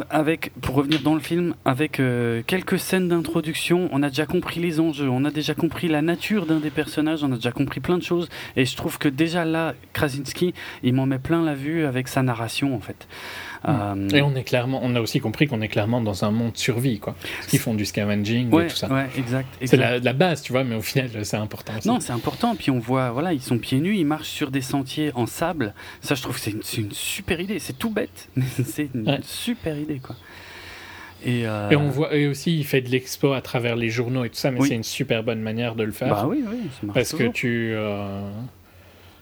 Avec, 0.09 0.53
pour 0.61 0.77
revenir 0.77 1.01
dans 1.01 1.15
le 1.15 1.21
film, 1.21 1.55
avec 1.65 1.99
euh, 1.99 2.43
quelques 2.47 2.79
scènes 2.79 3.09
d'introduction, 3.09 3.89
on 3.91 4.05
a 4.05 4.09
déjà 4.09 4.25
compris 4.25 4.61
les 4.61 4.79
enjeux, 4.79 5.09
on 5.09 5.25
a 5.25 5.33
déjà 5.33 5.55
compris 5.55 5.89
la 5.89 6.01
nature 6.01 6.47
d'un 6.47 6.61
des 6.61 6.71
personnages, 6.71 7.25
on 7.25 7.33
a 7.33 7.35
déjà 7.35 7.51
compris 7.51 7.81
plein 7.81 7.99
de 7.99 8.03
choses, 8.05 8.29
et 8.55 8.67
je 8.67 8.77
trouve 8.77 8.99
que 8.99 9.09
déjà 9.09 9.45
là, 9.45 9.75
Krasinski, 9.93 10.55
il 10.85 10.95
m'en 10.95 11.07
met 11.07 11.19
plein 11.19 11.43
la 11.43 11.55
vue 11.55 11.87
avec 11.87 12.07
sa 12.07 12.23
narration 12.23 12.77
en 12.77 12.79
fait. 12.79 13.09
Euh, 13.69 14.09
Et 14.11 14.23
on 14.23 14.35
est 14.35 14.45
clairement, 14.45 14.81
on 14.83 14.95
a 14.97 15.01
aussi 15.01 15.21
compris 15.21 15.47
qu'on 15.47 15.61
est 15.61 15.69
clairement 15.69 16.01
dans 16.01 16.25
un 16.25 16.31
monde 16.31 16.57
survie, 16.57 16.99
quoi. 16.99 17.15
Qu'ils 17.49 17.59
font 17.59 17.75
du 17.75 17.85
scavenging 17.85 18.51
ouais, 18.51 18.65
et 18.65 18.69
tout 18.69 18.77
ça. 18.77 18.89
ouais, 18.89 19.07
exact. 19.19 19.49
C'est 19.65 19.77
la, 19.77 19.99
la 19.99 20.13
base, 20.15 20.41
tu 20.43 20.53
vois, 20.53 20.65
mais 20.65 20.77
au 20.77 20.81
final, 20.81 21.11
c'est 21.25 21.37
important. 21.37 21.75
aussi. 21.77 21.87
Non, 21.89 22.01
c'est 22.01 22.13
important. 22.13 22.55
Puis 22.57 22.71
on 22.71 22.79
voit, 22.79 23.11
voilà, 23.11 23.33
ils 23.35 23.43
sont 23.43 23.59
pieds 23.59 23.81
nus, 23.81 23.97
ils 23.97 24.07
marchent 24.07 24.29
sur 24.31 24.51
des 24.51 24.63
sentiers 24.63 25.11
en 25.15 25.27
sable. 25.27 25.75
Ça, 26.01 26.15
je 26.15 26.23
trouve 26.23 26.37
que 26.37 26.41
c'est 26.41 26.53
une, 26.81 26.91
super 26.93 27.39
idée. 27.41 27.59
C'est 27.59 27.79
tout 27.79 27.91
bête, 27.91 28.29
mais 28.37 28.45
c'est 28.65 28.89
une 28.95 29.09
Ouais. 29.09 29.19
super 29.23 29.77
idée, 29.79 29.99
quoi. 29.99 30.17
Et, 31.23 31.47
euh, 31.47 31.69
Et 31.69 31.77
on 31.77 31.91
voit, 31.91 32.15
et 32.17 32.27
aussi, 32.29 32.57
il 32.59 32.65
fait 32.65 32.81
de 32.81 32.89
l'expo 32.89 33.35
à 33.35 33.43
travers 33.43 33.77
les 33.77 33.91
journaux 33.91 34.25
et 34.25 34.31
tout 34.31 34.37
ça, 34.37 34.51
mais 34.51 34.61
Oui. 34.61 34.69
c'est 34.69 34.75
une 34.77 34.83
super 34.85 35.23
bonne 35.23 35.43
manière 35.43 35.75
de 35.75 35.83
le 35.85 35.93
faire. 35.93 36.09
Bah 36.09 36.25
oui, 36.27 36.43
oui, 36.51 36.57
ça 36.81 36.87
marche 36.87 36.95
parce 36.95 37.13
que 37.13 37.25
tu. 37.25 37.73
euh, 37.75 38.23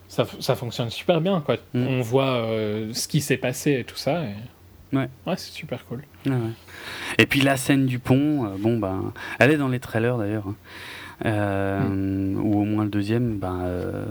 ça, 0.09 0.27
ça 0.41 0.57
fonctionne 0.57 0.91
super 0.91 1.21
bien, 1.21 1.41
quoi. 1.41 1.57
Mm. 1.75 1.87
On 1.87 2.01
voit 2.01 2.25
euh, 2.47 2.93
ce 2.95 3.07
qui 3.09 3.21
s'est 3.21 3.37
passé 3.37 3.73
et 3.81 3.85
tout 3.85 3.97
ça. 3.97 4.23
et- 4.25 4.97
Ouais. 4.97 5.09
Ouais, 5.27 5.35
c'est 5.37 5.53
super 5.53 5.85
cool. 5.85 6.03
Ouais. 6.27 6.33
Et 7.19 7.27
puis 7.27 7.41
la 7.43 7.59
scène 7.59 7.85
du 7.85 7.99
pont, 7.99 8.47
euh, 8.47 8.49
bon 8.59 8.79
ben, 8.79 9.13
elle 9.39 9.51
est 9.51 9.59
dans 9.59 9.69
les 9.69 9.81
trailers 9.81 10.17
d'ailleurs, 10.17 10.47
hein. 10.49 10.55
Euh, 11.27 11.81
Mm. 11.81 12.39
ou 12.41 12.61
au 12.61 12.65
moins 12.65 12.85
le 12.85 12.91
deuxième. 12.91 13.37
Ben, 13.39 13.61
euh, 13.65 14.05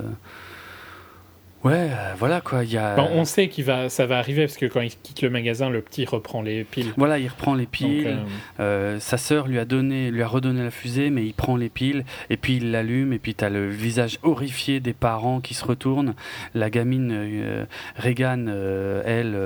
ouais, 1.68 1.90
euh, 1.92 2.14
voilà 2.18 2.42
quoi. 2.42 2.64
Y 2.64 2.78
a. 2.78 2.96
Bon, 2.96 3.08
on 3.14 3.26
sait 3.26 3.48
qu'il 3.50 3.64
va, 3.66 3.90
ça 3.90 4.06
va 4.06 4.18
arriver 4.18 4.46
parce 4.46 4.58
que 4.58 4.66
quand 4.66 4.82
il 4.82 4.92
quitte 4.92 5.22
le 5.22 5.30
magasin, 5.30 5.70
le 5.70 5.82
petit 5.82 6.06
reprend 6.06 6.42
les 6.42 6.64
piles. 6.64 6.94
Voilà, 6.98 7.20
il 7.20 7.28
reprend 7.28 7.54
les 7.56 7.66
piles. 7.66 8.08
euh, 8.08 8.24
Euh, 8.60 9.00
sa 9.00 9.18
sœur 9.18 9.48
lui 9.48 9.60
a 9.60 9.66
donné, 9.66 10.12
lui 10.12 10.22
a 10.24 10.28
redonné 10.28 10.64
la 10.64 10.72
fusée, 10.72 11.10
mais 11.10 11.24
il 11.26 11.34
prend 11.34 11.56
les 11.56 11.70
piles 11.70 12.04
et 12.30 12.38
puis 12.38 12.58
il 12.58 12.72
l'allume 12.72 13.14
et 13.14 13.20
puis 13.20 13.34
t'as 13.36 13.50
le 13.50 13.68
visage 13.70 14.20
horrifié 14.24 14.80
des 14.80 14.94
parents 14.94 15.40
qui 15.42 15.54
se 15.54 15.64
retournent. 15.66 16.14
La 16.56 16.70
gamine 16.70 17.66
Regan, 17.98 18.48
elle, 19.06 19.38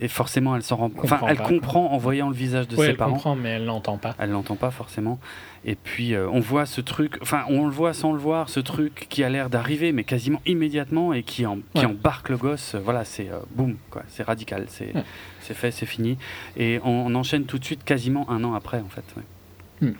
et 0.00 0.08
forcément 0.08 0.56
elle 0.56 0.62
s'en 0.62 0.76
rend, 0.76 0.90
enfin 0.98 1.16
Comprend 1.16 1.28
elle 1.28 1.36
pas, 1.36 1.44
comprend 1.48 1.92
en 1.92 1.98
voyant 1.98 2.28
le 2.28 2.34
visage 2.34 2.68
de 2.68 2.76
ouais, 2.76 2.84
ses 2.86 2.90
elle 2.92 2.96
parents. 2.96 3.12
comprend, 3.12 3.36
mais 3.36 3.50
elle 3.50 3.64
l'entend 3.64 3.96
pas. 3.98 4.14
Elle 4.18 4.30
l'entend 4.30 4.56
pas 4.56 4.70
forcément. 4.70 5.18
Et 5.64 5.76
puis 5.76 6.14
euh, 6.14 6.28
on 6.32 6.40
voit 6.40 6.66
ce 6.66 6.80
truc, 6.80 7.18
enfin 7.22 7.44
on 7.48 7.66
le 7.66 7.70
voit 7.72 7.92
sans 7.94 8.12
le 8.12 8.18
voir, 8.18 8.48
ce 8.48 8.58
truc 8.58 9.06
qui 9.08 9.22
a 9.22 9.28
l'air 9.28 9.48
d'arriver, 9.48 9.92
mais 9.92 10.02
quasiment 10.02 10.42
immédiatement 10.44 11.12
et 11.12 11.22
qui, 11.22 11.46
en, 11.46 11.58
qui 11.74 11.80
Ouais. 11.80 11.86
embarque 11.86 12.30
le 12.30 12.36
gosse. 12.36 12.74
Voilà, 12.74 13.04
c'est 13.04 13.28
euh, 13.30 13.38
boum, 13.54 13.76
quoi. 13.90 14.02
C'est 14.08 14.24
radical, 14.24 14.64
c'est 14.68 14.92
Ouais. 14.94 15.04
fait, 15.40 15.70
c'est 15.70 15.86
fini. 15.86 16.18
Et 16.56 16.80
on, 16.84 17.06
on 17.06 17.14
enchaîne 17.14 17.44
tout 17.44 17.58
de 17.58 17.64
suite, 17.64 17.84
quasiment 17.84 18.28
un 18.28 18.42
an 18.42 18.54
après, 18.54 18.78
en 18.80 18.88
fait. 18.88 19.04
ouais. 19.16 19.88
Hmm. 19.88 19.94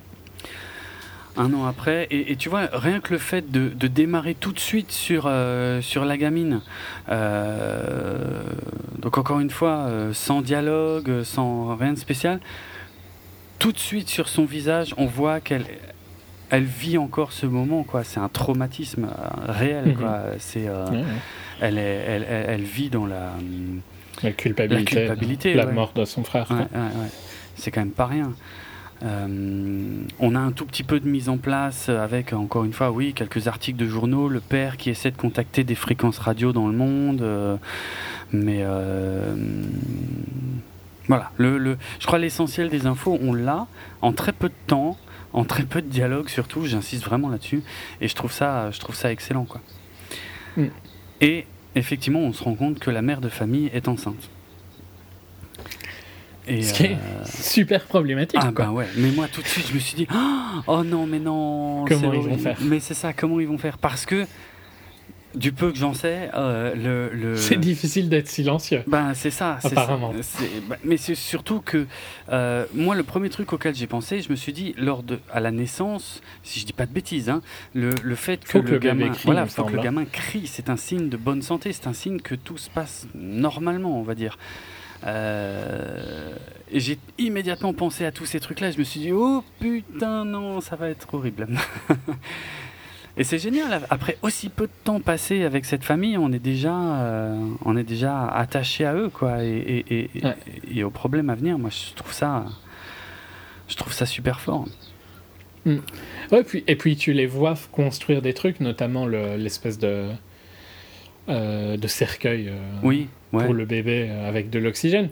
Un 1.35 1.51
an 1.53 1.65
après, 1.65 2.07
et, 2.11 2.31
et 2.31 2.35
tu 2.35 2.47
vois, 2.49 2.67
rien 2.73 2.99
que 2.99 3.11
le 3.13 3.17
fait 3.17 3.49
de, 3.49 3.69
de 3.69 3.87
démarrer 3.87 4.35
tout 4.35 4.51
de 4.51 4.59
suite 4.59 4.91
sur, 4.91 5.23
euh, 5.27 5.81
sur 5.81 6.05
la 6.05 6.15
gamine, 6.17 6.61
donc 8.99 9.17
encore 9.17 9.39
une 9.39 9.49
fois, 9.49 9.87
sans 10.13 10.41
dialogue, 10.41 11.23
sans 11.23 11.75
rien 11.75 11.93
de 11.93 11.97
spécial, 11.99 12.39
tout 13.63 13.71
de 13.71 13.79
suite 13.79 14.09
sur 14.09 14.27
son 14.27 14.43
visage, 14.43 14.93
on 14.97 15.05
voit 15.05 15.39
qu'elle 15.39 15.63
elle 16.49 16.65
vit 16.65 16.97
encore 16.97 17.31
ce 17.31 17.45
moment, 17.45 17.83
quoi. 17.83 18.03
C'est 18.03 18.19
un 18.19 18.27
traumatisme 18.27 19.07
réel, 19.47 19.95
quoi. 19.97 20.19
C'est, 20.37 20.67
euh, 20.67 20.85
Ouais, 20.87 20.97
ouais. 20.97 21.03
elle, 21.61 21.77
est, 21.77 21.81
elle, 21.81 22.25
elle, 22.29 22.45
elle 22.49 22.61
vit 22.63 22.89
dans 22.89 23.05
la. 23.05 23.31
La 24.21 24.31
culpabilité. 24.33 24.95
La 24.95 25.01
culpabilité, 25.07 25.53
La 25.53 25.65
ouais. 25.65 25.71
mort 25.71 25.93
de 25.95 26.03
son 26.03 26.25
frère. 26.25 26.49
C'est 27.55 27.71
quand 27.71 27.79
même 27.79 27.91
pas 27.91 28.05
rien. 28.07 28.33
Euh, 29.03 30.01
on 30.19 30.35
a 30.35 30.39
un 30.39 30.51
tout 30.51 30.65
petit 30.65 30.83
peu 30.83 30.99
de 30.99 31.07
mise 31.07 31.29
en 31.29 31.37
place 31.37 31.87
avec, 31.87 32.33
encore 32.33 32.65
une 32.65 32.73
fois, 32.73 32.91
oui, 32.91 33.13
quelques 33.13 33.47
articles 33.47 33.77
de 33.79 33.87
journaux, 33.87 34.27
le 34.27 34.41
père 34.41 34.75
qui 34.75 34.89
essaie 34.89 35.11
de 35.11 35.17
contacter 35.17 35.63
des 35.63 35.75
fréquences 35.75 36.19
radio 36.19 36.51
dans 36.51 36.67
le 36.67 36.73
monde, 36.73 37.21
euh, 37.21 37.55
mais 38.33 38.59
euh, 38.59 39.35
voilà, 41.07 41.31
le, 41.37 41.57
le, 41.57 41.77
je 41.99 42.07
crois 42.07 42.19
l'essentiel 42.19 42.69
des 42.69 42.85
infos, 42.85 43.17
on 43.21 43.33
l'a 43.33 43.67
en 44.01 44.13
très 44.13 44.31
peu 44.31 44.49
de 44.49 44.53
temps, 44.67 44.97
en 45.33 45.43
très 45.43 45.63
peu 45.63 45.81
de 45.81 45.87
dialogue 45.87 46.29
surtout, 46.29 46.65
j'insiste 46.65 47.03
vraiment 47.03 47.29
là-dessus, 47.29 47.63
et 48.01 48.07
je 48.07 48.15
trouve 48.15 48.31
ça, 48.31 48.71
je 48.71 48.79
trouve 48.79 48.95
ça 48.95 49.11
excellent, 49.11 49.45
quoi. 49.45 49.61
Mm. 50.57 50.67
Et 51.21 51.45
effectivement, 51.75 52.19
on 52.19 52.33
se 52.33 52.43
rend 52.43 52.55
compte 52.55 52.79
que 52.79 52.91
la 52.91 53.01
mère 53.01 53.21
de 53.21 53.29
famille 53.29 53.69
est 53.73 53.87
enceinte. 53.87 54.29
Et, 56.47 56.61
Ce 56.61 56.73
qui 56.73 56.83
est 56.83 56.91
euh, 56.93 57.25
super 57.25 57.85
problématique. 57.85 58.39
ah 58.41 58.51
quoi. 58.53 58.65
bah 58.65 58.71
ouais, 58.71 58.87
mais 58.97 59.11
moi 59.11 59.27
tout 59.31 59.41
de 59.41 59.47
suite 59.47 59.65
je 59.69 59.73
me 59.73 59.79
suis 59.79 59.95
dit 59.95 60.07
oh 60.67 60.83
non 60.83 61.07
mais 61.07 61.19
non 61.19 61.85
Comment 61.87 62.13
ils 62.13 62.19
vont 62.19 62.37
faire 62.37 62.57
Mais 62.61 62.81
c'est 62.81 62.93
ça, 62.93 63.13
comment 63.13 63.39
ils 63.39 63.47
vont 63.47 63.57
faire? 63.57 63.77
Parce 63.77 64.05
que 64.05 64.25
du 65.35 65.51
peu 65.51 65.71
que 65.71 65.77
j'en 65.77 65.93
sais, 65.93 66.29
euh, 66.33 66.75
le, 66.75 67.15
le... 67.15 67.35
C'est 67.37 67.57
difficile 67.57 68.09
d'être 68.09 68.27
silencieux. 68.27 68.83
Ben, 68.87 69.13
c'est 69.13 69.31
ça. 69.31 69.59
Apparemment. 69.63 70.13
ça. 70.21 70.39
Ben, 70.67 70.77
mais 70.83 70.97
c'est 70.97 71.15
surtout 71.15 71.61
que 71.61 71.87
euh, 72.29 72.65
moi, 72.73 72.95
le 72.95 73.03
premier 73.03 73.29
truc 73.29 73.53
auquel 73.53 73.75
j'ai 73.75 73.87
pensé, 73.87 74.21
je 74.21 74.29
me 74.29 74.35
suis 74.35 74.53
dit, 74.53 74.73
lors 74.77 75.03
de 75.03 75.19
à 75.31 75.39
la 75.39 75.51
naissance, 75.51 76.21
si 76.43 76.59
je 76.59 76.65
dis 76.65 76.73
pas 76.73 76.85
de 76.85 76.93
bêtises, 76.93 77.29
hein, 77.29 77.41
le, 77.73 77.91
le 78.03 78.15
fait 78.15 78.43
que, 78.43 78.49
Faut 78.49 78.61
que 78.61 78.71
le 78.71 78.79
gamin, 78.79 79.09
crie, 79.09 79.21
il 79.23 79.25
voilà, 79.25 79.45
faut 79.45 79.63
que 79.63 79.73
le 79.73 79.79
hein. 79.79 79.83
gamin 79.83 80.05
crie, 80.05 80.47
c'est 80.47 80.69
un 80.69 80.77
signe 80.77 81.09
de 81.09 81.17
bonne 81.17 81.41
santé, 81.41 81.73
c'est 81.73 81.87
un 81.87 81.93
signe 81.93 82.19
que 82.19 82.35
tout 82.35 82.57
se 82.57 82.69
passe 82.69 83.07
normalement, 83.15 83.99
on 83.99 84.03
va 84.03 84.15
dire. 84.15 84.37
Euh, 85.05 86.35
et 86.71 86.79
j'ai 86.79 86.97
immédiatement 87.17 87.73
pensé 87.73 88.05
à 88.05 88.11
tous 88.11 88.25
ces 88.25 88.39
trucs-là. 88.39 88.71
Je 88.71 88.77
me 88.77 88.83
suis 88.83 88.99
dit, 88.99 89.11
oh 89.11 89.43
putain, 89.59 90.25
non, 90.25 90.61
ça 90.61 90.75
va 90.75 90.89
être 90.89 91.13
horrible. 91.13 91.47
Et 93.15 93.23
c'est 93.23 93.37
génial. 93.37 93.81
Après 93.91 94.17
aussi 94.23 94.49
peu 94.49 94.65
de 94.65 94.71
temps 94.83 94.99
passé 94.99 95.43
avec 95.43 95.65
cette 95.65 95.83
famille, 95.83 96.17
on 96.17 96.31
est 96.31 96.39
déjà, 96.39 96.73
euh, 96.75 97.37
on 97.63 97.77
est 97.77 97.83
déjà 97.83 98.27
attaché 98.27 98.85
à 98.85 98.95
eux, 98.95 99.09
quoi, 99.09 99.43
et, 99.43 99.49
et, 99.87 100.09
et, 100.15 100.25
Ouais. 100.25 100.35
et- 100.73 100.79
et 100.79 100.83
aux 100.83 100.89
problèmes 100.89 101.29
à 101.29 101.35
venir. 101.35 101.59
Moi, 101.59 101.69
je 101.69 101.93
trouve 101.95 102.11
ça, 102.11 102.45
je 103.67 103.75
trouve 103.75 103.93
ça 103.93 104.05
super 104.07 104.39
fort. 104.41 104.65
Ouais, 105.65 106.43
puis, 106.43 106.63
et 106.67 106.75
puis 106.75 106.95
tu 106.97 107.13
les 107.13 107.25
vois 107.27 107.53
construire 107.71 108.21
des 108.21 108.33
trucs, 108.33 108.59
notamment 108.59 109.05
le- 109.05 109.37
l'espèce 109.37 109.77
de, 109.79 110.09
euh, 111.29 111.77
de 111.77 111.87
cercueil 111.87 112.49
euh, 112.49 112.57
Oui, 112.83 113.07
ouais. 113.31 113.45
pour 113.45 113.53
le 113.53 113.63
bébé 113.65 114.09
avec 114.09 114.49
de 114.49 114.59
l'oxygène. 114.59 115.07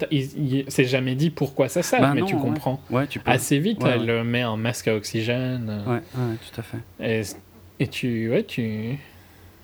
C'est 0.68 0.86
jamais 0.86 1.16
dit 1.16 1.30
pourquoi 1.30 1.70
ça 1.70 1.84
sert, 1.84 2.02
Bah 2.02 2.12
mais 2.16 2.22
non, 2.22 2.26
tu 2.26 2.36
comprends. 2.36 2.82
Ouais, 2.89 3.08
tu 3.08 3.20
peux. 3.20 3.32
Assez 3.32 3.60
vite, 3.60 3.82
elle 3.86 4.24
met 4.24 4.41
un 4.41 4.58
masque 4.58 4.88
à 4.89 4.95
oxygène. 4.95 5.84
Ouais, 5.88 5.93
ouais, 6.16 6.36
tout 6.52 6.60
à 6.60 6.64
fait. 6.64 6.80
Et, 6.99 7.22
et 7.82 7.88
tu. 7.88 8.30
Ouais, 8.30 8.44
tu. 8.44 8.98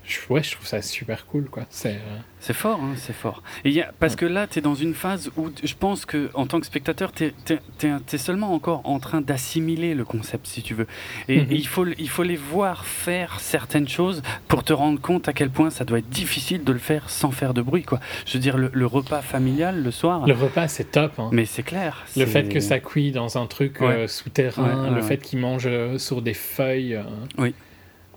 je- 0.06 0.18
Ouais, 0.30 0.42
je 0.44 0.52
trouve 0.54 0.66
ça 0.66 0.82
super 0.82 1.26
cool, 1.26 1.46
quoi. 1.50 1.66
C'est. 1.70 1.96
euh, 1.96 2.18
C'est 2.40 2.54
fort, 2.54 2.80
hein, 2.82 2.94
c'est 2.96 3.16
fort. 3.16 3.42
Et 3.66 3.70
il 3.70 3.76
y 3.76 3.82
a, 3.82 3.92
parce 4.00 4.16
que 4.16 4.26
là, 4.26 4.46
tu 4.48 4.60
es 4.60 4.62
dans 4.62 4.76
une 4.76 4.94
phase 4.94 5.32
où 5.38 5.50
je 5.64 5.74
pense 5.74 6.06
que 6.06 6.30
en 6.34 6.46
tant 6.46 6.60
que 6.62 6.66
spectateur, 6.68 7.12
tu 7.12 7.26
es, 7.26 8.18
seulement 8.18 8.54
encore 8.54 8.82
en 8.86 9.00
train 9.00 9.20
d'assimiler 9.22 9.96
le 9.96 10.06
concept, 10.06 10.46
si 10.48 10.62
tu 10.62 10.74
veux. 10.76 10.88
Et, 11.28 11.42
Mhm. 11.42 11.52
et 11.52 11.56
il, 11.56 11.68
faut, 11.68 11.86
il 11.98 12.10
faut 12.10 12.24
les 12.24 12.36
voir 12.38 12.86
faire 12.86 13.40
certaines 13.42 13.88
choses 13.90 14.22
pour 14.48 14.64
te 14.64 14.72
rendre 14.72 15.02
compte 15.02 15.28
à 15.28 15.34
quel 15.34 15.50
point 15.50 15.70
ça 15.72 15.84
doit 15.84 15.98
être 16.00 16.10
difficile 16.10 16.64
de 16.64 16.72
le 16.72 16.80
faire 16.80 17.10
sans 17.10 17.32
faire 17.32 17.54
de 17.54 17.62
bruit. 17.62 17.84
Quoi. 17.84 18.00
Je 18.26 18.34
veux 18.36 18.40
dire, 18.40 18.58
le, 18.58 18.70
le 18.72 18.86
repas 18.86 19.22
familial 19.22 19.84
le 19.84 19.92
soir, 19.92 20.26
Le 20.28 20.34
repas, 20.34 20.68
c'est 20.70 20.92
top. 20.92 21.14
hein. 21.20 21.30
mais 21.34 21.46
c'est 21.46 21.64
clair. 21.64 22.06
Le 22.16 22.26
fait 22.28 22.48
que 22.48 22.60
ça 22.62 22.80
cuit 22.80 23.12
dans 23.12 23.38
un 23.38 23.46
truc 23.48 23.82
Ouais. 23.82 23.88
euh, 23.88 24.08
souterrain, 24.08 24.86
Ouais, 24.86 24.90
ouais, 24.90 24.96
le 24.96 25.02
fait 25.02 25.18
qu'ils 25.18 25.40
mangent 25.40 25.66
euh, 25.68 25.98
sur 25.98 26.22
des 26.22 26.36
feuilles 26.36 26.94
euh, 26.96 27.04
Oui. 27.40 27.54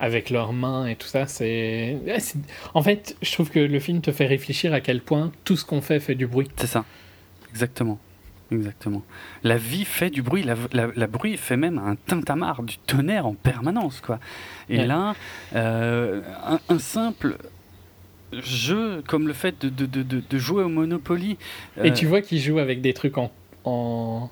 Avec 0.01 0.29
leurs 0.31 0.51
mains 0.51 0.87
et 0.87 0.95
tout 0.97 1.07
ça, 1.07 1.27
c'est... 1.27 1.97
ouais, 2.05 2.19
c'est- 2.19 2.39
En 2.73 2.81
fait, 2.81 3.15
je 3.21 3.31
trouve 3.31 3.49
que 3.51 3.59
le 3.59 3.79
film 3.79 4.01
te 4.01 4.11
fait 4.11 4.25
réfléchir 4.25 4.73
à 4.73 4.81
quel 4.81 4.99
point 4.99 5.31
tout 5.45 5.55
ce 5.55 5.63
qu'on 5.63 5.79
fait 5.79 5.99
fait 6.01 6.15
du 6.15 6.27
bruit. 6.27 6.49
C'est 6.57 6.67
ça, 6.67 6.83
exactement. 7.51 7.99
Exactement. 8.51 9.01
La 9.43 9.55
vie 9.57 9.85
fait 9.85 10.09
du 10.09 10.21
bruit, 10.21 10.43
la, 10.43 10.55
la- 10.73 10.89
la 10.93 11.07
bruit 11.07 11.37
fait 11.37 11.55
même 11.55 11.77
un 11.77 11.95
tintamarre, 11.95 12.63
du 12.63 12.77
tonnerre 12.79 13.25
en 13.25 13.33
permanence, 13.33 14.01
quoi. 14.01 14.19
Et 14.69 14.79
Ouais. 14.79 14.85
là, 14.87 15.15
euh, 15.55 16.21
un, 16.45 16.59
un 16.67 16.79
simple 16.79 17.37
jeu 18.33 19.03
comme 19.07 19.27
le 19.27 19.33
fait 19.33 19.61
de, 19.61 19.69
de, 19.69 19.85
de, 19.85 20.03
de- 20.03 20.23
de 20.29 20.37
jouer 20.37 20.63
au 20.63 20.69
Monopoly. 20.69 21.37
Et 21.83 21.91
euh, 21.91 21.93
tu 21.93 22.05
vois 22.07 22.21
qu'ils 22.21 22.39
jouent 22.41 22.59
avec 22.59 22.81
des 22.81 22.93
trucs 22.93 23.17
en... 23.17 23.31
en... 23.65 24.29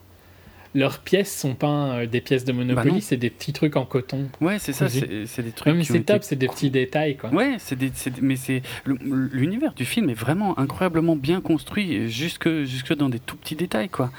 Leurs 0.76 1.00
pièces 1.00 1.36
sont 1.36 1.56
pas 1.56 2.00
euh, 2.02 2.06
des 2.06 2.22
pièces 2.22 2.46
de 2.46 2.52
Bah 2.52 2.60
Monopoly, 2.60 3.02
c'est 3.02 3.18
des 3.18 3.30
petits 3.32 3.54
trucs 3.54 3.76
en 3.76 3.86
coton. 3.86 4.30
Ouais, 4.40 4.60
c'est 4.60 4.72
ça, 4.74 4.88
c'est 4.88 5.42
des 5.42 5.52
trucs. 5.52 5.74
Ont 5.74 5.84
c'est 5.84 5.96
été 5.96 6.04
top, 6.14 6.24
c'est 6.24 6.36
des 6.36 6.48
petits 6.48 6.70
détails, 6.70 7.18
quoi. 7.18 7.32
Ouais, 7.32 7.56
c'est 7.58 7.76
des, 7.76 7.92
c'est 7.96 8.12
des- 8.12 8.22
mais 8.22 8.36
c'est 8.36 8.62
l'univers 8.86 9.74
du 9.74 9.86
film 9.86 10.10
est 10.10 10.14
vraiment 10.14 10.58
incroyablement 10.60 11.16
bien 11.16 11.42
construit, 11.42 12.10
jusque 12.10 12.64
jusque 12.66 12.94
dans 12.94 13.10
des 13.10 13.20
tout 13.20 13.36
petits 13.36 13.56
détails 13.56 13.90
quoi. 13.90 14.12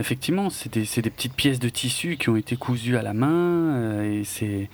Effectivement, 0.00 0.50
c'est 0.50 0.72
des, 0.72 0.80
des 1.02 1.10
petites 1.10 1.34
pièces 1.34 1.60
de 1.60 1.68
tissu 1.68 2.16
qui 2.16 2.28
ont 2.28 2.36
été 2.36 2.56
cousues 2.56 2.96
à 2.96 3.02
la 3.02 3.14
main 3.14 3.76
euh, 3.76 4.20
et 4.20 4.24
c'est 4.24 4.68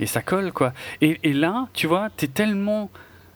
et 0.00 0.06
ça 0.06 0.22
colle 0.22 0.50
quoi. 0.52 0.72
Et, 1.00 1.20
et 1.22 1.32
là, 1.32 1.68
tu 1.72 1.86
vois, 1.86 2.10
t'es 2.16 2.26
tellement 2.26 2.90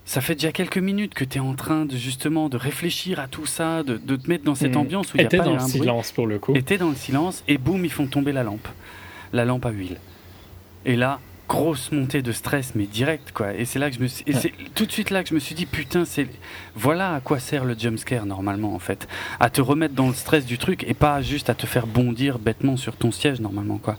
ça 0.09 0.23
fait 0.23 0.35
déjà 0.35 0.53
quelques 0.53 0.79
minutes 0.79 1.13
que 1.13 1.23
tu 1.25 1.37
es 1.37 1.41
en 1.41 1.53
train 1.53 1.85
de 1.85 1.95
justement 1.95 2.49
de 2.49 2.57
réfléchir 2.57 3.21
à 3.21 3.29
tout 3.29 3.45
ça, 3.45 3.83
de, 3.83 3.99
de 3.99 4.17
te 4.17 4.27
mettre 4.31 4.43
dans 4.45 4.55
cette 4.55 4.73
Mhm. 4.75 4.81
ambiance 4.81 5.13
où 5.13 5.19
il 5.19 5.21
n'y 5.21 5.27
a 5.27 5.29
pas 5.29 5.45
dans 5.45 5.53
le 5.53 5.59
bruit. 5.59 5.71
silence 5.71 6.13
pour 6.13 6.27
le 6.27 6.39
coup. 6.39 6.55
Et 6.57 6.63
t'es 6.63 6.79
dans 6.79 6.89
le 6.89 6.97
silence 6.97 7.45
et 7.47 7.59
boum, 7.59 7.85
ils 7.85 7.91
font 7.93 8.07
tomber 8.07 8.33
la 8.33 8.43
lampe. 8.43 8.67
La 9.35 9.45
lampe 9.45 9.67
à 9.67 9.71
huile. 9.71 9.99
Et 10.87 10.97
là, 10.97 11.21
grosse 11.47 11.93
montée 11.93 12.23
de 12.23 12.33
stress, 12.33 12.73
mais 12.75 12.85
direct, 12.87 13.33
quoi. 13.33 13.53
Et 13.55 13.67
c'est 13.67 13.79
là 13.79 13.91
que 13.91 13.97
je 13.97 14.01
me 14.01 14.07
suis, 14.07 14.25
et 14.27 14.33
c'est 14.33 14.53
tout 14.75 14.87
de 14.87 14.93
suite 14.93 15.11
là 15.11 15.23
que 15.23 15.29
je 15.29 15.35
me 15.35 15.41
suis 15.41 15.55
dit, 15.55 15.67
putain, 15.67 16.05
c'est, 16.07 16.27
voilà 16.75 17.15
à 17.15 17.21
quoi 17.21 17.39
sert 17.39 17.65
le 17.67 17.75
jumpscare 17.79 18.25
normalement, 18.25 18.75
en 18.75 18.79
fait. 18.79 19.09
À 19.41 19.51
te 19.51 19.61
remettre 19.61 19.95
dans 19.95 20.09
le 20.09 20.15
stress 20.15 20.47
du 20.47 20.57
truc 20.57 20.85
et 20.89 20.95
pas 20.95 21.21
juste 21.21 21.51
à 21.51 21.55
te 21.55 21.67
faire 21.67 21.87
bondir 21.87 22.39
bêtement 22.39 22.77
sur 22.79 22.97
ton 22.97 23.11
siège, 23.13 23.41
normalement, 23.41 23.77
quoi. 23.79 23.97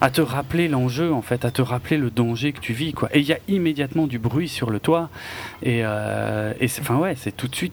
À 0.00 0.10
te 0.10 0.20
rappeler 0.20 0.68
l'enjeu, 0.68 1.12
en 1.12 1.22
fait, 1.22 1.44
à 1.44 1.50
te 1.50 1.62
rappeler 1.62 1.96
le 1.96 2.10
danger 2.10 2.52
que 2.52 2.60
tu 2.60 2.72
vis, 2.72 2.92
quoi. 2.92 3.08
Et 3.14 3.20
il 3.20 3.26
y 3.26 3.32
a 3.32 3.38
immédiatement 3.48 4.06
du 4.06 4.18
bruit 4.18 4.48
sur 4.48 4.70
le 4.70 4.78
toit. 4.80 5.08
Et, 5.62 5.80
euh, 5.84 6.52
et 6.60 6.68
c'est, 6.68 6.80
enfin, 6.82 6.96
ouais, 6.96 7.14
c'est 7.16 7.34
tout 7.36 7.48
de 7.48 7.54
suite, 7.54 7.72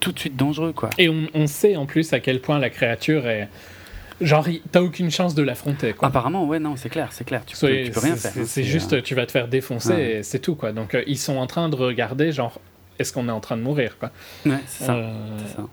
tout 0.00 0.12
de 0.12 0.18
suite 0.18 0.36
dangereux, 0.36 0.72
quoi. 0.72 0.90
Et 0.98 1.08
on, 1.08 1.26
on 1.34 1.46
sait 1.46 1.76
en 1.76 1.86
plus 1.86 2.12
à 2.12 2.20
quel 2.20 2.40
point 2.40 2.58
la 2.58 2.70
créature 2.70 3.26
est. 3.26 3.48
Genre, 4.20 4.46
t'as 4.70 4.80
aucune 4.80 5.10
chance 5.10 5.34
de 5.34 5.42
l'affronter, 5.42 5.92
quoi. 5.92 6.06
Apparemment, 6.08 6.44
ouais, 6.46 6.60
non, 6.60 6.76
c'est 6.76 6.88
clair, 6.88 7.08
c'est 7.10 7.24
clair. 7.24 7.42
Tu 7.44 7.54
peux, 7.54 7.58
Soyez- 7.66 7.84
tu 7.86 7.90
peux 7.90 8.00
rien 8.00 8.14
faire. 8.16 8.32
C'est 8.44 8.62
juste, 8.62 8.92
euh, 8.92 9.02
tu 9.02 9.16
vas 9.16 9.26
te 9.26 9.32
faire 9.32 9.48
défoncer 9.48 9.88
ouais. 9.92 10.12
et 10.18 10.22
c'est 10.22 10.38
tout, 10.38 10.54
quoi. 10.54 10.70
Donc, 10.72 10.94
euh, 10.94 11.02
ils 11.08 11.18
sont 11.18 11.36
en 11.36 11.48
train 11.48 11.68
de 11.68 11.74
regarder, 11.74 12.30
genre, 12.30 12.60
est-ce 13.00 13.12
qu'on 13.12 13.28
est 13.28 13.32
en 13.32 13.40
train 13.40 13.56
de 13.56 13.62
mourir, 13.62 13.98
quoi. 13.98 14.12
Ouais, 14.46 14.52
c'est 14.66 14.84
ça. 14.84 15.10
C'est 15.44 15.56
ça. 15.56 15.66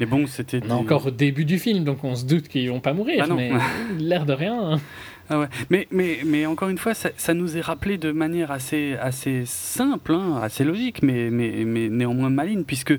Mais 0.00 0.06
bon, 0.06 0.26
c'était. 0.26 0.58
on 0.62 0.64
est 0.64 0.68
des- 0.68 0.72
encore 0.72 1.06
au 1.06 1.10
début 1.10 1.44
du 1.44 1.58
film, 1.58 1.84
donc 1.84 2.04
on 2.04 2.14
se 2.14 2.24
doute 2.24 2.48
qu'ils 2.48 2.70
vont 2.70 2.80
pas 2.80 2.92
mourir, 2.94 3.22
Ah 3.24 3.26
non. 3.26 3.34
mais 3.36 3.50
l'air 3.98 4.24
de 4.24 4.32
rien. 4.32 4.58
hein. 4.74 4.80
Ah 5.30 5.38
ouais. 5.40 5.46
mais, 5.70 5.86
mais, 5.90 6.20
mais 6.24 6.46
encore 6.46 6.68
une 6.68 6.78
fois, 6.78 6.94
ça, 6.94 7.10
ça 7.16 7.34
nous 7.34 7.56
est 7.56 7.60
rappelé 7.60 7.98
de 7.98 8.12
manière 8.12 8.50
assez, 8.50 8.96
assez 9.00 9.44
simple, 9.46 10.12
hein, 10.14 10.40
assez 10.42 10.64
logique, 10.64 11.02
mais, 11.02 11.30
mais, 11.30 11.64
mais 11.66 11.88
néanmoins 11.88 12.30
maligne, 12.30 12.64
puisque 12.64 12.94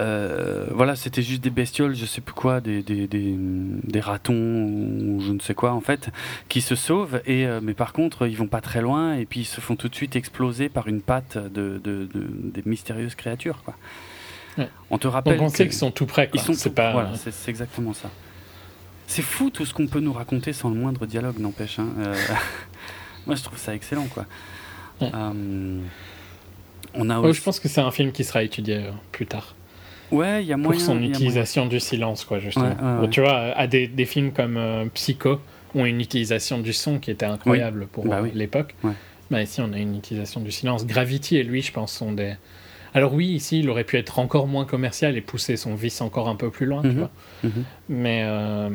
euh, 0.00 0.66
voilà, 0.70 0.96
c'était 0.96 1.22
juste 1.22 1.42
des 1.42 1.50
bestioles, 1.50 1.94
je 1.94 2.06
sais 2.06 2.20
plus 2.20 2.34
quoi, 2.34 2.60
des, 2.60 2.82
des, 2.82 3.06
des, 3.06 3.34
des 3.38 4.00
ratons 4.00 4.34
ou 4.34 5.20
je 5.20 5.32
ne 5.32 5.40
sais 5.40 5.54
quoi 5.54 5.72
en 5.72 5.80
fait, 5.80 6.10
qui 6.48 6.60
se 6.60 6.74
sauvent. 6.74 7.20
Et 7.26 7.46
euh, 7.46 7.60
mais 7.62 7.74
par 7.74 7.92
contre, 7.92 8.26
ils 8.26 8.36
vont 8.36 8.46
pas 8.48 8.60
très 8.60 8.80
loin 8.80 9.14
et 9.16 9.24
puis 9.26 9.40
ils 9.40 9.44
se 9.44 9.60
font 9.60 9.76
tout 9.76 9.88
de 9.88 9.94
suite 9.94 10.16
exploser 10.16 10.68
par 10.68 10.86
une 10.88 11.00
patte 11.02 11.36
de, 11.38 11.80
de, 11.82 12.08
de- 12.12 12.28
des 12.52 12.62
mystérieuses 12.66 13.14
créatures. 13.14 13.62
Quoi. 13.64 13.74
Ouais. 14.58 14.68
On 14.90 14.98
te 14.98 15.08
rappelle. 15.08 15.36
Donc 15.38 15.46
on 15.46 15.48
sait 15.48 15.64
qu'ils 15.64 15.72
sont 15.72 15.90
tout 15.90 16.06
prêts, 16.06 16.28
quoi. 16.28 16.40
ils 16.40 16.54
sont 16.54 16.68
tout- 16.68 16.74
pas. 16.74 16.92
Voilà, 16.92 17.10
c'est 17.16 17.50
exactement 17.50 17.92
ça. 17.92 18.10
C'est 19.06 19.22
fou 19.22 19.50
tout 19.50 19.64
ce 19.66 19.74
qu'on 19.74 19.86
peut 19.86 20.00
nous 20.00 20.12
raconter 20.12 20.52
sans 20.52 20.70
le 20.70 20.76
moindre 20.76 21.06
dialogue, 21.06 21.38
n'empêche. 21.38 21.78
hein. 21.78 21.88
Euh, 21.98 22.14
Moi, 23.26 23.36
je 23.36 23.42
trouve 23.42 23.58
ça 23.58 23.74
excellent, 23.74 24.06
quoi. 24.06 24.26
Ouais. 25.00 25.10
Euh, 25.14 25.80
On 26.94 27.10
a 27.10 27.32
je 27.32 27.40
pense 27.42 27.58
que 27.60 27.68
c'est 27.68 27.80
un 27.80 27.90
film 27.90 28.12
qui 28.12 28.24
sera 28.24 28.42
étudié 28.42 28.76
euh, 28.76 28.90
plus 29.12 29.26
tard. 29.26 29.54
Ouais, 30.10 30.42
il 30.44 30.46
y 30.48 30.52
a 30.52 30.56
Pour 30.56 30.64
moyen. 30.66 30.80
son 30.80 31.00
y 31.00 31.06
a 31.06 31.08
utilisation 31.08 31.66
du 31.66 31.80
silence, 31.80 32.24
quoi, 32.24 32.38
justement. 32.38 32.66
Ouais, 32.66 32.70
ouais, 32.72 32.76
Bon, 32.96 33.00
ouais. 33.02 33.10
Tu 33.10 33.20
vois, 33.20 33.36
à 33.56 33.66
des, 33.66 33.86
des 33.88 34.04
films 34.04 34.32
comme 34.32 34.56
euh, 34.56 34.84
Psycho 34.94 35.40
ont 35.74 35.84
une 35.86 36.00
utilisation 36.00 36.58
du 36.58 36.72
son 36.72 36.98
qui 36.98 37.10
était 37.10 37.26
incroyable 37.26 37.86
pour 37.86 38.04
Bah 38.06 38.20
oui. 38.22 38.30
l'époque. 38.34 38.74
Bah, 39.30 39.42
ici, 39.42 39.60
on 39.60 39.72
a 39.72 39.78
une 39.78 39.96
utilisation 39.96 40.40
du 40.40 40.52
silence. 40.52 40.86
Gravity 40.86 41.36
et 41.36 41.42
lui, 41.42 41.62
je 41.62 41.72
pense, 41.72 41.92
sont 41.92 42.12
des. 42.12 42.34
Alors 42.94 43.12
oui, 43.12 43.26
ici, 43.26 43.58
il 43.58 43.68
aurait 43.68 43.84
pu 43.84 43.96
être 43.96 44.18
encore 44.20 44.46
moins 44.46 44.64
commercial 44.64 45.16
et 45.16 45.20
pousser 45.20 45.56
son 45.56 45.74
vice 45.74 46.00
encore 46.00 46.28
un 46.28 46.36
peu 46.36 46.50
plus 46.50 46.66
loin, 46.66 46.82
tu 46.82 46.88
Mhm. 46.88 47.08
Mhm. 47.42 47.64
Mais 47.88 48.22
euh, 48.24 48.70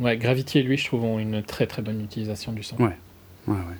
ouais, 0.00 0.16
Gravity 0.16 0.58
et 0.58 0.62
lui, 0.62 0.78
je 0.78 0.84
trouve, 0.86 1.04
ont 1.04 1.18
une 1.18 1.42
très 1.42 1.66
très 1.66 1.82
bonne 1.82 2.02
utilisation 2.02 2.52
du 2.52 2.62
son. 2.62 2.76
Ouais. 2.76 2.96
Ouais, 3.46 3.54
ouais. 3.54 3.76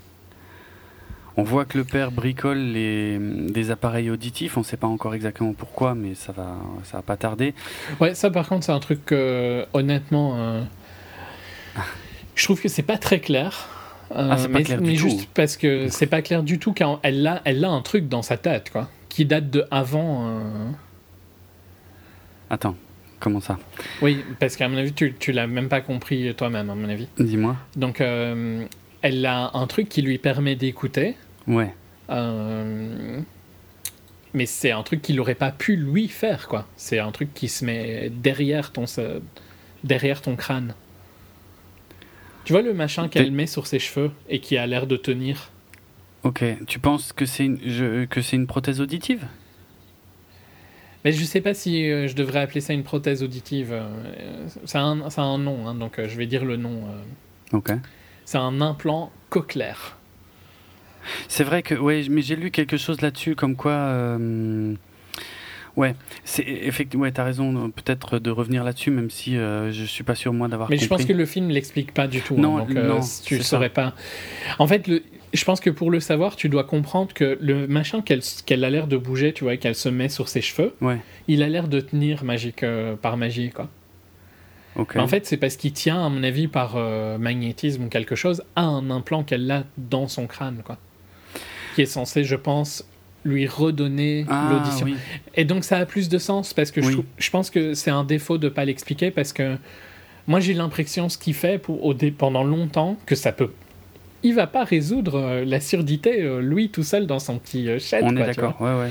On 1.39 1.45
voit 1.45 1.65
que 1.65 1.79
le 1.79 1.85
père 1.85 2.11
bricole 2.11 2.59
les, 2.59 3.17
des 3.19 3.71
appareils 3.71 4.11
auditifs. 4.11 4.57
On 4.57 4.61
ne 4.61 4.65
sait 4.65 4.77
pas 4.77 4.89
encore 4.89 5.15
exactement 5.15 5.53
pourquoi, 5.53 5.95
mais 5.95 6.15
ça 6.15 6.33
va, 6.33 6.57
ça 6.83 6.97
va 6.99 7.03
pas 7.03 7.17
tarder. 7.17 7.55
Ouais, 8.01 8.15
ça 8.15 8.29
par 8.29 8.49
contre, 8.49 8.67
c'est 8.67 8.73
un 8.73 8.81
truc 8.81 9.05
que, 9.07 9.65
honnêtement, 9.73 10.33
euh, 10.37 10.63
je 12.35 12.45
trouve 12.45 12.61
que 12.61 12.69
c'est 12.69 12.83
pas 12.83 12.99
très 12.99 13.21
clair. 13.21 13.69
Euh, 14.13 14.29
Ah, 14.31 14.49
mais, 14.49 14.95
juste 14.95 15.21
tout. 15.21 15.27
parce 15.35 15.57
que 15.57 15.89
c'est 15.89 16.07
pas 16.07 16.23
clair 16.23 16.43
du 16.43 16.59
tout 16.59 16.73
car 16.73 16.99
elle 17.03 17.27
a, 17.27 17.43
elle 17.45 17.65
a 17.65 17.69
un 17.71 17.83
truc 17.83 18.09
dans 18.09 18.23
sa 18.23 18.37
tête, 18.39 18.71
quoi, 18.71 18.89
qui 19.09 19.25
date 19.27 19.51
de 19.51 19.65
avant. 19.71 20.29
euh, 20.29 20.71
Attends, 22.51 22.75
comment 23.21 23.41
ça? 23.41 23.59
Oui, 24.01 24.25
parce 24.41 24.57
qu'à 24.57 24.69
mon 24.69 24.79
avis, 24.79 24.93
tu, 24.95 25.15
tu 25.19 25.33
l'as 25.33 25.47
même 25.47 25.69
pas 25.69 25.83
compris 25.83 26.35
toi-même, 26.35 26.71
à 26.71 26.75
mon 26.75 26.89
avis. 26.89 27.09
Dis-moi. 27.19 27.57
Donc, 27.77 28.01
euh, 28.01 28.65
elle 29.03 29.27
a 29.27 29.51
un 29.55 29.67
truc 29.67 29.89
qui 29.91 30.01
lui 30.03 30.17
permet 30.19 30.57
d'écouter, 30.57 31.15
Ouais. 31.47 31.75
mais 34.35 34.47
c'est 34.47 34.71
un 34.71 34.83
truc 34.83 35.03
qu'il 35.03 35.21
aurait 35.21 35.35
pas 35.35 35.51
pu 35.51 35.77
lui 35.77 36.09
faire, 36.09 36.49
quoi. 36.49 36.67
C'est 36.77 36.99
un 36.99 37.11
truc 37.13 37.35
qui 37.35 37.49
se 37.49 37.65
met 37.65 38.11
derrière 38.11 38.73
ton, 38.73 38.85
derrière 39.85 40.23
ton 40.23 40.37
crâne. 40.37 40.75
Tu 42.49 42.55
vois 42.55 42.63
le 42.63 42.73
machin 42.73 43.09
qu'elle 43.09 43.31
met 43.31 43.47
sur 43.47 43.67
ses 43.67 43.79
cheveux 43.79 44.11
et 44.27 44.41
qui 44.41 44.57
a 44.57 44.67
l'air 44.67 44.87
de 44.87 44.97
tenir 44.97 45.51
Ok. 46.23 46.43
Tu 46.67 46.79
penses 46.79 47.13
que 47.13 47.27
c'est 47.27 47.45
une, 47.45 47.59
je- 47.63 48.07
que 48.07 48.23
c'est 48.23 48.37
une 48.37 48.47
prothèse 48.47 48.81
auditive? 48.81 49.27
Mais 51.05 51.13
je 51.13 51.23
sais 51.25 51.43
pas 51.43 51.53
si 51.53 51.91
euh, 51.91 52.09
je 52.09 52.15
devrais 52.17 52.41
appeler 52.41 52.63
ça 52.63 52.73
une 52.73 52.85
prothèse 52.85 53.23
auditive. 53.23 53.69
euh, 53.73 54.47
ça, 54.65 54.81
a 54.81 54.85
un, 54.85 55.11
ça 55.11 55.21
a 55.21 55.25
un 55.27 55.37
nom, 55.37 55.69
hein, 55.69 55.75
donc 55.75 55.99
euh, 55.99 56.09
je 56.09 56.17
vais 56.17 56.25
dire 56.27 56.47
le 56.47 56.57
nom. 56.57 56.85
euh. 57.53 57.57
Ok. 57.59 57.71
c'est 58.25 58.39
un 58.39 58.63
implant 58.63 59.13
cochléaire. 59.29 59.99
C'est 61.29 61.45
vrai 61.45 61.63
que, 61.63 61.75
ouais, 61.75 62.07
mais 62.09 62.23
j'ai 62.23 62.35
lu 62.37 62.51
quelque 62.51 62.79
chose 62.79 63.03
là-dessus, 63.03 63.35
comme 63.37 63.57
quoi. 63.57 64.17
Euh, 65.79 65.81
ouais, 65.81 65.95
c'est 66.25 66.43
effectivement, 66.47 67.05
ouais, 67.05 67.13
t'as 67.13 67.25
raison, 67.25 67.55
euh, 67.57 67.69
peut-être 67.69 68.19
de 68.19 68.31
revenir 68.31 68.65
là-dessus, 68.65 68.91
même 68.91 69.11
si 69.11 69.37
euh, 69.37 69.73
je 69.73 69.85
suis 69.85 70.05
pas 70.05 70.15
sûr 70.15 70.33
moi 70.33 70.49
d'avoir 70.49 70.69
Mais 70.71 70.77
compris. 70.77 70.85
je 70.85 70.89
pense 70.89 71.05
que 71.05 71.13
le 71.13 71.27
film 71.27 71.49
l'explique 71.51 71.93
pas 71.95 72.07
du 72.09 72.21
tout. 72.21 72.35
hein, 72.39 72.41
Non, 72.43 72.59
donc 72.59 72.77
euh, 72.77 72.89
non, 72.89 73.01
tu 73.25 73.37
le 73.37 73.43
saurais 73.43 73.71
pas. 73.71 73.95
En 74.59 74.67
fait, 74.67 74.87
le, 74.87 75.03
je 75.35 75.45
pense 75.45 75.61
que 75.61 75.71
pour 75.71 75.91
le 75.91 76.01
savoir, 76.01 76.37
tu 76.37 76.49
dois 76.49 76.65
comprendre 76.65 77.13
que 77.13 77.37
le 77.41 77.67
machin 77.67 78.01
qu'elle 78.03 78.23
qu'elle 78.47 78.65
a 78.65 78.71
l'air 78.71 78.87
de 78.87 78.97
bouger, 78.97 79.33
tu 79.33 79.45
vois, 79.45 79.55
et 79.55 79.59
qu'elle 79.59 79.75
se 79.75 79.89
met 79.89 80.09
sur 80.09 80.29
ses 80.29 80.41
cheveux, 80.41 80.75
Ouais. 80.81 80.99
il 81.29 81.43
a 81.43 81.49
l'air 81.49 81.69
de 81.69 81.81
tenir 81.81 82.25
magique 82.25 82.63
euh, 82.63 82.97
par 82.97 83.17
magie, 83.17 83.51
quoi. 83.51 83.69
Ok. 84.77 84.95
Mais 84.95 85.01
En 85.01 85.09
fait, 85.09 85.27
c'est 85.27 85.37
parce 85.39 85.57
qu'il 85.57 85.73
tient, 85.73 86.05
à 86.05 86.09
mon 86.09 86.23
avis, 86.23 86.47
par 86.47 86.75
euh, 86.77 87.19
magnétisme 87.19 87.85
ou 87.85 87.89
quelque 87.89 88.15
chose, 88.15 88.43
à 88.55 88.63
un 88.63 88.91
implant 88.91 89.25
qu'elle 89.25 89.51
a 89.51 89.65
dans 89.77 90.07
son 90.07 90.27
crâne, 90.27 90.63
quoi. 90.65 90.79
Qui 91.75 91.83
est 91.83 91.87
censé, 91.87 92.23
je 92.25 92.37
pense, 92.37 92.89
lui 93.29 93.47
redonner 93.47 94.25
Ah, 94.29 94.51
l'audition. 94.53 94.87
oui. 94.87 94.97
Et 95.35 95.45
donc 95.45 95.65
ça 95.65 95.77
a 95.79 95.87
plus 95.87 96.09
de 96.09 96.19
sens 96.19 96.53
parce 96.55 96.71
que 96.71 96.81
je, 96.83 96.89
je 97.19 97.31
pense 97.31 97.51
que 97.51 97.75
c'est 97.75 97.91
un 97.91 98.05
défaut 98.05 98.39
de 98.39 98.49
pas 98.49 98.65
l'expliquer 98.65 99.11
parce 99.11 99.33
que 99.33 99.57
moi 100.27 100.41
j'ai 100.41 100.55
l'impression 100.55 101.09
ce 101.09 101.17
qu'il 101.19 101.35
fait 101.35 101.59
pour, 101.59 101.85
au 101.85 101.95
dé- 101.95 102.11
pendant 102.11 102.45
longtemps 102.45 102.97
que 103.07 103.15
ça 103.15 103.33
peut. 103.33 103.51
Il 104.25 104.35
va 104.35 104.47
pas 104.49 104.65
résoudre 104.65 105.15
euh, 105.17 105.45
la 105.45 105.61
surdité 105.61 106.23
euh, 106.23 106.41
lui 106.41 106.71
tout 106.71 106.83
seul 106.83 107.07
dans 107.07 107.21
son 107.21 107.39
petit 107.39 107.69
euh, 107.69 107.79
shed. 107.79 108.03
On 108.05 108.11
est 108.17 108.17
quoi, 108.17 108.27
d'accord. 108.27 108.57
Ouais, 108.61 108.75
ouais. 108.81 108.91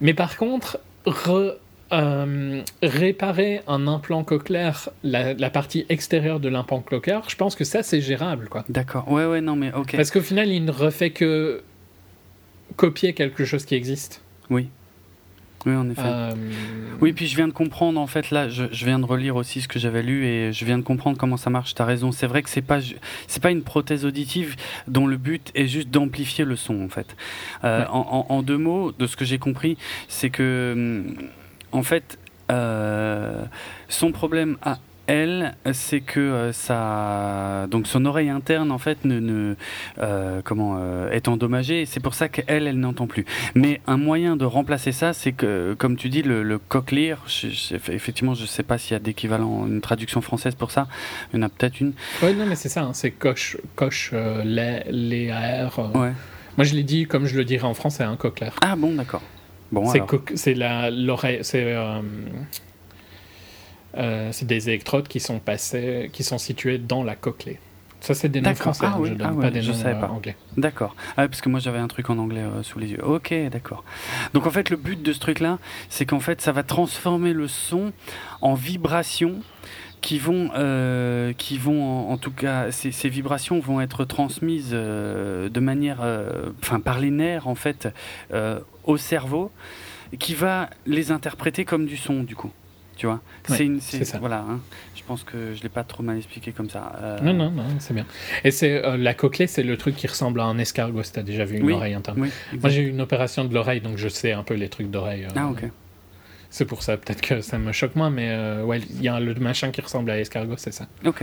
Mais 0.00 0.14
par 0.14 0.36
contre, 0.38 0.78
re- 1.04 1.56
euh, 1.92 2.62
réparer 2.82 3.60
un 3.66 3.86
implant 3.86 4.24
cochléaire, 4.24 4.88
la, 5.02 5.34
la 5.34 5.50
partie 5.50 5.84
extérieure 5.90 6.40
de 6.40 6.48
l'implant 6.48 6.80
cochléaire, 6.80 7.22
je 7.28 7.36
pense 7.36 7.54
que 7.54 7.64
ça 7.64 7.82
c'est 7.82 8.00
gérable 8.00 8.48
quoi. 8.48 8.64
D'accord. 8.68 9.10
Ouais, 9.12 9.26
ouais, 9.26 9.40
non, 9.40 9.56
mais 9.56 9.72
ok. 9.74 9.96
Parce 9.96 10.10
qu'au 10.10 10.20
final 10.22 10.48
il 10.48 10.64
ne 10.64 10.70
refait 10.70 11.10
que 11.10 11.62
copier 12.76 13.12
quelque 13.14 13.44
chose 13.44 13.64
qui 13.64 13.74
existe. 13.74 14.22
Oui. 14.48 14.68
Oui, 15.66 15.74
en 15.74 15.90
effet. 15.90 16.00
Euh, 16.04 16.32
Oui, 17.02 17.12
puis 17.12 17.26
je 17.26 17.36
viens 17.36 17.46
de 17.46 17.52
comprendre, 17.52 18.00
en 18.00 18.06
fait, 18.06 18.30
là, 18.30 18.48
je, 18.48 18.64
je 18.72 18.84
viens 18.86 18.98
de 18.98 19.04
relire 19.04 19.36
aussi 19.36 19.60
ce 19.60 19.68
que 19.68 19.78
j'avais 19.78 20.02
lu 20.02 20.24
et 20.24 20.52
je 20.54 20.64
viens 20.64 20.78
de 20.78 20.82
comprendre 20.82 21.18
comment 21.18 21.36
ça 21.36 21.50
marche. 21.50 21.74
T'as 21.74 21.84
raison. 21.84 22.12
C'est 22.12 22.26
vrai 22.26 22.42
que 22.42 22.48
c'est 22.48 22.62
pas, 22.62 22.78
c'est 23.26 23.42
pas 23.42 23.50
une 23.50 23.62
prothèse 23.62 24.06
auditive 24.06 24.56
dont 24.88 25.06
le 25.06 25.18
but 25.18 25.50
est 25.54 25.66
juste 25.66 25.90
d'amplifier 25.90 26.46
le 26.46 26.56
son, 26.56 26.80
en 26.82 26.88
fait. 26.88 27.14
Euh, 27.64 27.80
Ouais. 27.82 27.86
en, 27.90 28.26
en- 28.30 28.34
en 28.34 28.42
deux 28.42 28.56
mots, 28.56 28.92
de 28.92 29.06
ce 29.06 29.16
que 29.16 29.26
j'ai 29.26 29.38
compris, 29.38 29.76
c'est 30.08 30.30
que, 30.30 30.72
hum, 30.74 31.14
en 31.72 31.82
fait, 31.82 32.18
euh, 32.50 33.44
son 33.90 34.12
problème 34.12 34.56
à 34.62 34.78
elle, 35.10 35.54
c'est 35.72 36.00
que 36.00 36.20
euh, 36.20 36.52
ça, 36.52 37.66
donc 37.68 37.88
son 37.88 38.04
oreille 38.04 38.28
interne 38.28 38.70
en 38.70 38.78
fait 38.78 39.04
ne, 39.04 39.18
ne 39.18 39.56
euh, 39.98 40.40
comment 40.44 40.76
euh, 40.78 41.10
est 41.10 41.26
endommagée. 41.26 41.84
C'est 41.84 41.98
pour 41.98 42.14
ça 42.14 42.28
qu'elle, 42.28 42.68
elle 42.68 42.78
n'entend 42.78 43.08
plus. 43.08 43.24
Mais 43.56 43.80
un 43.88 43.96
moyen 43.96 44.36
de 44.36 44.44
remplacer 44.44 44.92
ça, 44.92 45.12
c'est 45.12 45.32
que, 45.32 45.74
comme 45.76 45.96
tu 45.96 46.08
dis, 46.10 46.22
le, 46.22 46.44
le 46.44 46.58
cochlear, 46.58 47.18
je- 47.26 47.48
je- 47.48 47.74
effectivement, 47.92 48.34
je 48.34 48.42
ne 48.42 48.46
sais 48.46 48.62
pas 48.62 48.78
s'il 48.78 48.92
y 48.92 48.96
a 48.96 49.00
d'équivalent, 49.00 49.66
une 49.66 49.80
traduction 49.80 50.20
française 50.20 50.54
pour 50.54 50.70
ça. 50.70 50.86
Il 51.32 51.36
y 51.36 51.38
en 51.40 51.46
a 51.46 51.48
peut-être 51.48 51.80
une. 51.80 51.92
Ouais, 52.22 52.32
non, 52.32 52.46
mais 52.46 52.54
c'est 52.54 52.68
ça, 52.68 52.82
hein, 52.82 52.92
c'est 52.94 53.10
coche, 53.10 53.56
coche, 53.74 54.12
les, 54.44 54.80
les 54.90 55.30
AR. 55.30 55.76
Ouais. 55.96 56.12
Moi, 56.56 56.64
je 56.64 56.74
l'ai 56.74 56.84
dit 56.84 57.06
comme 57.06 57.26
je 57.26 57.36
le 57.36 57.44
dirais 57.44 57.66
en 57.66 57.74
français, 57.74 58.04
un 58.04 58.16
cochléaire. 58.16 58.54
Ah 58.62 58.76
bon, 58.76 58.94
d'accord. 58.94 59.22
Bon, 59.72 59.84
c'est 60.34 60.54
l'oreille, 60.54 61.40
c'est 61.42 61.74
c'est 63.94 64.46
des 64.46 64.68
électrodes 64.68 65.08
qui 65.08 65.20
sont 65.20 65.38
passées, 65.38 66.10
qui 66.12 66.22
sont 66.22 66.38
situées 66.38 66.78
dans 66.78 67.02
la 67.02 67.16
cochlée. 67.16 67.58
Ça, 68.00 68.14
c'est 68.14 68.28
des 68.30 68.40
noms 68.40 68.54
français. 68.54 68.86
Ah 68.86 68.94
hein, 68.94 68.98
oui, 68.98 69.10
Je 69.10 69.14
donne 69.14 69.36
ah 69.38 69.40
pas 69.40 69.50
des 69.50 69.60
je 69.62 69.72
noms 69.72 69.84
euh, 69.84 69.94
pas. 69.94 70.08
anglais. 70.08 70.36
D'accord. 70.56 70.96
Ah, 71.16 71.28
parce 71.28 71.40
que 71.42 71.48
moi 71.48 71.60
j'avais 71.60 71.78
un 71.78 71.88
truc 71.88 72.08
en 72.08 72.18
anglais 72.18 72.40
euh, 72.40 72.62
sous 72.62 72.78
les 72.78 72.88
yeux. 72.92 73.04
Ok, 73.04 73.34
d'accord. 73.50 73.84
Donc 74.32 74.46
en 74.46 74.50
fait, 74.50 74.70
le 74.70 74.76
but 74.76 75.02
de 75.02 75.12
ce 75.12 75.20
truc-là, 75.20 75.58
c'est 75.90 76.06
qu'en 76.06 76.20
fait, 76.20 76.40
ça 76.40 76.52
va 76.52 76.62
transformer 76.62 77.32
le 77.34 77.46
son 77.46 77.92
en 78.40 78.54
vibrations 78.54 79.40
qui 80.00 80.18
vont, 80.18 80.50
euh, 80.56 81.34
qui 81.34 81.58
vont 81.58 81.82
en, 81.82 82.12
en 82.12 82.16
tout 82.16 82.30
cas, 82.30 82.72
ces, 82.72 82.90
ces 82.90 83.10
vibrations 83.10 83.60
vont 83.60 83.82
être 83.82 84.06
transmises 84.06 84.70
euh, 84.72 85.50
de 85.50 85.60
manière, 85.60 85.98
euh, 86.00 86.50
enfin 86.62 86.80
par 86.80 87.00
les 87.00 87.10
nerfs 87.10 87.48
en 87.48 87.54
fait, 87.54 87.88
euh, 88.32 88.60
au 88.84 88.96
cerveau, 88.96 89.52
qui 90.18 90.34
va 90.34 90.70
les 90.86 91.10
interpréter 91.12 91.66
comme 91.66 91.84
du 91.84 91.98
son 91.98 92.22
du 92.22 92.34
coup. 92.34 92.50
Tu 93.00 93.06
vois, 93.06 93.20
Ouais, 93.48 93.56
c'est 93.56 93.64
une, 93.64 93.80
c'est 93.80 94.04
ça. 94.04 94.18
voilà. 94.18 94.44
hein. 94.46 94.60
je 94.94 95.02
pense 95.04 95.24
que 95.24 95.54
je 95.54 95.62
l'ai 95.62 95.70
pas 95.70 95.84
trop 95.84 96.02
mal 96.02 96.18
expliqué 96.18 96.52
comme 96.52 96.68
ça. 96.68 96.92
Euh, 97.00 97.18
Non, 97.22 97.32
non, 97.32 97.50
non, 97.50 97.64
c'est 97.78 97.94
bien. 97.94 98.04
Et 98.44 98.50
c'est 98.50 98.84
euh, 98.84 98.98
la 98.98 99.14
cochlée, 99.14 99.46
c'est 99.46 99.62
le 99.62 99.78
truc 99.78 99.96
qui 99.96 100.06
ressemble 100.06 100.38
à 100.38 100.44
un 100.44 100.58
escargot. 100.58 101.02
Si 101.02 101.12
t'as 101.14 101.22
déjà 101.22 101.46
vu 101.46 101.56
une 101.56 101.64
Oui. 101.64 101.72
oreille 101.72 101.94
interne. 101.94 102.20
Oui. 102.20 102.28
Moi, 102.60 102.68
j'ai 102.68 102.82
eu 102.82 102.90
une 102.90 103.00
opération 103.00 103.46
de 103.46 103.54
l'oreille, 103.54 103.80
donc 103.80 103.96
je 103.96 104.08
sais 104.08 104.32
un 104.32 104.42
peu 104.42 104.52
les 104.52 104.68
trucs 104.68 104.90
d'oreille. 104.90 105.24
euh, 105.24 105.28
Ah 105.34 105.48
ok. 105.48 105.62
C'est 106.50 106.66
pour 106.66 106.82
ça, 106.82 106.98
peut-être 106.98 107.22
que 107.22 107.40
ça 107.40 107.56
me 107.58 107.72
choque 107.72 107.96
moins, 107.96 108.10
mais 108.10 108.36
ouais, 108.64 108.80
il 108.90 109.00
y 109.02 109.08
a 109.08 109.18
le 109.18 109.32
machin 109.36 109.70
qui 109.70 109.80
ressemble 109.80 110.10
à 110.10 110.18
escargot, 110.20 110.56
c'est 110.58 110.74
ça. 110.74 110.86
Ok. 111.06 111.22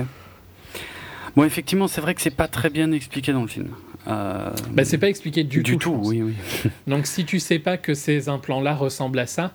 Bon, 1.35 1.43
effectivement, 1.43 1.87
c'est 1.87 2.01
vrai 2.01 2.15
que 2.15 2.21
c'est 2.21 2.31
pas 2.35 2.47
très 2.47 2.69
bien 2.71 2.91
expliqué 2.91 3.33
dans 3.33 3.41
le 3.43 3.47
film. 3.47 3.69
Euh, 4.07 4.49
Bah, 4.71 4.83
c'est 4.85 4.97
pas 4.97 5.09
expliqué 5.09 5.43
du, 5.43 5.61
du 5.61 5.73
tout. 5.77 5.77
tout, 5.93 6.01
oui, 6.05 6.23
oui. 6.23 6.33
Donc, 6.87 7.05
si 7.05 7.23
tu 7.25 7.39
sais 7.39 7.59
pas 7.59 7.77
que 7.77 7.93
ces 7.93 8.29
implants-là 8.29 8.73
ressemblent 8.73 9.19
à 9.19 9.27
ça, 9.27 9.51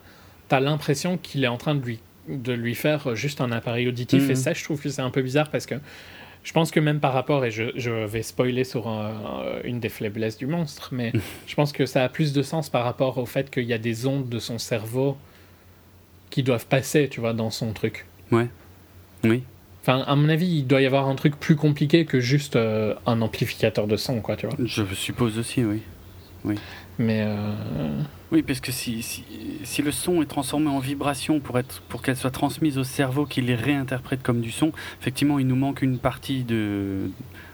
t'as 0.49 0.61
l'impression 0.61 1.17
qu'il 1.17 1.43
est 1.43 1.49
en 1.49 1.57
train 1.57 1.75
de 1.75 1.83
lui, 1.85 1.99
de 2.29 2.53
lui 2.53 2.75
faire 2.75 3.15
juste 3.17 3.41
un 3.41 3.51
appareil 3.53 3.89
auditif. 3.89 4.25
Mhm. 4.25 4.31
Et 4.31 4.35
ça, 4.35 4.53
je 4.53 4.63
trouve 4.65 4.81
que 4.81 4.89
c'est 4.89 5.03
un 5.03 5.11
peu 5.11 5.23
bizarre 5.23 5.51
parce 5.51 5.67
que 5.67 5.75
je 6.45 6.53
pense 6.53 6.71
que 6.71 6.81
même 6.81 6.99
par 7.01 7.13
rapport, 7.13 7.45
et 7.45 7.51
je, 7.51 7.65
je 7.77 7.91
vais 7.91 8.23
spoiler 8.23 8.65
sur 8.65 8.89
un- 8.89 9.61
une 9.65 9.79
des 9.81 9.89
faiblesses 9.89 10.37
du 10.39 10.47
monstre, 10.47 10.89
mais 10.93 11.13
je 11.47 11.55
pense 11.55 11.73
que 11.73 11.87
ça 11.87 12.05
a 12.05 12.09
plus 12.09 12.33
de 12.33 12.43
sens 12.43 12.69
par 12.69 12.85
rapport 12.85 13.19
au 13.19 13.27
fait 13.27 13.51
qu'il 13.51 13.65
y 13.65 13.73
a 13.73 13.79
des 13.79 14.07
ondes 14.07 14.29
de 14.29 14.39
son 14.39 14.59
cerveau 14.59 15.17
qui 16.31 16.43
doivent 16.43 16.67
passer, 16.67 17.09
tu 17.09 17.21
vois, 17.21 17.33
dans 17.33 17.51
son 17.51 17.73
truc. 17.73 18.07
Oui. 18.31 19.43
Enfin, 19.83 20.01
à 20.07 20.15
mon 20.17 20.29
avis, 20.29 20.47
il 20.47 20.67
doit 20.67 20.81
y 20.81 20.87
avoir 20.87 21.09
un 21.09 21.15
truc 21.17 21.39
plus 21.39 21.57
compliqué 21.57 22.05
que 22.07 22.21
juste 22.21 22.57
euh, 22.57 22.95
un 23.07 23.21
amplificateur 23.21 23.87
de 23.87 23.97
son, 23.97 24.21
quoi, 24.21 24.37
tu 24.37 24.47
vois. 24.47 24.57
Je 24.65 24.83
suppose 24.95 25.39
aussi, 25.39 25.63
oui. 25.65 25.83
Mais 27.03 27.25
euh, 27.27 27.35
Oui, 28.31 28.43
parce 28.43 28.61
que 28.61 28.71
si, 28.71 29.03
si, 29.03 29.25
si 29.65 29.83
le 29.83 29.91
son 29.91 30.23
est 30.23 30.27
transformé 30.27 30.69
en 30.69 30.79
vibration 30.79 31.41
pour, 31.41 31.59
être, 31.59 31.83
pour 31.89 32.03
qu'elle 32.03 32.17
soit 32.17 32.31
transmise 32.31 32.79
au 32.79 32.85
cerveau 32.85 33.27
qui 33.27 33.41
les 33.41 33.55
réinterprète 33.55 34.23
comme 34.23 34.41
du 34.41 34.51
son, 34.51 34.73
effectivement, 35.01 35.39
il 35.39 35.47
nous 35.47 35.57
manque 35.57 35.83
une 35.83 35.99
partie 35.99 36.45
de. 36.45 37.11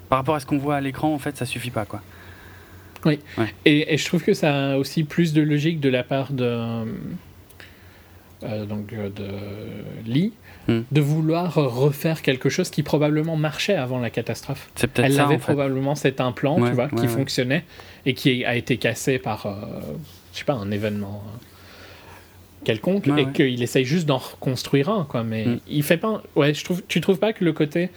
Par 0.08 0.18
rapport 0.18 0.34
à 0.34 0.40
ce 0.40 0.46
qu'on 0.46 0.58
voit 0.58 0.76
à 0.76 0.80
l'écran, 0.80 1.12
en 1.12 1.18
fait, 1.18 1.36
ça 1.36 1.46
suffit 1.46 1.70
pas, 1.70 1.84
quoi. 1.84 2.02
et, 3.64 3.94
et 3.94 3.96
je 3.96 4.04
trouve 4.06 4.22
que 4.22 4.34
ça 4.34 4.72
a 4.72 4.76
aussi 4.76 5.04
plus 5.04 5.32
de 5.32 5.40
logique 5.40 5.80
de 5.80 5.88
la 5.88 6.02
part 6.02 6.32
de 6.32 6.84
euh, 8.44 8.66
donc 8.66 8.92
euh, 8.92 9.08
de 9.08 10.10
Lee 10.10 10.32
Hmm. 10.68 10.82
de 10.92 11.00
vouloir 11.00 11.54
refaire 11.54 12.20
quelque 12.20 12.50
chose 12.50 12.68
qui 12.68 12.82
probablement 12.82 13.36
marchait 13.36 13.74
avant 13.74 13.98
la 13.98 14.10
catastrophe. 14.10 14.68
C'est 14.74 14.86
peut-être 14.86 15.06
Elle 15.06 15.14
ça, 15.14 15.24
avait 15.24 15.36
en 15.36 15.38
fait. 15.38 15.44
probablement 15.44 15.94
cet 15.94 16.20
implant, 16.20 16.60
Ouais, 16.60 16.68
tu 16.68 16.74
vois, 16.74 16.84
ouais, 16.84 16.90
qui 16.94 17.02
ouais. 17.02 17.08
fonctionnait 17.08 17.64
et 18.04 18.12
qui 18.12 18.44
a 18.44 18.54
été 18.54 18.76
cassé 18.76 19.18
par, 19.18 19.46
euh, 19.46 19.52
je 20.34 20.38
sais 20.40 20.44
pas, 20.44 20.52
un 20.52 20.70
événement 20.70 21.24
quelconque 22.64 23.08
et 23.08 23.26
qu'il 23.32 23.62
essaye 23.62 23.84
juste 23.84 24.06
d'en 24.06 24.18
reconstruire 24.18 24.90
un, 24.90 25.04
quoi. 25.04 25.22
Mais 25.24 25.46
Mm. 25.46 25.60
il 25.68 25.82
fait 25.82 25.96
pas. 25.96 26.22
Ouais, 26.36 26.52
je 26.52 26.62
trouve. 26.64 26.82
Tu 26.86 27.00
trouves 27.00 27.18
pas 27.18 27.32
que 27.32 27.44
le 27.44 27.52
côté 27.52 27.88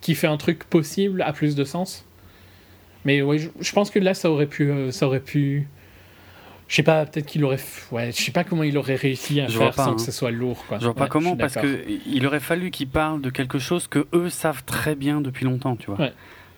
qui 0.00 0.14
fait 0.14 0.26
un 0.28 0.36
truc 0.38 0.64
possible 0.64 1.20
a 1.22 1.32
plus 1.34 1.54
de 1.54 1.64
sens? 1.64 2.04
Mais 3.04 3.20
ouais, 3.22 3.38
je, 3.38 3.48
je 3.60 3.72
pense 3.72 3.90
que 3.90 3.98
là, 3.98 4.14
ça 4.14 4.30
aurait 4.30 4.46
pu, 4.46 4.70
euh, 4.70 4.90
ça 4.90 5.06
aurait 5.06 5.20
pu. 5.20 5.68
Je 6.68 6.74
sais 6.76 6.82
pas, 6.82 7.06
peut-être 7.06 7.26
qu'il 7.26 7.44
aurait. 7.44 7.58
Ouais, 7.92 8.10
je 8.10 8.20
sais 8.20 8.32
pas 8.32 8.42
comment 8.42 8.64
il 8.64 8.76
aurait 8.76 8.96
réussi 8.96 9.40
à 9.40 9.46
Je 9.46 9.56
faire 9.58 9.70
pas, 9.70 9.84
sans 9.84 9.92
hein. 9.92 9.94
que 9.94 10.00
ce 10.02 10.10
soit 10.10 10.32
lourd, 10.32 10.64
quoi. 10.66 10.78
Je 10.78 10.84
vois 10.84 10.94
pas 10.94 11.06
comment, 11.06 11.36
parce 11.36 11.54
d'accord. 11.54 11.70
que 11.70 11.84
il 12.06 12.26
aurait 12.26 12.40
fallu 12.40 12.70
qu'ils 12.70 12.88
parlent 12.88 13.20
de 13.20 13.30
quelque 13.30 13.58
chose 13.58 13.86
que 13.86 14.06
eux 14.12 14.30
savent 14.30 14.64
très 14.64 14.96
bien 14.96 15.20
depuis 15.20 15.44
longtemps, 15.44 15.76
tu 15.76 15.86
vois. 15.86 15.98
Ouais. 16.00 16.12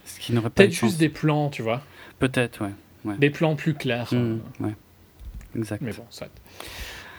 Ce 0.05 0.19
qui 0.19 0.33
n'aurait 0.33 0.49
Peut-être 0.51 0.73
juste 0.73 0.99
des 0.99 1.11
plans, 1.11 1.51
tu 1.51 1.61
vois. 1.61 1.83
Peut-être, 2.19 2.65
ouais. 2.65 3.17
Des 3.19 3.31
plans 3.31 3.55
plus 3.55 3.75
clairs. 3.75 4.13
Mm, 4.13 4.41
ouais. 4.61 4.75
Exact. 5.57 5.83
Mais 5.83 5.93
bon, 5.93 6.05
soit. 6.11 6.29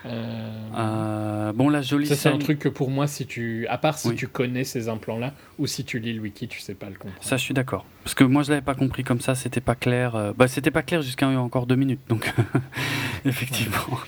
Euh, 0.05 0.55
Euh, 0.77 1.51
bon, 1.53 1.69
la 1.69 1.81
jolie 1.81 2.05
Ça, 2.07 2.15
c'est 2.15 2.29
un 2.29 2.37
truc 2.37 2.59
que 2.59 2.69
pour 2.69 2.89
moi, 2.89 3.07
si 3.07 3.25
tu, 3.25 3.65
à 3.67 3.77
part 3.77 3.97
si 3.97 4.09
Oui. 4.09 4.15
tu 4.15 4.27
connais 4.27 4.63
ces 4.63 4.87
implants-là, 4.87 5.33
ou 5.57 5.67
si 5.67 5.83
tu 5.83 5.99
lis 5.99 6.13
le 6.13 6.21
wiki, 6.21 6.47
tu 6.47 6.59
sais 6.59 6.75
pas 6.75 6.87
le 6.87 6.93
comprendre. 6.95 7.17
Ça, 7.21 7.37
je 7.37 7.43
suis 7.43 7.53
d'accord. 7.53 7.85
Parce 8.03 8.13
que 8.13 8.23
moi, 8.23 8.43
je 8.43 8.49
l'avais 8.49 8.61
pas 8.61 8.75
compris 8.75 9.03
comme 9.03 9.19
ça, 9.19 9.35
c'était 9.35 9.61
pas 9.61 9.75
clair. 9.75 10.15
euh, 10.15 10.31
Bah, 10.37 10.47
c'était 10.47 10.71
pas 10.71 10.83
clair 10.83 11.01
jusqu'à 11.01 11.27
encore 11.27 11.65
deux 11.65 11.75
minutes, 11.75 12.01
donc 12.07 12.31
effectivement. 13.25 13.99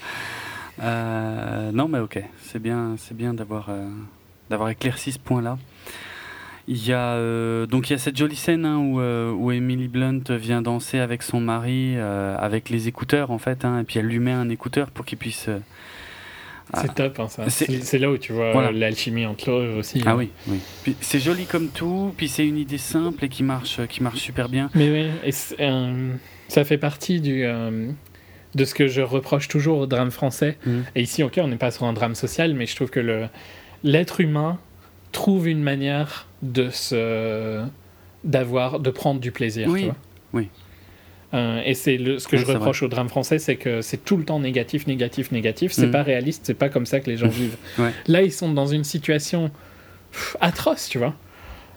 Euh, 0.82 1.72
non, 1.72 1.88
mais 1.88 2.00
ok, 2.00 2.24
c'est 2.44 2.60
bien, 2.62 2.96
c'est 2.98 3.16
bien 3.16 3.34
d'avoir 3.34 3.70
d'avoir 4.50 4.70
éclairci 4.70 5.12
ce 5.12 5.20
point-là. 5.20 5.58
Il 6.68 6.86
y 6.86 6.94
a 6.94 7.14
euh, 7.16 7.66
donc 7.66 7.90
il 7.90 7.94
y 7.94 7.96
a 7.96 8.00
cette 8.00 8.18
jolie 8.18 8.36
scène 8.36 8.66
hein, 8.66 8.78
où, 8.78 9.00
euh, 9.02 9.32
où 9.32 9.52
Emily 9.52 9.88
Blunt 9.88 10.22
vient 10.30 10.62
danser 10.62 11.00
avec 11.00 11.24
son 11.24 11.40
mari 11.40 11.94
euh, 11.98 12.36
avec 12.38 12.70
les 12.70 12.88
écouteurs 12.88 13.32
en 13.32 13.40
fait, 13.40 13.66
hein, 13.66 13.80
et 13.80 13.84
puis 13.84 14.00
elle 14.00 14.06
lui 14.06 14.20
met 14.20 14.32
un 14.32 14.48
écouteur 14.50 14.92
pour 14.92 15.06
qu'il 15.06 15.18
puisse. 15.18 15.48
euh, 15.50 15.60
C'est 16.76 16.90
ah. 16.90 16.94
top, 16.94 17.20
hein, 17.20 17.28
ça. 17.28 17.50
C'est- 17.50 17.98
là 17.98 18.12
où 18.12 18.18
tu 18.18 18.32
vois 18.32 18.52
Voilà. 18.54 18.72
l'alchimie 18.72 19.26
entre 19.26 19.52
eux 19.52 19.76
aussi. 19.80 20.02
Ah 20.06 20.12
hein. 20.12 20.28
oui, 20.48 20.64
c'est 21.02 21.20
joli 21.20 21.46
comme 21.46 21.68
tout, 21.70 22.14
puis 22.16 22.28
c'est 22.30 22.48
une 22.48 22.58
idée 22.58 22.78
simple 22.78 23.26
et 23.26 23.30
qui 23.30 23.44
marche, 23.44 23.82
qui 23.88 24.04
marche 24.04 24.20
super 24.20 24.48
bien. 24.48 24.70
Mais 24.76 24.90
oui, 24.92 25.08
et 25.26 25.32
ça 26.48 26.64
fait 26.64 26.78
partie 26.78 27.20
du, 27.22 27.44
de 27.44 28.66
ce 28.66 28.74
que 28.74 28.88
je 28.88 29.02
reproche 29.02 29.48
toujours 29.48 29.80
au 29.80 29.86
drame 29.88 30.12
français. 30.12 30.58
Mhm. 30.66 30.84
Et 30.96 31.02
ici, 31.02 31.24
ok, 31.24 31.40
on 31.44 31.48
n'est 31.48 31.58
pas 31.58 31.72
sur 31.72 31.86
un 31.86 31.94
drame 31.94 32.16
social, 32.16 32.54
mais 32.54 32.66
je 32.68 32.76
trouve 32.76 32.90
que 32.90 33.28
l'être 33.84 34.22
humain 34.22 34.60
trouve 35.12 35.48
une 35.48 35.62
manière 35.64 36.28
de 36.42 36.70
se 36.70 37.64
d'avoir 38.24 38.80
de 38.80 38.90
prendre 38.90 39.20
du 39.20 39.32
plaisir. 39.32 39.68
Oui, 39.70 39.80
tu 39.82 39.86
vois. 39.86 39.96
oui. 40.34 40.48
Euh, 41.34 41.62
et 41.66 41.74
c'est 41.76 41.98
ce 41.98 42.28
que 42.28 42.36
Ouais, 42.36 42.42
je 42.42 42.52
reproche 42.52 42.84
au 42.84 42.88
drame 42.90 43.08
français, 43.08 43.40
c'est 43.40 43.56
que 43.56 43.82
c'est 43.82 44.04
tout 44.04 44.18
le 44.18 44.26
temps 44.26 44.40
négatif, 44.40 44.86
négatif, 44.86 45.32
négatif. 45.32 45.72
C'est 45.72 45.86
Mhm. 45.86 45.92
pas 45.92 46.04
réaliste, 46.04 46.42
c'est 46.46 46.54
pas 46.54 46.68
comme 46.70 46.86
ça 46.86 47.00
que 47.00 47.10
les 47.10 47.16
gens 47.18 47.30
vivent. 47.30 47.56
Ouais. 47.80 47.92
Là, 48.08 48.22
ils 48.22 48.34
sont 48.34 48.52
dans 48.54 48.66
une 48.68 48.84
situation 48.84 49.50
pff, 50.12 50.36
atroce, 50.42 50.90
tu 50.90 50.98
vois. 50.98 51.16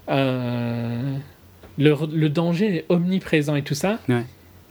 Euh, 0.08 1.16
le, 1.78 1.94
le 2.12 2.28
danger 2.28 2.76
est 2.78 2.84
omniprésent 2.88 3.54
et 3.56 3.62
tout 3.62 3.74
ça, 3.74 3.98
Ouais. 4.08 4.24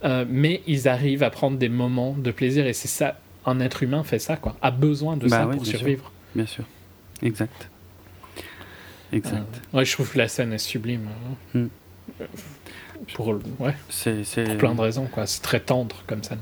Euh, 0.06 0.26
mais 0.28 0.61
ils 0.68 0.90
arrivent 0.90 1.24
à 1.24 1.30
prendre 1.30 1.57
des 1.57 1.70
moments 1.70 2.14
de 2.18 2.32
plaisir 2.32 2.68
et 2.68 2.74
c'est 2.74 2.90
ça. 2.90 3.18
Un 3.45 3.61
être 3.61 3.84
humain 3.84 4.03
fait 4.03 4.20
ça, 4.20 4.36
quoi. 4.36 4.56
A 4.61 4.70
besoin 4.70 5.15
de 5.15 5.28
Bah 5.30 5.38
ça 5.38 5.44
pour 5.44 5.61
bien 5.61 5.64
sûr. 5.64 5.80
survivre. 5.80 6.11
Bien 6.36 6.45
sûr. 6.45 6.65
Exact. 7.22 7.70
Exact. 9.14 9.61
Euh, 9.73 9.77
ouais, 9.77 9.85
je 9.85 9.94
trouve 9.94 10.11
que 10.11 10.18
la 10.18 10.27
scène 10.27 10.52
est 10.53 10.57
sublime. 10.57 11.07
hein. 11.07 11.60
Hmm. 11.60 11.68
Euh, 12.22 12.26
Pour, 13.14 13.27
ouais, 13.60 13.76
C'est, 13.90 14.23
pour 14.45 14.57
plein 14.57 14.76
de 14.76 14.81
raisons, 14.81 15.06
quoi. 15.07 15.26
C'est 15.27 15.41
très 15.41 15.60
tendre 15.60 15.98
comme 16.07 16.23
scène. 16.23 16.40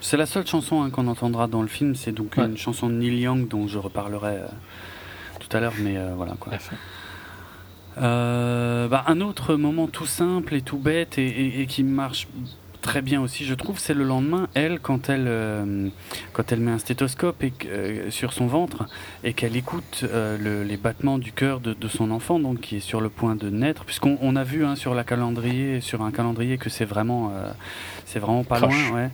c'est 0.00 0.16
la 0.16 0.26
seule 0.26 0.46
chanson 0.46 0.82
hein, 0.82 0.90
qu'on 0.90 1.06
entendra 1.08 1.46
dans 1.46 1.62
le 1.62 1.68
film. 1.68 1.94
C'est 1.94 2.12
donc 2.12 2.34
Ouais. 2.36 2.44
une 2.46 2.56
chanson 2.58 2.88
de 2.88 2.94
Neil 2.94 3.20
Young 3.20 3.48
dont 3.48 3.66
je 3.68 3.78
reparlerai 3.78 4.36
euh, 4.38 4.46
tout 5.40 5.54
à 5.56 5.60
l'heure, 5.60 5.74
mais 5.80 5.96
euh, 5.96 6.12
voilà 6.16 6.34
quoi. 6.38 6.52
La 6.52 6.58
fin. 6.58 6.76
Euh, 7.98 8.88
bah, 8.88 9.04
un 9.06 9.20
autre 9.20 9.54
moment 9.54 9.86
tout 9.86 10.06
simple 10.06 10.54
et 10.54 10.62
tout 10.62 10.78
bête 10.78 11.16
et, 11.18 11.26
et- 11.26 11.60
et 11.62 11.66
qui 11.66 11.84
marche 11.84 12.26
très 12.84 13.00
bien 13.02 13.20
aussi, 13.22 13.44
je 13.44 13.54
trouve, 13.54 13.78
c'est 13.78 13.94
le 13.94 14.04
lendemain, 14.04 14.46
elle, 14.54 14.78
quand 14.78 15.08
elle, 15.08 15.24
euh, 15.26 15.88
quand 16.34 16.52
elle 16.52 16.60
met 16.60 16.70
un 16.70 16.78
stéthoscope 16.78 17.42
et, 17.42 17.52
euh, 17.66 18.10
sur 18.10 18.32
son 18.34 18.46
ventre 18.46 18.84
et 19.24 19.32
qu'elle 19.32 19.56
écoute 19.56 20.02
euh, 20.04 20.36
le- 20.38 20.62
les 20.62 20.76
battements 20.76 21.18
du 21.18 21.32
cœur 21.32 21.60
de, 21.60 21.72
de 21.72 21.88
son 21.88 22.10
enfant, 22.10 22.38
donc 22.38 22.60
qui 22.60 22.76
est 22.76 22.80
sur 22.80 23.00
le 23.00 23.08
point 23.08 23.34
de 23.36 23.48
naître, 23.50 23.84
puisqu'on 23.84 24.18
on 24.20 24.36
a 24.36 24.44
vu 24.44 24.64
hein, 24.64 24.76
sur 24.76 24.94
la 24.94 25.02
calendrier, 25.02 25.80
sur 25.80 26.02
un 26.02 26.10
calendrier 26.12 26.58
que 26.58 26.68
c'est 26.70 26.84
vraiment, 26.84 27.32
c'est 28.04 28.18
vraiment 28.20 28.44
pas 28.44 28.58
Proche. 28.60 28.90
loin, 28.90 29.00
ouais. 29.04 29.10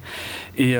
Et, 0.59 0.75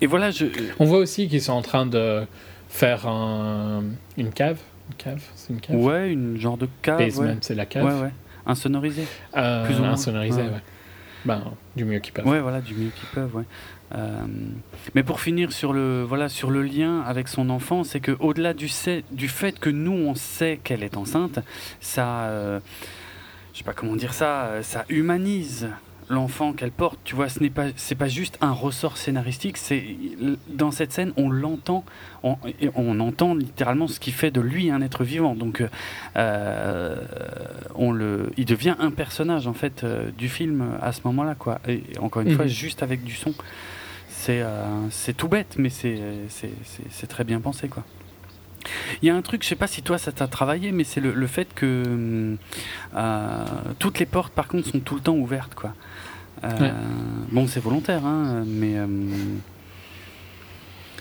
et 0.00 0.06
voilà, 0.06 0.30
je, 0.30 0.46
On 0.78 0.84
voit 0.84 0.98
aussi 0.98 1.28
qu'ils 1.28 1.40
sont 1.42 1.52
en 1.54 1.62
train 1.62 1.86
de 1.86 2.22
faire 2.68 3.06
un- 3.08 3.82
une 4.18 4.30
cave. 4.32 4.58
Une 4.90 4.96
cave, 4.96 5.22
c'est 5.34 5.52
une 5.54 5.60
cave. 5.60 5.76
ouais, 5.76 6.12
une 6.12 6.38
genre 6.38 6.58
de 6.58 6.68
cave, 6.82 6.98
Basement, 6.98 7.22
ouais, 7.28 7.36
c'est 7.40 7.54
la 7.54 7.64
cave. 7.64 7.84
ouais, 7.86 8.02
ouais, 8.02 8.12
insonorisé. 8.44 9.04
Plus 9.32 9.40
ou 9.40 9.78
moins. 9.78 9.92
insonorisé, 9.92 10.42
Ouais. 10.42 10.48
ouais. 10.48 10.62
Ben, 11.24 11.42
du 11.76 11.84
mieux 11.84 12.00
qu'ils 12.00 12.12
peuvent. 12.12 12.26
Ouais, 12.26 12.40
voilà, 12.40 12.60
du 12.60 12.74
mieux 12.74 12.90
qu'ils 12.90 13.08
peuvent, 13.08 13.34
ouais. 13.34 13.44
Euh, 13.94 14.24
mais 14.94 15.02
pour 15.02 15.20
finir 15.20 15.52
sur 15.52 15.72
le, 15.72 16.02
voilà, 16.02 16.28
sur 16.28 16.50
le 16.50 16.62
lien 16.62 17.00
avec 17.02 17.28
son 17.28 17.50
enfant, 17.50 17.84
c'est 17.84 18.00
que 18.00 18.16
au-delà 18.18 18.54
du, 18.54 18.68
du 19.12 19.28
fait 19.28 19.58
que 19.58 19.70
nous 19.70 19.92
on 19.92 20.14
sait 20.14 20.58
qu'elle 20.62 20.82
est 20.82 20.96
enceinte, 20.96 21.38
ça, 21.80 22.24
euh, 22.24 22.60
je 23.52 23.58
sais 23.58 23.64
pas 23.64 23.74
comment 23.74 23.94
dire 23.94 24.14
ça, 24.14 24.46
euh, 24.46 24.62
ça 24.62 24.84
humanise 24.88 25.68
l'enfant 26.08 26.52
qu'elle 26.52 26.70
porte. 26.70 26.98
Tu 27.04 27.14
vois, 27.14 27.28
ce 27.28 27.40
n'est 27.40 27.50
pas, 27.50 27.66
c'est 27.76 27.94
pas 27.94 28.08
juste 28.08 28.36
un 28.40 28.52
ressort 28.52 28.96
scénaristique. 28.96 29.56
C'est 29.56 29.84
dans 30.48 30.70
cette 30.70 30.92
scène, 30.92 31.12
on 31.16 31.30
l'entend, 31.30 31.84
on, 32.22 32.36
on 32.74 33.00
entend 33.00 33.34
littéralement 33.34 33.88
ce 33.88 33.98
qui 34.00 34.12
fait 34.12 34.30
de 34.30 34.40
lui 34.40 34.70
un 34.70 34.80
être 34.82 35.04
vivant. 35.04 35.34
Donc, 35.34 35.62
euh, 36.16 36.96
on 37.74 37.92
le, 37.92 38.30
il 38.36 38.44
devient 38.44 38.76
un 38.78 38.90
personnage 38.90 39.46
en 39.46 39.54
fait 39.54 39.84
euh, 39.84 40.10
du 40.16 40.28
film 40.28 40.64
à 40.80 40.92
ce 40.92 41.00
moment-là, 41.04 41.34
quoi. 41.34 41.60
Et 41.68 41.82
encore 42.00 42.22
une 42.22 42.28
Mhm. 42.30 42.36
fois, 42.36 42.46
juste 42.46 42.82
avec 42.82 43.04
du 43.04 43.14
son. 43.14 43.34
C'est, 44.08 44.40
euh, 44.42 44.64
c'est 44.90 45.14
tout 45.16 45.28
bête, 45.28 45.56
mais 45.58 45.68
c'est, 45.68 45.98
c'est, 46.28 47.06
très 47.06 47.24
bien 47.24 47.40
pensé, 47.40 47.68
quoi. 47.68 47.82
Il 49.02 49.06
y 49.06 49.10
a 49.10 49.14
un 49.14 49.20
truc, 49.20 49.42
je 49.42 49.48
sais 49.48 49.54
pas 49.56 49.66
si 49.66 49.82
toi 49.82 49.98
ça 49.98 50.12
t'a 50.12 50.26
travaillé, 50.26 50.72
mais 50.72 50.84
c'est 50.84 51.00
le, 51.00 51.12
le 51.12 51.26
fait 51.26 51.52
que 51.54 51.82
hum, 51.84 52.38
euh, 52.96 53.44
toutes 53.78 53.98
les 53.98 54.06
portes, 54.06 54.32
par 54.32 54.48
contre, 54.48 54.68
sont 54.68 54.80
tout 54.80 54.94
le 54.94 55.02
temps 55.02 55.16
ouvertes, 55.16 55.54
quoi. 55.54 55.74
Euh, 56.44 56.60
Ouais. 56.60 56.72
Bon, 57.32 57.46
c'est 57.46 57.60
volontaire, 57.60 58.04
hein, 58.06 58.44
mais 58.46 58.78
hum, 58.78 59.40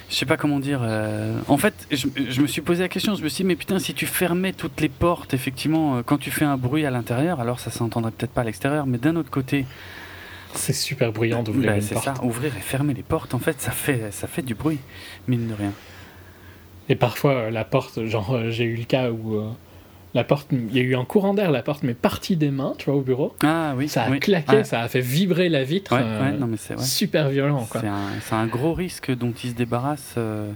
je 0.10 0.16
sais 0.16 0.26
pas 0.26 0.38
comment 0.38 0.60
dire. 0.60 0.80
euh, 0.84 1.40
En 1.48 1.58
fait, 1.58 1.88
je, 1.92 2.08
je 2.30 2.42
me 2.42 2.48
suis 2.48 2.62
posé 2.62 2.82
la 2.84 2.90
question. 2.90 3.16
Je 3.16 3.24
me 3.24 3.30
suis 3.30 3.44
dit, 3.44 3.48
mais 3.48 3.56
putain, 3.56 3.80
si 3.80 3.94
tu 3.94 4.06
fermais 4.06 4.54
toutes 4.54 4.80
les 4.82 4.90
portes, 4.90 5.34
effectivement, 5.34 5.98
euh, 5.98 6.02
quand 6.04 6.18
tu 6.18 6.32
fais 6.32 6.46
un 6.46 6.58
bruit 6.58 6.86
à 6.86 6.92
l'intérieur, 6.92 7.40
alors 7.40 7.60
ça 7.60 7.72
s'entendrait 7.72 8.12
peut-être 8.12 8.32
pas 8.32 8.42
à 8.42 8.46
l'extérieur, 8.46 8.86
mais 8.86 8.98
d'un 8.98 9.16
autre 9.16 9.32
côté, 9.32 9.66
C'est 10.56 10.74
super 10.74 11.12
bruyant 11.12 11.42
d'ouvrir 11.44 11.72
bah, 11.72 11.78
une 11.78 11.88
porte. 11.88 12.06
ça, 12.06 12.14
ouvrir 12.24 12.56
et 12.56 12.62
fermer 12.62 12.94
les 12.94 13.04
portes, 13.04 13.34
en 13.34 13.40
fait, 13.40 13.60
ça 13.62 13.72
fait, 13.72 14.12
ça 14.12 14.28
fait 14.28 14.44
du 14.44 14.54
bruit, 14.56 14.80
mine 15.28 15.48
de 15.48 15.54
rien. 15.56 15.74
Et 16.90 16.96
parfois, 16.96 17.34
euh, 17.34 17.50
la 17.52 17.64
porte, 17.66 18.06
genre, 18.06 18.34
euh, 18.36 18.50
j'ai 18.52 18.66
eu 18.66 18.76
le 18.76 18.84
cas 18.84 19.10
où 19.10 19.36
euh, 19.36 19.50
la 20.14 20.24
porte, 20.24 20.50
il 20.52 20.76
y 20.76 20.80
a 20.80 20.84
eu 20.84 20.96
un 20.96 21.06
courant 21.06 21.34
d'air, 21.34 21.50
la 21.52 21.64
porte 21.64 21.84
m'est 21.84 21.96
partie 21.96 22.36
des 22.36 22.52
mains, 22.52 22.76
tu 22.78 22.86
vois, 22.86 23.00
au 23.00 23.02
bureau. 23.02 23.36
Ah 23.44 23.74
oui, 23.76 23.90
Ça 23.90 24.04
a 24.04 24.10
oui. 24.12 24.20
claqué, 24.20 24.64
ça 24.64 24.82
a 24.82 24.88
fait 24.88 25.02
vibrer 25.02 25.50
la 25.50 25.64
vitre. 25.64 25.92
Ouais, 25.96 26.04
euh, 26.04 26.22
ouais, 26.32 26.38
non, 26.38 26.48
mais 26.48 26.58
c'est. 26.58 26.80
Super 26.80 27.30
violent. 27.30 27.68
C'est 27.72 28.36
un, 28.36 28.48
gros 28.48 28.74
risque 28.74 29.12
dont 29.16 29.34
il 29.44 29.50
se 29.52 29.56
débarrasse 29.56 30.16
euh, 30.18 30.52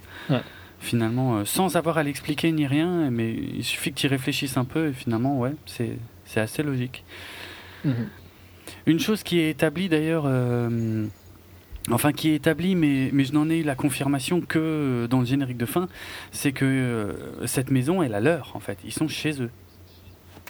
finalement 0.80 1.38
euh, 1.38 1.46
sans 1.46 1.76
avoir 1.76 1.98
à 1.98 2.04
l'expliquer 2.04 2.52
ni 2.52 2.68
rien, 2.68 3.10
mais 3.10 3.34
il 3.34 3.64
suffit 3.64 3.92
que 3.92 4.00
tu 4.00 4.06
y 4.06 4.10
réfléchisses 4.10 4.58
un 4.58 4.66
peu 4.66 4.90
et 4.90 4.94
finalement, 4.94 5.40
ouais, 5.40 5.54
c'est 5.66 6.40
assez 6.40 6.62
logique. 6.62 7.04
Mhm. 7.84 8.10
Une 8.86 9.00
chose 9.00 9.24
qui 9.24 9.40
est 9.40 9.50
établie 9.50 9.90
d'ailleurs, 9.90 10.26
enfin 11.92 12.12
qui 12.12 12.30
est 12.32 12.36
établie, 12.36 12.76
mais, 12.76 13.10
mais 13.14 13.24
je 13.26 13.34
n'en 13.34 13.50
ai 13.50 13.60
eu 13.60 13.64
la 13.64 13.76
confirmation 13.76 14.42
que 14.42 15.08
dans 15.10 15.20
le 15.20 15.26
générique 15.26 15.58
de 15.58 15.66
fin, 15.66 15.88
c'est 16.32 16.52
que 16.52 16.66
euh, 16.66 17.48
cette 17.48 17.72
maison 17.72 18.02
est 18.04 18.10
la 18.10 18.20
leur 18.20 18.52
en 18.56 18.60
fait. 18.60 18.78
Ils 18.84 18.94
sont 18.94 19.08
chez 19.08 19.42
eux. 19.42 19.50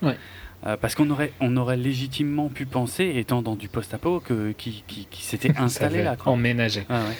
Ouais. 0.01 0.17
Euh, 0.65 0.75
parce 0.75 0.95
qu'on 0.95 1.09
aurait, 1.11 1.33
on 1.39 1.55
aurait 1.57 1.77
légitimement 1.77 2.49
pu 2.49 2.65
penser, 2.65 3.13
étant 3.15 3.41
dans 3.43 3.55
du 3.55 3.69
post-apo, 3.69 4.19
que 4.19 4.51
qui, 4.53 4.83
qui, 4.87 5.07
qui 5.09 5.23
s'était 5.23 5.55
installé 5.57 6.03
là. 6.03 6.15
quoi. 6.15 6.31
Emménagé. 6.33 6.85
Ah 6.89 7.01
ouais. 7.01 7.15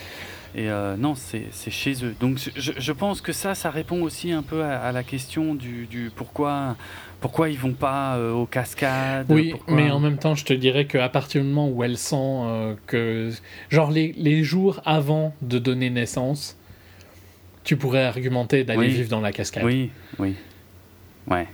Et 0.55 0.69
euh, 0.69 0.95
non, 0.97 1.13
c'est 1.15 1.49
chez 1.69 2.03
eux. 2.05 2.15
Donc 2.19 2.39
je, 2.55 2.71
je 2.77 2.91
pense 2.91 3.21
que 3.21 3.31
ça, 3.33 3.53
ça 3.53 3.69
répond 3.69 4.01
aussi 4.01 4.31
un 4.31 4.41
peu 4.41 4.63
à, 4.63 4.79
à 4.79 4.91
la 4.91 5.03
question 5.03 5.53
du, 5.55 5.85
du 5.85 6.09
pourquoi, 6.15 6.75
pourquoi 7.21 7.49
ils 7.49 7.59
vont 7.59 7.73
pas 7.73 8.15
euh, 8.17 8.31
aux 8.31 8.45
cascades. 8.45 9.27
Oui, 9.29 9.51
pourquoi- 9.51 9.75
mais 9.75 9.91
en 9.91 9.99
même 9.99 10.17
temps, 10.17 10.33
je 10.35 10.45
te 10.45 10.53
dirais 10.53 10.85
qu'à 10.85 11.09
partir 11.09 11.41
du 11.41 11.47
moment 11.47 11.69
où 11.69 11.83
elle 11.83 11.97
sent 11.97 12.15
euh, 12.17 12.73
que. 12.87 13.29
Genre, 13.69 13.91
les, 13.91 14.13
les 14.17 14.43
jours 14.43 14.81
avant 14.85 15.35
de 15.41 15.59
donner 15.59 15.89
naissance, 15.89 16.57
tu 17.63 17.75
pourrais 17.77 18.05
argumenter 18.05 18.63
d'aller 18.63 18.79
Oui. 18.79 18.93
vivre 18.93 19.09
dans 19.09 19.21
la 19.21 19.31
cascade. 19.33 19.63
Oui, 19.65 19.91
oui. 20.19 20.33
Ouais. 21.27 21.47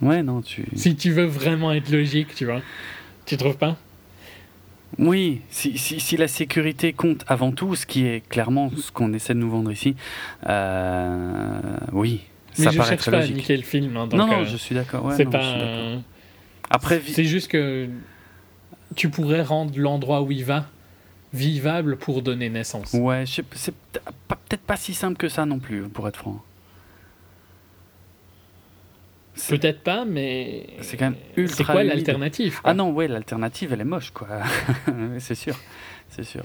Ouais, 0.00 0.22
non, 0.22 0.40
tu. 0.40 0.64
Si 0.76 0.94
tu 0.94 1.10
veux 1.10 1.24
vraiment 1.26 1.72
être 1.72 1.90
logique, 1.90 2.34
tu 2.34 2.44
vois. 2.44 2.60
Tu 3.26 3.36
trouves 3.36 3.56
pas? 3.56 3.76
Oui, 4.98 5.40
si, 5.50 5.78
si, 5.78 6.00
si 6.00 6.16
la 6.16 6.26
sécurité 6.28 6.92
compte 6.92 7.24
avant 7.28 7.52
tout, 7.52 7.76
ce 7.76 7.86
qui 7.86 8.04
est 8.06 8.26
clairement 8.28 8.70
ce 8.76 8.90
qu'on 8.90 9.12
essaie 9.12 9.34
de 9.34 9.38
nous 9.38 9.50
vendre 9.50 9.70
ici, 9.70 9.94
euh, 10.48 11.60
oui, 11.92 12.22
Mais 12.58 12.64
ça 12.64 12.70
je 12.72 12.76
paraît 12.78 12.88
cherche 12.90 13.02
très 13.02 13.10
pas 13.12 13.18
à 13.18 13.26
niquer 13.28 13.56
le 13.56 13.62
film. 13.62 13.96
hein, 13.96 14.06
donc, 14.08 14.18
non, 14.18 14.26
non, 14.26 14.40
euh, 14.40 14.44
je 14.44 14.56
suis 14.56 14.74
d'accord. 14.74 15.04
ouais, 15.04 15.14
c'est 15.16 15.26
pas. 15.26 15.56
Après, 16.70 17.00
C'est 17.06 17.24
juste 17.24 17.48
que 17.48 17.88
tu 18.96 19.08
pourrais 19.08 19.42
rendre 19.42 19.72
l'endroit 19.76 20.22
où 20.22 20.32
il 20.32 20.44
va 20.44 20.66
vivable 21.32 21.96
pour 21.96 22.22
donner 22.22 22.48
naissance. 22.48 22.92
ouais, 22.94 23.24
c'est 23.26 23.42
peut-être 23.44 24.62
pas 24.62 24.76
si 24.76 24.94
simple 24.94 25.16
que 25.16 25.28
ça 25.28 25.46
non 25.46 25.58
plus, 25.58 25.82
pour 25.82 26.08
être 26.08 26.16
franc. 26.16 26.42
Peut-être 29.48 29.80
pas, 29.82 30.04
mais. 30.04 30.66
C'est 30.80 30.96
quand 30.96 31.06
même 31.10 31.18
ultra 31.36 31.56
C'est 31.56 31.64
quoi 31.64 31.84
l'alternative 31.84 32.60
Ah 32.64 32.74
non, 32.74 32.90
ouais, 32.90 33.08
l'alternative, 33.08 33.72
elle 33.72 33.80
est 33.80 33.84
moche, 33.84 34.10
quoi. 34.10 34.28
c'est 35.18 35.34
sûr, 35.34 35.54
c'est 36.08 36.24
sûr. 36.24 36.42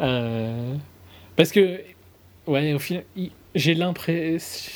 Euh, 0.00 0.74
Parce 1.36 1.50
que, 1.52 1.80
ouais, 2.46 2.72
au 2.74 2.78
final, 2.78 3.04
j'ai 3.54 3.74
l'impression. 3.74 4.72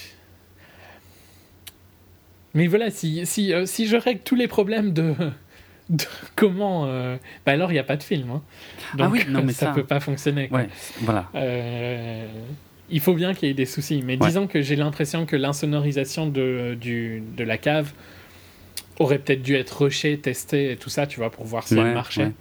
Mais 2.55 2.67
voilà, 2.67 2.91
si, 2.91 3.25
si, 3.27 3.53
euh, 3.53 3.67
si 3.67 3.87
je 3.87 3.97
règle 3.97 4.21
tous 4.21 4.37
les 4.37 4.47
problèmes 4.49 4.93
de, 4.93 5.15
de 5.89 6.05
comment. 6.37 6.87
euh, 6.87 7.17
Bah 7.47 7.53
alors, 7.53 7.71
il 7.71 7.75
n'y 7.75 7.81
a 7.81 7.85
pas 7.85 7.97
de 7.97 8.03
film. 8.03 8.31
hein. 8.31 8.43
Donc, 8.97 9.07
Ah 9.07 9.11
oui, 9.11 9.25
non, 9.29 9.43
mais 9.45 9.53
ça 9.53 9.67
ça- 9.67 9.73
peut 9.73 9.85
pas 9.85 10.01
fonctionner. 10.01 10.49
quoi. 10.49 10.61
Ouais, 10.61 10.69
voilà. 11.01 11.29
Euh, 11.35 12.27
il 12.91 13.01
faut 13.01 13.15
bien 13.15 13.35
qu'il 13.35 13.49
y 13.49 13.51
ait 13.51 13.55
des 13.55 13.67
soucis. 13.67 14.03
Mais 14.05 14.19
Ouais. 14.21 14.27
disons 14.27 14.47
que 14.47 14.61
j'ai 14.63 14.77
l'impression 14.77 15.27
que 15.27 15.37
l'insonorisation 15.37 16.27
de, 16.27 16.77
du, 16.81 17.23
de 17.37 17.45
la 17.45 17.59
cave 17.59 17.93
aurait 18.99 19.19
peut-être 19.19 19.43
dû 19.43 19.55
être 19.57 19.83
rushée, 19.85 20.19
testée 20.19 20.73
et 20.73 20.77
tout 20.77 20.91
ça, 20.91 21.07
tu 21.07 21.19
vois, 21.19 21.31
pour 21.31 21.45
voir 21.45 21.67
si 21.67 21.75
Ouais, 21.75 21.81
elle 21.81 21.95
marchait. 21.95 22.25
ouais. 22.27 22.33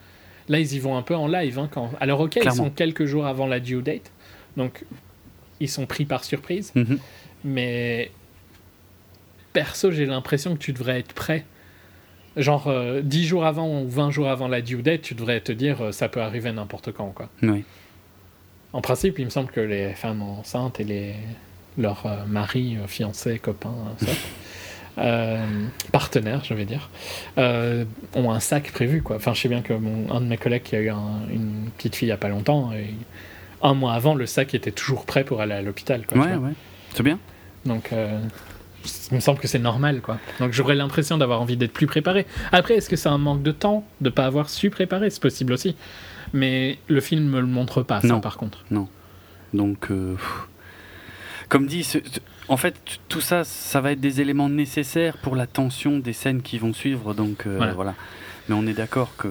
Là, 0.49 0.59
ils 0.59 0.73
y 0.73 0.79
vont 0.79 0.97
un 0.97 1.01
peu 1.01 1.15
en 1.15 1.27
live. 1.27 1.57
Hein, 1.57 1.69
quand... 1.71 1.91
Alors, 2.01 2.19
ok, 2.19 2.35
ils 2.43 2.51
sont 2.51 2.69
quelques 2.69 3.05
jours 3.05 3.25
avant 3.25 3.47
la 3.47 3.59
due 3.59 3.81
date. 3.81 4.11
Donc, 4.57 4.83
ils 5.59 5.69
sont 5.69 5.85
pris 5.85 6.05
par 6.05 6.23
surprise. 6.25 6.71
Mhm. 6.75 6.99
Mais 7.45 8.11
perso, 9.53 9.91
j'ai 9.91 10.05
l'impression 10.05 10.53
que 10.53 10.59
tu 10.59 10.73
devrais 10.73 10.99
être 10.99 11.13
prêt. 11.13 11.45
Genre, 12.35 12.67
euh, 12.67 13.01
10 13.01 13.25
jours 13.25 13.45
avant 13.45 13.81
ou 13.83 13.87
20 13.87 14.09
jours 14.11 14.27
avant 14.29 14.47
la 14.47 14.61
due 14.61 14.81
date, 14.81 15.01
tu 15.03 15.13
devrais 15.15 15.39
te 15.39 15.51
dire 15.51 15.81
euh, 15.81 15.91
ça 15.91 16.09
peut 16.09 16.21
arriver 16.21 16.51
n'importe 16.51 16.91
quand. 16.91 17.09
Quoi. 17.11 17.29
Oui. 17.43 17.63
En 18.73 18.81
principe, 18.81 19.19
il 19.19 19.25
me 19.25 19.29
semble 19.29 19.49
que 19.51 19.59
les 19.59 19.93
femmes 19.93 20.21
enceintes 20.21 20.79
et 20.79 20.83
les... 20.83 21.13
leurs 21.77 22.05
euh, 22.05 22.25
maris, 22.27 22.77
euh, 22.77 22.87
fiancés, 22.87 23.39
copains, 23.39 23.69
euh, 24.01 24.05
ça, 24.05 24.11
euh, 24.99 25.45
partenaires, 25.91 26.43
je 26.43 26.53
vais 26.53 26.65
dire, 26.65 26.89
euh, 27.37 27.85
ont 28.15 28.31
un 28.31 28.39
sac 28.39 28.71
prévu. 28.71 29.01
Quoi. 29.01 29.17
Enfin, 29.17 29.33
je 29.33 29.41
sais 29.41 29.49
bien 29.49 29.61
que 29.61 29.73
mon, 29.73 30.11
un 30.11 30.21
de 30.21 30.25
mes 30.25 30.37
collègues 30.37 30.63
qui 30.63 30.75
a 30.75 30.79
eu 30.79 30.89
un- 30.89 31.21
une 31.31 31.69
petite 31.77 31.95
fille 31.95 32.07
il 32.07 32.09
n'y 32.09 32.13
a 32.13 32.17
pas 32.17 32.29
longtemps, 32.29 32.71
et 32.73 32.93
un 33.61 33.73
mois 33.75 33.93
avant, 33.93 34.15
le 34.15 34.25
sac 34.25 34.53
était 34.55 34.71
toujours 34.71 35.05
prêt 35.05 35.23
pour 35.23 35.39
aller 35.41 35.53
à 35.53 35.61
l'hôpital. 35.61 36.05
quoi, 36.05 36.17
Ouais, 36.19 36.35
ouais. 36.35 36.51
C'est 36.95 37.03
bien. 37.03 37.19
Donc, 37.65 37.93
euh, 37.93 38.19
il 39.11 39.15
me 39.15 39.19
semble 39.21 39.39
que 39.39 39.47
c'est 39.47 39.59
normal, 39.59 40.01
quoi. 40.01 40.17
Donc, 40.39 40.51
j'aurais 40.51 40.75
l'impression 40.75 41.17
d'avoir 41.17 41.41
envie 41.41 41.55
d'être 41.57 41.71
plus 41.73 41.87
préparé. 41.87 42.25
Après, 42.51 42.75
est-ce 42.75 42.89
que 42.89 42.95
c'est 42.97 43.07
un 43.09 43.17
manque 43.17 43.41
de 43.41 43.51
temps 43.51 43.85
de 44.01 44.09
pas 44.09 44.25
avoir 44.25 44.49
su 44.49 44.69
préparer? 44.69 45.09
C'est 45.09 45.21
possible 45.21 45.53
aussi. 45.53 45.75
Mais 46.33 46.79
le 46.87 46.99
film 47.01 47.25
me 47.29 47.39
le 47.39 47.45
montre 47.47 47.83
pas, 47.83 48.01
ça, 48.01 48.07
Non. 48.07 48.19
par 48.21 48.37
contre. 48.37 48.63
Donc, 49.53 49.91
euh, 49.91 50.15
comme 51.49 51.67
dit, 51.67 51.83
ce- 51.83 51.99
en 52.47 52.57
fait, 52.57 52.75
tout 53.07 53.21
ça, 53.21 53.43
ça 53.43 53.81
va 53.81 53.91
être 53.91 53.99
des 54.01 54.19
éléments 54.19 54.49
nécessaires 54.49 55.17
pour 55.17 55.35
la 55.35 55.45
tension 55.47 55.99
des 55.99 56.13
scènes 56.13 56.41
qui 56.41 56.57
vont 56.57 56.73
suivre. 56.73 57.13
Donc, 57.13 57.45
euh, 57.45 57.57
Voilà. 57.57 57.73
voilà. 57.73 57.95
Mais 58.49 58.55
on 58.55 58.65
est 58.65 58.73
d'accord 58.73 59.15
que 59.15 59.29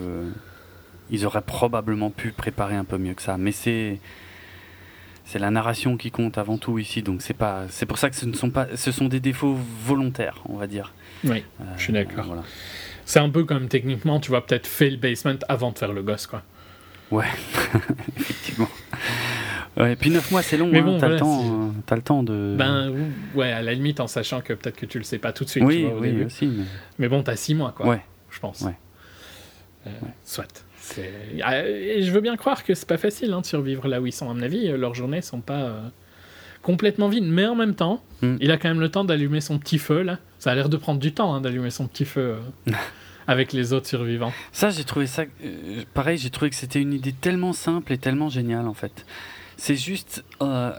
ils 1.10 1.26
auraient 1.26 1.42
probablement 1.42 2.10
pu 2.10 2.30
préparer 2.32 2.76
un 2.76 2.84
peu 2.84 2.96
mieux 2.98 3.14
que 3.14 3.22
ça. 3.22 3.36
Mais 3.36 3.52
c'est 3.52 3.98
c'est 5.24 5.38
la 5.38 5.50
narration 5.50 5.96
qui 5.96 6.10
compte 6.10 6.36
avant 6.36 6.58
tout 6.58 6.78
ici. 6.78 7.02
Donc, 7.02 7.22
c'est 7.22 7.32
pas, 7.34 7.62
c'est 7.68 7.86
pour 7.86 7.96
ça 7.98 8.10
que 8.10 8.16
ce 8.16 8.26
ne 8.26 8.32
sont 8.34 8.50
pas, 8.50 8.66
ce 8.76 8.92
sont 8.92 9.06
des 9.08 9.20
défauts 9.20 9.56
volontaires, 9.84 10.42
on 10.48 10.56
va 10.56 10.66
dire. 10.66 10.92
Oui, 11.24 11.44
Euh, 11.60 11.64
je 11.76 11.82
suis 11.82 11.92
d'accord. 11.92 12.26
Voilà. 12.26 12.42
C'est 13.04 13.20
un 13.20 13.30
peu 13.30 13.44
comme 13.44 13.68
techniquement, 13.68 14.20
tu 14.20 14.28
vois, 14.30 14.44
peut-être 14.46 14.66
fait 14.66 14.90
le 14.90 14.96
basement 14.96 15.34
avant 15.48 15.72
de 15.72 15.78
faire 15.78 15.92
le 15.92 16.02
gosse, 16.02 16.26
quoi. 16.26 16.42
Ouais, 17.12 17.26
effectivement. 18.16 18.68
Ouais, 19.76 19.92
et 19.92 19.96
puis 19.96 20.10
9 20.10 20.30
mois, 20.30 20.42
c'est 20.42 20.56
long. 20.56 20.68
Mais 20.70 20.80
hein, 20.80 20.82
bon, 20.82 20.98
t'as, 20.98 21.06
voilà, 21.08 21.14
le 21.14 21.20
temps, 21.20 21.40
c'est- 21.42 21.48
euh, 21.50 21.80
t'as 21.86 21.96
le 21.96 22.02
temps 22.02 22.22
de. 22.22 22.54
Ben, 22.58 22.90
ou- 22.90 23.38
ouais, 23.38 23.52
à 23.52 23.62
la 23.62 23.72
limite, 23.74 24.00
en 24.00 24.06
sachant 24.06 24.40
que 24.40 24.52
peut-être 24.52 24.76
que 24.76 24.86
tu 24.86 24.98
le 24.98 25.04
sais 25.04 25.18
pas 25.18 25.32
tout 25.32 25.44
de 25.44 25.48
suite, 25.50 25.62
tu 25.62 25.68
oui, 25.68 25.82
vois, 25.84 25.94
au 25.94 26.00
oui, 26.00 26.08
début. 26.12 26.24
aussi. 26.24 26.46
mais- 26.46 26.64
Mais 26.98 27.08
bon, 27.08 27.22
t'as 27.22 27.36
six 27.36 27.54
mois, 27.54 27.72
quoi. 27.76 27.86
Ouais. 27.86 28.02
Je 28.30 28.38
pense. 28.40 28.60
Ouais. 28.62 28.74
Euh, 29.86 29.90
Soit. 30.24 30.64
C'est- 30.78 31.10
Ah, 31.42 31.64
Et 31.66 32.02
je 32.02 32.10
veux 32.10 32.20
bien 32.20 32.36
croire 32.36 32.64
que 32.64 32.74
c'est 32.74 32.88
pas 32.88 32.98
facile 32.98 33.32
hein, 33.32 33.40
de 33.40 33.46
survivre 33.46 33.86
là 33.88 34.00
où 34.00 34.06
ils 34.06 34.12
sont. 34.12 34.28
À 34.30 34.34
mon 34.34 34.42
avis, 34.42 34.68
euh, 34.68 34.76
leurs 34.76 34.94
journées 34.94 35.22
sont 35.22 35.40
pas 35.40 35.60
euh, 35.62 35.80
complètement 36.62 37.08
vides. 37.08 37.24
Mais 37.24 37.46
en 37.46 37.54
même 37.54 37.74
temps, 37.74 38.02
Mm. 38.20 38.36
il 38.40 38.50
a 38.50 38.56
quand 38.58 38.68
même 38.68 38.80
le 38.80 38.90
temps 38.90 39.04
d'allumer 39.04 39.40
son 39.40 39.58
petit 39.58 39.78
feu 39.78 40.02
là. 40.02 40.18
Ça 40.38 40.50
a 40.50 40.54
l'air 40.54 40.68
de 40.68 40.76
prendre 40.76 41.00
du 41.00 41.12
temps 41.12 41.34
hein, 41.34 41.40
d'allumer 41.40 41.70
son 41.70 41.86
petit 41.86 42.04
feu 42.04 42.36
euh, 42.68 42.72
avec 43.32 43.52
les 43.52 43.72
autres 43.72 43.88
survivants. 43.88 44.32
Ça, 44.52 44.70
j'ai 44.70 44.84
trouvé 44.84 45.06
ça. 45.06 45.24
euh, 45.44 45.82
pareil, 45.94 46.18
j'ai 46.18 46.30
trouvé 46.30 46.50
que 46.50 46.56
c'était 46.56 46.80
une 46.80 46.92
idée 46.92 47.12
tellement 47.12 47.52
simple 47.52 47.92
et 47.92 47.98
tellement 47.98 48.28
géniale 48.28 48.68
en 48.68 48.74
fait. 48.74 49.04
C'est 49.56 49.76
juste 49.76 50.24
euh, 50.40 50.72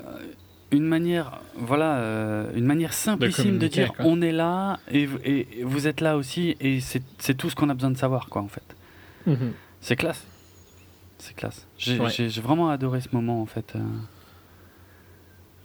une 0.72 0.86
manière, 0.86 1.42
voilà, 1.58 1.98
euh, 1.98 2.50
une 2.56 2.66
manière 2.66 2.94
simplissime 2.94 3.58
de, 3.60 3.68
dire 3.68 3.94
quoi. 3.94 4.06
on 4.06 4.22
est 4.22 4.32
là 4.32 4.80
et, 4.92 5.08
et 5.26 5.48
vous 5.64 5.88
êtes 5.88 6.00
là 6.02 6.16
aussi 6.18 6.56
et 6.62 6.80
c'est 6.80 7.34
tout 7.36 7.50
ce 7.50 7.56
qu'on 7.56 7.70
a 7.70 7.74
besoin 7.74 7.92
de 7.92 7.98
savoir 7.98 8.30
quoi 8.30 8.42
en 8.42 8.48
fait. 8.48 8.76
Mhm. 9.28 9.52
C'est 9.82 9.96
classe. 9.96 10.24
C'est 11.18 11.36
classe. 11.36 11.68
J'ai 11.78 12.00
Ouais. 12.00 12.28
vraiment 12.42 12.70
adoré 12.70 13.00
ce 13.02 13.10
moment 13.12 13.42
en 13.42 13.46
fait. 13.46 13.74
euh. 13.76 13.80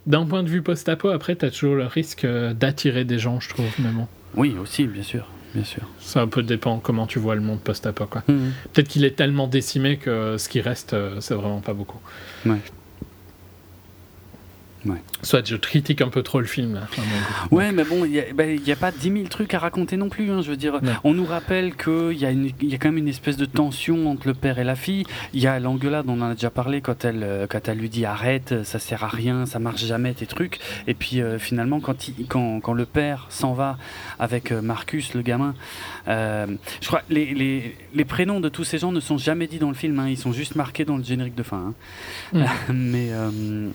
D'un 0.05 0.25
point 0.25 0.43
de 0.43 0.49
vue 0.49 0.61
post-apo, 0.61 1.09
après, 1.09 1.35
t'as 1.35 1.51
toujours 1.51 1.75
le 1.75 1.85
risque 1.85 2.23
euh, 2.25 2.53
d'attirer 2.53 3.03
des 3.03 3.19
gens, 3.19 3.39
je 3.39 3.49
trouve, 3.49 3.67
bon. 3.79 4.07
Oui, 4.35 4.55
aussi, 4.59 4.87
bien 4.87 5.03
sûr. 5.03 5.27
Bien 5.53 5.63
sûr. 5.63 5.83
Ça 5.99 6.21
un 6.21 6.27
peu 6.27 6.43
dépend 6.43 6.79
comment 6.79 7.07
tu 7.07 7.19
vois 7.19 7.35
le 7.35 7.41
monde 7.41 7.59
post-apo. 7.59 8.05
Mhm. 8.27 8.53
Peut-être 8.73 8.87
qu'il 8.87 9.05
est 9.05 9.15
tellement 9.15 9.47
décimé 9.47 9.97
que 9.97 10.37
ce 10.37 10.49
qui 10.49 10.61
reste, 10.61 10.93
euh, 10.93 11.19
c'est 11.19 11.33
vraiment 11.33 11.61
pas 11.61 11.73
beaucoup. 11.73 11.99
Ouais. 12.45 12.59
Ouais. 14.85 15.01
Soit 15.23 15.45
je 15.45 15.57
critique 15.57 16.01
un 16.01 16.07
peu 16.07 16.23
trop 16.23 16.39
le 16.39 16.45
film, 16.45 16.75
là. 16.75 16.81
Ouais, 17.51 17.73
mais 17.73 17.83
bon, 17.83 18.05
il 18.05 18.11
n'y 18.11 18.19
a, 18.19 18.23
bah, 18.33 18.43
a 18.45 18.75
pas 18.77 18.91
10 18.91 19.11
000 19.11 19.23
trucs 19.27 19.53
à 19.53 19.59
raconter 19.59 19.97
non 19.97 20.07
plus. 20.07 20.31
hein, 20.31 20.41
je 20.41 20.49
veux 20.49 20.55
dire, 20.55 20.79
on 21.03 21.13
nous 21.13 21.25
rappelle 21.25 21.75
qu'il 21.75 22.13
y, 22.17 22.25
a 22.25 22.31
une- 22.31 22.49
y 22.61 22.73
a 22.73 22.77
quand 22.77 22.87
même 22.87 22.97
une 22.97 23.09
espèce 23.09 23.35
de 23.35 23.43
tension 23.45 24.09
entre 24.09 24.27
le 24.27 24.33
père 24.33 24.57
et 24.57 24.63
la 24.63 24.75
fille. 24.75 25.03
Il 25.33 25.41
y 25.41 25.47
a 25.47 25.59
l'engueulade, 25.59 26.05
on 26.07 26.21
en 26.21 26.29
a 26.29 26.33
déjà 26.33 26.49
parlé, 26.49 26.79
quand 26.79 27.03
elle, 27.03 27.23
euh, 27.23 27.45
quand 27.45 27.67
elle 27.67 27.77
lui 27.77 27.89
dit 27.89 28.05
arrête, 28.05 28.63
ça 28.63 28.79
sert 28.79 29.03
à 29.03 29.09
rien, 29.09 29.45
ça 29.45 29.59
marche 29.59 29.83
jamais 29.83 30.13
tes 30.13 30.25
trucs. 30.25 30.59
Et 30.87 30.93
puis 30.93 31.19
euh, 31.21 31.39
finalement, 31.39 31.81
quand, 31.81 32.07
il- 32.07 32.25
quand, 32.27 32.61
quand 32.61 32.73
le 32.73 32.85
père 32.85 33.25
s'en 33.29 33.51
va 33.53 33.77
avec 34.17 34.53
euh, 34.53 34.61
Marcus, 34.61 35.13
le 35.13 35.21
gamin, 35.23 35.55
euh, 36.07 36.47
je 36.81 36.87
crois 36.87 37.01
les, 37.09 37.33
les, 37.33 37.75
les 37.93 38.05
prénoms 38.05 38.39
de 38.39 38.47
tous 38.47 38.63
ces 38.63 38.77
gens 38.77 38.93
ne 38.93 39.01
sont 39.01 39.17
jamais 39.17 39.47
dits 39.47 39.59
dans 39.59 39.67
le 39.69 39.75
film, 39.75 39.99
hein, 39.99 40.07
ils 40.07 40.17
sont 40.17 40.31
juste 40.31 40.55
marqués 40.55 40.85
dans 40.85 40.95
le 40.95 41.03
générique 41.03 41.35
de 41.35 41.43
fin. 41.43 41.73
hein. 42.33 42.45
mais. 42.73 43.09
euh, 43.11 43.69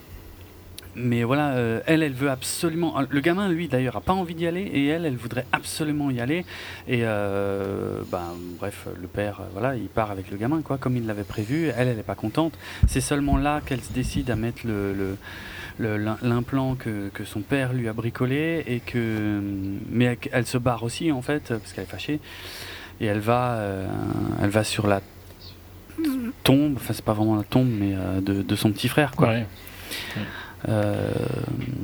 mais 0.96 1.22
voilà, 1.24 1.50
euh, 1.54 1.80
elle, 1.86 2.02
elle 2.02 2.12
veut 2.12 2.30
absolument. 2.30 2.94
Le 3.08 3.20
gamin, 3.20 3.48
lui, 3.48 3.68
d'ailleurs, 3.68 3.96
a 3.96 4.00
pas 4.00 4.12
envie 4.12 4.34
d'y 4.34 4.46
aller, 4.46 4.62
et 4.62 4.86
elle, 4.86 5.04
elle 5.06 5.16
voudrait 5.16 5.46
absolument 5.52 6.10
y 6.10 6.20
aller. 6.20 6.44
Et 6.88 7.00
euh, 7.02 8.00
ben, 8.12 8.32
bref, 8.58 8.86
le 9.00 9.08
père, 9.08 9.40
euh, 9.40 9.44
voilà, 9.52 9.76
il 9.76 9.88
part 9.88 10.10
avec 10.10 10.30
le 10.30 10.36
gamin, 10.36 10.62
quoi, 10.62 10.78
comme 10.78 10.96
il 10.96 11.06
l'avait 11.06 11.24
prévu. 11.24 11.70
Elle, 11.76 11.88
elle 11.88 11.98
est 11.98 12.02
pas 12.02 12.14
contente. 12.14 12.54
C'est 12.86 13.00
seulement 13.00 13.36
là 13.36 13.60
qu'elle 13.64 13.80
se 13.82 13.92
décide 13.92 14.30
à 14.30 14.36
mettre 14.36 14.66
le, 14.66 14.92
le- 14.92 15.16
le- 15.78 15.96
l'im- 15.96 16.18
l'implant 16.22 16.76
que, 16.76 17.08
que 17.08 17.24
son 17.24 17.40
père 17.40 17.72
lui 17.72 17.88
a 17.88 17.92
bricolé, 17.92 18.62
et 18.66 18.80
que. 18.80 19.40
Mais 19.90 20.18
elle, 20.32 20.46
se 20.46 20.58
barre 20.58 20.82
aussi, 20.84 21.10
en 21.10 21.22
fait, 21.22 21.48
parce 21.48 21.72
qu'elle 21.72 21.84
est 21.84 21.88
fâchée. 21.88 22.20
Et 23.00 23.06
elle 23.06 23.18
va, 23.18 23.54
euh, 23.54 23.88
elle 24.40 24.50
va 24.50 24.62
sur 24.62 24.86
la 24.86 25.00
tombe, 26.44 26.74
enfin, 26.76 26.92
c'est 26.92 27.04
pas 27.04 27.12
vraiment 27.12 27.36
la 27.36 27.42
tombe, 27.42 27.68
mais 27.68 27.94
euh, 27.94 28.20
de, 28.20 28.42
de 28.42 28.56
son 28.56 28.70
petit 28.70 28.88
frère, 28.88 29.12
quoi. 29.12 29.28
Ouais, 29.28 29.46
Euh, 30.68 31.10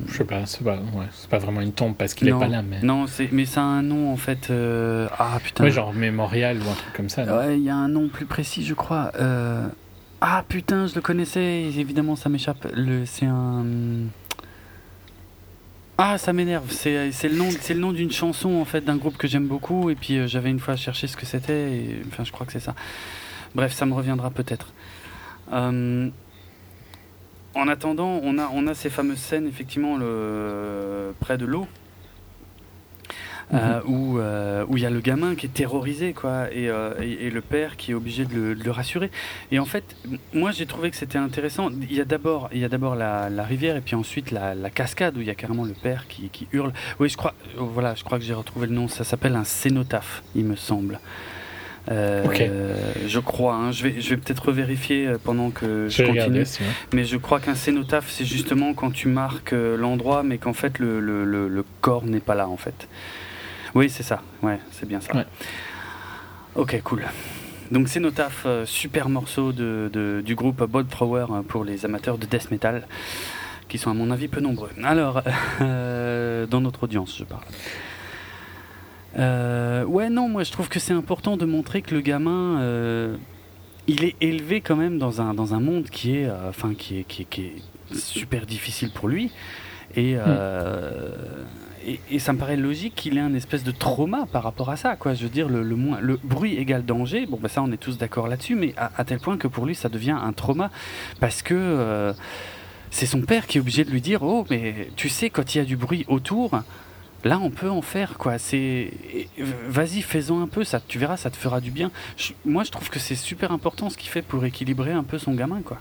je 0.09 0.17
sais 0.17 0.25
pas, 0.25 0.47
c'est 0.47 0.65
pas, 0.65 0.77
ouais, 0.77 1.07
pas 1.29 1.39
vraiment 1.39 1.61
une 1.61 1.73
tombe 1.73 1.95
parce 1.97 2.15
qu'il 2.15 2.29
est 2.29 2.33
pas 2.33 2.49
là, 2.49 2.63
mais. 2.63 2.81
Non, 2.83 3.05
mais 3.31 3.45
ça 3.45 3.61
a 3.61 3.65
un 3.65 3.83
nom 3.83 4.11
en 4.13 4.17
fait. 4.17 4.49
euh, 4.51 5.07
Ah 5.19 5.39
putain. 5.43 5.65
Ouais, 5.65 5.71
genre 5.71 5.93
mémorial 5.93 6.57
ou 6.59 6.63
un 6.71 6.75
truc 6.75 6.93
comme 6.95 7.09
ça. 7.11 7.25
Ouais, 7.25 7.59
il 7.59 7.65
y 7.65 7.69
a 7.71 7.77
un 7.77 7.89
nom 7.89 8.09
plus 8.09 8.25
précis, 8.27 8.65
je 8.65 8.73
crois. 8.75 9.13
Euh, 9.21 9.67
Ah 10.23 10.45
putain, 10.49 10.87
je 10.87 10.95
le 10.95 11.01
connaissais. 11.03 11.63
Évidemment, 11.77 12.17
ça 12.17 12.29
m'échappe. 12.31 12.67
Le... 12.75 13.05
C'est 13.05 13.27
un. 13.27 13.65
Ah, 15.99 16.17
ça 16.17 16.33
m'énerve. 16.33 16.71
C'est, 16.71 17.11
le 17.29 17.37
nom, 17.37 17.49
c'est 17.61 17.75
le 17.75 17.81
nom 17.81 17.93
d'une 17.93 18.11
chanson 18.11 18.55
en 18.55 18.65
fait 18.65 18.83
d'un 18.83 18.97
groupe 18.97 19.19
que 19.19 19.29
j'aime 19.29 19.47
beaucoup. 19.47 19.91
Et 19.91 19.95
puis 19.95 20.27
j'avais 20.27 20.49
une 20.51 20.59
fois 20.61 20.77
cherché 20.77 21.07
ce 21.07 21.17
que 21.17 21.27
c'était. 21.27 21.73
Et... 21.77 22.03
Enfin, 22.09 22.25
je 22.25 22.33
crois 22.33 22.47
que 22.47 22.53
c'est 22.53 22.61
ça. 22.61 22.75
Bref, 23.55 23.73
ça 23.75 23.85
me 23.85 23.93
reviendra 23.93 24.31
peut-être. 24.31 24.73
Euh, 25.53 26.09
En 27.55 27.69
attendant, 27.69 28.21
on 28.23 28.39
a, 28.39 28.49
on 28.53 28.67
a 28.67 28.75
ces 28.75 28.91
fameuses 28.91 29.19
scènes 29.19 29.47
effectivement 29.49 29.97
le... 29.97 31.13
près 31.21 31.37
de 31.39 31.45
l'eau. 31.47 31.67
euh, 33.53 33.81
où 33.87 34.19
euh, 34.19 34.65
où 34.69 34.77
il 34.77 34.83
y 34.83 34.87
a 34.87 34.91
le 34.91 35.01
gamin 35.01 35.35
qui 35.35 35.47
est 35.47 35.51
terrorisé 35.51 36.13
quoi 36.13 36.53
et, 36.53 36.69
euh, 36.69 36.95
et, 37.01 37.27
et 37.27 37.31
le 37.31 37.41
père 37.41 37.77
qui 37.77 37.91
est 37.91 37.95
obligé 37.95 38.25
de 38.25 38.35
le, 38.35 38.55
de 38.55 38.63
le 38.63 38.71
rassurer. 38.71 39.11
Et 39.51 39.59
en 39.59 39.65
fait 39.65 39.97
moi 40.33 40.53
j'ai 40.53 40.67
trouvé 40.67 40.91
que 40.91 40.97
c'était 40.97 41.19
intéressant. 41.19 41.71
Il 41.71 41.93
y 41.93 42.01
a 42.01 42.05
d'abord 42.05 42.49
il 42.53 42.61
y 42.61 42.65
a 42.65 42.69
d'abord 42.69 42.95
la, 42.95 43.29
la 43.29 43.43
rivière 43.43 43.77
et 43.77 43.81
puis 43.81 43.97
ensuite 43.97 44.31
la, 44.31 44.55
la 44.55 44.71
cascade 44.71 45.17
où 45.17 45.21
il 45.21 45.27
y 45.27 45.31
a 45.31 45.35
carrément 45.35 45.65
le 45.65 45.73
père 45.73 46.07
qui, 46.09 46.29
qui 46.29 46.47
hurle. 46.53 46.73
Oui 47.01 47.09
je 47.09 47.17
crois 47.17 47.35
voilà 47.57 47.95
je 47.95 48.05
crois 48.05 48.19
que 48.19 48.25
j'ai 48.25 48.35
retrouvé 48.35 48.67
le 48.67 48.75
nom. 48.75 48.89
Ça 48.89 49.05
s'appelle 49.05 49.35
un 49.37 49.45
cénotaphe 49.45 50.23
il 50.35 50.45
me 50.45 50.57
semble 50.57 51.01
Euh, 51.91 52.25
je 53.07 53.19
crois 53.19 53.55
hein. 53.55 53.73
je 53.73 53.83
vais 53.85 54.01
je 54.01 54.11
vais 54.11 54.17
peut-être 54.19 54.47
revérifier 54.47 55.07
euh, 55.09 55.19
pendant 55.23 55.51
que 55.51 55.89
je 55.89 55.97
continue 56.03 56.11
regarder, 56.21 56.45
mais 56.93 57.05
je 57.05 57.17
crois 57.17 57.41
qu'un 57.41 57.55
cénotaphe, 57.55 58.11
c'est 58.11 58.25
justement 58.27 58.75
quand 58.75 58.91
tu 58.91 59.09
marques 59.09 59.53
euh, 59.55 59.77
l'endroit, 59.77 60.23
mais 60.23 60.39
qu'en 60.39 60.53
fait 60.53 60.79
le, 60.79 61.01
le, 61.01 61.25
le- 61.25 61.49
le 61.49 61.65
corps 61.81 62.05
n'est 62.05 62.21
pas 62.21 62.35
là 62.35 62.49
en 62.49 62.57
fait. 62.59 62.87
Oui, 63.75 63.89
c'est 63.89 64.03
ça. 64.03 64.23
Ouais, 64.43 64.59
c'est 64.73 64.87
bien 64.87 65.01
ça. 65.01 65.15
Ouais. 65.17 65.25
Ok, 66.55 66.81
cool. 66.85 67.05
Donc 67.71 67.89
cénotaphe, 67.89 68.43
euh, 68.47 68.67
super 68.67 69.09
morceau 69.09 69.53
de, 69.53 69.89
de- 69.93 70.23
du 70.25 70.35
groupe 70.35 70.63
Bold 70.65 70.89
Thrower 70.89 71.27
pour 71.49 71.65
les 71.65 71.85
amateurs 71.85 72.19
de 72.19 72.27
death 72.27 72.51
metal, 72.51 72.87
qui 73.69 73.79
sont 73.79 73.91
à 73.91 73.95
mon 73.95 74.11
avis 74.11 74.29
peu 74.29 74.41
nombreux. 74.41 74.71
Alors, 74.83 75.23
euh, 75.61 76.47
dans 76.47 76.61
notre 76.61 76.85
audience, 76.85 77.17
je 77.17 77.25
parle. 77.25 77.43
Euh, 79.19 79.85
ouais, 79.85 80.09
non, 80.11 80.29
moi 80.29 80.45
je 80.45 80.53
trouve 80.53 80.69
que 80.69 80.79
c'est 80.79 80.93
important 80.93 81.37
de 81.37 81.45
montrer 81.45 81.83
que 81.83 81.95
le 81.95 82.01
gamin, 82.01 82.61
euh, 82.61 83.17
il 83.87 84.05
est 84.05 84.15
élevé 84.21 84.61
quand 84.61 84.77
même 84.77 84.99
dans 84.99 85.21
un, 85.21 85.35
dans 85.35 85.55
un 85.55 85.61
monde 85.61 85.89
qui 85.91 86.17
est, 86.17 86.27
euh, 86.27 86.49
enfin, 86.49 86.75
qui 86.77 86.99
est, 86.99 87.05
qui 87.05 87.23
est, 87.23 87.25
qui 87.25 87.43
est 87.43 87.55
super 87.95 88.47
difficile 88.47 88.91
pour 88.93 89.09
lui. 89.09 89.31
Et, 89.97 90.15
euh, 90.17 91.11
et, 91.85 91.99
et 92.11 92.19
ça 92.21 92.33
me 92.33 92.39
paraît 92.39 92.57
logique 92.57 92.95
qu'il 92.95 93.17
ait 93.19 93.23
un 93.23 93.35
espèce 93.35 93.65
de 93.65 93.73
trauma 93.73 94.27
par 94.31 94.45
rapport 94.45 94.71
à 94.71 94.77
ça. 94.77 94.95
Quoi. 94.95 95.15
Je 95.15 95.25
veux 95.25 95.29
dire, 95.29 95.49
le, 95.49 95.65
le 95.65 96.21
bruit 96.23 96.55
égale 96.57 96.85
danger, 96.85 97.27
bon, 97.27 97.39
bah, 97.43 97.49
ça 97.49 97.63
on 97.63 97.73
est 97.73 97.77
tous 97.77 97.99
d'accord 97.99 98.29
là-dessus, 98.29 98.55
mais 98.55 98.73
à, 98.77 98.93
à 98.97 99.05
tel 99.05 99.19
point 99.19 99.37
que 99.37 99.49
pour 99.49 99.67
lui 99.67 99.75
ça 99.75 99.89
devient 99.89 100.17
un 100.23 100.33
trauma 100.33 100.71
parce 101.19 101.43
que 101.43 101.55
euh, 101.55 102.13
c'est 102.91 103.07
son 103.07 103.23
père 103.23 103.49
qui 103.49 103.59
est 103.59 103.61
obligé 103.61 103.85
de 103.85 103.91
lui 103.91 104.01
dire 104.01 104.23
Oh, 104.23 104.47
mais 104.51 104.89
tu 104.95 105.09
sais, 105.09 105.31
quand 105.31 105.55
il 105.55 105.59
y 105.59 105.61
a 105.61 105.65
du 105.65 105.77
bruit 105.77 106.05
autour, 106.09 106.61
Là, 107.25 107.39
on 107.43 107.51
peut 107.51 107.69
en 107.69 107.83
faire, 107.83 108.17
quoi. 108.17 108.39
C'est, 108.39 108.91
vas-y, 109.69 110.01
fais-en 110.01 110.41
un 110.41 110.47
peu. 110.47 110.65
Ça, 110.65 110.81
tu 110.87 110.99
verras, 110.99 111.17
ça 111.19 111.31
te 111.31 111.37
fera 111.37 111.61
du 111.61 111.71
bien. 111.71 111.91
Je- 112.17 112.33
moi, 112.47 112.65
je 112.65 112.71
trouve 112.71 112.89
que 112.89 112.99
c'est 112.99 113.15
super 113.15 113.53
important 113.53 113.91
ce 113.91 113.99
qu'il 113.99 114.09
fait 114.11 114.23
pour 114.23 114.45
équilibrer 114.45 114.93
un 114.93 115.03
peu 115.05 115.19
son 115.19 115.35
gamin, 115.35 115.61
quoi. 115.63 115.79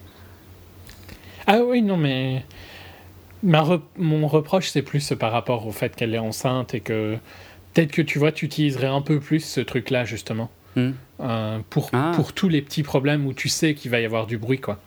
Ah 1.47 1.59
oui, 1.65 1.81
non, 1.81 1.97
mais. 1.97 2.43
Ma 3.41 3.63
Mon 3.97 4.27
reproche, 4.27 4.67
c'est 4.69 4.81
plus 4.81 5.13
par 5.17 5.31
rapport 5.31 5.65
au 5.65 5.71
fait 5.71 5.95
qu'elle 5.95 6.13
est 6.13 6.17
enceinte 6.19 6.73
et 6.73 6.81
que. 6.81 7.17
Peut-être 7.73 7.91
que 7.91 8.01
tu 8.01 8.19
vois, 8.19 8.31
tu 8.33 8.45
utiliserais 8.45 8.87
un 8.87 9.01
peu 9.01 9.19
plus 9.19 9.39
ce 9.39 9.61
truc-là, 9.61 10.03
justement. 10.03 10.49
Hmm. 10.75 10.91
Euh, 11.21 11.59
pour, 11.69 11.89
Ah. 11.93 12.11
pour 12.15 12.33
tous 12.33 12.49
les 12.49 12.61
petits 12.61 12.83
problèmes 12.83 13.25
où 13.25 13.33
tu 13.33 13.47
sais 13.47 13.73
qu'il 13.75 13.91
va 13.91 13.99
y 14.01 14.05
avoir 14.05 14.27
du 14.27 14.37
bruit, 14.37 14.59
quoi. 14.59 14.79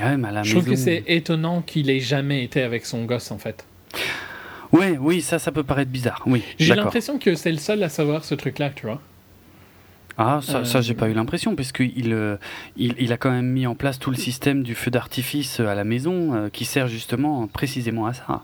Ouais, 0.00 0.16
mais 0.16 0.28
à 0.28 0.30
la 0.30 0.42
Je 0.44 0.52
trouve 0.52 0.68
que 0.68 0.76
c'est 0.76 1.02
étonnant 1.08 1.62
qu'il 1.62 1.90
ait 1.90 2.00
jamais 2.00 2.44
été 2.44 2.62
avec 2.62 2.86
son 2.86 3.04
gosse, 3.04 3.30
en 3.32 3.38
fait. 3.38 3.64
Ouais, 4.72 4.96
oui, 4.98 5.20
ça, 5.22 5.38
ça 5.38 5.52
peut 5.52 5.62
paraître 5.62 5.90
bizarre. 5.90 6.22
Oui, 6.26 6.42
J'ai 6.58 6.74
l'impression 6.74 7.18
que 7.18 7.34
c'est 7.34 7.52
le 7.52 7.58
seul 7.58 7.82
à 7.82 7.88
savoir 7.88 8.24
ce 8.24 8.34
truc-là, 8.34 8.70
tu 8.70 8.86
vois. 8.86 9.00
Ah, 10.18 10.40
ça, 10.42 10.64
ça 10.64 10.78
Euh, 10.78 10.82
j'ai 10.82 10.94
pas 10.94 11.08
eu 11.08 11.12
l'impression, 11.12 11.54
parce 11.54 11.72
qu'il 11.72 12.12
euh, 12.12 12.36
il, 12.76 12.94
il 12.98 13.12
a 13.12 13.18
quand 13.18 13.30
même 13.30 13.50
mis 13.50 13.66
en 13.66 13.74
place 13.74 13.98
tout 13.98 14.10
le 14.10 14.16
système 14.16 14.62
du 14.62 14.74
feu 14.74 14.90
d'artifice 14.90 15.60
à 15.60 15.74
la 15.74 15.84
maison, 15.84 16.34
euh, 16.34 16.48
qui 16.48 16.64
sert 16.64 16.88
justement 16.88 17.46
précisément 17.46 18.06
à 18.06 18.14
ça. 18.14 18.42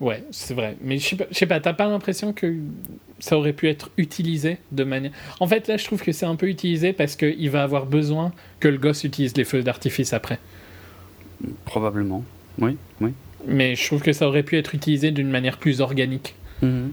Ouais, 0.00 0.24
c'est 0.30 0.54
vrai. 0.54 0.76
Mais 0.82 0.98
je 0.98 1.08
sais 1.08 1.16
pas, 1.16 1.24
sais 1.30 1.46
pas 1.46 1.60
t'as 1.60 1.72
pas 1.74 1.88
l'impression 1.88 2.32
que 2.32 2.56
ça 3.20 3.38
aurait 3.38 3.52
pu 3.52 3.68
être 3.68 3.90
utilisé 3.96 4.58
de 4.72 4.82
manière. 4.82 5.12
En 5.38 5.46
fait, 5.46 5.68
là, 5.68 5.76
je 5.76 5.84
trouve 5.84 6.02
que 6.02 6.10
c'est 6.10 6.26
un 6.26 6.34
peu 6.34 6.48
utilisé 6.48 6.92
parce 6.92 7.14
qu'il 7.14 7.50
va 7.50 7.62
avoir 7.62 7.86
besoin 7.86 8.32
que 8.58 8.66
le 8.66 8.78
gosse 8.78 9.04
utilise 9.04 9.36
les 9.36 9.44
feux 9.44 9.62
d'artifice 9.62 10.12
après. 10.12 10.40
Probablement. 11.64 12.24
Oui, 12.58 12.76
oui. 13.00 13.12
Mais 13.46 13.74
je 13.74 13.84
trouve 13.86 14.02
que 14.02 14.12
ça 14.12 14.26
aurait 14.28 14.42
pu 14.42 14.56
être 14.56 14.74
utilisé 14.74 15.10
d'une 15.10 15.30
manière 15.30 15.58
plus 15.58 15.80
organique. 15.80 16.34
Mhm. 16.62 16.92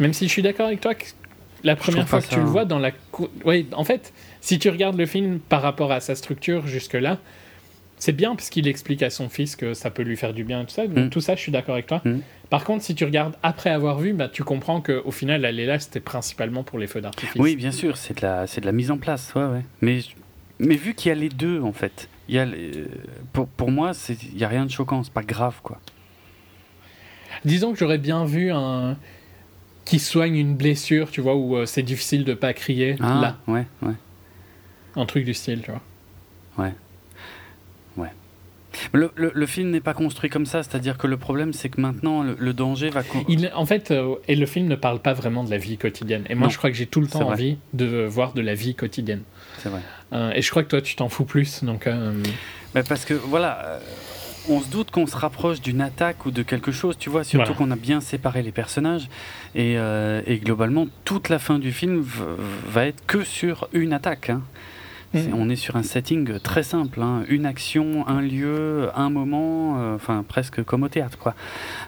Même 0.00 0.12
si 0.12 0.26
je 0.26 0.32
suis 0.32 0.42
d'accord 0.42 0.66
avec 0.66 0.80
toi 0.80 0.94
que 0.94 1.04
la 1.62 1.76
première 1.76 2.08
fois 2.08 2.20
que 2.20 2.26
ça- 2.26 2.34
tu 2.34 2.40
le 2.40 2.46
vois 2.46 2.64
dans 2.64 2.78
la. 2.78 2.90
Ouais, 3.44 3.64
en 3.72 3.84
fait, 3.84 4.12
si 4.40 4.58
tu 4.58 4.68
regardes 4.68 4.98
le 4.98 5.06
film 5.06 5.38
par 5.38 5.62
rapport 5.62 5.92
à 5.92 6.00
sa 6.00 6.14
structure 6.14 6.66
jusque-là, 6.66 7.18
c'est 7.96 8.12
bien 8.12 8.34
parce 8.34 8.50
qu'il 8.50 8.66
explique 8.68 9.02
à 9.02 9.08
son 9.10 9.28
fils 9.28 9.56
que 9.56 9.72
ça 9.72 9.90
peut 9.90 10.02
lui 10.02 10.16
faire 10.16 10.34
du 10.34 10.44
bien 10.44 10.62
et 10.62 10.64
tout 10.66 10.72
ça. 10.72 10.86
Donc, 10.86 11.06
Mm. 11.06 11.10
tout 11.10 11.20
ça, 11.20 11.36
je 11.36 11.40
suis 11.40 11.52
d'accord 11.52 11.74
avec 11.74 11.86
toi. 11.86 12.02
Mm. 12.04 12.18
Par 12.50 12.64
contre, 12.64 12.84
si 12.84 12.94
tu 12.94 13.04
regardes 13.04 13.34
après 13.42 13.70
avoir 13.70 13.98
vu, 13.98 14.12
bah, 14.12 14.28
tu 14.28 14.42
comprends 14.44 14.80
qu'au 14.82 15.10
final, 15.10 15.44
elle 15.44 15.58
est 15.58 15.64
là, 15.66 15.78
c'était 15.78 16.00
principalement 16.00 16.64
pour 16.64 16.78
les 16.78 16.86
feux 16.86 17.00
d'artifice. 17.00 17.40
Oui, 17.40 17.56
bien 17.56 17.70
sûr, 17.70 17.96
c'est 17.96 18.16
de 18.20 18.22
la, 18.26 18.44
de 18.46 18.66
la 18.66 18.72
mise 18.72 18.90
en 18.90 18.98
place, 18.98 19.32
ouais, 19.34 19.44
ouais. 19.44 19.62
Mais, 19.80 20.00
mais 20.58 20.76
vu 20.76 20.94
qu'il 20.94 21.08
y 21.08 21.12
a 21.12 21.14
les 21.14 21.28
deux, 21.28 21.60
en 21.60 21.72
fait, 21.72 22.08
il 22.28 22.34
y 22.34 22.38
a 22.38 22.44
les- 22.44 22.84
pour, 23.32 23.46
pour 23.48 23.70
moi, 23.70 23.92
il 24.08 24.38
y 24.38 24.44
a 24.44 24.48
rien 24.48 24.64
de 24.66 24.70
choquant, 24.70 25.02
c'est 25.02 25.12
pas 25.12 25.22
grave, 25.22 25.60
quoi. 25.62 25.80
Disons 27.44 27.72
que 27.72 27.78
j'aurais 27.78 27.98
bien 27.98 28.24
vu 28.24 28.50
un 28.52 28.96
qui 29.84 29.98
soigne 29.98 30.36
une 30.36 30.54
blessure, 30.56 31.10
tu 31.10 31.20
vois, 31.20 31.34
où 31.36 31.56
euh, 31.56 31.66
c'est 31.66 31.82
difficile 31.82 32.24
de 32.24 32.32
pas 32.32 32.54
crier 32.54 32.96
Ah, 33.00 33.20
là, 33.20 33.38
ouais, 33.52 33.66
ouais. 33.82 33.92
un 34.96 35.04
truc 35.04 35.24
du 35.26 35.34
style, 35.34 35.60
tu 35.62 35.70
vois. 35.70 35.82
Le, 38.92 39.12
le- 39.14 39.30
le 39.32 39.46
film 39.46 39.70
n'est 39.70 39.80
pas 39.80 39.94
construit 39.94 40.28
comme 40.30 40.46
ça, 40.46 40.64
c'est-à-dire 40.64 40.98
que 40.98 41.06
le 41.06 41.16
problème, 41.16 41.52
c'est 41.52 41.68
que 41.68 41.80
maintenant, 41.80 42.24
le, 42.24 42.36
le 42.38 42.52
danger 42.52 42.90
va. 42.90 43.02
Il, 43.28 43.50
en 43.54 43.66
fait, 43.66 43.92
euh, 43.92 44.16
et 44.26 44.34
le 44.34 44.46
film 44.46 44.66
ne 44.66 44.74
parle 44.74 44.98
pas 44.98 45.12
vraiment 45.12 45.44
de 45.44 45.50
la 45.50 45.58
vie 45.58 45.78
quotidienne. 45.78 46.24
Et 46.28 46.34
moi, 46.34 46.48
Non, 46.48 46.50
je 46.50 46.58
crois 46.58 46.70
que 46.70 46.76
j'ai 46.76 46.86
tout 46.86 47.00
le 47.00 47.06
temps 47.06 47.28
envie 47.28 47.56
de 47.72 48.04
voir 48.04 48.32
de 48.32 48.40
la 48.40 48.54
vie 48.54 48.74
quotidienne. 48.74 49.22
C'est 49.64 49.70
vrai. 49.70 49.80
Euh, 50.12 50.30
et 50.34 50.42
je 50.42 50.50
crois 50.50 50.62
que 50.62 50.68
toi, 50.68 50.82
tu 50.82 50.94
t'en 50.94 51.08
fous 51.08 51.24
plus. 51.24 51.64
Donc, 51.64 51.86
euh, 51.86 52.12
parce 52.86 53.04
que, 53.06 53.14
voilà, 53.14 53.58
euh, 53.64 53.78
on 54.50 54.60
se 54.60 54.68
doute 54.68 54.90
qu'on 54.90 55.06
se 55.06 55.16
rapproche 55.16 55.62
d'une 55.62 55.80
attaque 55.80 56.26
ou 56.26 56.30
de 56.30 56.42
quelque 56.42 56.70
chose, 56.70 56.98
tu 56.98 57.08
vois, 57.08 57.24
surtout 57.24 57.54
Voilà. 57.54 57.58
qu'on 57.58 57.70
a 57.70 57.76
bien 57.76 58.02
séparé 58.02 58.42
les 58.42 58.52
personnages. 58.52 59.08
Et, 59.54 59.78
euh, 59.78 60.20
et 60.26 60.36
globalement, 60.38 60.86
toute 61.06 61.30
la 61.30 61.38
fin 61.38 61.58
du 61.58 61.72
film 61.72 62.04
va 62.68 62.84
être 62.86 63.06
que 63.06 63.24
sur 63.24 63.68
une 63.72 63.94
attaque. 63.94 64.28
hein. 64.30 64.42
Mm. 65.14 65.32
On 65.32 65.48
est 65.48 65.56
sur 65.56 65.76
un 65.76 65.82
setting 65.82 66.38
très 66.40 66.62
simple, 66.62 67.00
hein. 67.00 67.22
une 67.28 67.46
action, 67.46 68.06
un 68.06 68.20
lieu, 68.20 68.90
un 68.96 69.08
moment, 69.10 69.94
enfin 69.94 70.24
presque 70.28 70.62
comme 70.64 70.82
au 70.82 70.88
théâtre, 70.88 71.16
quoi. 71.18 71.34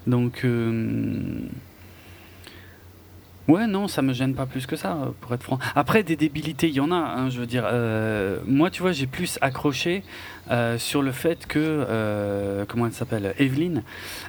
Donc, 0.06 0.46
ouais, 3.48 3.66
non, 3.66 3.88
ça 3.88 4.02
me 4.02 4.12
gêne 4.12 4.34
pas 4.34 4.46
plus 4.46 4.66
que 4.66 4.76
ça, 4.76 4.92
euh, 4.92 5.06
pour 5.20 5.32
être 5.34 5.42
franc. 5.42 5.58
Après, 5.74 6.02
des 6.02 6.16
débilités, 6.16 6.68
il 6.68 6.74
y 6.74 6.80
en 6.80 6.90
a, 6.92 6.96
hein, 6.96 7.30
je 7.30 7.38
veux 7.40 7.46
dire. 7.46 7.64
euh, 7.66 8.38
moi, 8.46 8.70
tu 8.70 8.82
vois, 8.82 8.92
j'ai 8.92 9.06
plus 9.06 9.38
accroché 9.40 10.02
euh, 10.50 10.78
sur 10.78 11.02
le 11.02 11.12
fait 11.12 11.46
que, 11.46 11.58
euh, 11.58 12.64
comment 12.68 12.86
elle 12.86 12.92
s'appelle, 12.92 13.34
Evelyne, 13.38 13.82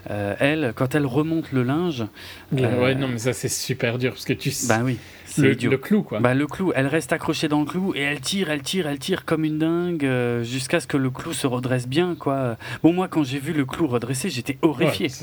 elle, 0.09 0.73
quand 0.75 0.95
elle 0.95 1.05
remonte 1.05 1.51
le 1.51 1.63
linge, 1.63 2.05
ouais, 2.51 2.95
non, 2.95 3.07
mais 3.07 3.17
ça, 3.19 3.33
c'est 3.33 3.49
super 3.49 3.97
dur 3.97 4.11
parce 4.11 4.25
que 4.25 4.33
tu 4.33 4.51
bah 4.67 4.79
oui, 4.83 4.97
c'est 5.25 5.41
le, 5.41 5.69
le 5.69 5.77
clou, 5.77 6.01
quoi. 6.03 6.19
Bah, 6.19 6.33
le 6.33 6.47
clou, 6.47 6.71
elle 6.75 6.87
reste 6.87 7.13
accrochée 7.13 7.47
dans 7.47 7.59
le 7.59 7.65
clou 7.65 7.93
et 7.95 8.01
elle 8.01 8.19
tire, 8.21 8.49
elle 8.49 8.61
tire, 8.61 8.87
elle 8.87 8.99
tire 8.99 9.25
comme 9.25 9.43
une 9.43 9.59
dingue 9.59 10.09
jusqu'à 10.43 10.79
ce 10.79 10.87
que 10.87 10.97
le 10.97 11.09
clou 11.09 11.33
se 11.33 11.45
redresse 11.47 11.87
bien, 11.87 12.15
quoi. 12.15 12.57
Bon, 12.83 12.93
moi, 12.93 13.07
quand 13.07 13.23
j'ai 13.23 13.39
vu 13.39 13.53
le 13.53 13.65
clou 13.65 13.87
redresser, 13.87 14.29
j'étais 14.29 14.57
horrifié. 14.61 15.07
Ouais, 15.07 15.13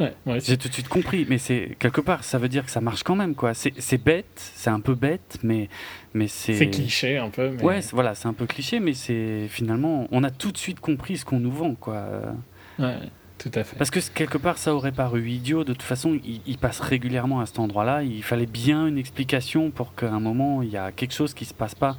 ouais, 0.00 0.14
ouais, 0.26 0.40
c'est- 0.40 0.46
J'ai 0.52 0.56
tout 0.58 0.68
de 0.68 0.72
suite 0.74 0.88
compris, 0.88 1.26
mais 1.28 1.38
c'est 1.38 1.76
quelque 1.78 2.00
part, 2.00 2.24
ça 2.24 2.38
veut 2.38 2.48
dire 2.48 2.64
que 2.64 2.70
ça 2.70 2.80
marche 2.80 3.02
quand 3.02 3.16
même, 3.16 3.34
quoi. 3.34 3.52
C'est 3.54 4.02
bête, 4.02 4.26
c'est 4.54 4.70
un 4.70 4.80
peu 4.80 4.94
bête, 4.94 5.38
mais 5.42 5.68
mais 6.14 6.26
c'est. 6.28 6.54
c'est 6.54 6.70
cliché 6.70 7.18
un 7.18 7.30
peu. 7.30 7.50
Mais... 7.50 7.62
Ouais, 7.62 7.80
voilà, 7.92 8.14
c'est 8.14 8.28
un 8.28 8.32
peu 8.32 8.46
cliché, 8.46 8.80
mais 8.80 8.94
c'est 8.94 9.46
finalement, 9.48 10.06
on 10.10 10.24
a 10.24 10.30
tout 10.30 10.52
de 10.52 10.58
suite 10.58 10.80
compris 10.80 11.16
ce 11.18 11.24
qu'on 11.24 11.40
nous 11.40 11.52
vend, 11.52 11.74
quoi. 11.74 12.04
Ouais, 12.78 12.96
tout 13.38 13.50
à 13.54 13.62
fait. 13.62 13.76
Parce 13.76 13.90
que 13.90 14.00
quelque 14.00 14.36
part, 14.36 14.58
ça 14.58 14.74
aurait 14.74 14.92
paru 14.92 15.28
idiot. 15.30 15.64
De 15.64 15.72
toute 15.72 15.82
façon, 15.82 16.18
il, 16.24 16.40
il 16.46 16.58
passe 16.58 16.80
régulièrement 16.80 17.40
à 17.40 17.46
cet 17.46 17.58
endroit-là. 17.58 18.02
Il 18.02 18.22
fallait 18.22 18.46
bien 18.46 18.86
une 18.86 18.98
explication 18.98 19.70
pour 19.70 19.94
qu'à 19.94 20.10
un 20.10 20.20
moment, 20.20 20.62
il 20.62 20.70
y 20.70 20.76
a 20.76 20.90
quelque 20.90 21.14
chose 21.14 21.34
qui 21.34 21.44
se 21.44 21.54
passe 21.54 21.74
pas. 21.74 21.96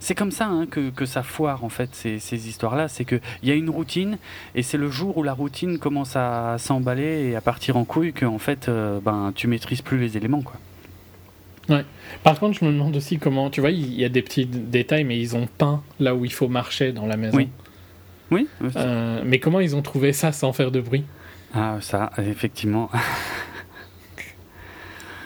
C'est 0.00 0.14
comme 0.14 0.30
ça 0.30 0.46
hein, 0.46 0.66
que, 0.66 0.90
que 0.90 1.06
ça 1.06 1.22
foire, 1.22 1.64
en 1.64 1.68
fait, 1.68 1.94
ces, 1.94 2.18
ces 2.18 2.48
histoires-là. 2.48 2.88
C'est 2.88 3.04
qu'il 3.04 3.20
y 3.42 3.50
a 3.50 3.54
une 3.54 3.70
routine, 3.70 4.18
et 4.54 4.62
c'est 4.62 4.78
le 4.78 4.90
jour 4.90 5.16
où 5.16 5.22
la 5.22 5.32
routine 5.32 5.78
commence 5.78 6.14
à 6.14 6.56
s'emballer 6.58 7.30
et 7.30 7.36
à 7.36 7.40
partir 7.40 7.76
en 7.76 7.84
couille 7.84 8.12
que, 8.12 8.26
en 8.26 8.38
fait, 8.38 8.68
euh, 8.68 9.00
ben, 9.00 9.32
tu 9.34 9.46
maîtrises 9.46 9.82
plus 9.82 9.98
les 9.98 10.16
éléments, 10.16 10.42
quoi. 10.42 10.56
Par 12.22 12.38
contre, 12.38 12.58
je 12.58 12.64
me 12.64 12.72
demande 12.72 12.96
aussi 12.96 13.18
comment, 13.18 13.48
tu 13.48 13.60
vois, 13.60 13.70
il 13.70 13.94
y 13.94 14.04
a 14.04 14.08
des 14.08 14.20
petits 14.20 14.46
détails, 14.46 15.04
mais 15.04 15.18
ils 15.18 15.36
ont 15.36 15.48
peint 15.58 15.82
là 16.00 16.14
où 16.14 16.24
il 16.24 16.32
faut 16.32 16.48
marcher 16.48 16.92
dans 16.92 17.06
la 17.06 17.16
maison. 17.16 17.36
Oui. 17.36 17.48
Oui 18.32 18.48
Euh, 18.76 19.22
mais 19.24 19.38
comment 19.38 19.60
ils 19.60 19.76
ont 19.76 19.82
trouvé 19.82 20.12
ça 20.12 20.32
sans 20.32 20.52
faire 20.52 20.70
de 20.72 20.80
bruit? 20.80 21.04
Ah, 21.54 21.76
ça, 21.80 22.10
effectivement. 22.18 22.90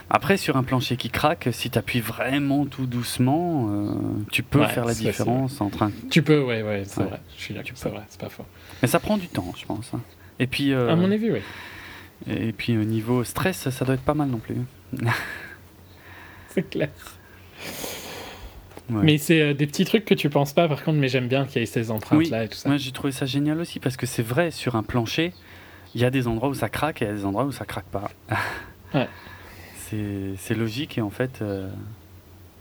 Après, 0.09 0.37
sur 0.37 0.57
un 0.57 0.63
plancher 0.63 0.97
qui 0.97 1.11
craque, 1.11 1.49
si 1.51 1.69
tu 1.69 1.79
appuies 1.79 2.01
vraiment 2.01 2.65
tout 2.65 2.87
doucement, 2.87 3.69
euh, 3.71 3.89
tu 4.31 4.43
peux 4.45 4.61
Ouais, 4.61 4.69
faire 4.69 4.85
la 4.85 4.95
différence 4.95 5.61
entre 5.61 5.83
un 5.83 5.91
Tu 6.11 6.23
peux, 6.23 6.41
ouais, 6.43 6.63
ouais, 6.63 6.85
c'est 6.87 7.01
Ouais. 7.01 7.07
vrai. 7.07 7.21
Je 7.37 7.43
suis 7.43 7.55
peux. 7.55 7.73
c'est 7.75 7.89
vrai, 7.89 8.03
c'est 8.09 8.21
pas 8.21 8.29
faux. 8.29 8.45
Mais 8.83 8.89
ça 8.89 9.01
prend 9.01 9.17
du 9.19 9.27
temps, 9.29 9.53
je 9.57 9.65
pense. 9.67 9.91
hein. 9.95 10.01
Et 10.39 10.47
puis, 10.47 10.73
euh, 10.73 10.91
À 10.93 10.97
mon 10.97 11.11
avis, 11.11 11.31
oui. 11.33 11.41
et 12.29 12.53
puis 12.53 12.77
au 12.79 12.85
niveau 12.85 13.25
stress, 13.25 13.69
ça 13.71 13.85
doit 13.85 13.95
être 13.95 14.03
pas 14.05 14.15
mal 14.15 14.29
non 14.29 14.39
plus. 14.39 14.57
C'est 16.51 16.69
clair. 16.71 16.91
Ouais. 18.91 19.03
Mais 19.03 19.19
c'est 19.19 19.41
euh, 19.41 19.55
des 19.55 19.67
petits 19.67 19.85
trucs 19.85 20.05
que 20.05 20.15
tu 20.15 20.31
penses 20.31 20.53
pas, 20.53 20.69
par 20.69 20.85
contre, 20.85 20.99
mais 20.99 21.09
j'aime 21.09 21.27
bien 21.29 21.45
qu'il 21.45 21.61
y 21.61 21.63
ait 21.63 21.67
ces 21.67 21.91
empreintes-là 21.91 22.45
et 22.45 22.49
tout 22.49 22.57
ça. 22.57 22.69
Moi, 22.69 22.79
j'ai 22.79 22.93
trouvé 22.93 23.13
ça 23.13 23.27
génial 23.27 23.59
aussi 23.61 23.81
parce 23.81 23.97
que 23.97 24.07
c'est 24.07 24.23
vrai, 24.23 24.51
sur 24.51 24.77
un 24.77 24.83
plancher, 24.83 25.33
il 25.95 26.01
y 26.01 26.05
a 26.05 26.11
des 26.11 26.29
endroits 26.29 26.49
où 26.49 26.55
ça 26.55 26.69
craque 26.69 27.03
et 27.03 27.07
il 27.07 27.09
y 27.09 27.11
a 27.11 27.15
des 27.15 27.25
endroits 27.25 27.45
où 27.45 27.53
ça 27.53 27.65
craque 27.65 27.87
pas. 27.87 28.11
Ouais. 28.95 29.09
C'est 30.39 30.55
logique 30.55 30.97
et 30.97 31.01
en 31.01 31.11
fait, 31.11 31.43
euh, 31.43 31.69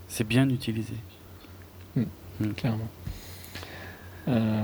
c'est 0.07 0.27
bien 0.27 0.49
utilisé. 0.49 0.95
Clairement. 2.57 2.89
Euh, 4.27 4.61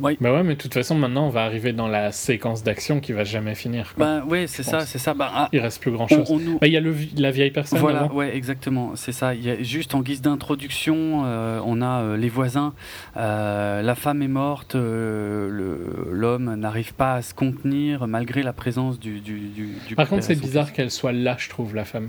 Oui. 0.00 0.16
Bah 0.20 0.32
ouais, 0.32 0.42
mais 0.44 0.54
de 0.54 0.60
toute 0.60 0.72
façon, 0.72 0.94
maintenant, 0.94 1.26
on 1.26 1.30
va 1.30 1.44
arriver 1.44 1.72
dans 1.72 1.88
la 1.88 2.10
séquence 2.12 2.62
d'action 2.62 3.00
qui 3.00 3.12
va 3.12 3.24
jamais 3.24 3.54
finir. 3.54 3.92
quoi. 3.94 4.06
Bah 4.20 4.24
ouais, 4.26 4.46
c'est 4.46 4.62
ça, 4.62 4.80
c'est 4.86 4.98
ça. 4.98 5.12
Bah, 5.14 5.30
ah, 5.34 5.48
Il 5.52 5.60
reste 5.60 5.80
plus 5.82 5.90
grand 5.90 6.06
chose. 6.08 6.30
nous- 6.30 6.58
Bah, 6.58 6.66
il 6.68 6.72
y 6.72 6.76
a 6.76 6.80
le, 6.80 6.94
la 7.16 7.30
vieille 7.30 7.50
personne 7.50 7.78
Voilà, 7.80 8.02
avant. 8.04 8.14
ouais, 8.14 8.34
exactement, 8.36 8.92
c'est 8.96 9.12
ça. 9.12 9.34
Il 9.34 9.44
y 9.44 9.50
a 9.50 9.62
juste 9.62 9.94
en 9.94 10.00
guise 10.00 10.22
d'introduction, 10.22 11.22
euh, 11.26 11.60
on 11.66 11.82
a 11.82 12.00
euh, 12.02 12.16
les 12.16 12.28
voisins. 12.28 12.72
Euh, 13.16 13.82
la 13.82 13.94
femme 13.94 14.22
est 14.22 14.28
morte, 14.28 14.74
l'homme 14.74 16.54
n'arrive 16.54 16.94
pas 16.94 17.14
à 17.14 17.22
se 17.22 17.34
contenir 17.34 18.06
malgré 18.06 18.42
la 18.42 18.52
présence 18.52 18.98
du. 18.98 19.20
du, 19.20 19.40
du, 19.48 19.68
du 19.88 19.94
Par 19.96 20.08
contre, 20.08 20.22
c'est 20.24 20.40
bizarre 20.40 20.72
qu'elle 20.72 20.90
soit 20.90 21.12
là, 21.12 21.36
je 21.38 21.48
trouve, 21.48 21.74
la 21.74 21.84
femme. 21.84 22.08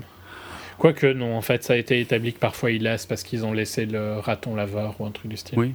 Quoique, 0.78 1.06
non, 1.06 1.36
en 1.36 1.40
fait, 1.40 1.64
ça 1.64 1.72
a 1.72 1.76
été 1.76 2.00
établi 2.00 2.32
que 2.34 2.38
parfois 2.38 2.70
ils 2.70 2.82
laissent 2.82 3.06
parce 3.06 3.22
qu'ils 3.22 3.46
ont 3.46 3.52
laissé 3.52 3.86
le 3.86 4.18
raton 4.18 4.54
laveur 4.54 4.94
ou 5.00 5.06
un 5.06 5.10
truc 5.10 5.30
du 5.30 5.36
style. 5.38 5.58
Oui, 5.58 5.74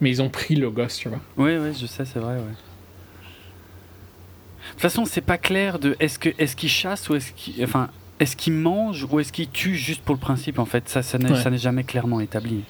Mais 0.00 0.10
ils 0.10 0.20
ont 0.22 0.28
pris 0.28 0.56
le 0.56 0.70
gosse, 0.70 0.96
tu 0.98 1.08
vois. 1.08 1.20
oui, 1.36 1.56
oui, 1.56 1.72
je 1.80 1.86
sais, 1.86 2.04
c'est 2.04 2.18
vrai, 2.18 2.34
ouais. 2.34 2.40
De 2.40 4.72
toute 4.72 4.80
façon, 4.80 5.04
c'est 5.06 5.20
pas 5.20 5.38
clair 5.38 5.78
de 5.78 5.96
est-ce 6.00 6.18
que 6.18 6.30
est-ce 6.38 6.56
qu'il 6.56 6.68
chasse 6.68 7.08
ou 7.08 7.14
est-ce 7.14 7.32
qu'il 7.32 7.62
enfin 7.64 7.88
est-ce 8.18 8.34
qu'il 8.36 8.52
mange 8.54 9.06
ou 9.10 9.20
est-ce 9.20 9.32
qu'il 9.32 9.48
tue 9.48 9.76
juste 9.76 10.02
pour 10.02 10.14
le 10.14 10.20
principe 10.20 10.58
en 10.58 10.64
fait 10.66 10.88
ça 10.88 11.02
ça 11.02 11.18
n'est 11.18 11.30
Ouais. 11.30 11.58
jamais 11.58 11.84
clairement 11.84 12.20
établi. 12.20 12.64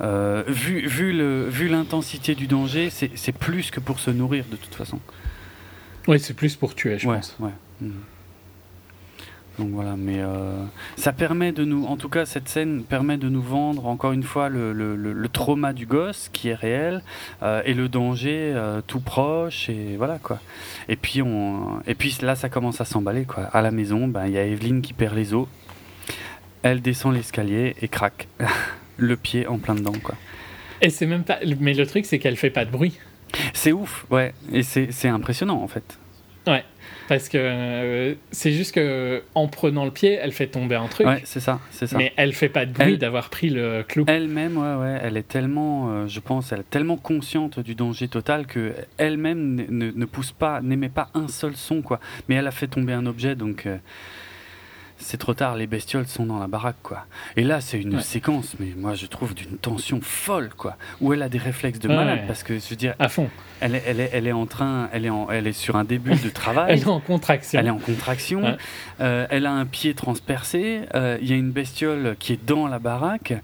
Euh, 0.00 0.42
vu 0.48 0.86
vu 0.86 1.12
le 1.12 1.48
vu 1.48 1.68
l'intensité 1.68 2.34
du 2.34 2.46
danger, 2.48 2.90
c'est 2.90 3.32
plus 3.32 3.70
que 3.70 3.78
pour 3.80 4.00
se 4.00 4.10
nourrir 4.10 4.44
de 4.50 4.56
toute 4.56 4.74
façon. 4.74 4.98
Oui, 6.08 6.18
c'est 6.18 6.34
plus 6.34 6.56
pour 6.56 6.74
tuer, 6.74 6.98
je 6.98 7.08
ouais, 7.08 7.16
pense. 7.16 7.36
ouais. 7.38 7.50
Mhm. 7.80 7.92
Donc 9.58 9.68
voilà, 9.72 9.96
mais 9.98 10.20
euh, 10.20 10.64
ça 10.96 11.12
permet 11.12 11.52
de 11.52 11.64
nous, 11.64 11.84
en 11.84 11.96
tout 11.98 12.08
cas 12.08 12.24
cette 12.24 12.48
scène 12.48 12.84
permet 12.84 13.18
de 13.18 13.28
nous 13.28 13.42
vendre 13.42 13.86
encore 13.86 14.12
une 14.12 14.22
fois 14.22 14.48
le, 14.48 14.72
le- 14.72 14.96
le- 14.96 15.12
le 15.12 15.28
trauma 15.28 15.72
du 15.74 15.84
gosse 15.84 16.30
qui 16.32 16.48
est 16.48 16.54
réel 16.54 17.02
euh, 17.42 17.60
et 17.66 17.74
le 17.74 17.88
danger 17.90 18.52
euh, 18.54 18.80
tout 18.86 19.00
proche 19.00 19.68
et 19.68 19.96
voilà 19.98 20.18
quoi. 20.18 20.38
Et 20.88 20.96
puis 20.96 21.20
on, 21.20 21.80
et 21.86 21.94
puis 21.94 22.16
là 22.22 22.34
ça 22.34 22.48
commence 22.48 22.80
à 22.80 22.86
s'emballer 22.86 23.24
quoi. 23.26 23.44
À 23.44 23.60
la 23.60 23.70
maison, 23.70 24.08
ben 24.08 24.26
il 24.26 24.32
y 24.32 24.38
a 24.38 24.44
Evelyne 24.46 24.80
qui 24.80 24.94
perd 24.94 25.14
les 25.14 25.34
os, 25.34 25.46
elle 26.62 26.80
descend 26.80 27.12
l'escalier 27.14 27.74
et 27.82 27.88
craque 27.88 28.28
le 28.96 29.16
pied 29.16 29.46
en 29.46 29.58
plein 29.58 29.74
dedans 29.74 29.92
quoi. 30.02 30.14
Et 30.80 30.90
c'est 30.90 31.06
même 31.06 31.24
pas. 31.24 31.38
Mais 31.60 31.74
le 31.74 31.86
truc, 31.86 32.06
c'est 32.06 32.18
qu'elle 32.18 32.36
fait 32.36 32.50
pas 32.50 32.64
de 32.64 32.70
bruit. 32.70 32.98
C'est 33.52 33.72
ouf, 33.72 34.04
ouais, 34.10 34.34
et 34.52 34.62
c'est 34.62 35.08
impressionnant 35.08 35.62
en 35.62 35.68
fait. 35.68 35.98
Ouais. 36.46 36.64
Parce 37.12 37.28
que 37.28 37.36
euh, 37.38 38.14
c'est 38.30 38.52
juste 38.52 38.74
que 38.74 39.22
en 39.34 39.46
prenant 39.48 39.84
le 39.84 39.90
pied, 39.90 40.12
elle 40.14 40.32
fait 40.32 40.46
tomber 40.46 40.76
un 40.76 40.86
truc. 40.88 41.06
Ouais, 41.06 41.20
c'est 41.24 41.40
ça, 41.40 41.60
c'est 41.70 41.86
ça. 41.86 41.98
Mais 41.98 42.14
elle 42.16 42.32
fait 42.32 42.48
pas 42.48 42.64
de 42.64 42.72
bruit 42.72 42.92
Elle- 42.94 42.98
d'avoir 42.98 43.28
pris 43.28 43.50
le 43.50 43.84
clou. 43.86 44.06
Elle-même, 44.08 44.56
ouais, 44.56 44.74
ouais, 44.82 44.98
elle 45.02 45.18
est 45.18 45.28
tellement, 45.28 45.90
euh, 45.90 46.06
je 46.06 46.20
pense, 46.20 46.52
elle 46.52 46.60
est 46.60 46.70
tellement 46.70 46.96
consciente 46.96 47.60
du 47.60 47.74
danger 47.74 48.08
total 48.08 48.46
que 48.46 48.72
elle-même 48.96 49.54
ne, 49.56 49.64
ne- 49.68 49.92
ne 49.94 50.04
pousse 50.06 50.32
pas, 50.32 50.62
n'émet 50.62 50.88
pas 50.88 51.10
un 51.12 51.28
seul 51.28 51.54
son, 51.54 51.82
quoi. 51.82 52.00
Mais 52.30 52.36
elle 52.36 52.46
a 52.46 52.50
fait 52.50 52.66
tomber 52.68 52.94
un 52.94 53.04
objet, 53.04 53.34
donc 53.34 53.66
euh, 53.66 53.76
c'est 55.02 55.18
trop 55.18 55.34
tard. 55.34 55.56
Les 55.56 55.66
bestioles 55.66 56.06
sont 56.06 56.24
dans 56.26 56.38
la 56.38 56.46
baraque, 56.46 56.76
quoi. 56.82 57.06
Et 57.36 57.42
là, 57.44 57.60
c'est 57.60 57.80
une 57.80 57.96
Ouais. 57.96 58.02
séquence, 58.02 58.54
mais 58.58 58.68
moi, 58.76 58.94
je 58.94 59.06
trouve 59.06 59.34
d'une 59.34 59.58
tension 59.58 60.00
folle, 60.00 60.50
quoi. 60.56 60.76
Où 61.00 61.12
elle 61.12 61.22
a 61.22 61.28
des 61.28 61.38
réflexes 61.38 61.78
de 61.78 61.88
Ouais. 61.88 61.94
malade, 61.96 62.20
parce 62.26 62.42
que 62.42 62.58
je 62.58 62.68
veux 62.70 62.76
dire, 62.76 62.94
À 62.98 63.08
fond. 63.08 63.28
elle 63.60 63.74
est, 63.74 63.82
elle 63.86 64.00
est, 64.00 64.10
elle 64.12 64.26
est 64.26 64.32
en 64.32 64.46
train, 64.46 64.88
elle 64.92 65.04
est, 65.04 65.10
en- 65.10 65.28
elle 65.30 65.46
est 65.46 65.52
sur 65.52 65.76
un 65.76 65.84
début 65.84 66.14
de 66.16 66.28
travail. 66.30 66.66
Elle 66.72 66.80
est 66.80 66.86
en 66.86 67.00
contraction. 67.00 67.58
Elle 67.60 67.66
est 67.66 67.70
en 67.70 67.78
contraction. 67.78 68.56
Euh, 69.00 69.26
elle 69.30 69.46
a 69.46 69.52
un 69.52 69.66
pied 69.66 69.94
transpercé. 69.94 70.82
euh, 70.94 71.18
Il 71.20 71.28
y 71.28 71.32
a 71.32 71.36
une 71.36 71.50
bestiole 71.52 72.16
qui 72.18 72.32
est 72.32 72.44
dans 72.44 72.66
la 72.68 72.78
baraque. 72.78 73.34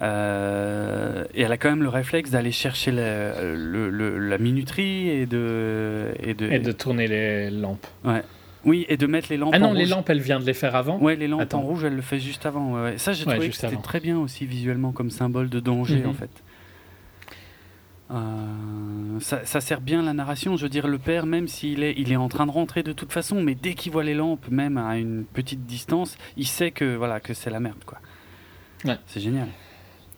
euh, 0.00 1.24
et 1.34 1.42
elle 1.42 1.52
a 1.52 1.56
quand 1.56 1.70
même 1.70 1.82
le 1.82 1.88
réflexe 1.88 2.30
d'aller 2.30 2.52
chercher 2.52 2.90
la, 2.90 3.42
le- 3.54 3.90
le- 3.90 4.18
la 4.18 4.38
minuterie 4.38 5.08
et 5.08 5.26
de, 5.26 6.08
et 6.22 6.34
de, 6.34 6.50
Et 6.50 6.58
de 6.58 6.72
tourner 6.72 7.06
les 7.08 7.50
lampes. 7.50 7.86
ouais. 8.04 8.22
Oui, 8.64 8.86
et 8.88 8.96
de 8.96 9.06
mettre 9.06 9.28
les 9.30 9.36
lampes 9.36 9.50
Ah 9.54 9.58
non, 9.58 9.68
en 9.70 9.72
les 9.72 9.80
rouge. 9.82 9.90
lampes, 9.90 10.10
elle 10.10 10.20
vient 10.20 10.38
de 10.38 10.44
les 10.46 10.54
faire 10.54 10.76
avant. 10.76 10.98
Ouais, 11.00 11.16
les 11.16 11.26
lampes 11.28 11.40
Attends. 11.40 11.58
en 11.58 11.62
rouge, 11.62 11.82
elle 11.84 11.96
le 11.96 12.02
fait 12.02 12.20
juste 12.20 12.46
avant. 12.46 12.74
ouais, 12.74 12.82
ouais. 12.82 12.98
Ça, 12.98 13.12
j'ai 13.12 13.24
Ouais, 13.26 13.34
trouvé 13.34 13.50
que 13.50 13.56
c'était 13.56 13.76
très 13.76 13.98
bien 14.00 14.18
aussi 14.18 14.46
visuellement 14.46 14.92
comme 14.92 15.10
symbole 15.10 15.48
de 15.48 15.58
danger, 15.60 15.96
Mhm. 16.00 16.08
en 16.08 16.12
fait. 16.14 16.30
Euh, 18.10 19.20
ça, 19.20 19.44
ça 19.44 19.60
sert 19.60 19.80
bien 19.80 20.02
la 20.02 20.12
narration. 20.12 20.56
Je 20.56 20.64
veux 20.64 20.68
dire, 20.68 20.86
le 20.86 20.98
père, 20.98 21.24
même 21.24 21.48
s'il 21.48 21.82
est, 21.82 21.94
il 21.96 22.12
est 22.12 22.16
en 22.16 22.28
train 22.28 22.46
de 22.46 22.50
rentrer 22.50 22.82
de 22.82 22.92
toute 22.92 23.12
façon, 23.12 23.42
mais 23.42 23.54
dès 23.54 23.74
qu'il 23.74 23.90
voit 23.92 24.04
les 24.04 24.14
lampes, 24.14 24.46
même 24.50 24.76
à 24.76 24.98
une 24.98 25.24
petite 25.24 25.64
distance, 25.64 26.18
il 26.36 26.46
sait 26.46 26.70
que 26.72 26.94
voilà 26.96 27.20
que 27.20 27.32
c'est 27.32 27.50
la 27.50 27.60
merde, 27.60 27.82
quoi. 27.86 27.98
Ouais. 28.84 28.98
C'est 29.06 29.20
génial. 29.20 29.48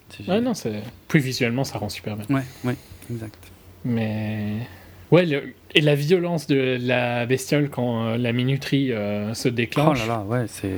C'est 0.08 0.20
Ouais, 0.20 0.24
génial. 0.26 0.42
non, 0.44 0.54
c'est. 0.54 0.82
Puis 1.08 1.20
visuellement, 1.20 1.64
ça 1.64 1.78
rend 1.78 1.88
super 1.88 2.16
bien. 2.16 2.26
Ouais, 2.34 2.42
ouais, 2.64 2.76
exact. 3.10 3.38
Mais. 3.84 4.66
Ouais, 5.12 5.24
le- 5.24 5.54
et 5.74 5.80
la 5.80 5.94
violence 5.94 6.46
de 6.46 6.78
la 6.80 7.26
bestiole 7.26 7.68
quand 7.70 8.04
euh, 8.06 8.16
la 8.16 8.32
minuterie 8.32 8.92
euh, 8.92 9.34
se 9.34 9.48
Oh 9.48 9.52
déclenche. 9.52 10.00
là 10.00 10.06
là, 10.06 10.20
ouais, 10.20 10.44
c'est. 10.48 10.72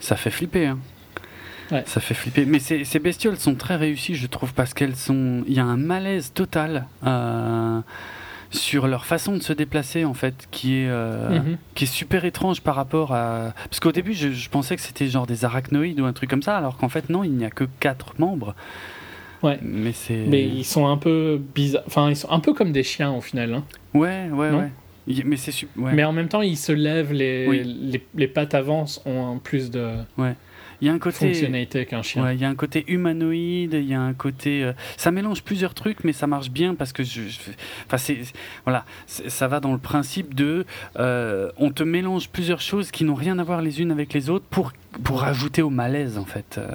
Ça 0.00 0.16
fait 0.16 0.30
flipper, 0.30 0.66
hein. 0.66 0.78
Ouais. 1.70 1.84
Ça 1.86 2.00
fait 2.00 2.14
flipper. 2.14 2.46
Mais 2.46 2.58
ces, 2.58 2.84
ces 2.84 2.98
bestioles 2.98 3.36
sont 3.36 3.54
très 3.54 3.76
réussies, 3.76 4.14
je 4.16 4.26
trouve, 4.26 4.52
parce 4.54 4.74
qu'elles 4.74 4.96
sont. 4.96 5.44
Il 5.46 5.52
y 5.54 5.60
a 5.60 5.64
un 5.64 5.76
malaise 5.76 6.32
total 6.32 6.86
euh, 7.06 7.80
sur 8.50 8.88
leur 8.88 9.06
façon 9.06 9.36
de 9.36 9.42
se 9.42 9.52
déplacer, 9.52 10.04
en 10.04 10.14
fait, 10.14 10.48
qui 10.50 10.78
est, 10.78 10.88
euh, 10.88 11.38
Mhm. 11.38 11.58
qui 11.76 11.84
est 11.84 11.86
super 11.86 12.24
étrange 12.24 12.60
par 12.62 12.74
rapport 12.74 13.12
à. 13.14 13.52
Parce 13.68 13.78
qu'au 13.78 13.92
début, 13.92 14.14
je, 14.14 14.30
je 14.32 14.48
pensais 14.48 14.74
que 14.74 14.82
c'était 14.82 15.06
genre 15.06 15.26
des 15.28 15.44
arachnoïdes 15.44 16.00
ou 16.00 16.06
un 16.06 16.12
truc 16.12 16.28
comme 16.30 16.42
ça, 16.42 16.56
alors 16.56 16.76
qu'en 16.76 16.88
fait, 16.88 17.08
non, 17.10 17.22
il 17.22 17.32
n'y 17.32 17.44
a 17.44 17.50
que 17.50 17.64
quatre 17.78 18.14
membres. 18.18 18.54
Ouais. 19.42 19.58
Mais 19.62 19.92
c'est. 19.92 20.16
Mais 20.26 20.44
ils 20.44 20.64
sont 20.64 20.86
un 20.86 20.96
peu 20.96 21.40
bizarres. 21.54 21.84
Enfin, 21.86 22.10
ils 22.10 22.16
sont 22.16 22.30
un 22.30 22.40
peu 22.40 22.52
comme 22.52 22.72
des 22.72 22.82
chiens 22.82 23.12
au 23.12 23.20
final. 23.20 23.54
hein. 23.54 23.64
Ouais, 23.94 24.28
ouais, 24.32 24.50
Non 24.50 24.58
ouais. 24.58 24.70
Mais 25.24 25.36
c'est. 25.36 25.52
Ouais. 25.76 25.92
Mais 25.94 26.04
en 26.04 26.12
même 26.12 26.28
temps, 26.28 26.42
ils 26.42 26.56
se 26.58 26.72
lèvent, 26.72 27.12
les, 27.12 27.46
Oui. 27.48 27.62
les, 27.64 28.06
les 28.14 28.28
pattes 28.28 28.54
avancent, 28.54 29.02
ont 29.06 29.34
un 29.34 29.38
plus 29.38 29.70
de 29.70 29.88
Il 30.80 30.86
y 30.86 30.90
a 30.90 30.92
un 30.94 30.98
côté. 30.98 31.26
fonctionnalité 31.26 31.84
qu'un 31.86 32.02
chien. 32.02 32.22
Ouais, 32.24 32.34
il 32.34 32.40
y 32.40 32.44
a 32.44 32.48
un 32.48 32.54
côté 32.54 32.84
humanoïde, 32.88 33.74
il 33.74 33.84
y 33.84 33.94
a 33.94 34.00
un 34.00 34.14
côté. 34.14 34.64
euh, 34.64 34.72
ça 34.96 35.10
mélange 35.10 35.42
plusieurs 35.42 35.74
trucs, 35.74 36.04
mais 36.04 36.12
ça 36.12 36.26
marche 36.26 36.50
bien 36.50 36.74
parce 36.74 36.92
que 36.92 37.02
je. 37.02 37.20
Enfin, 37.86 37.98
c'est. 37.98 38.18
Voilà, 38.64 38.84
ça 39.06 39.46
va 39.48 39.60
dans 39.60 39.72
le 39.72 39.78
principe 39.78 40.34
de. 40.34 40.64
euh, 40.98 41.50
on 41.58 41.70
te 41.70 41.82
mélange 41.82 42.28
plusieurs 42.30 42.60
choses 42.60 42.90
qui 42.90 43.04
n'ont 43.04 43.14
rien 43.14 43.38
à 43.38 43.44
voir 43.44 43.60
les 43.62 43.80
unes 43.82 43.90
avec 43.92 44.12
les 44.14 44.30
autres 44.30 44.46
pour, 44.50 44.72
pour 45.04 45.20
rajouter 45.20 45.62
au 45.62 45.70
malaise, 45.70 46.16
en 46.18 46.24
fait. 46.24 46.56
Euh, 46.58 46.66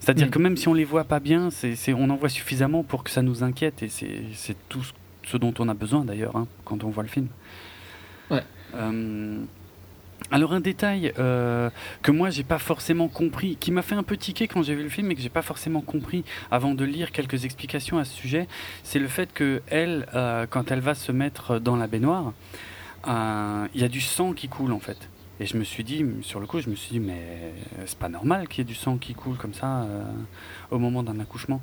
C'est-à-dire 0.00 0.26
Mm. 0.26 0.30
que 0.30 0.38
même 0.40 0.56
si 0.56 0.68
on 0.68 0.74
les 0.74 0.84
voit 0.84 1.04
pas 1.04 1.20
bien, 1.20 1.50
c'est 1.50 1.76
on 1.94 2.10
en 2.10 2.16
voit 2.16 2.28
suffisamment 2.28 2.82
pour 2.82 3.04
que 3.04 3.10
ça 3.10 3.22
nous 3.22 3.42
inquiète 3.44 3.82
et 3.82 3.88
c'est 3.88 4.22
c'est 4.34 4.56
tout 4.68 4.82
ce- 4.82 4.92
ce 5.24 5.36
dont 5.36 5.54
on 5.58 5.68
a 5.68 5.74
besoin 5.74 6.04
d'ailleurs 6.04 6.36
hein, 6.36 6.46
quand 6.64 6.84
on 6.84 6.88
voit 6.90 7.02
le 7.02 7.08
film. 7.08 7.28
Ouais. 8.30 8.42
Euh, 10.32 10.34
alors 10.34 10.52
un 10.52 10.60
détail 10.60 11.12
euh, 11.18 11.70
que 12.02 12.10
moi 12.10 12.30
j'ai 12.30 12.44
pas 12.44 12.58
forcément 12.58 13.08
compris, 13.08 13.56
qui 13.56 13.72
m'a 13.72 13.82
fait 13.82 13.94
un 13.94 14.02
peu 14.02 14.16
tiquer 14.16 14.48
quand 14.48 14.62
j'ai 14.62 14.74
vu 14.74 14.82
le 14.82 14.88
film, 14.88 15.08
mais 15.08 15.14
que 15.14 15.20
j'ai 15.20 15.28
pas 15.28 15.42
forcément 15.42 15.80
compris 15.80 16.24
avant 16.50 16.74
de 16.74 16.84
lire 16.84 17.12
quelques 17.12 17.44
explications 17.44 17.98
à 17.98 18.04
ce 18.04 18.14
sujet, 18.14 18.48
c'est 18.82 18.98
le 18.98 19.08
fait 19.08 19.32
que 19.32 19.62
elle, 19.68 20.06
euh, 20.14 20.46
quand 20.48 20.70
elle 20.70 20.80
va 20.80 20.94
se 20.94 21.12
mettre 21.12 21.58
dans 21.58 21.76
la 21.76 21.86
baignoire, 21.86 22.32
euh, 23.08 23.68
il 23.74 23.80
y 23.80 23.84
a 23.84 23.88
du 23.88 24.00
sang 24.00 24.32
qui 24.32 24.48
coule 24.48 24.72
en 24.72 24.80
fait. 24.80 25.08
Et 25.38 25.44
je 25.44 25.58
me 25.58 25.64
suis 25.64 25.84
dit, 25.84 26.02
sur 26.22 26.40
le 26.40 26.46
coup, 26.46 26.60
je 26.60 26.70
me 26.70 26.74
suis 26.74 26.92
dit, 26.92 27.00
mais 27.00 27.52
c'est 27.84 27.98
pas 27.98 28.08
normal 28.08 28.48
qu'il 28.48 28.58
y 28.58 28.62
ait 28.62 28.64
du 28.64 28.74
sang 28.74 28.96
qui 28.96 29.14
coule 29.14 29.36
comme 29.36 29.52
ça 29.52 29.82
euh, 29.82 30.02
au 30.70 30.78
moment 30.78 31.02
d'un 31.02 31.20
accouchement. 31.20 31.60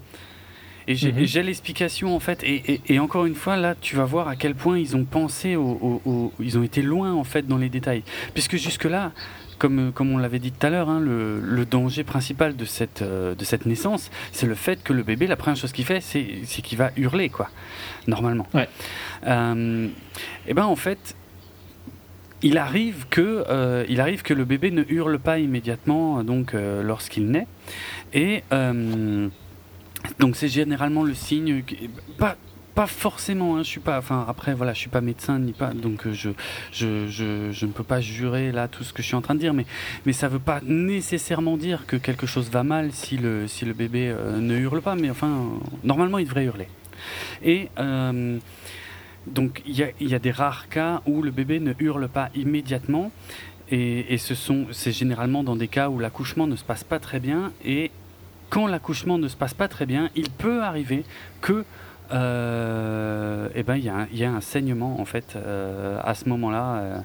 Et 0.88 0.96
j'ai 0.96 1.12
Mhm. 1.12 1.20
et 1.20 1.26
j'ai 1.28 1.44
l'explication 1.44 2.16
en 2.16 2.20
fait, 2.20 2.44
et, 2.44 2.74
et- 2.74 2.82
et 2.94 3.00
encore 3.00 3.26
une 3.26 3.36
fois 3.36 3.56
là, 3.58 3.76
tu 3.80 3.96
vas 3.96 4.06
voir 4.06 4.28
à 4.28 4.36
quel 4.36 4.54
point 4.56 4.78
ils 4.78 4.96
ont 4.96 5.06
pensé, 5.06 5.56
au, 5.56 5.62
au- 5.82 6.02
au- 6.10 6.34
ils 6.40 6.58
ont 6.58 6.64
été 6.64 6.82
loin 6.82 7.14
en 7.14 7.24
fait 7.24 7.48
dans 7.48 7.58
les 7.58 7.70
détails, 7.70 8.04
puisque 8.34 8.58
jusque 8.58 8.84
là, 8.86 9.12
comme, 9.60 9.92
comme 9.94 10.12
on 10.12 10.18
l'avait 10.18 10.40
dit 10.40 10.52
tout 10.52 10.66
à 10.68 10.70
l'heure, 10.70 10.90
hein, 10.90 11.00
le, 11.00 11.40
le 11.40 11.66
danger 11.66 12.04
principal 12.04 12.56
de 12.58 12.66
cette, 12.66 13.02
euh, 13.02 13.34
de 13.34 13.46
cette 13.46 13.66
naissance, 13.66 14.12
c'est 14.34 14.48
le 14.48 14.56
fait 14.56 14.84
que 14.84 14.92
le 14.92 15.04
bébé, 15.04 15.26
la 15.28 15.38
première 15.38 15.56
chose 15.56 15.72
qu'il 15.72 15.86
fait, 15.86 16.02
c'est 16.02 16.40
c'est 16.46 16.62
qu'il 16.62 16.78
va 16.78 16.92
hurler 16.98 17.30
quoi, 17.30 17.50
normalement. 18.08 18.48
Ouais. 18.54 18.68
Euh, 19.28 19.88
et 20.48 20.54
ben 20.54 20.66
en 20.66 20.76
fait, 20.76 21.16
il 22.42 22.58
arrive 22.58 23.06
que 23.10 23.46
euh, 23.50 23.86
il 23.88 24.02
arrive 24.02 24.22
que 24.22 24.34
le 24.34 24.44
bébé 24.44 24.70
ne 24.72 24.84
hurle 24.90 25.18
pas 25.18 25.40
immédiatement 25.40 26.24
donc 26.26 26.54
euh, 26.54 26.84
lorsqu'il 26.84 27.28
naît 27.32 27.48
et 28.14 28.44
euh, 28.52 29.30
donc 30.20 30.36
c'est 30.36 30.48
généralement 30.48 31.04
le 31.04 31.14
signe 31.14 31.64
pas 32.18 32.38
pas 32.76 32.88
forcément 32.88 33.56
hein, 33.56 33.64
je 33.64 33.68
suis 33.68 33.80
pas 33.80 34.00
enfin 34.00 34.26
après 34.28 34.54
voilà 34.54 34.74
je 34.74 34.80
suis 34.80 34.90
pas 34.90 35.02
médecin 35.02 35.40
ni 35.40 35.54
pas 35.54 35.74
donc 35.74 36.08
euh, 36.08 36.14
je 36.14 36.32
je, 36.72 37.08
je 37.08 37.52
je 37.52 37.66
ne 37.66 37.72
peux 37.72 37.84
pas 37.84 38.02
jurer 38.02 38.52
là 38.52 38.68
tout 38.68 38.84
ce 38.84 38.94
que 38.94 39.02
je 39.02 39.08
suis 39.08 39.16
en 39.16 39.22
train 39.22 39.36
de 39.36 39.40
dire 39.40 39.54
mais 39.54 39.66
mais 40.06 40.14
ça 40.14 40.28
veut 40.28 40.40
pas 40.40 40.60
nécessairement 40.64 41.58
dire 41.58 41.86
que 41.86 41.96
quelque 41.96 42.26
chose 42.26 42.50
va 42.50 42.64
mal 42.64 42.92
si 42.92 43.18
le 43.18 43.48
si 43.48 43.66
le 43.66 43.74
bébé 43.74 44.10
euh, 44.10 44.40
ne 44.40 44.58
hurle 44.58 44.82
pas 44.82 44.96
mais 44.96 45.10
enfin 45.10 45.50
normalement 45.84 46.18
il 46.18 46.26
devrait 46.26 46.46
hurler. 46.46 46.68
Et 47.44 47.70
euh, 47.80 48.38
donc 49.28 49.62
il 49.66 49.76
y 49.76 49.84
a, 49.84 49.90
y 50.00 50.16
a 50.16 50.20
des 50.20 50.32
rares 50.32 50.70
cas 50.70 51.02
où 51.06 51.22
le 51.22 51.32
bébé 51.32 51.60
ne 51.60 51.74
hurle 51.80 52.08
pas 52.08 52.30
immédiatement 52.34 53.12
et, 53.70 54.14
et 54.14 54.18
ce 54.18 54.36
sont 54.36 54.68
c'est 54.72 54.92
généralement 54.92 55.44
dans 55.44 55.56
des 55.56 55.68
cas 55.68 55.90
où 55.90 56.00
l'accouchement 56.00 56.48
ne 56.48 56.56
se 56.56 56.64
passe 56.64 56.84
pas 56.84 57.00
très 57.00 57.20
bien 57.20 57.52
et 57.64 57.92
quand 58.54 58.68
l'accouchement 58.68 59.18
ne 59.18 59.28
se 59.28 59.36
passe 59.36 59.56
pas 59.56 59.68
très 59.68 59.88
bien, 59.88 60.12
il 60.16 60.30
peut 60.30 60.62
arriver 60.62 61.04
que 61.42 61.66
euh, 62.12 63.48
eh 63.56 63.64
ben, 63.64 63.76
il 63.78 63.84
y, 63.86 64.18
y 64.20 64.24
a 64.26 64.32
un 64.32 64.42
saignement 64.42 65.00
en 65.02 65.06
fait 65.06 65.36
euh, 65.36 66.00
à 66.04 66.14
ce 66.14 66.30
moment-là, 66.30 66.66
euh, 66.76 66.98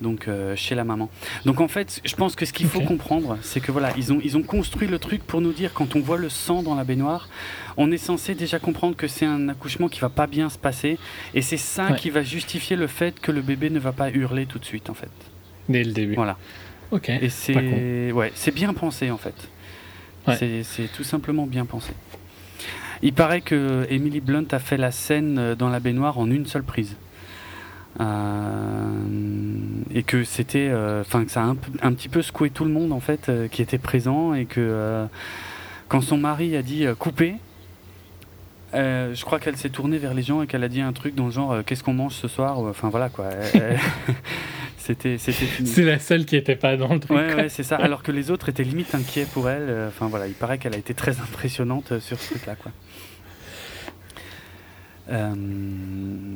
donc 0.00 0.26
euh, 0.28 0.56
chez 0.56 0.74
la 0.74 0.84
maman. 0.84 1.10
Donc 1.44 1.60
en 1.60 1.68
fait, 1.68 2.00
je 2.04 2.14
pense 2.14 2.34
que 2.36 2.46
ce 2.46 2.52
qu'il 2.54 2.68
faut 2.68 2.80
comprendre, 2.80 3.36
c'est 3.42 3.60
que 3.60 3.70
voilà, 3.72 3.90
ils 3.98 4.12
ont 4.14 4.20
ils 4.24 4.36
ont 4.38 4.42
construit 4.42 4.88
le 4.88 4.98
truc 4.98 5.22
pour 5.26 5.42
nous 5.42 5.52
dire 5.52 5.72
quand 5.74 5.94
on 5.96 6.00
voit 6.00 6.16
le 6.16 6.30
sang 6.30 6.62
dans 6.62 6.74
la 6.74 6.84
baignoire, 6.84 7.28
on 7.76 7.90
est 7.92 7.98
censé 7.98 8.34
déjà 8.34 8.58
comprendre 8.58 8.96
que 8.96 9.06
c'est 9.08 9.26
un 9.26 9.50
accouchement 9.50 9.88
qui 9.88 10.00
va 10.00 10.08
pas 10.08 10.26
bien 10.26 10.48
se 10.48 10.56
passer, 10.58 10.98
et 11.34 11.42
c'est 11.42 11.58
ça 11.58 11.90
Ouais. 11.90 11.96
qui 11.96 12.08
va 12.08 12.22
justifier 12.22 12.76
le 12.76 12.86
fait 12.86 13.20
que 13.20 13.30
le 13.32 13.42
bébé 13.42 13.68
ne 13.68 13.78
va 13.80 13.92
pas 13.92 14.08
hurler 14.10 14.46
tout 14.46 14.58
de 14.58 14.64
suite 14.64 14.88
en 14.88 14.94
fait. 14.94 15.10
Dès 15.68 15.84
le 15.84 15.92
début. 15.92 16.14
Voilà. 16.14 16.38
Ok. 16.90 17.10
Et 17.10 17.28
c'est 17.28 18.12
ouais, 18.12 18.32
c'est 18.34 18.54
bien 18.54 18.72
pensé 18.72 19.10
en 19.10 19.18
fait. 19.18 19.34
C'est- 20.32 20.88
tout 20.94 21.04
simplement 21.04 21.46
bien 21.46 21.66
pensé. 21.66 21.92
Il 23.02 23.12
paraît 23.12 23.42
que 23.42 23.86
Emily 23.90 24.20
Blunt 24.20 24.46
a 24.52 24.58
fait 24.58 24.76
la 24.76 24.90
scène 24.90 25.38
euh, 25.38 25.54
dans 25.54 25.68
la 25.68 25.80
baignoire 25.80 26.18
en 26.18 26.30
une 26.30 26.46
seule 26.46 26.62
prise. 26.62 26.96
Euh, 28.00 28.86
et 29.92 30.02
que 30.02 30.24
c'était, 30.24 30.68
euh, 30.70 31.02
enfin 31.02 31.24
que 31.24 31.30
ça 31.30 31.42
a 31.44 31.54
un, 31.82 31.92
petit 31.92 32.08
peu 32.08 32.22
secoué 32.22 32.50
tout 32.50 32.64
le 32.64 32.70
monde 32.70 32.92
en 32.92 32.98
fait 32.98 33.28
euh, 33.28 33.46
qui 33.46 33.62
était 33.62 33.78
présent 33.78 34.34
et 34.34 34.46
que 34.46 35.06
quand 35.86 36.00
son 36.00 36.18
mari 36.18 36.56
a 36.56 36.62
dit 36.62 36.86
couper, 36.98 37.36
euh, 38.74 39.14
je 39.14 39.24
crois 39.24 39.38
qu'elle 39.40 39.56
s'est 39.56 39.70
tournée 39.70 39.98
vers 39.98 40.14
les 40.14 40.22
gens 40.22 40.42
et 40.42 40.46
qu'elle 40.46 40.64
a 40.64 40.68
dit 40.68 40.80
un 40.80 40.92
truc 40.92 41.14
dans 41.14 41.26
le 41.26 41.30
genre 41.30 41.52
euh, 41.52 41.62
qu'est-ce 41.64 41.82
qu'on 41.84 41.94
mange 41.94 42.14
ce 42.14 42.28
soir 42.28 42.58
enfin 42.58 42.88
voilà 42.88 43.08
quoi. 43.08 43.30
C'était 44.76 45.16
fini. 45.18 45.66
C'est 45.66 45.82
la 45.84 45.98
seule 45.98 46.26
qui 46.26 46.36
était 46.36 46.56
pas 46.56 46.76
dans 46.76 46.92
le 46.92 47.00
truc. 47.00 47.16
Ouais, 47.16 47.48
c'est 47.48 47.62
ça. 47.62 47.76
Alors 47.76 48.02
que 48.02 48.12
les 48.12 48.30
autres 48.30 48.50
étaient 48.50 48.64
limite 48.64 48.94
inquiets 48.94 49.24
pour 49.32 49.48
elle. 49.48 49.66
Euh, 49.70 49.88
Enfin 49.88 50.08
voilà, 50.08 50.26
il 50.26 50.34
paraît 50.34 50.58
qu'elle 50.58 50.74
a 50.74 50.78
été 50.78 50.92
très 50.92 51.20
impressionnante 51.20 51.98
sur 52.00 52.18
ce 52.20 52.30
truc-là, 52.34 52.54
quoi. 52.56 52.70
Euh, 55.10 55.34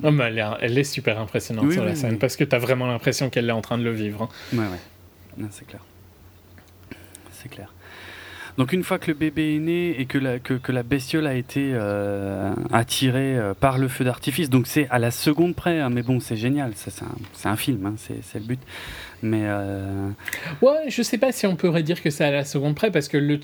Oh, 0.03 0.11
mais 0.11 0.25
elle, 0.25 0.39
est, 0.39 0.45
elle 0.61 0.79
est 0.79 0.85
super 0.85 1.19
impressionnante 1.19 1.67
Oui, 1.67 1.75
sur 1.75 1.85
la 1.85 1.95
scène 1.95 2.13
oui. 2.13 2.17
parce 2.19 2.37
que 2.37 2.45
t'as 2.45 2.59
vraiment 2.59 2.87
l'impression 2.87 3.29
qu'elle 3.31 3.49
est 3.49 3.53
en 3.53 3.61
train 3.63 3.77
de 3.79 3.83
le 3.85 3.93
vivre. 3.93 4.23
hein. 4.23 4.29
Ouais, 4.57 4.65
ouais. 4.65 5.47
C'est 5.51 5.67
clair. 5.67 5.81
C'est 7.33 7.49
clair. 7.49 7.73
Donc 8.59 8.73
une 8.73 8.83
fois 8.83 8.99
que 8.99 9.07
le 9.07 9.15
bébé 9.15 9.55
est 9.55 9.61
né 9.61 10.01
et 10.01 10.05
que 10.07 10.19
la, 10.19 10.39
que, 10.41 10.55
que 10.55 10.73
la 10.73 10.83
bestiole 10.83 11.27
a 11.29 11.35
été 11.35 11.71
euh, 11.75 12.53
attirée 12.73 13.39
euh, 13.39 13.55
par 13.55 13.79
le 13.79 13.87
feu 13.89 14.05
d'artifice, 14.05 14.51
donc 14.51 14.67
c'est 14.67 14.89
à 14.91 14.99
la 14.99 15.13
seconde 15.13 15.55
près, 15.55 15.79
hein, 15.81 15.91
mais 15.91 16.03
bon 16.03 16.19
c'est 16.19 16.37
génial, 16.37 16.73
c'est 16.75 17.03
un, 17.03 17.09
c'est 17.35 17.49
un 17.49 17.57
film, 17.57 17.87
hein, 17.87 17.95
c'est 17.97 18.39
le 18.39 18.45
but. 18.45 18.59
Mais 19.23 19.43
euh, 19.45 20.11
Ouais, 20.61 20.87
je 20.89 21.03
sais 21.03 21.19
pas 21.19 21.31
si 21.31 21.47
on 21.47 21.55
pourrait 21.55 21.85
dire 21.85 22.03
que 22.03 22.11
c'est 22.11 22.25
à 22.25 22.33
la 22.33 22.45
seconde 22.45 22.75
près 22.75 22.91
parce 22.91 23.07
que 23.07 23.17
le... 23.17 23.39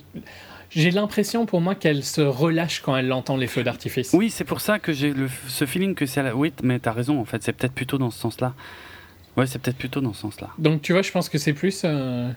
j'ai 0.70 0.91
l'impression 0.91 1.47
pour 1.47 1.61
moi 1.61 1.77
qu'elle 1.77 2.03
se 2.03 2.20
relâche 2.20 2.81
quand 2.81 2.97
elle 2.97 3.12
entend 3.12 3.36
les 3.36 3.47
feux 3.47 3.62
d'artifice. 3.62 4.11
oui, 4.15 4.31
c'est 4.31 4.45
pour 4.45 4.61
ça 4.61 4.81
que 4.81 4.93
j'ai 4.93 5.15
ce 5.47 5.65
feeling 5.65 5.95
que 5.95 6.07
c'est 6.07 6.20
à 6.20 6.24
la... 6.24 6.35
Oui, 6.36 6.53
mais 6.65 6.81
t'as 6.81 6.93
raison, 6.93 7.20
en 7.20 7.24
fait, 7.24 7.41
c'est 7.43 7.53
peut-être 7.53 7.73
plutôt 7.74 7.99
dans 7.99 8.11
ce 8.11 8.19
sens-là. 8.19 8.53
Ouais, 9.36 9.47
c'est 9.47 9.61
peut-être 9.61 9.78
plutôt 9.78 10.01
dans 10.01 10.12
ce 10.12 10.23
sens-là. 10.23 10.51
Donc 10.59 10.82
tu 10.82 10.93
vois, 10.93 11.03
je 11.03 11.11
pense 11.12 11.28
que 11.28 11.39
c'est 11.39 11.53
plus. 11.53 11.82
euh, 11.85 12.31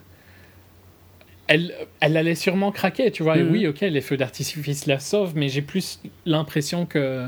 Elle, 1.47 1.73
elle 2.01 2.17
allait 2.17 2.35
sûrement 2.35 2.71
craquer, 2.71 3.11
tu 3.11 3.23
vois. 3.23 3.37
Et 3.37 3.43
Mhm. 3.43 3.51
oui, 3.51 3.67
ok, 3.67 3.81
les 3.81 4.01
feux 4.01 4.17
d'artifice 4.17 4.85
la 4.85 4.99
sauvent, 4.99 5.33
mais 5.35 5.47
j'ai 5.49 5.61
plus 5.61 6.01
l'impression 6.25 6.85
que 6.85 7.25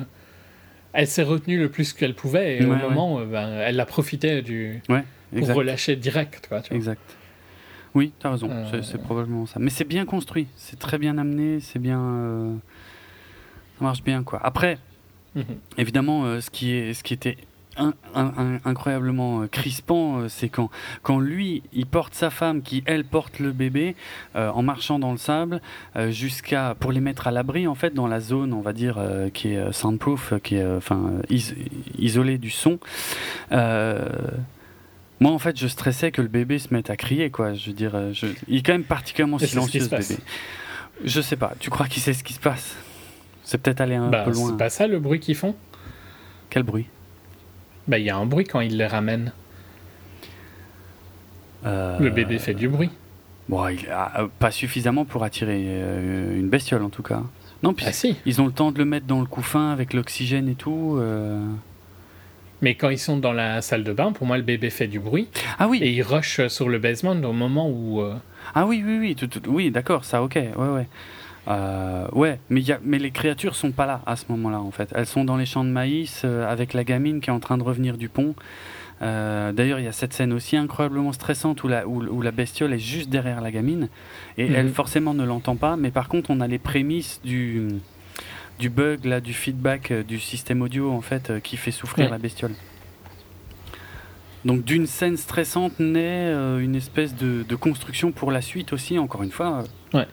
elle 0.92 1.08
s'est 1.08 1.24
retenue 1.24 1.58
le 1.60 1.70
plus 1.70 1.94
qu'elle 1.94 2.16
pouvait. 2.16 2.58
Et 2.58 2.66
au 2.66 2.70
Ouais, 2.72 2.78
moment, 2.78 3.24
ben, 3.26 3.50
elle 3.62 3.80
a 3.80 3.86
profité 3.86 4.42
du 4.42 4.82
Ouais, 4.90 5.04
pour 5.38 5.48
relâcher 5.54 5.96
direct, 5.96 6.48
quoi. 6.50 6.62
Tu 6.62 6.70
vois. 6.70 6.78
Exact. 6.78 7.02
Oui, 7.96 8.12
t'as 8.20 8.32
raison, 8.32 8.50
Euh, 8.52 8.66
c'est- 8.72 8.84
c'est 8.92 8.98
probablement 9.02 9.46
ça. 9.46 9.60
Mais 9.60 9.70
c'est 9.70 9.84
bien 9.84 10.06
construit, 10.06 10.48
c'est 10.56 10.78
très 10.78 10.98
bien 10.98 11.18
amené, 11.18 11.60
c'est 11.60 11.80
bien. 11.80 12.00
euh, 12.02 12.56
Ça 13.78 13.86
marche 13.86 14.04
bien, 14.04 14.24
quoi. 14.24 14.40
Après, 14.44 14.78
Mhm. 15.36 15.44
évidemment, 15.78 16.26
euh, 16.26 16.42
ce, 16.42 16.50
qui 16.50 16.72
est, 16.74 16.94
ce 16.94 17.02
qui 17.04 17.14
était 17.14 17.38
in- 17.80 17.94
in- 18.14 18.34
in- 18.38 18.60
incroyablement 18.66 19.42
euh, 19.42 19.48
crispant, 19.48 20.20
euh, 20.20 20.28
c'est 20.30 20.50
quand, 20.50 20.70
quand 21.02 21.20
lui, 21.20 21.64
il 21.74 21.86
porte 21.86 22.14
sa 22.14 22.30
femme, 22.30 22.62
qui 22.62 22.84
elle 22.86 23.06
porte 23.06 23.40
le 23.40 23.52
bébé, 23.52 23.96
euh, 24.36 24.50
en 24.52 24.62
marchant 24.62 25.00
dans 25.00 25.12
le 25.12 25.18
sable, 25.18 25.62
euh, 25.96 26.12
jusqu'à 26.12 26.76
pour 26.80 26.92
les 26.92 27.00
mettre 27.00 27.28
à 27.28 27.32
l'abri, 27.32 27.66
en 27.68 27.76
fait, 27.76 27.94
dans 27.94 28.08
la 28.08 28.20
zone, 28.20 28.54
on 28.54 28.62
va 28.62 28.74
dire, 28.74 28.98
euh, 29.00 29.30
qui 29.30 29.54
est 29.54 29.72
soundproof, 29.72 30.34
qui 30.44 30.56
est 30.58 30.66
enfin 30.76 31.14
is- 31.30 31.56
isolée 31.98 32.38
du 32.38 32.50
son. 32.52 32.78
Moi, 35.22 35.32
en 35.32 35.40
fait, 35.40 35.58
je 35.60 35.68
stressais 35.68 36.12
que 36.12 36.22
le 36.22 36.30
bébé 36.30 36.60
se 36.60 36.74
mette 36.74 36.90
à 36.90 36.96
crier, 36.96 37.30
quoi. 37.30 37.54
Je 37.54 37.68
veux 37.68 37.76
dire, 37.76 38.14
je- 38.14 38.28
il 38.48 38.58
est 38.60 38.62
quand 38.66 38.72
même 38.72 38.84
particulièrement 38.86 39.38
Et 39.38 39.42
ce 39.42 39.48
silencieux, 39.48 39.82
ce 39.82 39.90
bébé. 39.90 40.18
Je 41.04 41.20
sais 41.22 41.36
pas. 41.36 41.54
Tu 41.60 41.70
crois 41.70 41.88
qu'il 41.88 42.02
sait 42.02 42.14
ce 42.14 42.24
qui 42.24 42.34
se 42.34 42.40
passe? 42.40 42.76
C'est 43.44 43.58
peut-être 43.58 43.82
aller 43.82 43.96
un 43.96 44.10
Bah, 44.10 44.24
peu 44.24 44.32
loin. 44.32 44.50
c'est 44.52 44.58
pas 44.58 44.70
ça 44.70 44.88
le 44.88 45.00
bruit 45.00 45.20
qu'ils 45.20 45.36
font? 45.36 45.56
Quel 46.50 46.64
bruit? 46.64 46.88
Bah, 47.90 47.98
il 47.98 48.06
y 48.06 48.10
a 48.12 48.16
un 48.18 48.26
bruit 48.28 48.46
quand 48.46 48.60
il 48.62 48.78
les 48.78 48.86
ramène. 48.86 49.32
Euh, 51.66 51.98
Le 52.00 52.10
bébé 52.12 52.38
fait 52.38 52.54
du 52.54 52.70
bruit. 52.70 52.92
Bon, 53.50 53.68
il- 53.68 53.88
euh, 53.90 54.28
pas 54.38 54.52
suffisamment 54.52 55.06
pour 55.06 55.24
attirer 55.24 55.64
euh, 55.68 56.38
une 56.40 56.50
bestiole 56.50 56.84
en 56.84 56.90
tout 56.90 57.02
cas. 57.04 57.24
Non, 57.64 57.74
puis 57.74 57.86
Ah 57.90 57.92
si. 57.92 58.16
ils 58.28 58.40
ont 58.42 58.46
le 58.46 58.52
temps 58.52 58.72
de 58.72 58.78
le 58.78 58.86
mettre 58.86 59.08
dans 59.08 59.20
le 59.20 59.26
couffin 59.26 59.72
avec 59.72 59.94
l'oxygène 59.94 60.48
et 60.48 60.56
tout. 60.56 60.96
euh. 61.00 61.44
Mais 62.62 62.76
quand 62.76 62.90
ils 62.90 63.00
sont 63.00 63.18
dans 63.18 63.34
la 63.34 63.62
salle 63.62 63.84
de 63.84 63.92
bain, 63.92 64.12
pour 64.12 64.28
moi, 64.28 64.38
le 64.38 64.44
bébé 64.44 64.70
fait 64.70 64.88
du 64.88 65.00
bruit. 65.00 65.28
Ah 65.58 65.68
oui, 65.68 65.80
Et 65.82 65.90
il 65.92 66.02
rush 66.04 66.46
sur 66.48 66.70
le 66.70 66.78
basement 66.78 67.12
au 67.14 67.34
moment 67.34 67.70
où. 67.70 68.02
euh, 68.02 68.16
ah 68.54 68.66
oui, 68.68 68.84
oui, 68.86 68.98
oui, 69.00 69.16
tout- 69.16 69.28
tout- 69.28 69.42
oui, 69.50 69.72
d'accord, 69.72 70.06
ça, 70.06 70.22
ok, 70.22 70.36
ouais, 70.36 70.68
ouais. 70.68 70.88
Euh, 71.50 72.08
ouais, 72.14 72.40
mais, 72.50 72.62
il 72.62 72.68
y 72.68 72.72
a, 72.72 72.80
mais 72.84 73.00
les 73.00 73.12
créatures 73.12 73.56
sont 73.56 73.72
pas 73.72 73.86
là 73.88 74.02
à 74.06 74.16
ce 74.16 74.26
moment-là 74.30 74.60
en 74.60 74.72
fait. 74.72 74.92
Elles 74.94 75.08
sont 75.08 75.24
dans 75.26 75.36
les 75.38 75.46
champs 75.48 75.64
de 75.64 75.70
maïs 75.70 76.22
euh, 76.24 76.48
avec 76.50 76.74
la 76.74 76.84
gamine 76.84 77.22
qui 77.22 77.30
est 77.30 77.34
en 77.34 77.40
train 77.40 77.58
de 77.58 77.64
revenir 77.64 77.98
du 77.98 78.08
pont. 78.08 78.36
Euh, 79.02 79.52
D'ailleurs, 79.52 79.80
il 79.80 79.86
y 79.86 79.88
a 79.88 79.92
cette 79.94 80.14
scène 80.14 80.32
aussi 80.34 80.58
incroyablement 80.58 81.12
stressante 81.14 81.64
où 81.64 81.68
la, 81.68 81.88
où, 81.88 82.04
où 82.04 82.22
la 82.22 82.32
bestiole 82.32 82.74
est 82.74 82.78
juste 82.80 83.10
derrière 83.10 83.42
la 83.42 83.50
gamine 83.52 83.88
et 84.38 84.48
Mhm. 84.48 84.56
elle 84.56 84.70
forcément 84.70 85.14
ne 85.14 85.24
l'entend 85.26 85.56
pas. 85.56 85.76
Mais 85.76 85.90
par 85.90 86.08
contre, 86.08 86.30
on 86.30 86.40
a 86.42 86.48
les 86.48 86.60
prémices 86.60 87.20
du, 87.24 87.70
du 88.60 88.70
bug 88.70 89.06
là, 89.06 89.20
du 89.22 89.34
feedback 89.34 89.92
du 89.92 90.20
système 90.20 90.62
audio 90.62 90.92
en 90.92 91.02
fait 91.02 91.42
qui 91.42 91.58
fait 91.58 91.72
souffrir 91.72 92.06
Ouais. 92.06 92.12
la 92.12 92.18
bestiole. 92.20 92.52
Donc 94.46 94.64
d'une 94.64 94.86
scène 94.86 95.18
stressante 95.18 95.80
naît 95.80 96.32
euh, 96.32 96.60
une 96.60 96.76
espèce 96.76 97.14
de, 97.16 97.44
de 97.48 97.56
construction 97.56 98.12
pour 98.12 98.32
la 98.32 98.42
suite 98.42 98.72
aussi. 98.72 98.98
Encore 99.00 99.24
une 99.24 99.32
fois, 99.32 99.64
euh, 99.94 99.98
Ouais, 99.98 100.08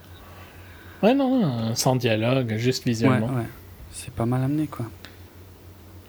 non, 1.03 1.13
non, 1.13 1.75
sans 1.75 1.95
dialogue, 1.95 2.55
juste 2.57 2.85
ouais, 2.85 2.91
visuellement, 2.91 3.27
ouais. 3.27 3.43
c'est 3.91 4.13
pas 4.13 4.25
mal 4.25 4.43
amené 4.43 4.67
quoi. 4.67 4.85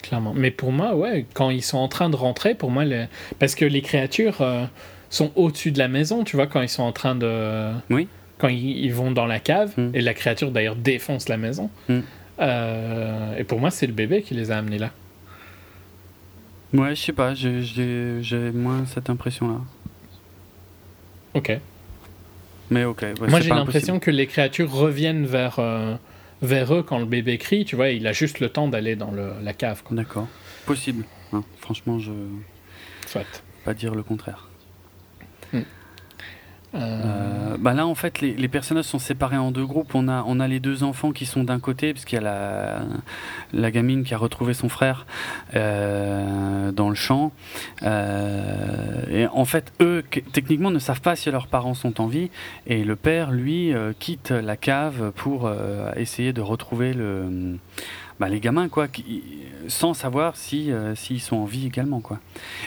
clairement. 0.03 0.33
Mais 0.35 0.51
pour 0.51 0.73
moi, 0.73 0.95
ouais, 0.97 1.27
quand 1.35 1.51
ils 1.51 1.63
sont 1.63 1.79
en 1.79 1.89
train 1.89 2.09
de 2.11 2.17
rentrer, 2.17 2.55
pour 2.55 2.71
moi, 2.71 2.85
le- 2.85 3.07
parce 3.39 3.55
que 3.55 3.65
les 3.65 3.83
créatures 3.83 4.41
euh, 4.41 4.65
sont 5.11 5.31
au-dessus 5.37 5.73
de 5.73 5.79
la 5.79 5.89
maison, 5.89 6.25
tu 6.25 6.37
vois, 6.37 6.47
quand 6.47 6.63
ils 6.63 6.69
sont 6.69 6.83
en 6.83 6.93
train 6.93 7.15
de. 7.15 7.71
Oui. 7.91 8.09
Quand 8.39 8.49
ils, 8.49 8.85
ils 8.85 8.95
vont 8.95 9.11
dans 9.11 9.27
la 9.27 9.41
cave, 9.41 9.73
Mm. 9.77 9.91
et 9.95 10.01
la 10.01 10.15
créature 10.15 10.51
d'ailleurs 10.53 10.77
défonce 10.77 11.29
la 11.29 11.37
maison. 11.37 11.71
Mm. 11.89 11.99
Euh, 12.41 13.37
et 13.37 13.45
pour 13.45 13.59
moi, 13.61 13.71
c'est 13.71 13.87
le 13.87 13.93
bébé 13.93 14.23
qui 14.23 14.35
les 14.35 14.51
a 14.53 14.59
amenés 14.59 14.79
là. 14.79 14.91
Ouais, 16.73 16.95
je 16.95 17.01
sais 17.03 17.13
pas, 17.13 17.35
j'ai- 17.35 18.51
moins 18.53 18.85
cette 18.87 19.11
impression 19.11 19.49
là. 19.49 19.61
Ok. 21.35 21.59
Mais 22.71 22.85
ok. 22.85 23.01
ouais, 23.03 23.15
Moi, 23.29 23.41
j'ai 23.41 23.51
l'impression 23.51 23.99
que 23.99 24.11
les 24.11 24.27
créatures 24.27 24.71
reviennent 24.71 25.25
vers, 25.27 25.59
euh, 25.59 25.95
vers 26.43 26.75
eux 26.75 26.83
quand 26.83 26.99
le 26.99 27.07
bébé 27.07 27.39
crie. 27.39 27.65
Tu 27.65 27.77
vois, 27.77 27.89
il 27.91 28.07
a 28.07 28.13
juste 28.13 28.41
le 28.41 28.49
temps 28.51 28.69
d'aller 28.69 28.95
dans 28.97 29.11
le- 29.11 29.33
la 29.43 29.53
cave. 29.55 29.83
D'accord. 29.91 30.29
Possible. 30.67 31.05
hein. 31.33 31.43
Franchement, 31.61 31.99
je 31.99 32.13
Soit. 33.07 33.43
pas 33.65 33.75
dire 33.75 33.95
le 33.95 34.03
contraire. 34.03 34.48
Euh, 36.75 37.57
bah 37.59 37.73
là, 37.73 37.87
en 37.87 37.95
fait, 37.95 38.21
les, 38.21 38.35
les 38.35 38.49
personnages 38.49 38.85
sont 38.85 38.99
séparés 38.99 39.39
en 39.39 39.51
deux 39.51 39.65
groupes. 39.65 39.95
On 39.95 40.07
a, 40.09 40.23
on 40.27 40.39
a 40.39 40.47
les 40.49 40.61
deux 40.61 40.83
enfants 40.85 41.13
qui 41.13 41.25
sont 41.27 41.43
d'un 41.45 41.59
côté, 41.61 41.93
parce 41.95 42.05
qu'il 42.05 42.17
y 42.17 42.21
a 42.21 42.25
la, 42.25 42.81
la 43.53 43.71
gamine 43.71 44.05
qui 44.05 44.13
a 44.15 44.19
retrouvé 44.19 44.53
son 44.55 44.69
frère 44.69 45.07
euh, 45.55 46.71
dans 46.73 46.89
le 46.89 46.95
champ. 46.95 47.33
Euh, 47.83 49.03
et 49.11 49.27
en 49.29 49.45
fait, 49.45 49.73
eux, 49.81 50.05
que- 50.11 50.21
techniquement, 50.21 50.71
ne 50.71 50.79
savent 50.79 51.01
pas 51.01 51.17
si 51.17 51.31
leurs 51.31 51.47
parents 51.47 51.75
sont 51.75 52.01
en 52.01 52.07
vie. 52.07 52.31
Et 52.67 52.85
le 52.85 52.97
père, 52.97 53.31
lui, 53.31 53.73
quitte 53.99 54.31
la 54.31 54.57
cave 54.57 55.13
pour 55.17 55.51
essayer 55.97 56.33
de 56.33 56.41
retrouver 56.41 56.93
le, 56.93 57.57
bah, 58.21 58.29
les 58.29 58.41
gamins, 58.41 58.69
quoi, 58.69 58.89
qui- 58.89 59.23
sans 59.69 59.95
savoir 59.95 60.37
si 60.37 60.71
euh, 60.73 60.95
s'ils 60.95 61.21
sont 61.21 61.37
en 61.37 61.45
vie 61.45 61.67
également, 61.67 62.01
quoi. 62.01 62.19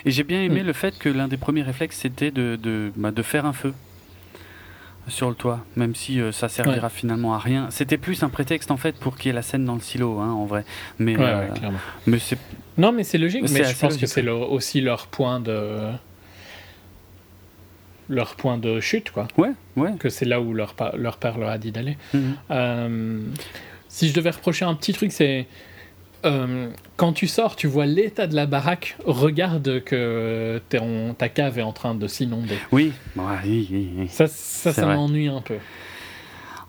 Et 0.06 0.12
j'ai 0.12 0.24
bien 0.24 0.42
aimé 0.42 0.62
Mm. 0.64 0.66
le 0.68 0.74
fait 0.74 0.98
que 1.00 1.10
l'un 1.10 1.28
des 1.28 1.38
premiers 1.38 1.64
réflexes, 1.64 1.98
c'était 1.98 2.32
de, 2.32 2.58
de, 2.62 2.92
bah, 2.96 3.12
de 3.12 3.22
faire 3.22 3.46
un 3.46 3.54
feu 3.54 3.74
sur 5.08 5.30
le 5.30 5.36
toit, 5.36 5.66
même 5.76 5.96
si 5.96 6.20
euh, 6.22 6.32
ça 6.32 6.48
servira 6.48 6.90
finalement 6.90 7.34
à 7.34 7.40
rien. 7.40 7.68
C'était 7.72 7.98
plus 7.98 8.24
un 8.24 8.30
prétexte 8.30 8.70
en 8.72 8.78
fait 8.78 8.96
pour 8.98 9.18
qu'il 9.18 9.28
y 9.28 9.30
ait 9.30 9.34
la 9.36 9.42
scène 9.42 9.66
dans 9.66 9.76
le 9.76 9.82
silo, 9.82 10.20
hein, 10.20 10.32
en 10.32 10.46
vrai. 10.46 10.64
Mais, 11.00 11.18
ouais, 11.18 11.24
euh, 11.24 11.48
ouais, 11.50 11.58
clairement. 11.58 11.80
mais 12.08 12.20
c'est 12.20 12.38
Non, 12.78 12.92
mais 12.92 13.04
c'est 13.04 13.18
logique. 13.18 13.42
Mais 13.52 13.64
je 13.64 13.78
pense 13.78 13.98
que 13.98 14.06
c'est 14.06 14.28
aussi 14.30 14.80
leur 14.82 15.08
point 15.08 15.40
de. 15.40 15.92
Leur 18.10 18.36
point 18.36 18.58
de 18.58 18.80
chute, 18.82 19.12
quoi. 19.12 19.28
ouais, 19.38 19.52
ouais. 19.78 19.94
Que 19.98 20.10
c'est 20.10 20.26
là 20.26 20.42
où 20.42 20.54
leur, 20.54 20.74
pa- 20.74 20.94
leur 20.98 21.16
père 21.18 21.38
leur 21.38 21.50
a 21.50 21.58
dit 21.58 21.72
d'aller. 21.72 21.98
Mhm. 22.14 22.36
Euh, 22.52 23.20
si 23.88 24.10
je 24.10 24.14
devais 24.14 24.32
reprocher 24.32 24.66
un 24.66 24.74
petit 24.76 24.92
truc, 24.94 25.12
c'est. 25.14 25.48
Euh, 26.26 26.70
quand 26.98 27.14
tu 27.14 27.28
sors, 27.28 27.56
tu 27.56 27.68
vois 27.68 27.86
l'état 27.86 28.28
de 28.28 28.36
la 28.36 28.46
baraque, 28.46 28.96
regarde 29.06 29.84
que 29.84 30.62
en- 30.80 31.14
ta 31.14 31.30
cave 31.30 31.60
est 31.60 31.64
en 31.64 31.74
train 31.74 31.96
de 31.96 32.08
s'inonder. 32.08 32.58
Oui, 32.72 32.94
ouais, 33.16 33.24
oui, 33.46 33.68
oui, 33.72 33.90
oui. 33.98 34.08
Ça, 34.10 34.28
ça, 34.28 34.86
m'ennuie 34.86 35.28
un 35.28 35.42
peu. 35.42 35.58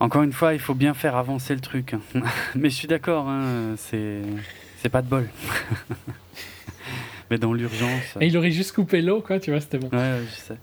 Encore 0.00 0.22
une 0.22 0.32
fois, 0.32 0.54
il 0.54 0.58
faut 0.60 0.74
bien 0.74 0.94
faire 0.94 1.16
avancer 1.16 1.54
le 1.54 1.60
truc. 1.60 1.94
mais 2.54 2.70
je 2.70 2.74
suis 2.74 2.88
d'accord, 2.88 3.28
hein, 3.28 3.74
c'est 3.76 4.88
pas 4.90 5.02
de 5.02 5.08
bol. 5.08 5.28
mais 7.30 7.38
dans 7.38 7.52
l'urgence. 7.52 8.16
Et 8.20 8.26
il 8.26 8.36
aurait 8.36 8.50
juste 8.50 8.72
coupé 8.72 9.00
l'eau, 9.02 9.20
quoi, 9.20 9.38
tu 9.40 9.50
vois, 9.50 9.60
c'était 9.60 9.78
bon. 9.78 9.88
Ouais, 9.96 10.18
je 10.30 10.34
sais. 10.40 10.56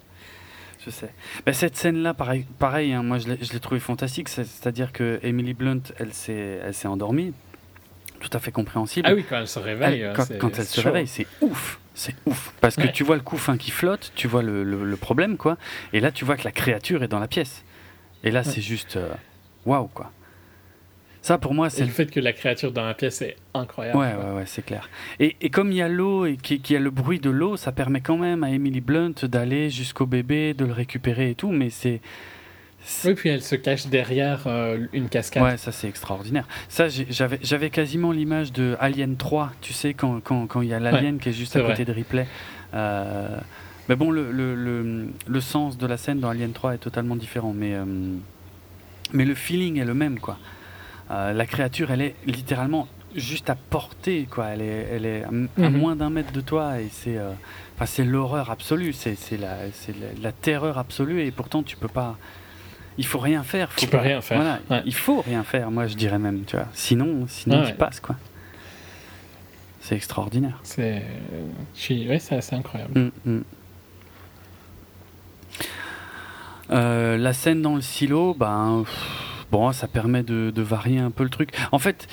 Je 0.86 0.90
sais. 0.92 1.10
Bah, 1.46 1.52
cette 1.54 1.76
scène-là, 1.76 2.14
pareil, 2.14 2.46
pareil 2.58 2.94
hein, 2.94 3.04
moi 3.04 3.18
je 3.20 3.28
l'ai 3.28 3.60
trouvé 3.60 3.80
fantastique. 3.82 4.30
c'est- 4.30 4.46
C'est-à-dire 4.46 4.94
que 4.94 5.20
Emily 5.24 5.54
Blunt, 5.54 5.82
elle 6.00 6.14
s'est 6.14 6.88
endormie. 6.88 7.34
Tout 8.20 8.30
à 8.34 8.40
fait 8.40 8.52
compréhensible. 8.52 9.08
Ah 9.10 9.14
oui, 9.16 9.24
quand 9.30 9.38
elle 9.40 9.48
se 9.48 9.60
réveille. 9.60 10.02
Elle- 10.02 10.08
euh, 10.10 10.14
quand, 10.40 10.58
elle 10.60 10.66
se 10.66 10.82
chaud. 10.82 10.88
réveille, 10.88 11.08
c'est 11.08 11.28
ouf. 11.42 11.80
C'est 11.94 12.16
ouf. 12.26 12.54
Parce 12.62 12.76
que 12.76 12.84
Ouais. 12.84 12.92
tu 12.92 13.04
vois 13.04 13.16
le 13.16 13.22
couffin 13.22 13.58
qui 13.58 13.72
flotte, 13.72 14.12
tu 14.16 14.28
vois 14.28 14.42
le, 14.44 14.64
le- 14.64 14.84
le 14.86 14.96
problème, 14.98 15.38
quoi. 15.38 15.58
Et 15.94 16.00
là, 16.00 16.12
tu 16.12 16.26
vois 16.26 16.36
que 16.38 16.44
la 16.46 16.52
créature 16.52 17.04
est 17.04 17.08
dans 17.08 17.20
la 17.20 17.28
pièce. 17.28 17.64
Et 18.24 18.32
là, 18.32 18.44
c'est 18.44 18.62
juste. 18.62 18.98
euh, 18.98 19.10
Waouh, 19.66 19.88
quoi. 19.88 20.12
Ça, 21.22 21.38
pour 21.38 21.54
moi, 21.54 21.70
c'est 21.70 21.84
le 21.84 21.92
fait 21.92 22.10
que 22.10 22.22
la 22.22 22.32
créature 22.32 22.72
dans 22.72 22.86
la 22.86 22.94
pièce 22.94 23.22
est 23.22 23.36
incroyable. 23.54 23.98
Ouais, 24.00 24.14
ouais, 24.16 24.32
ouais, 24.38 24.46
c'est 24.46 24.66
clair. 24.66 24.90
Et, 25.20 25.36
et 25.42 25.50
comme 25.50 25.72
il 25.72 25.78
y 25.78 25.82
a 25.82 25.90
l'eau 25.90 26.26
et 26.26 26.38
qu'il 26.38 26.62
y 26.72 26.76
a 26.78 26.80
le 26.80 26.90
bruit 26.92 27.20
de 27.20 27.30
l'eau, 27.30 27.58
ça 27.58 27.74
permet 27.74 28.00
quand 28.00 28.18
même 28.18 28.44
à 28.46 28.50
Emily 28.52 28.80
Blunt 28.80 29.14
d'aller 29.24 29.70
jusqu'au 29.70 30.06
bébé, 30.06 30.54
de 30.54 30.64
le 30.64 30.72
récupérer 30.72 31.30
et 31.32 31.36
tout, 31.36 31.52
mais 31.52 31.70
c'est. 31.70 32.00
Oui, 33.06 33.14
puis 33.14 33.30
elle 33.30 33.42
se 33.44 33.56
cache 33.56 33.88
derrière 33.88 34.44
euh, 34.48 34.88
une 34.94 35.10
cascade. 35.10 35.44
Ouais, 35.44 35.58
ça 35.58 35.72
c'est 35.72 35.88
extraordinaire. 35.88 36.48
Ça, 36.70 36.88
j'avais 36.90 37.70
quasiment 37.70 38.12
l'image 38.12 38.52
de 38.54 38.76
Alien 38.80 39.16
3, 39.18 39.52
tu 39.62 39.74
sais, 39.74 39.94
quand 39.94 40.20
quand- 40.24 40.48
quand 40.48 40.62
il 40.62 40.70
y 40.70 40.74
a 40.74 40.80
l'alien 40.80 41.20
qui 41.20 41.30
est 41.30 41.34
juste 41.34 41.56
à 41.56 41.60
côté 41.62 41.86
de 41.86 41.92
Ripley. 41.92 42.26
Euh, 42.74 43.38
mais 43.90 43.96
bon, 43.96 44.12
le, 44.12 44.32
le, 44.32 44.56
le, 44.56 45.08
le 45.28 45.42
sens 45.42 45.78
de 45.78 45.86
la 45.88 45.98
scène 45.98 46.20
dans 46.20 46.30
Alien 46.30 46.52
3 46.54 46.76
est 46.76 46.78
totalement 46.80 47.16
différent, 47.16 47.54
mais, 47.56 47.74
euh, 47.74 47.86
mais 49.14 49.26
le 49.26 49.36
feeling 49.36 49.80
est 49.80 49.86
le 49.86 49.94
même, 49.94 50.20
quoi. 50.20 50.38
La 51.10 51.46
créature, 51.48 51.90
elle 51.90 52.02
est 52.04 52.16
littéralement 52.28 52.88
juste 53.16 53.50
à 53.50 53.56
portée, 53.56 54.28
quoi. 54.30 54.46
Elle 54.50 54.62
est, 54.62 54.88
elle 54.94 55.06
est 55.08 55.24
à, 55.24 55.32
Mhm. 55.32 55.78
moins 55.78 55.96
d'un 55.96 56.12
mètre 56.12 56.32
de 56.32 56.42
toi, 56.42 56.80
et 56.80 56.88
c'est 56.92 57.18
enfin, 57.76 57.88
c'est 57.88 58.04
l'horreur 58.06 58.52
absolue, 58.52 58.94
c'est 58.94 59.16
c'est 59.16 59.38
la, 59.38 59.58
c'est 59.74 59.94
la, 60.00 60.08
la 60.22 60.32
terreur 60.32 60.78
absolue, 60.78 61.22
et 61.24 61.32
pourtant 61.32 61.64
tu 61.64 61.76
peux 61.78 61.88
pas. 61.88 62.16
Il 63.00 63.06
faut 63.08 63.18
rien 63.18 63.42
faire. 63.44 63.72
Faut 63.72 63.80
Tu 63.80 63.88
peux 63.88 63.98
pas- 63.98 64.04
rien 64.04 64.22
faire, 64.22 64.38
Voilà, 64.42 64.60
ouais. 64.70 64.82
il 64.86 64.94
faut 64.94 65.22
rien 65.22 65.44
faire, 65.44 65.72
moi 65.72 65.88
je 65.88 65.96
dirais 65.96 66.20
même, 66.20 66.44
tu 66.46 66.56
vois. 66.58 66.68
Sinon, 66.74 67.26
sinon 67.28 67.60
Ouais, 67.60 67.64
tu 67.66 67.72
ouais. 67.72 67.78
passes, 67.78 68.00
quoi. 68.00 68.16
C'est 69.82 69.96
extraordinaire. 69.96 70.60
C'est 70.64 71.02
suis- 71.74 72.08
ouais, 72.08 72.20
c'est 72.20 72.36
assez 72.36 72.56
incroyable. 72.56 73.12
Mm, 73.26 73.32
mm. 73.32 73.42
Euh, 76.72 77.18
la 77.18 77.34
scène 77.34 77.62
dans 77.62 77.76
le 77.76 77.82
silo, 77.82 78.36
ben, 78.36 78.84
pff, 78.86 79.46
bon, 79.52 79.72
ça 79.72 79.88
permet 79.88 80.22
de, 80.22 80.52
de 80.54 80.62
varier 80.62 81.00
un 81.00 81.10
peu 81.10 81.24
le 81.24 81.30
truc. 81.30 81.52
En 81.72 81.80
fait, 81.80 82.08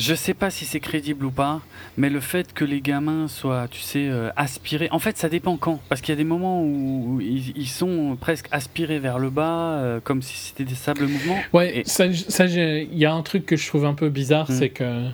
je 0.00 0.14
sais 0.14 0.34
pas 0.34 0.50
si 0.50 0.64
c'est 0.64 0.80
crédible 0.80 1.24
ou 1.26 1.30
pas, 1.30 1.60
mais 1.96 2.08
le 2.10 2.20
fait 2.20 2.52
que 2.52 2.64
les 2.64 2.80
gamins 2.80 3.28
soient, 3.28 3.68
tu 3.70 3.80
sais, 3.80 4.08
euh, 4.08 4.30
aspirés. 4.36 4.88
En 4.90 4.98
fait, 4.98 5.16
ça 5.18 5.28
dépend 5.28 5.56
quand. 5.56 5.80
Parce 5.88 6.00
qu'il 6.00 6.12
y 6.12 6.16
a 6.16 6.16
des 6.16 6.24
moments 6.24 6.62
où, 6.62 7.16
où 7.16 7.20
ils, 7.20 7.52
ils 7.56 7.68
sont 7.68 8.16
presque 8.20 8.46
aspirés 8.50 8.98
vers 8.98 9.18
le 9.18 9.30
bas, 9.30 9.78
euh, 9.78 10.00
comme 10.02 10.22
si 10.22 10.36
c'était 10.36 10.64
des 10.64 10.74
sables 10.74 11.06
mouvements. 11.06 11.38
Ouais, 11.52 11.78
Et- 11.80 11.84
ça, 11.84 12.06
il 12.06 12.98
y 12.98 13.04
a 13.04 13.12
un 13.12 13.22
truc 13.22 13.46
que 13.46 13.56
je 13.56 13.66
trouve 13.66 13.84
un 13.84 13.94
peu 13.94 14.08
bizarre, 14.08 14.50
Mm. 14.50 14.54
c'est 14.54 14.70
que. 14.70 15.08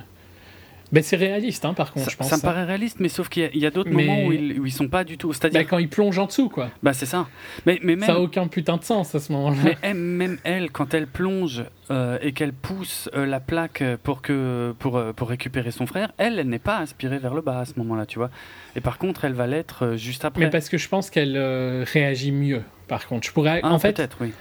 Ben, 0.91 1.03
c'est 1.03 1.17
réaliste, 1.17 1.65
hein, 1.65 1.73
par 1.73 1.91
contre, 1.91 2.05
Ça, 2.05 2.11
je 2.11 2.15
pense. 2.17 2.29
ça 2.29 2.37
me 2.37 2.41
paraît 2.41 2.63
réaliste, 2.63 3.01
mais 3.01 3.09
sauf 3.09 3.27
qu'il 3.27 3.49
y 3.57 3.65
a, 3.65 3.71
d'autres 3.71 3.89
Mais- 3.91 4.05
moments 4.05 4.25
où 4.25 4.31
ils, 4.31 4.59
où 4.59 4.65
ils 4.65 4.71
sont 4.71 4.87
pas 4.87 5.03
du 5.03 5.17
tout. 5.17 5.27
Ben, 5.27 5.33
C'est-à-dire, 5.33 5.67
quand 5.67 5.79
il 5.79 5.89
plonge 5.89 6.17
en 6.17 6.25
dessous, 6.27 6.47
quoi. 6.47 6.69
bah 6.81 6.93
c'est 6.93 7.05
ça. 7.05 7.27
Mais, 7.65 7.79
mais 7.83 7.95
même. 7.97 8.05
Ça 8.07 8.13
a 8.15 8.19
aucun 8.19 8.47
putain 8.47 8.77
de 8.77 8.83
sens 8.85 9.13
à 9.13 9.19
ce 9.19 9.31
moment-là. 9.33 9.57
Mais 9.65 9.77
elle- 9.81 9.95
même 9.95 10.37
elle, 10.45 10.71
quand 10.71 10.93
elle 10.93 11.07
plonge 11.07 11.65
euh, 11.91 12.17
et 12.21 12.31
qu'elle 12.31 12.53
pousse 12.53 13.09
euh, 13.15 13.25
la 13.25 13.39
plaque 13.41 13.83
pour, 14.03 14.21
que, 14.21 14.73
pour, 14.79 14.97
euh, 14.97 15.11
pour 15.11 15.27
récupérer 15.29 15.71
son 15.71 15.87
frère, 15.87 16.11
elle, 16.17 16.39
elle 16.39 16.47
n'est 16.47 16.57
pas 16.59 16.77
aspirée 16.77 17.17
vers 17.19 17.33
le 17.33 17.41
bas 17.41 17.59
à 17.59 17.65
ce 17.65 17.73
moment-là, 17.77 18.05
tu 18.05 18.17
vois. 18.19 18.29
Et 18.77 18.81
par 18.81 18.97
contre, 18.97 19.25
elle 19.25 19.33
va 19.33 19.45
l'être 19.47 19.95
juste 19.97 20.23
après. 20.23 20.45
Mais 20.45 20.49
parce 20.49 20.69
que 20.69 20.77
je 20.77 20.87
pense 20.87 21.09
qu'elle 21.09 21.35
euh, 21.35 21.83
réagit 21.91 22.31
mieux. 22.31 22.61
Par 22.87 23.07
contre, 23.07 23.27
je 23.27 23.33
pourrais. 23.33 23.59
Ah, 23.63 23.73
en 23.73 23.79
fait, 23.79 23.91
peut-être, 23.97 24.17
oui. 24.21 24.31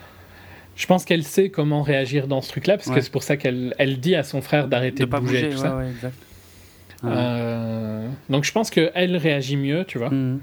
je 0.76 0.86
pense 0.86 1.04
qu'elle 1.04 1.24
sait 1.24 1.48
comment 1.50 1.82
réagir 1.82 2.28
dans 2.28 2.40
ce 2.40 2.50
truc-là, 2.50 2.76
parce 2.76 2.88
Ouais. 2.88 2.94
que 2.94 3.00
c'est 3.00 3.10
pour 3.10 3.24
ça 3.24 3.36
qu'elle 3.36 3.74
elle 3.78 3.98
dit 3.98 4.14
à 4.14 4.22
son 4.22 4.42
frère 4.42 4.68
d'arrêter 4.68 5.04
De 5.04 5.10
bouger, 5.10 5.20
bouger, 5.42 5.48
tout 5.48 5.56
ouais, 5.56 5.62
ça. 5.68 5.76
ouais, 5.76 5.88
exact. 5.90 6.14
Euh, 7.04 8.08
donc 8.28 8.44
je 8.44 8.52
pense 8.52 8.70
qu'elle 8.70 9.16
réagit 9.16 9.56
mieux, 9.56 9.84
tu 9.84 9.98
vois. 9.98 10.10
Mhm. 10.10 10.40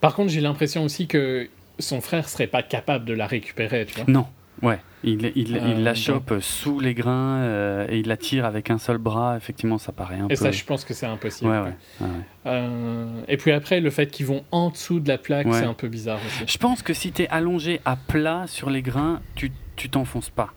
Par 0.00 0.14
contre, 0.14 0.30
j'ai 0.30 0.40
l'impression 0.40 0.84
aussi 0.84 1.06
que 1.06 1.48
son 1.78 2.00
frère 2.00 2.28
serait 2.28 2.46
pas 2.46 2.62
capable 2.62 3.04
de 3.04 3.12
la 3.14 3.26
récupérer, 3.26 3.86
tu 3.86 3.94
vois. 3.96 4.04
Non, 4.08 4.26
ouais. 4.62 4.78
Il, 5.02 5.32
il, 5.34 5.56
Euh, 5.56 5.60
il 5.76 5.82
la 5.82 5.92
donc- 5.94 6.02
chope 6.02 6.34
sous 6.40 6.78
les 6.78 6.92
grains 6.92 7.38
euh, 7.38 7.86
et 7.88 8.00
il 8.00 8.06
la 8.08 8.18
tire 8.18 8.44
avec 8.44 8.70
un 8.70 8.76
seul 8.76 8.98
bras. 8.98 9.34
Effectivement, 9.36 9.78
ça 9.78 9.92
paraît 9.92 10.16
un 10.20 10.26
Et 10.26 10.28
peu. 10.30 10.36
ça, 10.36 10.50
je 10.50 10.62
pense 10.64 10.84
que 10.84 10.92
c'est 10.92 11.06
impossible. 11.06 11.50
ouais, 11.50 11.58
ouais. 11.60 12.06
Euh, 12.46 13.06
et 13.26 13.36
puis 13.38 13.50
après, 13.52 13.80
le 13.80 13.88
fait 13.90 14.08
qu'ils 14.08 14.26
vont 14.26 14.44
en 14.52 14.68
dessous 14.70 15.00
de 15.00 15.08
la 15.08 15.16
plaque, 15.18 15.46
c'est 15.52 15.64
un 15.64 15.72
peu 15.74 15.88
bizarre 15.88 16.18
aussi. 16.26 16.44
Je 16.52 16.58
pense 16.58 16.82
que 16.82 16.92
si 16.92 17.12
t'es 17.12 17.28
allongé 17.28 17.80
à 17.86 17.96
plat 17.96 18.44
sur 18.46 18.68
les 18.70 18.82
grains, 18.82 19.20
tu 19.34 19.50
tu 19.76 19.88
t'enfonces 19.88 20.28
pas. 20.28 20.52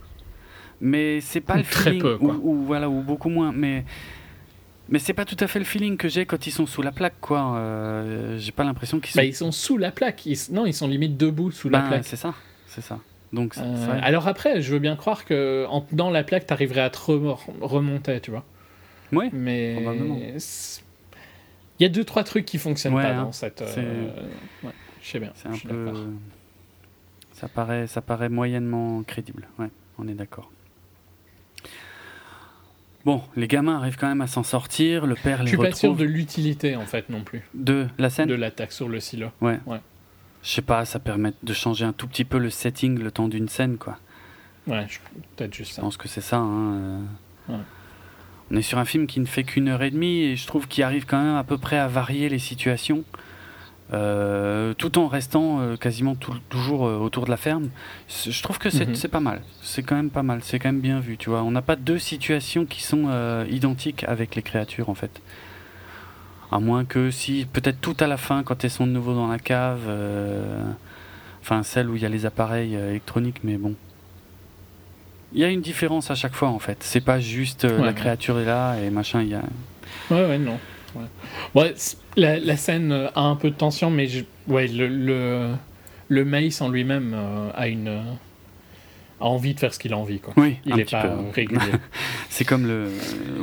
Mais 0.81 1.21
c'est 1.21 1.39
pas 1.39 1.53
Ou 1.53 1.57
le 1.59 1.63
très 1.69 1.83
feeling, 1.91 2.01
peu, 2.01 2.17
quoi. 2.17 2.33
Ou, 2.35 2.49
ou 2.51 2.63
voilà, 2.65 2.89
ou 2.89 3.01
beaucoup 3.01 3.29
moins. 3.29 3.53
Mais 3.53 3.85
mais 4.93 4.99
c'est 4.99 5.13
pas 5.13 5.25
tout 5.25 5.35
à 5.39 5.47
fait 5.47 5.57
le 5.59 5.65
feeling 5.65 5.97
que 5.97 6.07
j'ai 6.07 6.25
quand 6.25 6.47
ils 6.47 6.51
sont 6.51 6.65
sous 6.67 6.81
la 6.83 6.91
plaque, 6.93 7.15
quoi. 7.19 7.55
Euh, 7.57 8.37
j'ai 8.37 8.51
pas 8.53 8.63
l'impression 8.63 8.99
qu'ils 9.01 9.11
sont. 9.11 9.19
Bah, 9.19 9.25
ils 9.25 9.35
sont 9.35 9.51
sous 9.51 9.77
la 9.77 9.91
plaque. 9.91 10.25
Ils- 10.25 10.37
Non, 10.51 10.65
ils 10.67 10.73
sont 10.73 10.87
limite 10.87 11.17
debout 11.17 11.51
sous 11.51 11.67
la 11.67 11.81
Ben, 11.81 11.87
plaque. 11.89 12.05
c'est 12.05 12.15
ça, 12.15 12.33
c'est 12.67 12.81
ça. 12.81 12.99
Donc 13.33 13.57
Euh, 13.57 13.99
alors 14.03 14.27
après, 14.27 14.61
je 14.61 14.71
veux 14.71 14.79
bien 14.79 14.95
croire 14.95 15.25
que 15.25 15.65
en- 15.67 15.83
dans 15.91 16.11
la 16.11 16.23
plaque, 16.23 16.45
t'arriverais 16.45 16.81
à 16.81 16.91
te 16.91 16.99
remonter, 17.61 18.21
tu 18.21 18.29
vois. 18.31 18.45
Ouais, 19.11 19.29
Mais 19.33 19.75
il 21.79 21.83
y 21.83 21.85
a 21.85 21.89
deux 21.89 22.03
trois 22.03 22.23
trucs 22.23 22.45
qui 22.45 22.57
fonctionnent 22.59 22.93
Ouais, 22.93 23.01
pas 23.03 23.09
hein, 23.15 23.23
dans 23.23 23.31
cette. 23.31 23.61
euh, 23.63 24.09
ouais, 24.63 24.71
je 25.01 25.09
sais 25.09 25.19
bien. 25.19 25.31
c'est 25.35 25.47
un 25.49 25.57
peu. 25.57 25.91
Ça 27.33 27.47
paraît, 27.47 27.87
ça 27.87 28.01
paraît 28.01 28.29
moyennement 28.29 29.01
crédible. 29.03 29.47
Ouais, 29.57 29.69
on 29.97 30.07
est 30.07 30.13
d'accord. 30.13 30.51
Bon, 33.05 33.21
les 33.35 33.47
gamins 33.47 33.77
arrivent 33.77 33.97
quand 33.97 34.07
même 34.07 34.21
à 34.21 34.27
s'en 34.27 34.43
sortir. 34.43 35.05
Le 35.05 35.15
père 35.15 35.39
Je 35.39 35.43
les 35.43 35.47
suis 35.49 35.57
pas 35.57 35.71
sûr 35.73 35.89
retrouve 35.89 36.05
de 36.05 36.11
l'utilité 36.11 36.75
en 36.77 36.85
fait 36.85 37.09
non 37.09 37.21
plus 37.23 37.41
de 37.53 37.87
la 37.97 38.09
scène. 38.09 38.29
de 38.29 38.33
l'attaque 38.33 38.71
sur 38.71 38.87
le 38.87 38.99
silo. 38.99 39.27
Je 39.41 40.49
sais 40.49 40.61
pas, 40.61 40.83
ça 40.85 40.99
permet 40.99 41.31
de 41.41 41.53
changer 41.53 41.85
un 41.85 41.93
tout 41.93 42.07
petit 42.07 42.25
peu 42.25 42.37
le 42.37 42.49
setting 42.49 42.99
le 42.99 43.11
temps 43.11 43.27
d'une 43.29 43.47
scène, 43.47 43.77
quoi. 43.77 43.97
Ouais, 44.67 44.85
je- 44.89 44.99
peut-être 45.35 45.53
juste 45.53 45.71
Je 45.71 45.75
ça. 45.75 45.81
pense 45.81 45.97
que 45.97 46.07
c'est 46.07 46.21
ça. 46.21 46.37
hein, 46.37 46.73
euh. 46.73 46.99
Ouais. 47.49 47.59
On 48.51 48.55
est 48.57 48.61
sur 48.61 48.77
un 48.77 48.85
film 48.85 49.07
qui 49.07 49.19
ne 49.21 49.25
fait 49.25 49.43
qu'une 49.43 49.67
heure 49.69 49.81
et 49.83 49.89
demie 49.91 50.21
et 50.23 50.35
je 50.35 50.45
trouve 50.47 50.67
qu'il 50.67 50.83
arrive 50.83 51.05
quand 51.05 51.21
même 51.21 51.35
à 51.35 51.43
peu 51.43 51.57
près 51.57 51.77
à 51.77 51.87
varier 51.87 52.27
les 52.29 52.39
situations, 52.39 53.03
euh, 53.91 54.73
tout 54.75 54.97
en 54.97 55.07
restant 55.07 55.59
euh, 55.59 55.75
quasiment 55.75 56.15
tout- 56.15 56.39
toujours 56.49 56.87
euh, 56.87 56.97
autour 56.97 57.25
de 57.25 57.29
la 57.29 57.37
ferme. 57.37 57.69
Je 58.09 58.41
trouve 58.41 58.57
que 58.57 58.69
c'est 58.69 58.87
Mhm. 58.87 58.95
c'est 58.95 59.07
pas 59.09 59.19
mal. 59.19 59.41
C'est 59.61 59.83
quand 59.83 59.95
même 59.95 60.09
pas 60.09 60.23
mal. 60.23 60.39
C'est 60.41 60.57
quand 60.59 60.69
même 60.69 60.79
bien 60.81 60.99
vu. 60.99 61.17
Tu 61.17 61.29
vois, 61.29 61.43
on 61.43 61.51
n'a 61.51 61.61
pas 61.61 61.75
deux 61.75 61.99
situations 61.99 62.65
qui 62.65 62.81
sont 62.81 63.09
identiques 63.49 64.03
avec 64.07 64.35
les 64.35 64.41
créatures 64.41 64.89
en 64.89 64.95
fait. 64.95 65.21
À 66.51 66.59
moins 66.59 66.85
que 66.85 67.09
si, 67.11 67.45
peut-être 67.51 67.81
tout 67.81 67.97
à 67.99 68.07
la 68.07 68.17
fin, 68.17 68.43
quand 68.43 68.63
elles 68.63 68.69
sont 68.69 68.85
de 68.87 68.91
nouveau 68.91 69.13
dans 69.15 69.27
la 69.27 69.39
cave, 69.39 69.81
enfin 71.41 71.63
celle 71.63 71.89
où 71.89 71.95
il 71.95 72.01
y 72.01 72.05
a 72.05 72.09
les 72.09 72.25
appareils 72.25 72.75
électroniques, 72.75 73.41
mais 73.43 73.57
bon. 73.57 73.73
Il 75.33 75.39
y 75.39 75.43
a 75.43 75.49
une 75.49 75.61
différence 75.61 76.11
à 76.11 76.15
chaque 76.15 76.35
fois 76.35 76.49
en 76.49 76.59
fait. 76.59 76.77
C'est 76.81 77.01
pas 77.01 77.19
juste 77.19 77.63
Ouais, 77.63 77.77
la 77.79 77.87
ouais. 77.87 77.93
créature 77.93 78.37
est 78.39 78.45
là 78.45 78.75
et 78.79 78.89
machin. 78.91 79.21
Il 79.23 79.29
y 79.29 79.33
a. 79.35 79.41
Ouais, 80.11 80.25
ouais, 80.27 80.37
non. 80.37 80.59
Ouais. 80.95 81.61
Ouais, 81.61 81.73
la, 82.17 82.39
la 82.39 82.57
scène 82.57 82.91
euh, 82.91 83.07
a 83.15 83.21
un 83.21 83.35
peu 83.35 83.49
de 83.49 83.55
tension, 83.55 83.89
mais 83.89 84.07
je- 84.07 84.23
ouais, 84.47 84.67
le, 84.67 84.87
le, 84.87 85.49
le 86.09 86.25
Mace 86.25 86.61
en 86.61 86.69
lui-même 86.69 87.13
euh, 87.15 87.49
a 87.55 87.67
une 87.67 87.87
euh, 87.87 88.01
a 89.19 89.25
envie 89.25 89.53
de 89.53 89.59
faire 89.59 89.73
ce 89.73 89.79
qu'il 89.79 89.93
a 89.93 89.97
envie, 89.97 90.19
quoi. 90.19 90.33
Oui, 90.37 90.57
Il 90.65 90.73
un 90.73 90.77
est 90.77 90.83
petit 90.85 90.95
pas 90.95 91.07
peu. 91.07 91.29
régulier. 91.33 91.71
C'est 92.29 92.43
comme 92.45 92.67
le 92.67 92.89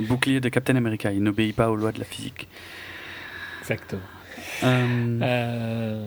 bouclier 0.08 0.40
de 0.40 0.48
Captain 0.48 0.76
America. 0.76 1.10
Il 1.12 1.22
n'obéit 1.22 1.54
pas 1.56 1.70
aux 1.70 1.76
lois 1.76 1.92
de 1.92 1.98
la 1.98 2.04
physique. 2.04 2.46
Exactement. 3.62 4.00
Euh, 4.62 5.18
Euh, 5.22 6.04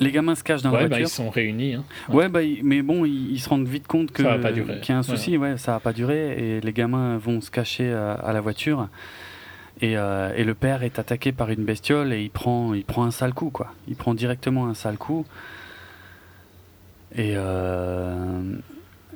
les 0.00 0.10
gamins 0.10 0.34
se 0.34 0.42
cachent 0.42 0.62
dans 0.62 0.70
ouais, 0.72 0.82
la 0.82 0.88
bah, 0.88 0.96
ils 0.96 1.02
voiture. 1.02 1.08
sont 1.16 1.28
réunis. 1.28 1.74
Hein. 1.74 1.84
Ouais, 2.08 2.28
bah, 2.30 2.42
ils- 2.42 2.64
mais 2.64 2.80
bon, 2.82 3.04
ils, 3.04 3.32
ils 3.32 3.40
se 3.40 3.48
rendent 3.48 3.68
vite 3.68 3.86
compte 3.86 4.10
que 4.10 4.22
qu'il 4.80 4.88
y 4.88 4.92
a 4.92 4.98
un 4.98 5.02
souci. 5.02 5.36
Ouais. 5.36 5.58
ça 5.58 5.72
va 5.72 5.80
pas 5.80 5.92
durer. 5.92 6.56
Et 6.56 6.60
les 6.60 6.72
gamins 6.72 7.18
vont 7.18 7.40
se 7.42 7.50
cacher 7.50 7.92
à, 7.92 8.12
à 8.12 8.32
la 8.32 8.40
voiture. 8.40 8.88
Et, 9.80 9.96
euh, 9.96 10.32
et 10.36 10.44
le 10.44 10.54
père 10.54 10.82
est 10.82 10.98
attaqué 10.98 11.32
par 11.32 11.50
une 11.50 11.64
bestiole 11.64 12.12
et 12.12 12.22
il 12.22 12.30
prend, 12.30 12.74
il 12.74 12.84
prend 12.84 13.04
un 13.04 13.10
sale 13.10 13.34
coup, 13.34 13.50
quoi. 13.50 13.72
Il 13.88 13.96
prend 13.96 14.14
directement 14.14 14.66
un 14.66 14.74
sale 14.74 14.96
coup. 14.96 15.26
Et, 17.16 17.32
euh, 17.36 18.56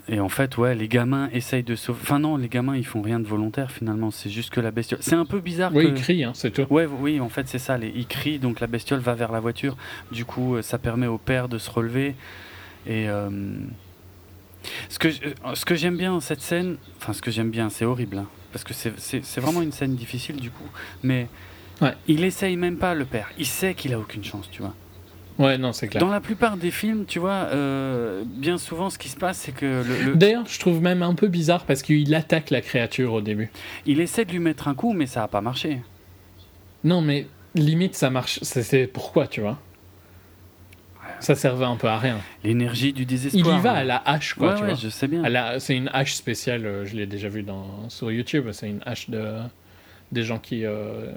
et 0.09 0.21
en 0.21 0.29
fait, 0.29 0.57
ouais, 0.57 0.75
les 0.75 0.89
gamins 0.89 1.29
essayent 1.33 1.63
de 1.63 1.75
sauver. 1.77 2.01
Enfin, 2.03 2.19
non, 2.19 2.37
les 2.37 2.49
gamins, 2.49 2.77
ils 2.77 2.87
font 2.87 3.03
rien 3.03 3.21
de 3.21 3.27
volontaire 3.27 3.71
finalement. 3.71 4.11
C'est 4.11 4.31
juste 4.31 4.51
que 4.51 4.61
la 4.61 4.71
bestiole. 4.71 5.01
C'est 5.03 5.15
un 5.15 5.25
peu 5.25 5.41
bizarre 5.41 5.73
Oui, 5.75 5.85
que. 5.85 5.89
ils 5.91 5.95
crient, 5.95 6.25
hein, 6.25 6.33
c'est 6.35 6.51
tout. 6.51 6.67
Ouais, 6.71 6.87
oui, 6.87 7.21
en 7.21 7.29
fait, 7.29 7.47
c'est 7.49 7.59
ça. 7.59 7.79
Les, 7.79 7.93
ils 7.95 8.07
crient, 8.07 8.39
donc 8.39 8.61
la 8.61 8.67
bestiole 8.67 9.01
va 9.01 9.15
vers 9.15 9.31
la 9.33 9.41
voiture. 9.41 9.77
Du 10.11 10.25
coup, 10.25 10.57
euh, 10.57 10.63
ça 10.63 10.79
permet 10.79 11.07
au 11.07 11.19
père 11.19 11.49
de 11.49 11.59
se 11.59 11.71
relever. 11.71 12.15
Et 12.87 13.07
ce 14.89 14.99
que, 14.99 15.09
euh, 15.09 15.55
ce 15.55 15.65
que 15.65 15.75
j'aime 15.75 15.97
bien 15.97 16.13
dans 16.13 16.21
cette 16.21 16.41
scène, 16.41 16.77
enfin, 16.99 17.13
ce 17.13 17.23
que 17.23 17.31
j'aime 17.31 17.51
bien, 17.51 17.69
c'est 17.71 17.85
horrible, 17.85 18.19
hein, 18.19 18.27
parce 18.53 18.65
que 18.65 18.75
c'est- 18.75 19.41
vraiment 19.41 19.63
une 19.63 19.73
scène 19.73 19.95
difficile 19.95 20.37
du 20.37 20.51
coup. 20.51 20.69
Mais 21.03 21.29
Ouais. 21.81 21.95
il 22.09 22.25
essaye 22.25 22.57
même 22.57 22.77
pas, 22.77 22.95
le 22.95 23.05
père. 23.05 23.29
Il 23.39 23.47
sait 23.47 23.75
qu'il 23.75 23.93
a 23.95 23.99
aucune 23.99 24.25
chance, 24.25 24.49
tu 24.51 24.63
vois. 24.63 24.75
Ouais, 25.39 25.57
non, 25.57 25.73
c'est 25.73 25.87
clair. 25.87 26.01
Dans 26.03 26.11
la 26.11 26.21
plupart 26.21 26.57
des 26.57 26.73
films, 26.73 27.05
tu 27.07 27.21
vois, 27.21 27.47
euh, 27.53 28.25
bien 28.27 28.59
souvent, 28.59 28.91
ce 28.91 28.99
qui 28.99 29.09
se 29.09 29.17
passe, 29.17 29.39
c'est 29.39 29.53
que 29.53 29.85
le- 29.87 30.11
le- 30.11 30.17
D'ailleurs, 30.17 30.47
je 30.49 30.59
trouve 30.59 30.81
même 30.83 31.01
un 31.05 31.15
peu 31.15 31.29
bizarre 31.29 31.65
parce 31.65 31.83
qu'il 31.83 32.13
attaque 32.17 32.51
la 32.51 32.61
créature 32.61 33.13
au 33.13 33.21
début. 33.21 33.49
il 33.87 34.01
essaie 34.01 34.25
de 34.25 34.33
lui 34.33 34.41
mettre 34.41 34.67
un 34.67 34.75
coup, 34.75 34.93
mais 34.93 35.07
ça 35.07 35.23
a 35.23 35.29
pas 35.29 35.41
marché. 35.41 35.81
Non, 36.83 37.01
mais 37.03 37.29
limite, 37.55 37.95
ça 37.95 38.11
marche. 38.11 38.41
C'est 38.43 38.89
pourquoi, 38.89 39.29
tu 39.29 39.41
vois 39.41 39.59
Ça 41.21 41.35
servait 41.35 41.65
un 41.65 41.77
peu 41.77 41.89
à 41.89 41.99
rien. 41.99 42.19
L'énergie 42.45 42.93
du 42.93 43.03
Il 43.03 43.07
désespoir. 43.07 43.59
y 43.59 43.61
va 43.61 43.73
à 43.73 43.85
la 43.85 44.03
hache, 44.05 44.35
quoi, 44.35 44.49
Ouais, 44.51 44.55
tu 44.57 44.61
ouais, 44.63 44.69
vois. 44.69 44.79
je 44.79 44.89
sais 44.89 45.09
bien. 45.09 45.23
C'est 45.59 45.77
une 45.77 45.91
hache 45.93 46.15
spéciale, 46.15 46.65
euh, 46.67 46.85
je 46.87 46.97
l'ai 46.97 47.07
déjà 47.07 47.29
vu 47.29 47.43
dans, 47.43 47.89
sur 47.89 48.11
YouTube. 48.11 48.47
C'est 48.53 48.69
une 48.69 48.81
hache 48.87 49.11
de, 49.11 49.35
des 50.13 50.23
gens 50.23 50.39
qui 50.39 50.65
euh, 50.65 51.11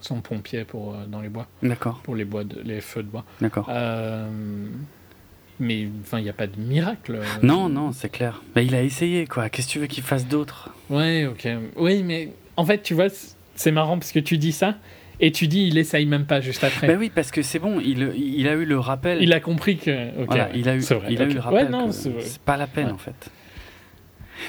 sont 0.00 0.20
pompiers 0.20 0.64
pour, 0.64 0.94
euh, 0.94 1.04
dans 1.06 1.20
les 1.20 1.28
bois, 1.28 1.46
D'accord, 1.62 2.00
pour 2.04 2.14
les, 2.16 2.24
bois 2.24 2.44
de- 2.44 2.60
les 2.64 2.80
feux 2.80 3.02
de 3.02 3.08
bois. 3.08 3.24
d'accord. 3.40 3.66
Euh, 3.70 4.28
mais 5.58 5.80
il 5.80 6.18
n'y 6.22 6.28
a 6.28 6.32
pas 6.32 6.46
de 6.46 6.58
miracle. 6.58 7.20
Non, 7.42 7.68
non, 7.68 7.92
c'est 7.92 8.08
clair. 8.08 8.42
Mais 8.56 8.64
il 8.64 8.74
a 8.74 8.82
essayé, 8.82 9.26
quoi. 9.26 9.50
Qu'est-ce 9.50 9.66
que 9.68 9.72
tu 9.72 9.78
veux 9.78 9.86
qu'il 9.88 10.02
fasse 10.02 10.26
d'autre? 10.26 10.70
Ouais, 10.88 11.26
ok. 11.26 11.46
Oui, 11.76 12.02
mais 12.02 12.30
en 12.56 12.64
fait, 12.64 12.82
tu 12.82 12.94
vois, 12.94 13.08
c'est 13.56 13.70
marrant 13.70 13.98
parce 13.98 14.12
que 14.12 14.20
tu 14.20 14.38
dis 14.38 14.52
ça 14.52 14.76
et 15.20 15.30
tu 15.32 15.46
dis 15.48 15.66
il 15.66 15.78
essaye 15.78 16.06
même 16.06 16.24
pas 16.26 16.40
juste 16.40 16.64
après. 16.64 16.86
Bah 16.88 16.94
oui, 16.98 17.10
parce 17.14 17.30
que 17.30 17.42
c'est 17.42 17.58
bon, 17.58 17.78
il, 17.80 18.12
il 18.16 18.48
a 18.48 18.54
eu 18.54 18.64
le 18.64 18.78
rappel. 18.78 19.22
Il 19.22 19.32
a 19.32 19.40
compris 19.40 19.76
que. 19.76 20.08
ok, 20.22 20.26
Voilà, 20.26 20.48
il 20.54 20.68
a 20.68 20.74
eu, 20.74 20.80
vrai, 20.80 21.06
il 21.10 21.20
a 21.22 21.24
eu 21.26 21.32
le 21.34 21.40
rappel 21.40 21.74
Ouais, 21.74 21.92
c'est 21.92 22.08
vrai. 22.10 22.22
c'est 22.22 22.40
pas 22.40 22.56
la 22.56 22.66
peine 22.66 22.86
Ouais. 22.86 22.92
en 22.92 22.98
fait. 22.98 23.30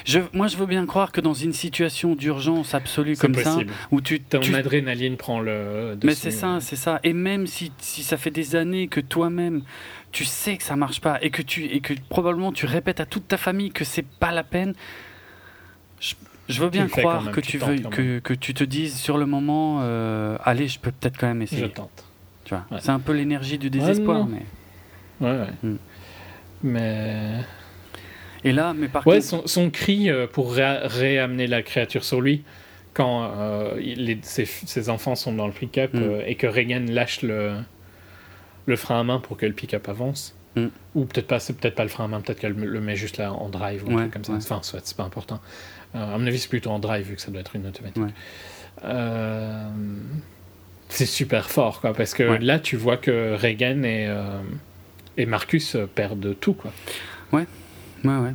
Je, 0.06 0.20
moi, 0.32 0.46
je 0.46 0.56
veux 0.56 0.64
bien 0.64 0.86
croire 0.86 1.12
que 1.12 1.20
dans 1.20 1.34
une 1.34 1.52
situation 1.52 2.14
d'urgence 2.14 2.74
absolue 2.74 3.14
comme 3.14 3.32
possible. 3.32 3.70
ça, 3.70 3.76
où 3.90 4.00
tu, 4.00 4.20
Ton 4.22 4.40
tu- 4.40 4.54
adrénaline 4.54 5.18
prend 5.18 5.38
le. 5.38 5.98
mais 6.02 6.14
c'est 6.14 6.30
ça, 6.30 6.58
c'est 6.60 6.76
ça. 6.76 6.98
Et 7.04 7.12
même 7.12 7.46
si, 7.46 7.70
si 7.76 8.02
ça 8.02 8.16
fait 8.16 8.30
des 8.30 8.56
années 8.56 8.88
que 8.88 9.00
toi-même, 9.00 9.60
tu 10.10 10.24
sais 10.24 10.56
que 10.56 10.62
ça 10.62 10.76
marche 10.76 11.02
pas 11.02 11.18
et 11.22 11.28
que 11.28 11.42
tu 11.42 11.66
et 11.66 11.80
que 11.80 11.92
probablement 12.08 12.52
tu 12.52 12.64
répètes 12.64 13.00
à 13.00 13.06
toute 13.06 13.28
ta 13.28 13.36
famille 13.36 13.70
que 13.70 13.84
c'est 13.84 14.06
pas 14.06 14.32
la 14.32 14.44
peine. 14.44 14.72
Je, 16.00 16.14
je 16.52 16.60
veux 16.62 16.70
bien 16.70 16.86
croire 16.86 17.30
que 17.32 17.40
tu 17.40 17.58
veux 17.58 17.76
que, 17.78 18.18
que 18.20 18.34
tu 18.34 18.54
te 18.54 18.64
dises 18.64 18.96
sur 18.96 19.18
le 19.18 19.26
moment, 19.26 19.80
euh, 19.82 20.36
allez, 20.44 20.68
je 20.68 20.78
peux 20.78 20.92
peut-être 20.92 21.18
quand 21.18 21.26
même 21.26 21.38
Je 21.40 21.44
essayer. 21.54 21.68
tente. 21.70 22.04
Tu 22.44 22.54
vois, 22.54 22.64
Ouais. 22.70 22.78
c'est 22.80 22.90
un 22.90 22.98
peu 23.00 23.12
l'énergie 23.12 23.58
du 23.58 23.70
désespoir. 23.70 24.20
non. 24.20 24.28
mais... 25.20 25.26
Ouais, 25.26 25.38
ouais. 25.40 25.48
Hmm. 25.62 25.76
Mais. 26.62 27.38
Et 28.44 28.52
là, 28.52 28.74
mais 28.76 28.88
par 28.88 29.06
Ouais, 29.06 29.16
contre, 29.16 29.26
son, 29.26 29.46
son 29.46 29.70
cri 29.70 30.10
euh, 30.10 30.26
pour 30.26 30.52
ré- 30.54 30.80
réamener 30.86 31.46
la 31.46 31.62
créature 31.62 32.04
sur 32.04 32.20
lui, 32.20 32.42
quand 32.92 33.30
euh, 33.36 33.76
les- 33.78 34.18
ses, 34.22 34.44
ses 34.44 34.88
enfants 34.88 35.14
sont 35.14 35.32
dans 35.32 35.46
le 35.46 35.52
pick-up 35.52 35.94
Mm. 35.94 35.98
euh, 36.02 36.22
et 36.26 36.34
que 36.34 36.46
Reagan 36.46 36.84
lâche 36.88 37.22
le, 37.22 37.54
le 38.66 38.76
frein 38.76 39.00
à 39.00 39.04
main 39.04 39.18
pour 39.20 39.36
que 39.36 39.46
le 39.46 39.52
pick-up 39.52 39.88
avance. 39.88 40.34
Mm. 40.56 40.66
Ou 40.96 41.04
peut-être 41.06 41.28
pas, 41.28 41.38
c'est 41.38 41.52
peut-être 41.54 41.74
pas 41.76 41.84
le 41.84 41.88
frein 41.88 42.04
à 42.04 42.08
main, 42.08 42.20
peut-être 42.20 42.40
qu'elle 42.40 42.52
le 42.54 42.80
met 42.80 42.96
juste 42.96 43.16
là 43.16 43.32
en 43.32 43.48
drive 43.48 43.84
ou 43.86 43.92
un 43.92 43.94
Ouais, 43.94 44.00
truc 44.02 44.12
comme 44.14 44.24
ça. 44.24 44.32
ouais. 44.32 44.38
Enfin, 44.42 44.58
soit, 44.62 44.80
c'est 44.82 44.96
pas 44.96 45.04
important. 45.04 45.40
Euh, 45.94 46.14
à 46.14 46.18
mon 46.18 46.26
avis, 46.26 46.38
c'est 46.38 46.48
plutôt 46.48 46.70
en 46.70 46.78
drive 46.78 47.06
vu 47.08 47.16
que 47.16 47.20
ça 47.20 47.30
doit 47.30 47.40
être 47.40 47.54
une 47.56 47.66
automatique. 47.66 48.02
Ouais. 48.02 48.10
Euh, 48.84 49.68
c'est 50.88 51.06
super 51.06 51.50
fort, 51.50 51.80
quoi, 51.80 51.92
parce 51.94 52.14
que 52.14 52.22
Ouais. 52.22 52.38
là, 52.38 52.58
tu 52.58 52.76
vois 52.76 52.96
que 52.96 53.34
Reagan 53.34 53.82
et, 53.82 54.06
euh, 54.08 54.38
et 55.16 55.26
Marcus 55.26 55.76
perdent 55.94 56.34
tout, 56.40 56.54
quoi. 56.54 56.72
Ouais, 57.32 57.46
ouais. 58.04 58.32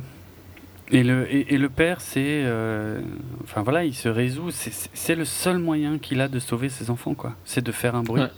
Et 0.90 1.02
le, 1.02 1.30
et, 1.32 1.52
et 1.54 1.58
le 1.58 1.68
père, 1.68 2.00
c'est. 2.00 2.42
euh, 2.44 3.00
enfin 3.44 3.60
voilà, 3.62 3.84
il 3.84 3.94
se 3.94 4.08
résout. 4.08 4.50
c'est- 4.50 5.14
le 5.14 5.24
seul 5.26 5.58
moyen 5.58 5.98
qu'il 5.98 6.20
a 6.22 6.28
de 6.28 6.38
sauver 6.38 6.68
ses 6.70 6.88
enfants, 6.90 7.12
quoi. 7.14 7.34
C'est 7.44 7.62
de 7.62 7.72
faire 7.72 7.94
un 7.94 8.02
bruit. 8.02 8.22
Ouais. 8.22 8.28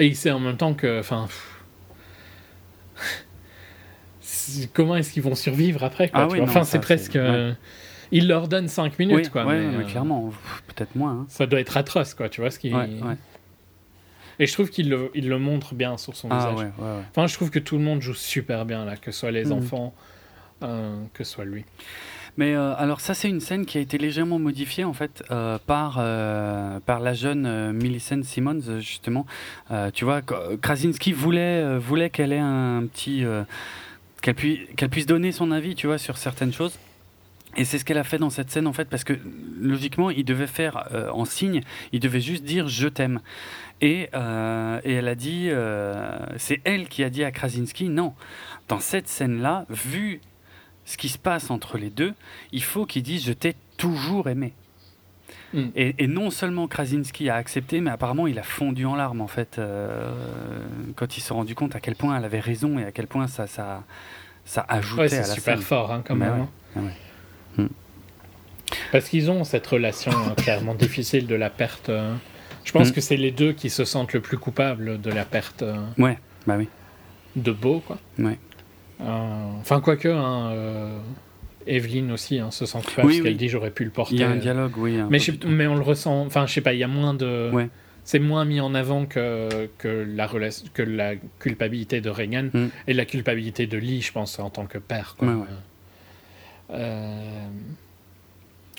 Et 0.00 0.06
il 0.06 0.16
sait 0.16 0.32
en 0.32 0.40
même 0.40 0.56
temps 0.56 0.74
que. 0.74 0.98
Enfin. 0.98 1.28
Comment 4.72 4.96
est-ce 4.96 5.12
qu'ils 5.12 5.22
vont 5.22 5.34
survivre 5.34 5.84
après 5.84 6.08
quoi, 6.08 6.22
Ah 6.22 6.28
oui, 6.28 6.40
Enfin, 6.40 6.64
c'est 6.64 6.80
presque. 6.80 7.16
Il 8.12 8.28
leur 8.28 8.48
donne 8.48 8.68
5 8.68 8.98
minutes, 8.98 9.16
oui, 9.16 9.30
quoi. 9.30 9.44
ouais, 9.46 9.60
mais, 9.66 9.78
mais 9.78 9.84
euh, 9.84 9.88
clairement, 9.88 10.30
peut-être 10.68 10.94
moins. 10.96 11.12
hein. 11.12 11.26
Ça 11.28 11.46
doit 11.46 11.60
être 11.60 11.76
atroce, 11.76 12.14
quoi, 12.14 12.28
tu 12.28 12.40
vois 12.40 12.50
ce 12.50 12.58
qui. 12.58 12.72
Ouais. 12.72 12.88
Et 14.38 14.46
je 14.46 14.52
trouve 14.52 14.68
qu'il 14.70 14.90
le, 14.90 15.10
il 15.14 15.28
le 15.28 15.38
montre 15.38 15.74
bien 15.74 15.96
sur 15.96 16.16
son 16.16 16.28
Ah 16.30 16.50
visage. 16.50 16.72
Enfin, 17.10 17.26
je 17.26 17.34
trouve 17.34 17.50
que 17.50 17.60
tout 17.60 17.76
le 17.78 17.84
monde 17.84 18.00
joue 18.02 18.14
super 18.14 18.64
bien 18.64 18.84
là, 18.84 18.96
que 18.96 19.12
ce 19.12 19.20
soit 19.20 19.30
les 19.30 19.44
Mhm. 19.46 19.52
enfants, 19.52 19.94
euh, 20.62 20.96
que 21.12 21.22
ce 21.24 21.32
soit 21.34 21.44
lui. 21.44 21.64
Mais 22.36 22.52
euh, 22.56 22.74
alors 22.74 23.00
ça 23.00 23.14
c'est 23.14 23.28
une 23.28 23.38
scène 23.38 23.64
qui 23.64 23.78
a 23.78 23.80
été 23.80 23.96
légèrement 23.96 24.40
modifiée 24.40 24.82
en 24.82 24.92
fait 24.92 25.22
euh, 25.30 25.56
par 25.68 25.98
euh, 26.00 26.80
par 26.80 26.98
la 26.98 27.14
jeune 27.14 27.70
Millicent 27.70 28.24
Simmons 28.24 28.80
justement. 28.80 29.24
Tu 29.92 30.04
vois, 30.04 30.20
Krasinski 30.60 31.12
voulait 31.12 31.78
voulait 31.78 32.10
qu'elle 32.10 32.32
ait 32.32 32.38
un 32.40 32.82
petit 32.92 33.24
qu'elle 34.20 34.34
puisse 34.34 34.58
qu'elle 34.76 34.88
puisse 34.90 35.06
donner 35.06 35.30
son 35.30 35.52
avis, 35.52 35.76
tu 35.76 35.86
vois, 35.86 35.98
sur 35.98 36.16
certaines 36.18 36.52
choses. 36.52 36.76
Et 37.56 37.64
c'est 37.64 37.78
ce 37.78 37.84
qu'elle 37.84 37.98
a 37.98 38.04
fait 38.04 38.18
dans 38.18 38.30
cette 38.30 38.50
scène 38.50 38.66
en 38.66 38.72
fait, 38.72 38.88
parce 38.88 39.04
que 39.04 39.14
logiquement, 39.60 40.10
il 40.10 40.24
devait 40.24 40.46
faire 40.46 40.88
euh, 40.92 41.10
en 41.10 41.24
signe, 41.24 41.60
il 41.92 42.00
devait 42.00 42.20
juste 42.20 42.44
dire 42.44 42.68
je 42.68 42.88
t'aime. 42.88 43.20
Et, 43.80 44.08
euh, 44.14 44.80
et 44.84 44.92
elle 44.94 45.08
a 45.08 45.14
dit, 45.14 45.48
euh, 45.50 46.16
c'est 46.36 46.60
elle 46.64 46.88
qui 46.88 47.02
a 47.04 47.10
dit 47.10 47.24
à 47.24 47.30
Krasinski, 47.30 47.88
non, 47.88 48.14
dans 48.68 48.80
cette 48.80 49.08
scène-là, 49.08 49.66
vu 49.70 50.20
ce 50.84 50.96
qui 50.96 51.08
se 51.08 51.18
passe 51.18 51.50
entre 51.50 51.78
les 51.78 51.90
deux, 51.90 52.12
il 52.52 52.62
faut 52.62 52.86
qu'il 52.86 53.02
dise 53.02 53.24
je 53.24 53.32
t'ai 53.32 53.54
toujours 53.76 54.28
aimé. 54.28 54.52
Mm. 55.52 55.62
Et, 55.76 55.94
et 56.04 56.06
non 56.06 56.30
seulement 56.30 56.66
Krasinski 56.68 57.28
a 57.30 57.36
accepté, 57.36 57.80
mais 57.80 57.90
apparemment 57.90 58.26
il 58.26 58.38
a 58.38 58.42
fondu 58.42 58.84
en 58.86 58.94
larmes 58.96 59.20
en 59.20 59.26
fait, 59.28 59.58
euh, 59.58 60.12
quand 60.96 61.16
il 61.16 61.20
s'est 61.20 61.32
rendu 61.34 61.54
compte 61.54 61.74
à 61.76 61.80
quel 61.80 61.94
point 61.96 62.16
elle 62.16 62.24
avait 62.24 62.40
raison 62.40 62.78
et 62.78 62.84
à 62.84 62.92
quel 62.92 63.06
point 63.06 63.26
ça, 63.28 63.46
ça, 63.46 63.84
ça 64.44 64.64
ajoutait 64.68 65.00
Ouais, 65.02 65.06
à 65.06 65.08
c'est 65.08 65.28
la 65.28 65.34
super 65.34 65.54
scène. 65.56 65.64
fort 65.64 65.92
hein, 65.92 66.02
quand 66.06 66.14
Mais 66.16 66.26
même. 66.26 66.40
ouais, 66.40 66.46
hein. 66.76 66.80
ouais. 66.82 66.92
Hmm. 67.58 67.66
Parce 68.92 69.08
qu'ils 69.08 69.30
ont 69.30 69.44
cette 69.44 69.66
relation 69.66 70.10
euh, 70.12 70.34
clairement 70.34 70.74
difficile 70.86 71.26
de 71.26 71.34
la 71.34 71.50
perte. 71.50 71.88
euh. 71.88 72.14
Je 72.64 72.72
pense 72.72 72.88
Mm. 72.90 72.92
que 72.92 73.00
c'est 73.02 73.16
les 73.18 73.30
deux 73.30 73.52
qui 73.52 73.68
se 73.68 73.84
sentent 73.84 74.14
le 74.14 74.20
plus 74.20 74.38
coupables 74.38 75.00
de 75.00 75.10
la 75.10 75.24
perte 75.26 75.62
euh, 75.62 75.76
Ouais, 75.98 76.18
bah 76.46 76.56
oui. 76.58 76.68
de 77.36 77.52
Beau, 77.52 77.80
quoi. 77.86 77.98
Ouais. 78.18 78.38
Euh, 79.02 79.04
Enfin, 79.60 79.80
quoique, 79.82 80.08
hein, 80.08 80.50
euh, 80.52 80.98
Evelyne 81.66 82.10
aussi 82.10 82.38
hein, 82.38 82.50
se 82.50 82.64
sent 82.64 82.78
coupable 82.84 83.06
Oui, 83.08 83.14
parce 83.18 83.24
qu'elle 83.24 83.36
dit 83.36 83.48
j'aurais 83.50 83.70
pu 83.70 83.84
le 83.84 83.90
porter. 83.90 84.14
Il 84.14 84.20
y 84.20 84.24
a 84.24 84.30
un 84.30 84.36
euh. 84.36 84.40
dialogue, 84.40 84.72
oui. 84.78 84.98
un 84.98 85.08
Mais, 85.10 85.18
je- 85.18 85.32
on 85.44 85.74
le 85.74 85.82
ressent, 85.82 86.24
enfin, 86.24 86.46
je 86.46 86.54
sais 86.54 86.60
pas, 86.62 86.72
il 86.72 86.78
y 86.78 86.84
a 86.84 86.88
moins 86.88 87.12
de. 87.14 87.50
Ouais. 87.52 87.68
C'est 88.06 88.18
moins 88.18 88.44
mis 88.44 88.60
en 88.60 88.74
avant 88.74 89.06
que, 89.06 89.68
que, 89.78 90.06
la 90.14 90.26
relation, 90.26 90.66
que 90.74 90.82
la 90.82 91.16
culpabilité 91.38 92.00
de 92.02 92.08
Reagan 92.10 92.48
Mm. 92.52 92.66
et 92.86 92.92
la 92.94 93.04
culpabilité 93.06 93.66
de 93.66 93.76
Lee, 93.78 94.00
je 94.02 94.12
pense, 94.12 94.38
en 94.38 94.48
tant 94.50 94.66
que 94.66 94.78
père. 94.78 95.16
Quoi. 95.18 95.28
Ouais, 95.28 95.34
ouais. 95.34 95.46
Euh, 96.70 97.46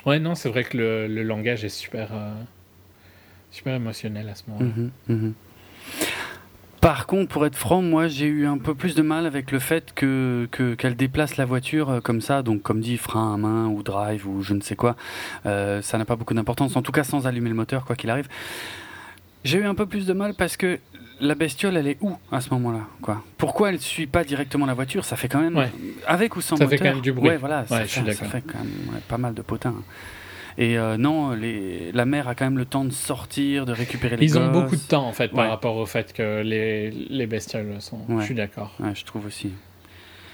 ouais, 0.06 0.20
non, 0.20 0.36
c'est 0.36 0.50
vrai 0.50 0.64
que 0.64 0.78
le, 0.78 1.08
le 1.08 1.24
langage 1.24 1.64
est 1.64 1.70
super, 1.70 2.10
euh, 2.14 2.34
super 3.52 3.76
émotionnel 3.76 4.28
à 4.30 4.36
ce 4.36 4.44
moment-là. 4.48 4.66
Mhm, 4.76 4.92
mhm. 5.08 5.34
Par 6.82 7.08
contre, 7.08 7.30
pour 7.32 7.46
être 7.48 7.56
franc, 7.56 7.82
moi 7.82 8.08
j'ai 8.08 8.28
eu 8.28 8.46
un 8.46 8.60
peu 8.60 8.76
plus 8.76 8.94
de 8.94 9.02
mal 9.02 9.26
avec 9.26 9.52
le 9.52 9.58
fait 9.58 9.92
que 9.96 10.48
que- 10.52 10.76
qu'elle 10.76 10.96
déplace 10.96 11.36
la 11.38 11.46
voiture 11.46 11.90
euh, 11.90 12.00
comme 12.00 12.22
ça, 12.22 12.44
donc 12.44 12.62
comme 12.62 12.80
dit 12.80 12.98
frein 12.98 13.34
à 13.34 13.38
main 13.38 13.66
ou 13.68 13.82
drive 13.82 14.28
ou 14.28 14.44
je 14.44 14.54
ne 14.54 14.62
sais 14.62 14.76
quoi. 14.76 14.96
Ça 15.44 15.98
n'a 15.98 16.06
pas 16.06 16.16
beaucoup 16.16 16.36
d'importance, 16.36 16.76
en 16.76 16.84
tout 16.84 16.92
cas 16.92 17.04
sans 17.04 17.26
allumer 17.26 17.50
le 17.50 17.56
moteur 17.56 17.86
quoi 17.86 17.96
qu'il 17.96 18.10
arrive. 18.12 18.28
J'ai 19.44 19.60
eu 19.60 19.66
un 19.66 19.74
peu 19.76 19.86
plus 19.88 20.06
de 20.06 20.14
mal 20.14 20.34
parce 20.36 20.58
que 20.58 20.80
la 21.22 21.36
bestiole, 21.36 21.78
elle 21.78 21.88
est 21.88 21.98
où 22.02 22.16
à 22.32 22.42
ce 22.42 22.50
moment-là 22.52 22.82
quoi? 23.02 23.24
Pourquoi 23.38 23.70
elle 23.70 23.80
suit 23.80 24.08
pas 24.08 24.24
directement 24.24 24.66
la 24.66 24.74
voiture? 24.74 25.06
Ça 25.06 25.16
fait 25.16 25.28
quand 25.28 25.42
même 25.42 25.56
Ouais. 25.58 25.72
avec 26.08 26.36
ou 26.36 26.42
sans 26.42 26.58
Ça 26.58 26.66
fait 26.68 26.76
moteur. 26.76 26.88
quand 26.88 26.94
même 26.96 27.02
du 27.02 27.12
bruit. 27.14 27.30
Ouais, 27.30 27.38
voilà, 27.38 27.66
ça, 27.68 27.84
je 27.84 27.90
suis 27.90 28.02
fait, 28.02 28.14
ça 28.14 28.26
fait 28.26 28.42
quand 28.42 28.58
même 28.60 29.02
pas 29.08 29.18
mal 29.18 29.34
de 29.34 29.42
potins. 29.42 29.76
Et 30.58 30.78
euh, 30.78 30.96
non, 30.98 31.32
les, 31.32 31.92
la 31.92 32.06
mère 32.06 32.28
a 32.30 32.36
quand 32.36 32.46
même 32.46 32.58
le 32.58 32.64
temps 32.66 32.86
de 32.86 32.92
sortir, 32.92 33.66
de 33.66 33.74
récupérer 33.74 34.16
les 34.16 34.26
Ils 34.26 34.38
ont 34.40 34.52
beaucoup 34.52 34.78
de 34.78 34.82
temps, 34.82 35.06
en 35.06 35.12
fait, 35.12 35.28
par 35.30 35.50
rapport 35.50 35.76
au 35.76 35.86
fait 35.86 36.14
que 36.14 36.42
les, 36.44 36.92
les 36.92 37.28
bestioles 37.28 37.76
sont. 37.82 38.00
Je 38.20 38.24
suis 38.24 38.36
d'accord. 38.36 38.74
Je 38.94 39.04
trouve 39.04 39.26
aussi. 39.26 39.52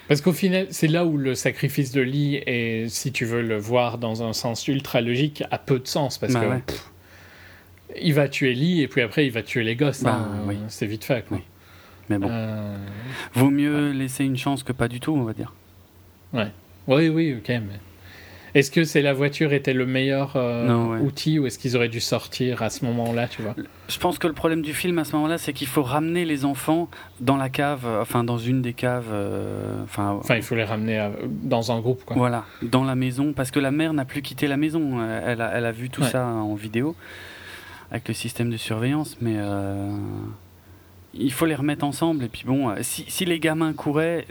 Parce 0.07 0.19
qu'au 0.21 0.33
final, 0.33 0.67
c'est 0.71 0.87
là 0.89 1.05
où 1.05 1.15
le 1.17 1.35
sacrifice 1.35 1.91
de 1.91 2.01
Lee, 2.01 2.35
et 2.45 2.87
si 2.89 3.11
tu 3.13 3.23
veux 3.25 3.41
le 3.41 3.57
voir 3.57 3.97
dans 3.97 4.21
un 4.23 4.33
sens 4.33 4.67
ultra 4.67 4.99
logique, 5.01 5.43
a 5.51 5.57
peu 5.57 5.79
de 5.79 5.87
sens. 5.87 6.17
Parce 6.17 6.33
Bah 6.33 6.41
que 6.41 6.71
pff, 6.71 6.90
il 8.01 8.13
va 8.13 8.27
tuer 8.29 8.53
Lee, 8.53 8.81
et 8.81 8.87
puis 8.87 9.01
après, 9.01 9.25
il 9.25 9.31
va 9.31 9.41
tuer 9.43 9.63
les 9.63 9.75
gosses. 9.75 10.03
Bah, 10.03 10.19
hein. 10.21 10.43
oui. 10.47 10.57
C'est 10.67 10.85
vite 10.85 11.03
fait, 11.03 11.25
quoi. 11.27 11.37
Oui. 11.37 11.43
Mais 12.09 12.17
bon, 12.17 12.27
Euh, 12.29 12.75
vaut 13.33 13.49
mieux 13.51 13.91
laisser 13.91 14.25
une 14.25 14.37
chance 14.37 14.63
que 14.63 14.73
pas 14.73 14.87
du 14.87 14.99
tout, 14.99 15.13
on 15.13 15.23
va 15.23 15.33
dire. 15.33 15.53
Oui, 16.33 17.09
oui, 17.09 17.35
ok. 17.37 17.47
Mais... 17.49 17.79
Est-ce 18.53 18.69
que 18.69 18.83
c'est 18.83 19.01
la 19.01 19.13
voiture 19.13 19.53
était 19.53 19.71
le 19.73 19.85
meilleur 19.85 20.33
euh, 20.35 20.67
Non, 20.67 20.89
ouais. 20.89 20.99
outil 20.99 21.39
ou 21.39 21.45
est-ce 21.47 21.57
qu'ils 21.57 21.77
auraient 21.77 21.87
dû 21.87 22.01
sortir 22.01 22.61
à 22.63 22.69
ce 22.69 22.83
moment-là, 22.83 23.29
tu 23.29 23.41
vois? 23.41 23.55
Je 23.87 23.97
pense 23.97 24.19
que 24.19 24.27
le 24.27 24.33
problème 24.33 24.61
du 24.61 24.73
film 24.73 24.99
à 24.99 25.05
ce 25.05 25.15
moment-là, 25.15 25.37
c'est 25.37 25.53
qu'il 25.53 25.67
faut 25.67 25.83
ramener 25.83 26.25
les 26.25 26.43
enfants 26.43 26.89
dans 27.21 27.37
la 27.37 27.47
cave, 27.47 27.83
euh, 27.85 28.01
enfin 28.01 28.25
dans 28.25 28.37
une 28.37 28.61
des 28.61 28.73
caves, 28.73 29.07
euh, 29.13 29.81
enfin 29.85 30.17
Enfin, 30.19 30.35
il 30.35 30.41
faut 30.43 30.55
les 30.55 30.65
ramener 30.65 30.97
à- 30.99 31.13
dans 31.43 31.71
un 31.71 31.79
groupe, 31.79 32.03
quoi. 32.03 32.17
voilà, 32.17 32.43
dans 32.61 32.83
la 32.83 32.95
maison, 32.95 33.31
parce 33.31 33.51
que 33.51 33.59
la 33.61 33.71
mère 33.71 33.93
n'a 33.93 34.03
plus 34.03 34.21
quitté 34.21 34.47
la 34.49 34.57
maison. 34.57 34.99
Elle 35.25 35.39
a, 35.39 35.53
elle 35.55 35.65
a 35.65 35.71
vu 35.71 35.89
tout 35.89 36.01
Ouais. 36.01 36.09
ça 36.09 36.25
en 36.27 36.55
vidéo 36.55 36.93
avec 37.91 38.07
le 38.07 38.13
système 38.13 38.49
de 38.49 38.57
surveillance, 38.57 39.17
mais 39.21 39.35
euh, 39.37 39.95
il 41.13 41.31
faut 41.31 41.45
les 41.45 41.55
remettre 41.55 41.83
ensemble. 41.83 42.23
Et 42.23 42.29
puis 42.29 42.43
bon, 42.45 42.69
euh, 42.69 42.75
si, 42.81 43.03
si 43.07 43.25
les 43.25 43.39
gamins 43.39 43.73
couraient, 43.73 44.25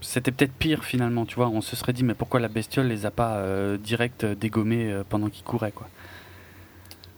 c'était 0.00 0.32
peut-être 0.32 0.52
pire 0.52 0.84
finalement, 0.84 1.24
tu 1.24 1.36
vois. 1.36 1.48
On 1.48 1.60
se 1.60 1.76
serait 1.76 1.92
dit, 1.92 2.02
mais 2.04 2.14
pourquoi 2.14 2.40
la 2.40 2.48
bestiole 2.48 2.86
les 2.88 3.06
a 3.06 3.10
pas 3.12 3.36
euh, 3.36 3.78
direct 3.78 4.24
euh, 4.24 4.34
dégommés 4.34 5.02
pendant 5.08 5.28
qu'ils 5.28 5.44
couraient, 5.44 5.70
quoi. 5.72 5.88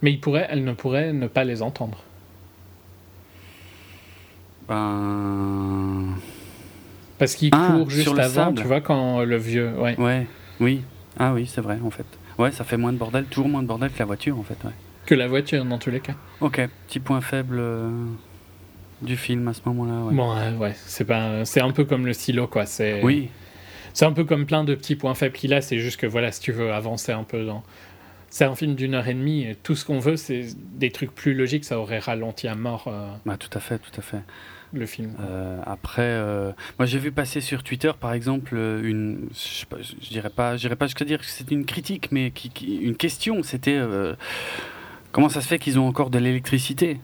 Mais 0.03 0.13
il 0.13 0.21
pourrait, 0.21 0.47
elle 0.51 0.65
ne 0.65 0.73
pourrait 0.75 1.15
ne 1.15 1.27
pas 1.27 1.45
les 1.45 1.63
entendre. 1.63 1.99
Ben. 4.69 6.15
Parce 7.19 7.35
qu'il 7.35 7.51
Ah, 7.53 7.69
court 7.77 7.91
juste 7.91 8.09
avant, 8.19 8.47
sable. 8.47 8.61
tu 8.61 8.67
vois, 8.67 8.81
quand 8.81 9.23
le 9.25 9.37
vieux. 9.37 9.73
Ouais. 9.79 9.99
Ouais, 9.99 10.27
oui. 10.61 10.83
Ah 11.19 11.33
oui, 11.33 11.47
c'est 11.47 11.61
vrai, 11.61 11.79
en 11.85 11.91
fait. 11.91 12.07
Ouais, 12.39 12.51
ça 12.51 12.65
fait 12.65 12.77
moins 12.77 12.93
de 12.93 12.99
bordel, 12.99 13.25
toujours 13.27 13.49
moins 13.49 13.63
de 13.63 13.69
bordel 13.69 13.91
que 13.93 13.99
la 13.99 14.05
voiture, 14.05 14.39
en 14.39 14.43
fait, 14.43 14.57
ouais. 14.65 14.73
Que 15.07 15.15
la 15.15 15.29
voiture, 15.29 15.65
dans 15.65 15.79
tous 15.79 15.91
les 15.91 16.01
cas. 16.01 16.15
Ok, 16.41 16.61
petit 16.87 16.99
point 17.01 17.21
faible 17.21 17.57
euh, 17.59 17.91
du 19.03 19.17
film 19.17 19.47
à 19.49 19.53
ce 19.55 19.61
moment-là, 19.67 20.05
ouais. 20.07 20.15
Bon, 20.15 20.35
euh, 20.37 20.57
ouais, 20.57 20.75
c'est 20.87 21.05
pas, 21.05 21.45
c'est 21.45 21.61
un 21.61 21.71
peu 21.73 21.85
comme 21.85 22.07
le 22.07 22.13
silo, 22.13 22.47
quoi. 22.47 22.65
C'est, 22.67 23.03
Oui, 23.03 23.29
c'est 23.93 24.07
un 24.07 24.13
peu 24.13 24.25
comme 24.25 24.47
plein 24.47 24.65
de 24.65 24.75
petits 24.75 24.97
points 24.97 25.15
faibles 25.15 25.35
qu'il 25.37 25.53
a. 25.55 25.61
C'est 25.61 25.79
juste 25.79 26.01
que 26.01 26.07
voilà, 26.07 26.33
si 26.33 26.41
tu 26.41 26.53
veux 26.53 26.73
avancer 26.73 27.13
un 27.13 27.25
peu 27.25 27.45
dans, 27.45 27.63
c'est 28.31 28.45
un 28.47 28.55
film 28.57 28.75
d'une 28.75 28.95
heure 28.95 29.07
et 29.09 29.15
demie. 29.15 29.43
Et 29.43 29.55
tout 29.55 29.75
ce 29.77 29.85
qu'on 29.85 29.99
veut, 29.99 30.17
c'est 30.17 30.47
des 30.75 30.91
trucs 30.91 31.15
plus 31.15 31.35
logiques. 31.35 31.65
Ça 31.65 31.79
aurait 31.79 31.99
ralenti 32.01 32.49
à 32.49 32.55
mort 32.55 32.85
euh, 32.89 33.07
bah, 33.27 33.37
tout 33.37 33.51
à 33.57 33.61
fait, 33.61 33.79
tout 33.79 33.93
à 33.99 34.03
fait. 34.03 34.23
le 34.73 34.87
film. 34.87 35.13
Euh, 35.21 35.61
après, 35.67 36.03
euh, 36.03 36.51
moi 36.81 36.87
j'ai 36.87 36.99
vu 36.99 37.13
passer 37.13 37.41
sur 37.41 37.63
Twitter, 37.63 37.93
par 38.01 38.13
exemple, 38.13 38.57
une, 38.57 39.29
je, 39.33 39.65
je 40.03 40.09
dirais 40.09 40.31
pas, 40.31 40.57
pas 40.57 40.87
jusqu'à 40.87 41.05
dire 41.05 41.19
que 41.21 41.27
c'était 41.27 41.55
une 41.55 41.65
critique, 41.67 42.09
mais 42.11 42.33
qui, 42.33 42.49
qui- 42.51 42.79
une 42.79 42.97
question, 42.97 43.43
c'était 43.45 43.77
comment 45.15 45.29
ça 45.29 45.41
se 45.41 45.47
fait 45.47 45.59
qu'ils 45.61 45.79
ont 45.79 45.87
encore 45.87 46.11
de 46.11 46.19
l'électricité? 46.19 46.99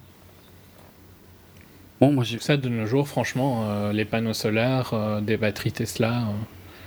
Bon, 2.01 2.13
moi 2.13 2.25
Ça, 2.41 2.57
de 2.57 2.69
nos 2.69 2.87
jours, 2.87 3.07
franchement, 3.09 3.65
euh, 3.69 3.93
les 3.93 4.05
panneaux 4.05 4.33
solaires, 4.33 4.91
euh, 4.95 5.21
des 5.21 5.37
batteries 5.37 5.73
Tesla, 5.73 6.23
euh, 6.23 6.33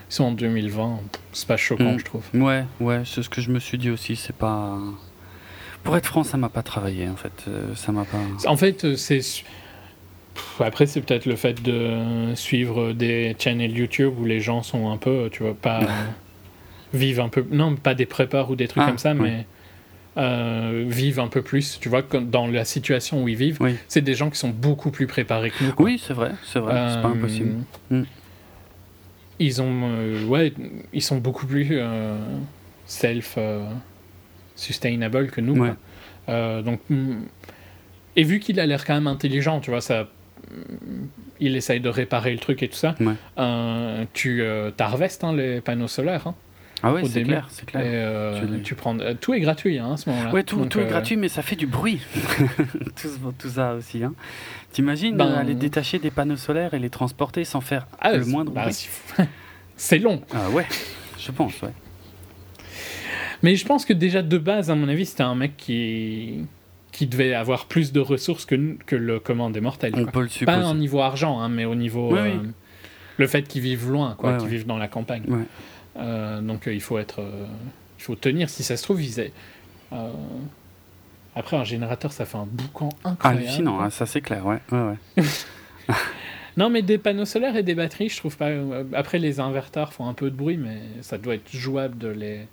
ils 0.10 0.14
sont 0.14 0.24
en 0.26 0.32
2020. 0.32 1.00
C'est 1.32 1.48
pas 1.48 1.58
choquant, 1.58 1.94
Mm. 1.94 2.00
je 2.00 2.06
trouve. 2.06 2.24
ouais, 2.34 2.66
ouais, 2.80 3.02
c'est 3.06 3.22
ce 3.24 3.30
que 3.30 3.40
je 3.42 3.52
me 3.52 3.60
suis 3.60 3.78
dit 3.78 3.90
aussi. 3.92 4.16
C'est 4.16 4.36
pas, 4.36 4.78
pour 5.84 5.96
être 5.96 6.08
franc, 6.08 6.24
ça 6.24 6.38
m'a 6.38 6.50
pas 6.50 6.64
travaillé 6.64 7.08
en 7.08 7.16
fait, 7.16 7.46
ça 7.76 7.92
m'a 7.92 8.06
pas. 8.06 8.18
En 8.48 8.58
fait, 8.58 8.96
c'est. 8.96 9.22
Après, 10.60 10.88
c'est 10.88 11.02
peut-être 11.02 11.28
le 11.28 11.36
fait 11.36 11.62
de 11.62 12.34
suivre 12.34 12.92
des 12.94 13.36
channels 13.38 13.78
YouTube 13.78 14.16
où 14.20 14.26
les 14.26 14.40
gens 14.40 14.64
sont 14.64 14.90
un 14.92 14.98
peu, 14.98 15.30
tu 15.32 15.44
vois, 15.44 15.54
pas. 15.54 15.82
vivent 16.94 17.20
un 17.22 17.30
peu. 17.30 17.46
Non, 17.52 17.76
pas 17.76 17.94
des 17.96 18.06
prépares 18.08 18.50
ou 18.50 18.56
des 18.56 18.68
trucs 18.68 18.84
Ah, 18.84 18.88
comme 18.88 18.98
ça, 18.98 19.12
oui. 19.14 19.20
mais. 19.22 19.46
Euh, 20.18 20.86
vivent 20.88 21.20
un 21.20 21.28
peu 21.28 21.42
plus, 21.42 21.80
tu 21.82 21.90
vois, 21.90 22.02
dans 22.04 22.48
la 22.48 22.66
situation 22.66 23.24
où 23.24 23.28
ils 23.28 23.36
vivent, 23.36 23.58
Oui. 23.62 23.76
c'est 23.88 24.02
des 24.02 24.14
gens 24.14 24.30
qui 24.30 24.38
sont 24.38 24.50
beaucoup 24.50 24.92
plus 24.92 25.08
préparés 25.08 25.50
que 25.52 25.64
nous. 25.64 25.72
quoi. 25.74 25.86
Oui, 25.86 26.02
c'est 26.06 26.14
vrai, 26.14 26.32
c'est 26.44 26.60
vrai, 26.60 26.74
c'est 26.74 27.02
pas 27.02 27.08
Euh, 27.10 27.12
impossible. 27.14 27.54
Mm. 27.90 28.04
Ils 29.40 29.62
ont, 29.62 29.82
euh, 29.90 30.26
ouais, 30.26 30.54
ils 30.94 31.02
sont 31.02 31.18
beaucoup 31.18 31.48
plus 31.48 31.80
self 32.86 33.38
sustainable 34.56 35.28
que 35.32 35.42
nous. 35.42 35.56
Ouais. 35.58 35.72
quoi. 36.28 36.62
Donc, 36.62 36.80
mm, 36.90 37.24
et 38.16 38.24
vu 38.24 38.40
qu'il 38.40 38.60
a 38.60 38.66
l'air 38.66 38.86
quand 38.86 38.94
même 38.94 39.08
intelligent, 39.08 39.60
tu 39.60 39.72
vois, 39.72 39.82
ça, 39.82 40.04
mm, 40.52 40.56
il 41.40 41.56
essaye 41.56 41.80
de 41.80 41.90
réparer 41.90 42.32
le 42.32 42.38
truc 42.40 42.62
et 42.62 42.68
tout 42.70 42.76
ça. 42.78 42.96
Ouais. 43.00 44.06
Tu 44.14 44.44
t'harvestes, 44.78 45.24
hein, 45.24 45.34
les 45.36 45.62
panneaux 45.62 45.88
solaires. 45.88 46.28
hein, 46.28 46.36
Ah 46.86 46.92
ouais, 46.94 47.02
au 47.04 47.06
c'est 47.06 47.24
clair, 47.24 47.48
c'est 47.50 47.64
et, 47.64 47.66
clair. 47.66 47.82
euh, 47.86 48.60
Tu 48.64 48.76
prends, 48.76 49.00
euh, 49.00 49.14
tout 49.20 49.34
est 49.34 49.40
gratuit 49.40 49.80
hein, 49.80 49.94
à 49.94 49.98
ce 49.98 50.10
moment-là. 50.10 50.34
Ouais, 50.34 50.44
tout, 50.44 50.58
Donc, 50.58 50.70
tout 50.70 50.80
est 50.80 50.84
euh, 50.84 50.90
gratuit, 50.90 51.16
mais 51.16 51.30
ça 51.30 51.42
fait 51.42 51.56
du 51.56 51.66
bruit. 51.66 52.02
tout, 53.40 53.48
ça 53.50 53.74
aussi. 53.76 54.04
Hein. 54.04 54.14
T'imagines 54.74 55.16
Ben- 55.16 55.32
aller 55.34 55.56
détacher 55.56 56.00
des 56.00 56.12
panneaux 56.12 56.36
solaires 56.36 56.74
et 56.74 56.80
les 56.80 56.90
transporter 56.90 57.46
sans 57.46 57.62
faire 57.62 57.88
ah, 58.02 58.12
le 58.18 58.26
moindre 58.26 58.52
bah, 58.52 58.64
bruit 58.64 58.88
c'est- 59.78 59.98
long. 60.00 60.22
Ah 60.34 60.50
ouais, 60.50 60.66
je 61.18 61.32
pense, 61.32 61.62
ouais. 61.62 61.72
Mais 63.42 63.56
je 63.56 63.66
pense 63.66 63.86
que 63.86 63.94
déjà 63.94 64.22
de 64.22 64.38
base, 64.38 64.70
à 64.72 64.76
mon 64.76 64.88
avis, 64.90 65.06
c'était 65.06 65.24
un 65.24 65.36
mec 65.36 65.58
qui 65.58 66.46
qui 66.92 67.08
devait 67.08 67.34
avoir 67.34 67.66
plus 67.66 67.92
de 67.92 68.00
ressources 68.00 68.46
que, 68.46 68.76
que 68.86 68.96
le 68.96 69.20
commande 69.20 69.54
des 69.54 69.62
mortels. 69.62 69.94
On 69.96 70.04
quoi. 70.04 70.12
peut 70.12 70.22
le 70.22 70.28
supposer. 70.28 70.60
Pas 70.60 70.70
au 70.70 70.76
niveau 70.76 71.00
argent, 71.02 71.40
hein, 71.40 71.50
mais 71.50 71.66
au 71.66 71.74
niveau 71.74 72.12
Oui, 72.14 72.20
euh, 72.20 72.38
oui. 72.44 72.50
le 73.18 73.26
fait 73.28 73.42
qu'ils 73.48 73.64
vivent 73.64 73.90
loin, 73.90 74.14
quoi, 74.16 74.30
Ouais, 74.34 74.38
qu'ils 74.38 74.46
ouais. 74.46 74.52
vivent 74.52 74.68
dans 74.68 74.78
la 74.78 74.88
campagne. 74.88 75.24
Ouais. 75.28 75.40
Euh, 75.98 76.42
donc 76.42 76.68
euh, 76.68 76.74
il 76.74 76.82
faut 76.82 76.98
être, 76.98 77.22
euh, 77.22 77.46
il 78.00 78.04
faut 78.04 78.16
tenir. 78.16 78.50
Si 78.50 78.64
ça 78.64 78.78
se 78.78 78.84
trouve, 78.84 79.04
ils 79.04 79.32
après 81.36 81.58
un 81.58 81.64
générateur, 81.64 82.12
ça 82.12 82.26
fait 82.26 82.38
un 82.38 82.46
boucan 82.46 82.90
incroyable. 83.04 83.44
Hallucinant, 83.44 83.80
hein, 83.80 83.90
ça 83.90 84.06
c'est 84.06 84.22
clair, 84.22 84.46
ouais. 84.46 84.60
ouais, 84.72 84.98
ouais. 85.18 85.24
Non, 86.58 86.70
mais 86.70 86.84
des 86.84 87.00
panneaux 87.00 87.26
solaires 87.26 87.56
et 87.56 87.64
des 87.64 87.74
batteries, 87.74 88.10
je 88.10 88.18
trouve 88.18 88.38
pas. 88.38 88.52
Après, 88.94 89.18
les 89.18 89.40
inverteurs 89.40 89.92
font 89.92 90.08
un 90.08 90.14
peu 90.14 90.30
de 90.30 90.36
bruit, 90.36 90.58
mais 90.58 90.78
ça 91.02 91.18
doit 91.18 91.34
être 91.34 91.52
jouable 91.52 91.98
de 91.98 92.10
les 92.10 92.48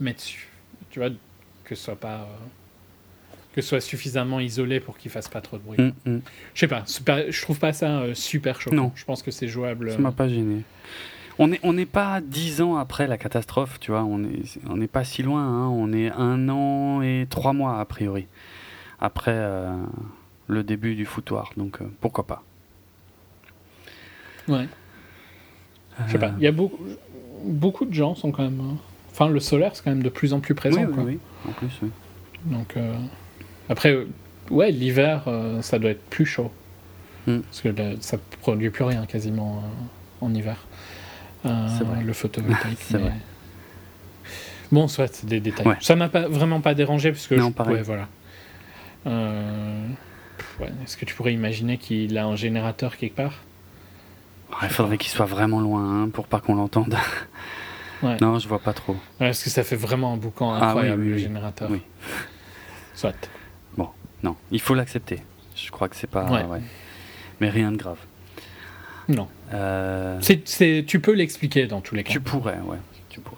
mettre 0.00 0.20
dessus. 0.20 0.48
Tu 0.88 1.00
vois, 1.00 1.10
que 1.64 1.74
ce 1.74 1.84
soit 1.84 1.96
pas. 1.96 2.26
que 3.54 3.60
ce 3.60 3.68
soit 3.68 3.82
suffisamment 3.82 4.40
isolé 4.40 4.80
pour 4.80 4.96
qu'ils 4.96 5.10
fassent 5.10 5.28
pas 5.28 5.42
trop 5.42 5.58
de 5.58 5.62
bruit. 5.62 5.78
Mm, 5.78 6.10
mm. 6.10 6.20
Je 6.54 6.60
sais 6.60 6.68
pas, 6.68 6.84
je 7.28 7.42
trouve 7.42 7.58
pas 7.58 7.74
ça 7.74 8.14
super 8.14 8.58
choquant. 8.58 8.76
Non. 8.76 8.92
Je 8.94 9.04
pense 9.04 9.22
que 9.22 9.30
c'est 9.30 9.48
jouable. 9.48 9.92
Ça 9.92 9.98
m'a 9.98 10.12
pas 10.12 10.28
gêné. 10.28 10.62
On 11.38 11.48
n'est 11.48 11.60
on 11.62 11.74
pas 11.86 12.20
dix 12.20 12.60
ans 12.60 12.76
après 12.76 13.06
la 13.06 13.16
catastrophe, 13.18 13.80
tu 13.80 13.90
vois. 13.90 14.02
On 14.04 14.22
est 14.24 14.58
on 14.68 14.76
n'est 14.76 14.86
pas 14.88 15.04
si 15.04 15.22
loin. 15.22 15.42
hein. 15.42 15.68
On 15.68 15.92
est 15.92 16.10
un 16.10 16.48
an 16.48 17.02
et 17.02 17.26
trois 17.28 17.52
mois 17.52 17.80
a 17.80 17.84
priori 17.84 18.26
après 19.00 19.32
euh, 19.34 19.74
le 20.48 20.62
début 20.62 20.94
du 20.94 21.06
foutoir. 21.06 21.50
Donc 21.56 21.80
euh, 21.80 21.86
pourquoi 22.00 22.26
pas. 22.26 22.42
Ouais. 24.48 24.68
Je 26.06 26.12
sais 26.12 26.18
pas. 26.18 26.28
Euh, 26.28 26.32
Il 26.38 26.44
y 26.44 26.48
a 26.48 26.52
beaucoup, 26.52 26.82
beaucoup 27.44 27.84
de 27.84 27.94
gens 27.94 28.14
sont 28.14 28.30
quand 28.32 28.42
même. 28.42 28.60
euh, 28.60 28.74
Enfin, 29.10 29.28
le 29.28 29.40
solaire, 29.40 29.76
c'est 29.76 29.84
quand 29.84 29.90
même 29.90 30.02
de 30.02 30.08
plus 30.08 30.32
en 30.32 30.40
plus 30.40 30.54
présent. 30.54 30.80
oui, 30.80 30.86
oui, 30.88 30.94
quoi. 30.94 31.04
oui. 31.04 31.18
En 31.48 31.52
plus, 31.52 31.68
oui. 31.82 31.90
Donc, 32.46 32.76
après, 33.68 34.06
ouais, 34.50 34.70
l'hiver, 34.70 35.24
ça 35.60 35.78
doit 35.78 35.90
être 35.90 36.02
plus 36.08 36.24
chaud. 36.24 36.50
Mm. 37.26 37.40
Parce 37.40 37.60
que 37.60 37.68
là, 37.68 37.90
ça 38.00 38.16
produit 38.40 38.70
plus 38.70 38.84
rien 38.84 39.04
quasiment 39.04 39.62
en 40.22 40.34
hiver. 40.34 40.56
Euh, 41.46 41.66
vrai. 41.84 42.02
Le 42.02 42.12
photovoltaïque. 42.12 42.78
C'est 42.80 42.94
mais- 42.98 43.02
vrai. 43.04 43.12
Bon, 44.70 44.88
soit, 44.88 45.24
des 45.24 45.40
détails. 45.40 45.66
Ouais. 45.66 45.76
Ça 45.80 45.96
m'a 45.96 46.08
pas, 46.08 46.28
vraiment 46.28 46.60
pas 46.60 46.74
dérangé, 46.74 47.12
parce 47.12 47.26
que. 47.26 47.34
Non, 47.34 47.48
je- 47.48 47.52
pareil. 47.54 47.74
ouais, 47.76 47.82
voilà. 47.82 48.08
Euh, 49.06 49.86
ouais, 50.60 50.68
Est-ce 50.84 50.96
que 50.96 51.04
tu 51.04 51.14
pourrais 51.14 51.34
imaginer 51.34 51.76
qu'il 51.76 52.16
a 52.16 52.24
un 52.24 52.36
générateur 52.36 52.96
quelque 52.96 53.16
part? 53.16 53.34
Il 54.62 54.68
faudrait 54.68 54.98
qu'il 54.98 55.10
soit 55.10 55.26
vraiment 55.26 55.60
loin 55.60 56.02
hein, 56.04 56.08
pour 56.10 56.26
pas 56.26 56.40
qu'on 56.40 56.54
l'entende. 56.54 56.96
Non, 58.20 58.40
je 58.40 58.48
vois 58.48 58.58
pas 58.58 58.72
trop. 58.72 58.96
Parce 59.20 59.44
que 59.44 59.48
ça 59.48 59.62
fait 59.62 59.76
vraiment 59.76 60.12
un 60.12 60.16
boucan 60.16 60.52
Ah 60.52 60.58
oui, 60.58 60.64
incroyable, 60.66 61.02
oui, 61.02 61.08
le 61.10 61.14
oui. 61.14 61.22
générateur. 61.22 61.70
Soit. 62.94 63.14
Non, 64.24 64.36
il 64.52 64.60
faut 64.60 64.74
l'accepter. 64.74 65.20
Je 65.56 65.70
crois 65.70 65.88
que 65.88 65.96
c'est 65.96 66.06
pas. 66.08 66.26
Mais 67.40 67.48
rien 67.50 67.72
de 67.72 67.76
grave. 67.76 67.98
Non. 69.08 69.28
Euh, 69.52 70.18
C'est, 70.20 70.46
c'est- 70.48 70.84
tu 70.86 71.00
peux 71.00 71.12
l'expliquer 71.12 71.66
dans 71.66 71.80
tous 71.80 71.94
les 71.94 72.04
cas. 72.04 72.12
tu 72.12 72.20
pourrais, 72.20 72.58
ouais. 72.66 72.78
Tu 73.10 73.20
pourrais. 73.20 73.36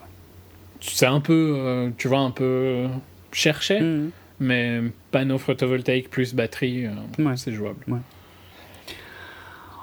C'est 0.80 1.06
un 1.06 1.20
peu, 1.20 1.54
euh, 1.56 1.90
tu 1.96 2.08
vois, 2.08 2.20
un 2.20 2.30
peu 2.30 2.86
cherché, 3.32 3.80
Mhm. 3.80 4.10
mais 4.40 4.80
panneau 5.10 5.38
photovoltaïque 5.38 6.10
plus 6.10 6.34
batterie, 6.34 6.86
euh, 6.86 6.90
Ouais. 7.24 7.36
c'est 7.36 7.52
jouable. 7.52 7.84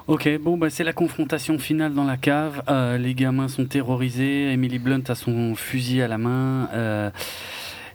Ok, 0.08 0.28
bon, 0.40 0.56
bah, 0.56 0.68
c'est 0.68 0.82
la 0.84 0.92
confrontation 0.92 1.58
finale 1.58 1.94
dans 1.94 2.04
la 2.04 2.16
cave. 2.16 2.62
Euh, 2.68 2.98
les 2.98 3.14
gamins 3.14 3.46
sont 3.48 3.64
terrorisés. 3.66 4.50
Emily 4.52 4.78
Blunt 4.80 5.02
a 5.08 5.14
son 5.14 5.54
fusil 5.54 6.02
à 6.02 6.08
la 6.08 6.18
main. 6.18 6.68
euh, 6.74 7.10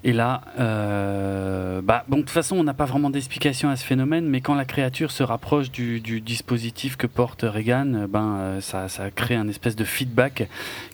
et 0.03 0.13
là, 0.13 0.41
euh, 0.59 1.81
bah, 1.81 2.05
bon, 2.07 2.17
de 2.17 2.21
toute 2.21 2.29
façon, 2.31 2.55
on 2.57 2.63
n'a 2.63 2.73
pas 2.73 2.85
vraiment 2.85 3.09
d'explication 3.09 3.69
à 3.69 3.75
ce 3.75 3.83
phénomène, 3.85 4.27
mais 4.27 4.41
quand 4.41 4.55
la 4.55 4.65
créature 4.65 5.11
se 5.11 5.23
rapproche 5.23 5.71
du, 5.71 5.99
du 5.99 6.21
dispositif 6.21 6.95
que 6.97 7.07
porte 7.07 7.43
Reagan, 7.43 7.93
euh, 7.93 8.07
ben, 8.07 8.37
euh, 8.37 8.61
ça, 8.61 8.89
ça 8.89 9.09
crée 9.11 9.35
un 9.35 9.47
espèce 9.47 9.75
de 9.75 9.83
feedback 9.83 10.47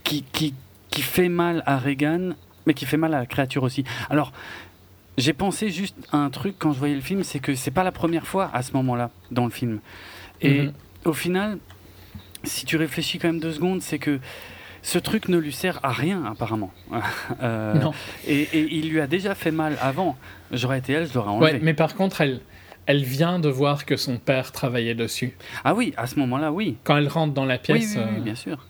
qui, 0.03 0.23
qui, 0.31 0.53
qui 0.89 1.01
fait 1.01 1.29
mal 1.29 1.63
à 1.65 1.77
Reagan, 1.77 2.31
mais 2.65 2.73
qui 2.73 2.85
fait 2.85 2.97
mal 2.97 3.13
à 3.13 3.19
la 3.19 3.25
créature 3.25 3.63
aussi. 3.63 3.83
Alors, 4.09 4.31
j'ai 5.17 5.33
pensé 5.33 5.69
juste 5.69 5.95
à 6.11 6.17
un 6.17 6.29
truc 6.29 6.55
quand 6.57 6.71
je 6.73 6.79
voyais 6.79 6.95
le 6.95 7.01
film, 7.01 7.23
c'est 7.23 7.39
que 7.39 7.55
c'est 7.55 7.71
pas 7.71 7.83
la 7.83 7.91
première 7.91 8.25
fois 8.25 8.49
à 8.53 8.63
ce 8.63 8.71
moment-là 8.73 9.11
dans 9.31 9.43
le 9.45 9.51
film. 9.51 9.79
Et 10.41 10.63
Mhm. 10.63 10.73
au 11.05 11.13
final, 11.13 11.57
si 12.43 12.65
tu 12.65 12.77
réfléchis 12.77 13.19
quand 13.19 13.27
même 13.27 13.39
deux 13.39 13.53
secondes, 13.53 13.81
c'est 13.81 13.99
que 13.99 14.19
ce 14.83 14.99
truc 14.99 15.27
ne 15.29 15.37
lui 15.37 15.51
sert 15.53 15.79
à 15.81 15.91
rien 15.91 16.23
apparemment. 16.25 16.71
Euh, 17.41 17.73
Non. 17.73 17.93
Et, 18.27 18.41
et 18.41 18.67
il 18.75 18.89
lui 18.89 18.99
a 19.01 19.07
déjà 19.07 19.33
fait 19.33 19.49
mal 19.51 19.75
avant. 19.81 20.15
J'aurais 20.51 20.77
été 20.79 20.93
elle, 20.93 21.07
je 21.07 21.13
l'aurais 21.15 21.29
enlevé. 21.31 21.53
Ouais, 21.53 21.59
mais 21.63 21.73
par 21.73 21.95
contre, 21.95 22.21
elle, 22.21 22.41
elle 22.85 23.03
vient 23.03 23.39
de 23.39 23.49
voir 23.49 23.85
que 23.85 23.95
son 23.97 24.17
père 24.17 24.51
travaillait 24.51 24.93
dessus. 24.95 25.35
Ah 25.63 25.73
oui, 25.73 25.93
à 25.97 26.05
ce 26.05 26.19
moment-là, 26.19 26.51
oui. 26.51 26.77
Quand 26.83 26.97
elle 26.97 27.07
rentre 27.07 27.33
dans 27.33 27.45
la 27.45 27.55
Oui, 27.55 27.61
pièce. 27.61 27.95
oui, 27.95 28.03
oui, 28.05 28.17
euh, 28.19 28.21
bien 28.21 28.35
sûr. 28.35 28.67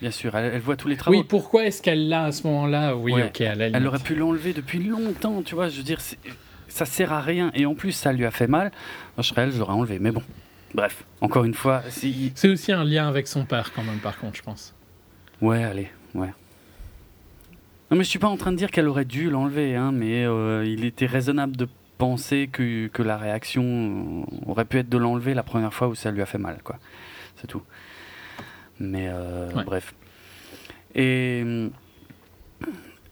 Bien 0.00 0.10
sûr, 0.10 0.34
elle, 0.36 0.52
elle 0.54 0.60
voit 0.60 0.76
tous 0.76 0.88
les 0.88 0.96
travaux. 0.96 1.16
oui, 1.16 1.24
pourquoi 1.26 1.64
est-ce 1.64 1.80
qu'elle 1.80 2.08
l'a 2.08 2.24
à 2.24 2.32
ce 2.32 2.46
moment-là 2.46 2.94
Oui, 2.94 3.12
Ouais. 3.14 3.24
ok, 3.26 3.40
à 3.40 3.54
la 3.54 3.66
Elle 3.68 3.86
aurait 3.86 3.98
pu 4.00 4.14
l'enlever 4.14 4.52
depuis 4.52 4.80
longtemps, 4.82 5.40
tu 5.42 5.54
vois. 5.54 5.68
Je 5.70 5.78
veux 5.78 5.82
dire, 5.82 5.98
ça 6.68 6.84
sert 6.84 7.12
à 7.12 7.22
rien. 7.22 7.50
Et 7.54 7.64
en 7.64 7.74
plus, 7.74 7.92
ça 7.92 8.12
lui 8.12 8.26
a 8.26 8.30
fait 8.30 8.46
mal. 8.48 8.70
Moi, 9.16 9.22
je 9.22 9.28
serais 9.28 9.42
elle, 9.44 9.52
je 9.52 9.58
l'aurais 9.58 9.72
enlevé. 9.72 9.98
Mais 9.98 10.10
bon, 10.10 10.22
bref. 10.74 11.04
Encore 11.22 11.44
une 11.44 11.54
fois, 11.54 11.82
si... 11.88 12.32
C'est 12.34 12.48
aussi 12.50 12.70
un 12.70 12.84
lien 12.84 13.08
avec 13.08 13.26
son 13.28 13.46
père, 13.46 13.72
quand 13.74 13.82
même, 13.82 13.98
par 13.98 14.18
contre, 14.18 14.36
je 14.36 14.42
pense. 14.42 14.73
Ouais, 15.44 15.62
allez, 15.62 15.88
ouais. 16.14 16.32
Non, 17.90 17.96
mais 17.98 18.04
je 18.04 18.08
suis 18.08 18.18
pas 18.18 18.28
en 18.28 18.36
train 18.36 18.50
de 18.52 18.56
dire 18.56 18.70
qu'elle 18.70 18.88
aurait 18.88 19.04
dû 19.04 19.28
l'enlever, 19.30 19.76
hein, 19.76 19.92
mais 19.92 20.24
euh, 20.24 20.64
il 20.66 20.84
était 20.84 21.06
raisonnable 21.06 21.56
de 21.56 21.68
penser 21.98 22.48
que, 22.50 22.86
que 22.88 23.02
la 23.02 23.16
réaction 23.18 23.62
euh, 24.32 24.50
aurait 24.50 24.64
pu 24.64 24.78
être 24.78 24.88
de 24.88 24.98
l'enlever 24.98 25.34
la 25.34 25.42
première 25.42 25.72
fois 25.74 25.88
où 25.88 25.94
ça 25.94 26.10
lui 26.10 26.22
a 26.22 26.26
fait 26.26 26.38
mal, 26.38 26.58
quoi. 26.64 26.78
C'est 27.36 27.46
tout. 27.46 27.62
Mais 28.80 29.06
euh, 29.08 29.50
Ouais. 29.52 29.64
bref. 29.64 29.94
Et 30.94 31.40
hum, 31.44 31.70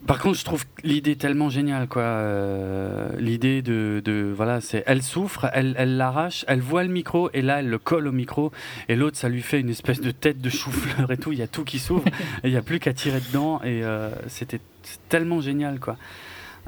par 0.06 0.18
contre, 0.18 0.38
je 0.38 0.44
trouve 0.44 0.64
l'idée 0.82 1.16
tellement 1.16 1.48
géniale, 1.48 1.86
quoi. 1.86 2.02
Euh, 2.02 3.08
l'idée 3.18 3.62
de, 3.62 4.02
de 4.04 4.32
voilà, 4.34 4.60
c'est 4.60 4.82
elle 4.86 5.02
souffre, 5.02 5.48
elle 5.52 5.74
elle 5.78 5.96
l'arrache, 5.96 6.44
elle 6.48 6.60
voit 6.60 6.82
le 6.82 6.88
micro 6.88 7.30
et 7.32 7.42
là 7.42 7.60
elle 7.60 7.68
le 7.68 7.78
colle 7.78 8.08
au 8.08 8.12
micro 8.12 8.50
et 8.88 8.96
l'autre 8.96 9.16
ça 9.16 9.28
lui 9.28 9.42
fait 9.42 9.60
une 9.60 9.70
espèce 9.70 10.00
de 10.00 10.10
tête 10.10 10.40
de 10.40 10.50
chou-fleur 10.50 11.10
et 11.12 11.16
tout. 11.16 11.32
Il 11.32 11.38
y 11.38 11.42
a 11.42 11.46
tout 11.46 11.64
qui 11.64 11.78
s'ouvre 11.78 12.04
il 12.44 12.50
n'y 12.50 12.56
a 12.56 12.62
plus 12.62 12.80
qu'à 12.80 12.92
tirer 12.92 13.20
dedans 13.20 13.60
et 13.62 13.84
euh, 13.84 14.10
c'était 14.26 14.60
tellement 15.08 15.40
génial, 15.40 15.78
quoi. 15.78 15.96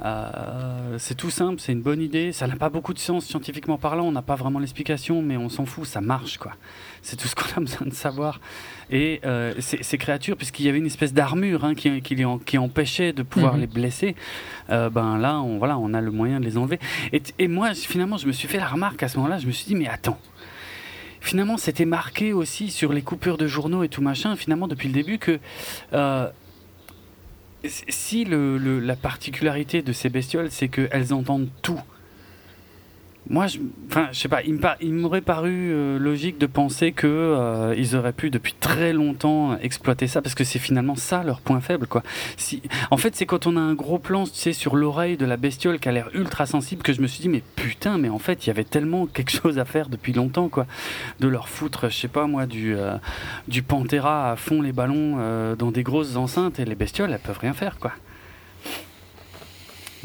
Euh, 0.03 0.97
c'est 0.97 1.15
tout 1.15 1.29
simple, 1.29 1.59
c'est 1.59 1.71
une 1.71 1.81
bonne 1.81 2.01
idée. 2.01 2.33
Ça 2.33 2.47
n'a 2.47 2.55
pas 2.55 2.69
beaucoup 2.69 2.93
de 2.93 2.99
sens 2.99 3.25
scientifiquement 3.25 3.77
parlant, 3.77 4.05
on 4.05 4.11
n'a 4.11 4.21
pas 4.21 4.35
vraiment 4.35 4.59
l'explication, 4.59 5.21
mais 5.21 5.37
on 5.37 5.47
s'en 5.49 5.65
fout, 5.65 5.85
ça 5.85 6.01
marche 6.01 6.37
quoi. 6.37 6.51
C'est 7.01 7.15
tout 7.15 7.27
ce 7.27 7.35
qu'on 7.35 7.49
a 7.55 7.59
besoin 7.61 7.87
de 7.87 7.93
savoir. 7.93 8.41
Et 8.91 9.21
euh, 9.25 9.53
ces, 9.59 9.83
ces 9.83 9.97
créatures, 9.97 10.35
puisqu'il 10.35 10.65
y 10.65 10.69
avait 10.69 10.79
une 10.79 10.85
espèce 10.85 11.13
d'armure 11.13 11.63
hein, 11.63 11.73
qui, 11.75 12.57
empêchait 12.57 13.13
de 13.13 13.23
pouvoir 13.23 13.53
Mhm. 13.53 13.61
les 13.61 13.67
blesser, 13.67 14.15
euh, 14.69 14.89
ben 14.89 15.17
là, 15.17 15.39
on, 15.39 15.57
voilà, 15.57 15.77
on 15.77 15.93
a 15.93 16.01
le 16.01 16.11
moyen 16.11 16.39
de 16.39 16.45
les 16.45 16.57
enlever. 16.57 16.79
Et, 17.39 17.47
moi, 17.47 17.73
finalement, 17.73 18.17
je 18.17 18.27
me 18.27 18.31
suis 18.31 18.47
fait 18.47 18.57
la 18.57 18.67
remarque 18.67 19.01
à 19.03 19.07
ce 19.07 19.17
moment-là, 19.17 19.37
je 19.37 19.47
me 19.47 19.51
suis 19.51 19.65
dit, 19.65 19.75
mais 19.75 19.87
attends. 19.87 20.19
Finalement, 21.21 21.57
c'était 21.57 21.85
marqué 21.85 22.33
aussi 22.33 22.69
sur 22.69 22.93
les 22.93 23.01
coupures 23.01 23.37
de 23.37 23.47
journaux 23.47 23.81
et 23.83 23.89
tout 23.89 24.01
machin, 24.01 24.35
finalement, 24.35 24.67
depuis 24.67 24.87
le 24.87 24.93
début, 24.93 25.17
que 25.17 25.39
euh, 25.93 26.29
si 27.69 28.25
le, 28.25 28.57
le- 28.57 28.79
la 28.79 28.95
particularité 28.95 29.81
de 29.81 29.93
ces 29.93 30.09
bestioles, 30.09 30.51
c'est 30.51 30.67
qu'elles 30.69 31.13
entendent 31.13 31.49
tout. 31.61 31.81
Moi, 33.27 33.47
je, 33.47 33.57
enfin, 33.89 34.09
je 34.11 34.19
sais 34.19 34.29
pas, 34.29 34.41
il 34.43 34.93
m'aurait 34.93 35.21
paru 35.21 35.71
euh, 35.71 35.97
logique 35.97 36.37
de 36.37 36.45
penser 36.45 36.91
que 36.91 37.07
euh, 37.07 37.73
ils 37.75 37.95
auraient 37.95 38.13
pu 38.13 38.29
depuis 38.29 38.53
très 38.53 38.93
longtemps 38.93 39.57
exploiter 39.57 40.05
ça, 40.05 40.21
parce 40.21 40.35
que 40.35 40.43
c'est 40.43 40.59
finalement 40.59 40.95
ça 40.95 41.23
leur 41.23 41.41
point 41.41 41.59
faible, 41.59 41.87
quoi. 41.87 42.03
Si, 42.37 42.61
en 42.91 42.97
fait, 42.97 43.15
c'est 43.15 43.25
quand 43.25 43.47
on 43.47 43.57
a 43.57 43.59
un 43.59 43.73
gros 43.73 43.97
plan, 43.97 44.25
tu 44.25 44.35
sais, 44.35 44.53
sur 44.53 44.75
l'oreille 44.75 45.17
de 45.17 45.25
la 45.25 45.37
bestiole 45.37 45.79
qui 45.79 45.89
a 45.89 45.91
l'air 45.91 46.09
ultra 46.13 46.45
sensible, 46.45 46.83
que 46.83 46.93
je 46.93 47.01
me 47.01 47.07
suis 47.07 47.21
dit, 47.21 47.29
mais 47.29 47.41
putain, 47.55 47.97
mais 47.97 48.09
en 48.09 48.19
fait, 48.19 48.45
il 48.45 48.47
y 48.47 48.51
avait 48.51 48.63
tellement 48.63 49.05
quelque 49.13 49.31
chose 49.31 49.57
à 49.57 49.65
faire 49.65 49.89
depuis 49.89 50.13
longtemps, 50.13 50.47
quoi. 50.47 50.67
De 51.19 51.27
leur 51.27 51.49
foutre, 51.49 51.89
je 51.89 51.95
sais 51.95 52.07
pas 52.07 52.27
moi, 52.27 52.45
du 52.45 52.75
euh, 52.75 52.97
du 53.47 53.63
Pantera 53.63 54.31
à 54.31 54.35
fond 54.35 54.61
les 54.61 54.71
ballons 54.71 55.15
euh, 55.17 55.55
dans 55.55 55.71
des 55.71 55.83
grosses 55.83 56.15
enceintes, 56.15 56.59
et 56.59 56.65
les 56.65 56.75
bestioles, 56.75 57.11
elles 57.11 57.19
peuvent 57.19 57.39
rien 57.39 57.53
faire, 57.53 57.79
quoi. 57.79 57.91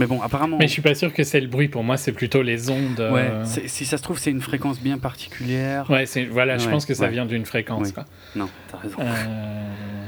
Mais 0.01 0.07
bon, 0.07 0.21
apparemment. 0.23 0.57
Mais 0.59 0.67
je 0.67 0.73
suis 0.73 0.83
pas 0.83 0.95
sûr 0.95 1.13
que 1.13 1.23
c'est 1.25 1.41
le 1.41 1.47
bruit. 1.47 1.69
Pour 1.69 1.85
moi, 1.85 1.97
c'est 1.99 2.13
plutôt 2.13 2.41
les 2.43 2.71
ondes. 2.71 2.99
euh, 3.01 3.13
Ouais, 3.13 3.31
c'est- 3.45 3.69
si 3.69 3.85
ça 3.85 3.99
se 3.99 4.03
trouve, 4.03 4.19
c'est 4.19 4.31
une 4.31 4.41
fréquence 4.41 4.81
bien 4.81 4.97
particulière. 4.99 5.89
Ouais, 5.91 6.07
c'est 6.07 6.25
voilà. 6.25 6.57
Je 6.59 6.69
pense 6.69 6.87
que 6.87 6.95
ça 6.95 7.05
ouais. 7.05 7.11
vient 7.11 7.27
d'une 7.27 7.45
fréquence. 7.45 7.89
Oui. 7.89 7.93
quoi. 7.93 8.07
Non, 8.35 8.49
t'as 8.73 8.79
raison. 8.79 8.97
Euh, 9.01 10.07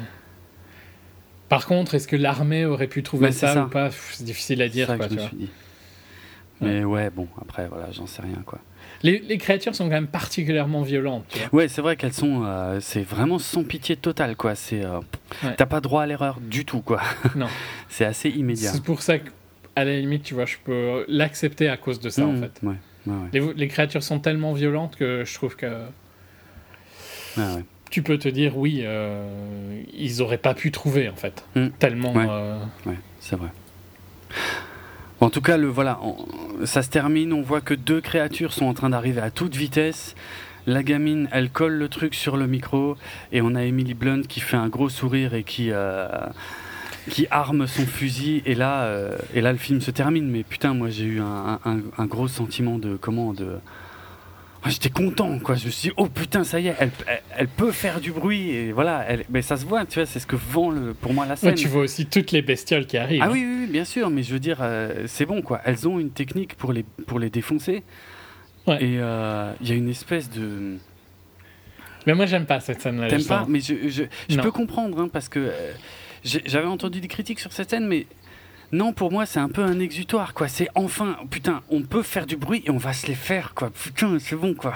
Par 1.49 1.67
contre, 1.67 1.95
est-ce 1.95 2.09
que 2.09 2.17
l'armée 2.17 2.65
aurait 2.65 2.87
pu 2.87 3.03
trouver 3.03 3.31
ça, 3.33 3.53
ça. 3.53 3.65
ou 3.65 3.69
pas? 3.69 3.91
C'est 3.91 4.25
difficile 4.25 4.63
à 4.63 4.69
dire. 4.69 4.87
ça 4.87 4.97
que 4.97 5.09
je 5.11 5.15
me 5.15 5.21
suis 5.21 5.37
dit. 5.37 5.51
Mais 6.63 6.85
ouais, 6.85 7.11
bon, 7.11 7.27
après, 7.41 7.67
voilà, 7.69 7.91
j'en 7.93 8.07
sais 8.07 8.23
rien, 8.23 8.41
quoi. 8.47 8.61
Les, 9.03 9.19
les 9.19 9.37
créatures 9.37 9.75
sont 9.75 9.85
quand 9.85 9.91
même 9.91 10.07
particulièrement 10.07 10.83
violentes. 10.83 11.25
Tu 11.29 11.39
vois. 11.41 11.49
Ouais, 11.63 11.69
c'est 11.69 11.83
vrai 11.83 11.97
qu'elles 11.97 12.13
sont. 12.13 12.45
euh, 12.47 12.79
c'est 12.81 13.03
vraiment 13.03 13.39
sans 13.41 13.65
pitié 13.65 13.97
totale, 13.97 14.37
quoi. 14.37 14.55
C'est. 14.55 14.85
euh, 14.85 15.01
Ouais. 15.43 15.55
T'as 15.57 15.67
pas 15.67 15.81
droit 15.81 16.03
à 16.03 16.07
l'erreur 16.07 16.39
du 16.41 16.65
tout, 16.65 16.81
quoi. 16.81 17.01
Non. 17.35 17.49
c'est 17.89 18.05
assez 18.05 18.29
immédiat. 18.31 18.71
C'est 18.73 18.83
pour 18.83 19.03
ça 19.03 19.17
qu'à 19.75 19.85
la 19.85 19.99
limite, 19.99 20.23
tu 20.25 20.35
vois, 20.35 20.47
je 20.47 20.57
peux 20.65 21.05
l'accepter 21.09 21.69
à 21.69 21.77
cause 21.77 22.01
de 22.01 22.11
ça, 22.11 22.27
en 22.27 22.33
Mmh, 22.33 22.41
fait. 22.41 22.53
Ouais, 22.63 22.75
ouais, 23.07 23.15
ouais. 23.15 23.29
Les, 23.33 23.55
les 23.55 23.69
créatures 23.69 24.03
sont 24.03 24.19
tellement 24.21 24.53
violentes 24.53 24.97
que 24.97 25.25
je 25.25 25.35
trouve 25.35 25.57
que 25.57 25.67
ouais. 27.37 27.65
tu 27.91 28.03
peux 28.03 28.19
te 28.19 28.29
dire, 28.29 28.57
oui, 28.57 28.81
euh, 28.85 29.83
ils 29.95 30.23
auraient 30.23 30.39
pas 30.39 30.55
pu 30.55 30.71
trouver, 30.71 31.09
en 31.09 31.17
fait. 31.17 31.45
Mm. 31.57 31.69
Tellement. 31.79 32.13
Euh, 32.17 32.59
c'est 33.21 33.37
vrai. 33.37 33.49
En 35.21 35.31
tout 35.31 35.41
cas, 35.43 35.57
le 35.57 35.69
voilà, 35.69 36.01
on- 36.03 36.27
ça 36.67 36.83
se 36.83 36.91
termine. 36.91 37.33
On 37.33 37.43
voit 37.43 37.61
que 37.61 37.75
deux 37.75 38.01
créatures 38.01 38.53
sont 38.53 38.67
en 38.67 38.75
train 38.75 38.91
d'arriver 38.91 39.21
à 39.21 39.31
toute 39.31 39.55
vitesse. 39.55 40.15
La 40.67 40.83
gamine, 40.83 41.29
elle 41.33 41.51
colle 41.51 41.75
le 41.75 41.89
truc 41.89 42.15
sur 42.15 42.37
le 42.37 42.47
micro, 42.47 42.97
et 43.33 43.41
on 43.41 43.55
a 43.57 43.63
Emily 43.65 43.95
Blunt 43.95 44.23
qui 44.29 44.39
fait 44.41 44.57
un 44.57 44.69
gros 44.69 44.89
sourire 44.89 45.35
et 45.35 45.43
qui 45.43 45.71
euh, 45.73 46.07
qui 47.11 47.27
arme 47.31 47.67
son 47.67 47.87
fusil. 47.87 48.43
Et 48.47 48.55
là, 48.55 48.85
euh, 48.85 49.17
et 49.35 49.41
là, 49.41 49.53
le 49.53 49.59
film 49.59 49.81
se 49.81 49.91
termine. 49.91 50.29
Mais 50.29 50.43
putain, 50.43 50.75
moi, 50.75 50.91
j'ai 50.91 51.05
eu 51.05 51.21
un, 51.21 51.59
un- 51.65 51.81
un 51.99 52.07
gros 52.07 52.29
sentiment 52.29 52.79
de 52.79 52.97
comment 52.97 53.33
de 53.33 53.59
J'étais 54.69 54.91
content, 54.91 55.41
quoi. 55.41 55.57
Je 55.57 55.67
me 55.67 55.71
suis 55.73 55.89
dit, 55.89 55.95
oh 55.97 56.07
putain, 56.07 56.45
ça 56.45 56.61
y 56.61 56.69
est, 56.69 56.77
elle, 56.79 56.93
elle, 57.09 57.23
elle 57.37 57.49
peut 57.49 57.73
faire 57.73 58.01
du 58.01 58.13
bruit. 58.13 58.51
Et 58.51 58.71
voilà, 58.71 59.05
elle, 59.09 59.25
mais 59.29 59.43
ça 59.43 59.57
se 59.57 59.67
voit, 59.67 59.85
tu 59.87 59.99
vois, 59.99 60.07
c'est 60.07 60.21
ce 60.21 60.27
que 60.27 60.37
vend 60.37 60.71
le, 60.71 60.95
pour 60.95 61.13
moi 61.13 61.27
la 61.27 61.35
scène. 61.35 61.49
ouais, 61.51 61.55
tu 61.57 61.67
vois 61.67 61.83
aussi 61.83 62.07
toutes 62.07 62.31
les 62.31 62.43
bestioles 62.43 62.87
qui 62.87 62.97
arrivent. 62.97 63.23
Ah 63.25 63.27
hein. 63.27 63.31
oui, 63.33 63.45
oui, 63.45 63.57
oui, 63.63 63.67
bien 63.67 63.85
sûr, 63.85 64.09
mais 64.09 64.23
je 64.23 64.33
veux 64.33 64.39
dire, 64.39 64.59
euh, 64.61 65.03
c'est 65.09 65.27
bon 65.27 65.43
quoi. 65.43 65.61
Elles 65.65 65.89
ont 65.89 65.99
une 65.99 66.11
technique 66.11 66.55
pour 66.55 66.73
les, 66.73 66.85
pour 67.09 67.19
les 67.19 67.29
défoncer. 67.29 67.83
Ouais. 68.69 68.77
Et 68.77 68.99
euh, 69.01 69.53
il 69.61 69.69
y 69.69 69.73
a 69.73 69.75
une 69.75 69.89
espèce 69.89 70.31
de. 70.31 70.77
Mais 72.07 72.15
moi, 72.15 72.27
j'aime 72.27 72.47
pas 72.47 72.61
cette 72.61 72.81
scène-là. 72.83 73.09
T'aimes 73.09 73.25
pas? 73.25 73.45
Mais 73.49 73.59
je, 73.59 73.75
je, 73.89 74.05
je 74.29 74.41
peux 74.41 74.53
comprendre, 74.53 75.01
hein, 75.01 75.09
parce 75.13 75.29
que 75.29 75.41
euh, 75.41 75.73
j'avais 76.25 76.67
entendu 76.67 77.01
des 77.01 77.09
critiques 77.09 77.41
sur 77.41 77.53
cette 77.53 77.71
scène, 77.71 77.87
mais 77.87 78.07
non, 78.73 78.95
pour 78.95 79.13
moi, 79.13 79.27
c'est 79.27 79.39
un 79.41 79.51
peu 79.51 79.63
un 79.63 79.79
exutoire 79.81 80.33
quoi. 80.33 80.49
C'est 80.49 80.69
enfin, 80.75 81.17
putain, 81.31 81.61
on 81.71 81.83
peut 81.83 82.03
faire 82.03 82.25
du 82.25 82.37
bruit 82.37 82.63
et 82.67 82.71
on 82.71 82.79
va 82.79 82.95
se 82.95 83.07
les 83.07 83.15
faire 83.15 83.53
quoi. 83.55 83.69
Putain, 83.71 84.19
c'est 84.19 84.35
bon 84.37 84.55
quoi. 84.55 84.75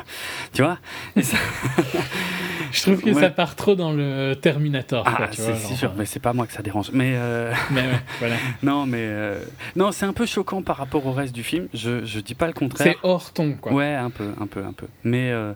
Tu 0.52 0.60
vois? 0.62 0.78
Et 1.16 1.23
ça- 1.23 1.39
Je 2.73 2.82
trouve 2.82 3.01
que 3.01 3.10
Ouais. 3.10 3.20
ça 3.23 3.31
part 3.31 3.55
trop 3.55 3.74
dans 3.74 3.93
le 3.93 4.35
Terminator. 4.35 5.05
Ah, 5.06 5.28
c'est 5.32 5.56
sûr, 5.56 5.90
euh, 5.90 5.94
mais 5.97 6.05
c'est 6.05 6.20
pas 6.20 6.32
moi 6.35 6.47
que 6.47 6.52
ça 6.52 6.62
dérange. 6.62 6.90
Mais. 6.93 7.14
euh, 7.16 7.52
Mais 7.70 7.82
ouais, 7.82 8.01
voilà. 8.18 8.35
Non, 8.62 8.85
mais 8.86 8.98
euh, 9.01 9.39
non, 9.77 9.93
c'est 9.93 10.05
un 10.05 10.12
peu 10.12 10.27
choquant 10.27 10.60
par 10.62 10.77
rapport 10.77 11.06
au 11.06 11.12
reste 11.12 11.35
du 11.35 11.43
film. 11.44 11.68
Je, 11.73 12.05
je 12.05 12.20
dis 12.20 12.35
pas 12.35 12.48
le 12.48 12.52
contraire. 12.52 12.94
C'est 13.01 13.06
hors 13.09 13.32
ton, 13.32 13.55
quoi. 13.55 13.73
Ouais, 13.73 13.94
un 13.94 14.10
peu, 14.10 14.28
un 14.40 14.47
peu, 14.47 14.62
un 14.64 14.73
peu. 14.73 14.86
Mais 15.05 15.31
euh, 15.31 15.55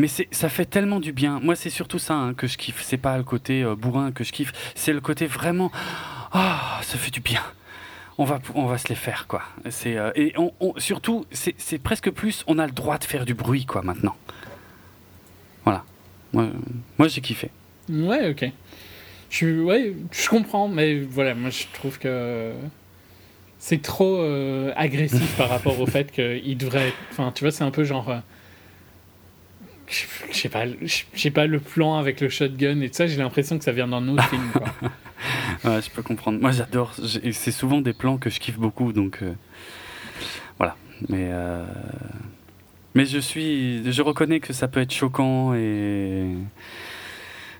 mais 0.00 0.08
ça 0.08 0.48
fait 0.48 0.64
tellement 0.64 0.98
du 0.98 1.12
bien. 1.12 1.40
Moi, 1.40 1.54
c'est 1.54 1.68
surtout 1.68 1.98
ça 1.98 2.14
hein, 2.14 2.34
que 2.34 2.46
je 2.46 2.56
kiffe. 2.56 2.82
C'est 2.82 2.96
pas 2.96 3.18
le 3.18 3.22
côté 3.22 3.62
euh, 3.62 3.76
bourrin 3.76 4.12
que 4.12 4.24
je 4.24 4.32
kiffe. 4.32 4.52
C'est 4.74 4.94
le 4.94 5.00
côté 5.00 5.26
vraiment. 5.26 5.70
Ah, 6.32 6.80
ça 6.82 6.96
fait 6.96 7.10
du 7.10 7.20
bien. 7.20 7.42
On 8.16 8.24
va, 8.24 8.38
on 8.54 8.64
va 8.64 8.78
se 8.78 8.88
les 8.88 8.94
faire, 8.94 9.26
quoi. 9.28 9.42
C'est 9.68 9.96
euh, 9.96 10.10
et 10.14 10.34
surtout, 10.78 11.26
c'est 11.32 11.78
presque 11.78 12.10
plus. 12.10 12.44
On 12.46 12.58
a 12.58 12.66
le 12.66 12.72
droit 12.72 12.96
de 12.98 13.04
faire 13.04 13.26
du 13.26 13.34
bruit, 13.34 13.66
quoi, 13.66 13.82
maintenant. 13.82 14.16
Voilà. 15.64 15.84
Moi, 16.32 16.48
moi 16.98 17.08
j'ai 17.08 17.20
kiffé. 17.20 17.50
Ouais, 17.90 18.30
ok. 18.30 18.50
Je, 19.28 19.62
ouais, 19.62 19.94
je 20.12 20.28
comprends, 20.28 20.68
mais 20.68 20.98
voilà, 21.00 21.34
moi 21.34 21.50
je 21.50 21.64
trouve 21.72 21.98
que 21.98 22.52
c'est 23.58 23.82
trop 23.82 24.18
euh, 24.18 24.72
agressif 24.76 25.36
par 25.36 25.50
rapport 25.50 25.78
au 25.78 25.86
fait 25.86 26.10
qu'il 26.10 26.56
devrait. 26.56 26.92
Enfin, 27.10 27.32
tu 27.34 27.44
vois, 27.44 27.50
c'est 27.50 27.64
un 27.64 27.70
peu 27.70 27.84
genre. 27.84 28.22
Je 29.90 30.36
sais 30.36 30.48
pas, 30.48 30.64
pas 31.34 31.46
le 31.46 31.60
plan 31.60 31.96
avec 31.96 32.20
le 32.20 32.28
shotgun 32.28 32.80
et 32.80 32.88
tout 32.88 32.96
ça. 32.96 33.06
J'ai 33.06 33.16
l'impression 33.16 33.58
que 33.58 33.64
ça 33.64 33.72
vient 33.72 33.88
d'un 33.88 34.06
autre 34.08 34.24
film. 34.28 34.42
Ouais, 35.64 35.82
je 35.82 35.90
peux 35.90 36.02
comprendre. 36.02 36.40
Moi, 36.40 36.52
j'adore. 36.52 36.94
C'est 37.32 37.50
souvent 37.50 37.82
des 37.82 37.92
plans 37.92 38.16
que 38.16 38.30
je 38.30 38.40
kiffe 38.40 38.58
beaucoup, 38.58 38.94
donc 38.94 39.18
euh, 39.22 39.34
voilà. 40.56 40.76
Mais 41.10 41.28
euh, 41.30 41.66
mais 42.94 43.04
je 43.04 43.18
suis, 43.18 43.92
je 43.92 44.02
reconnais 44.02 44.40
que 44.40 44.54
ça 44.54 44.66
peut 44.66 44.80
être 44.80 44.92
choquant 44.92 45.54
et 45.54 46.24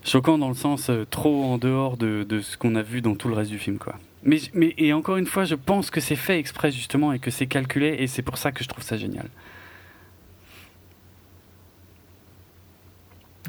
choquant 0.04 0.38
dans 0.38 0.48
le 0.48 0.54
sens 0.54 0.88
euh, 0.88 1.04
trop 1.08 1.44
en 1.44 1.58
dehors 1.58 1.98
de, 1.98 2.24
de 2.26 2.40
ce 2.40 2.56
qu'on 2.56 2.74
a 2.74 2.82
vu 2.82 3.02
dans 3.02 3.14
tout 3.14 3.28
le 3.28 3.34
reste 3.34 3.50
du 3.50 3.58
film, 3.58 3.76
quoi. 3.76 3.96
Mais 4.22 4.38
mais 4.54 4.74
et 4.78 4.94
encore 4.94 5.18
une 5.18 5.26
fois, 5.26 5.44
je 5.44 5.54
pense 5.54 5.90
que 5.90 6.00
c'est 6.00 6.16
fait 6.16 6.38
exprès 6.38 6.72
justement 6.72 7.12
et 7.12 7.18
que 7.18 7.30
c'est 7.30 7.46
calculé 7.46 7.96
et 7.98 8.06
c'est 8.06 8.22
pour 8.22 8.38
ça 8.38 8.52
que 8.52 8.64
je 8.64 8.68
trouve 8.68 8.84
ça 8.84 8.96
génial. 8.96 9.28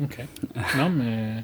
Ok. 0.02 0.18
Non, 0.78 0.90
mais. 0.90 1.44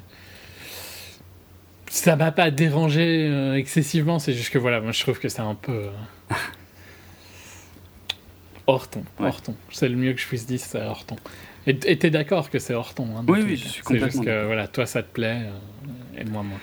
Ça 1.90 2.16
m'a 2.16 2.32
pas 2.32 2.50
dérangé 2.50 3.26
euh, 3.30 3.54
excessivement, 3.54 4.18
c'est 4.18 4.34
juste 4.34 4.50
que 4.50 4.58
voilà, 4.58 4.80
moi 4.80 4.92
je 4.92 5.00
trouve 5.00 5.18
que 5.18 5.28
c'est 5.30 5.40
un 5.40 5.54
peu. 5.54 5.72
euh, 5.72 6.34
hors 8.66 8.88
ton, 8.88 9.00
Ouais. 9.18 9.28
hors 9.28 9.40
ton. 9.42 9.54
C'est 9.70 9.88
le 9.88 9.96
mieux 9.96 10.12
que 10.12 10.20
je 10.20 10.26
puisse 10.26 10.46
dire, 10.46 10.60
c'est 10.60 10.82
hors 10.82 11.04
ton. 11.06 11.16
Et 11.66 11.98
t'es 11.98 12.10
d'accord 12.10 12.48
que 12.50 12.58
c'est 12.58 12.72
hors 12.74 12.94
ton 12.94 13.04
hein, 13.16 13.24
Oui, 13.28 13.40
oui, 13.42 13.50
les 13.50 13.56
je 13.56 13.60
suis 13.68 13.68
C'est 13.68 13.74
juste 13.76 13.82
complètement 13.84 14.22
que 14.22 14.46
voilà, 14.46 14.68
toi 14.68 14.86
ça 14.86 15.02
te 15.02 15.12
plaît 15.12 15.42
euh, 15.42 16.20
et 16.20 16.24
moi 16.24 16.42
moins. 16.42 16.58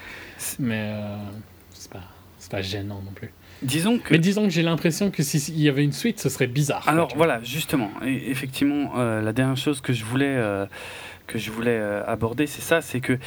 Mais 0.60 0.92
euh, 0.94 1.18
c'est 1.72 1.92
pas, 1.92 2.02
pas 2.50 2.62
gênant 2.62 3.02
non 3.04 3.12
plus. 3.12 3.32
Disons 3.62 4.00
que 4.00 4.12
Mais 4.14 4.20
disons 4.20 4.44
que 4.44 4.50
j'ai 4.50 4.64
l'impression 4.64 5.12
que 5.12 5.22
s'il 5.24 5.60
y 5.60 5.70
avait 5.70 5.84
une 5.84 5.94
suite, 5.94 6.20
ce 6.20 6.30
serait 6.30 6.48
bizarre. 6.48 6.88
Alors 6.90 7.14
voilà, 7.16 7.42
justement, 7.44 7.90
et 8.06 8.30
effectivement, 8.32 8.94
euh, 8.98 9.22
la 9.22 9.32
dernière 9.34 9.58
chose 9.58 9.80
que 9.82 9.94
je 9.94 10.04
voulais, 10.04 10.36
euh, 10.36 10.66
que 11.28 11.38
je 11.40 11.52
voulais 11.52 11.78
euh, 11.80 12.04
aborder, 12.06 12.48
c'est 12.48 12.62
ça, 12.62 12.82
c'est 12.82 13.00
que 13.00 13.18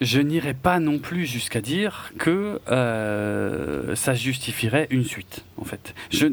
je 0.00 0.20
n'irai 0.20 0.54
pas 0.54 0.78
non 0.78 0.98
plus 0.98 1.26
jusqu'à 1.26 1.60
dire 1.60 2.12
que 2.18 2.60
euh, 2.70 3.94
ça 3.96 4.14
justifierait 4.14 4.86
une 4.90 5.04
suite, 5.04 5.44
en 5.60 5.64
fait. 5.64 5.94
Je 6.10 6.28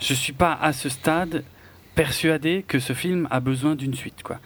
je 0.00 0.12
suis 0.12 0.32
pas 0.32 0.58
à 0.60 0.72
ce 0.72 0.88
stade 0.88 1.44
persuadé 1.94 2.64
que 2.66 2.80
ce 2.80 2.92
film 2.92 3.28
a 3.30 3.38
besoin 3.38 3.76
d'une 3.76 3.94
suite, 3.94 4.22
quoi. 4.24 4.40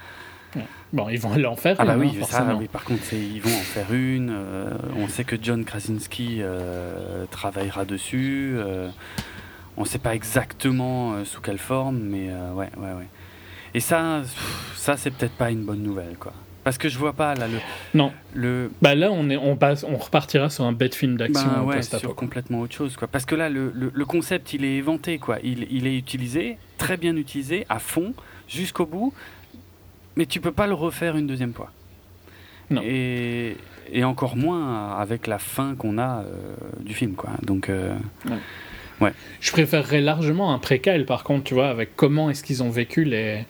Bon, 0.93 1.09
ils 1.09 1.19
vont 1.19 1.35
l'en 1.37 1.57
faire. 1.57 1.77
Ah 1.79 1.87
bah 1.87 1.97
oui, 1.97 2.13
hein, 2.21 2.25
ça, 2.27 2.55
oui, 2.55 2.69
par 2.69 2.85
contre, 2.85 3.15
ils 3.15 3.41
vont 3.41 3.49
en 3.49 3.63
faire 3.63 3.91
une. 3.95 4.29
euh, 4.31 4.71
on 4.99 5.09
sait 5.09 5.25
que 5.25 5.37
John 5.41 5.65
Krasinski 5.65 6.41
euh, 6.41 7.25
travaillera 7.31 7.87
dessus. 7.87 8.57
on 9.79 9.83
ne 9.83 9.87
sait 9.87 9.99
pas 9.99 10.15
exactement 10.15 11.25
sous 11.25 11.41
quelle 11.41 11.57
forme, 11.57 11.99
mais 11.99 12.29
ouais, 12.55 12.69
ouais, 12.77 12.93
ouais. 12.93 13.09
Et 13.75 13.81
ça, 13.81 14.23
ça 14.75 14.97
c'est 14.97 15.11
peut-être 15.11 15.33
pas 15.33 15.51
une 15.51 15.65
bonne 15.65 15.83
nouvelle, 15.83 16.17
quoi. 16.19 16.33
Parce 16.65 16.79
que 16.79 16.89
je 16.89 16.97
vois 16.97 17.13
pas 17.13 17.35
là 17.35 17.49
le. 17.49 17.59
Non. 17.93 18.13
le 18.35 18.71
Bah 18.83 18.95
là, 18.95 19.11
on, 19.11 19.29
est, 19.31 19.37
on, 19.37 19.57
passe, 19.57 19.83
on 19.85 19.97
repartira 19.97 20.49
sur 20.49 20.65
un 20.65 20.73
bête 20.73 20.95
film 20.95 21.17
d'action 21.17 21.65
au 21.65 21.67
ouais, 21.69 21.83
sur 21.83 22.15
complètement 22.15 22.61
autre 22.61 22.75
chose, 22.75 22.97
quoi. 22.97 23.09
Parce 23.09 23.25
que 23.25 23.35
là, 23.35 23.49
le, 23.49 23.73
le- 23.75 23.91
le 23.93 24.05
concept, 24.05 24.53
il 24.55 24.65
est 24.65 24.77
éventé, 24.77 25.19
quoi. 25.19 25.39
Il, 25.43 25.67
il 25.73 25.89
est 25.89 25.97
utilisé, 25.97 26.59
très 26.79 26.97
bien 26.97 27.17
utilisé, 27.17 27.67
à 27.69 27.81
fond, 27.81 28.15
jusqu'au 28.49 28.87
bout. 28.87 29.13
Mais 30.15 30.27
tu 30.27 30.41
peux 30.41 30.53
pas 30.53 30.69
le 30.69 30.75
refaire 30.75 31.17
une 31.17 31.27
deuxième 31.27 31.53
fois. 31.53 31.73
Non. 32.71 32.81
Et, 32.85 33.57
et 33.91 34.05
encore 34.05 34.37
moins 34.37 34.93
avec 34.99 35.27
la 35.27 35.39
fin 35.41 35.75
qu'on 35.75 35.99
a 35.99 36.21
euh, 36.21 36.55
du 36.81 36.95
film, 36.95 37.15
quoi. 37.15 37.31
Donc, 37.43 37.71
euh, 37.71 37.93
Je 39.41 39.51
préférerais 39.51 40.01
largement 40.01 40.55
un 40.55 40.59
préquel, 40.61 41.07
par 41.07 41.25
contre, 41.25 41.43
tu 41.43 41.55
vois, 41.55 41.71
avec 41.71 41.97
comment 41.97 42.31
est-ce 42.31 42.45
qu'ils 42.45 42.63
ont 42.63 42.71
vécu 42.71 43.03
les. 43.05 43.45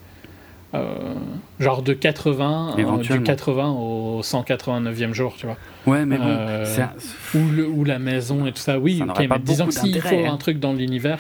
Euh, 0.75 1.15
genre 1.61 1.83
de 1.83 1.93
80, 1.93 2.71
euh, 2.71 2.75
du 2.77 2.81
Éventuellement. 2.81 3.25
80 3.25 3.71
au 3.73 4.21
189e 4.23 5.13
jour, 5.13 5.35
tu 5.37 5.47
vois. 5.47 5.57
ouais, 5.87 6.07
mais 6.07 6.17
bon, 6.17 6.25
Euh, 6.27 6.87
Ou, 7.35 7.49
le, 7.51 7.67
ou 7.69 7.85
la 7.85 7.99
maison 7.99 8.47
et 8.47 8.53
tout 8.53 8.61
ça. 8.61 8.79
Oui, 8.79 8.99
Ça 8.99 9.05
mais 9.29 9.39
disons 9.41 9.67
que 9.67 9.75
s'il 9.75 10.01
faut 10.01 10.17
hein. 10.17 10.33
un 10.33 10.37
truc 10.39 10.59
dans 10.59 10.73
l'univers, 10.73 11.19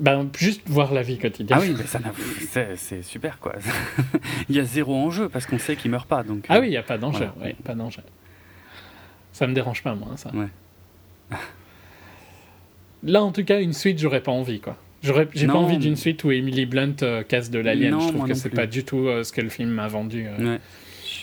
ben, 0.00 0.28
juste 0.36 0.62
voir 0.66 0.92
la 0.92 1.02
vie 1.02 1.18
quotidienne. 1.18 1.58
Ah 1.60 1.64
oui, 1.64 1.74
mais 1.74 2.76
c'est 2.76 3.02
super, 3.02 3.38
quoi. 3.38 3.54
il 4.48 4.56
y 4.56 4.60
a 4.60 4.64
zéro 4.64 4.94
enjeu 4.94 5.28
parce 5.28 5.46
qu'on 5.46 5.58
sait 5.58 5.76
qu'il 5.76 5.90
meurt 5.90 6.06
pas, 6.06 6.22
donc. 6.22 6.44
Ah 6.48 6.60
oui, 6.60 6.66
il 6.66 6.70
n'y 6.70 6.76
a 6.76 6.82
pas 6.82 6.98
d'enjeu. 6.98 7.28
Voilà. 7.36 7.50
ouais, 7.52 7.56
pas 7.64 7.74
d'enjeu. 7.74 8.02
Ça 9.32 9.46
me 9.46 9.54
dérange 9.54 9.82
pas, 9.82 9.94
moi, 9.94 10.08
ça. 10.16 10.30
Ouais. 10.34 10.48
Là, 13.04 13.22
en 13.22 13.32
tout 13.32 13.44
cas, 13.44 13.60
une 13.60 13.72
suite, 13.72 13.98
j'aurais 13.98 14.22
pas 14.22 14.32
envie, 14.32 14.60
quoi. 14.60 14.76
J'aurais, 15.02 15.28
j'ai 15.32 15.46
pas 15.46 15.54
envie 15.54 15.78
d'une 15.78 15.96
suite 15.96 16.24
où 16.24 16.30
Emily 16.32 16.66
Blunt 16.66 16.96
euh, 17.02 17.22
casse 17.22 17.50
de 17.50 17.58
l'alien. 17.60 18.00
Je 18.00 18.08
trouve 18.08 18.26
que 18.26 18.34
c'est 18.34 18.50
pas 18.50 18.66
du 18.66 18.82
tout 18.84 19.06
euh, 19.06 19.22
ce 19.22 19.32
que 19.32 19.40
le 19.40 19.48
film 19.48 19.70
m'a 19.70 19.86
vendu 19.88 20.26
euh, 20.26 20.54
Ouais, 20.54 20.58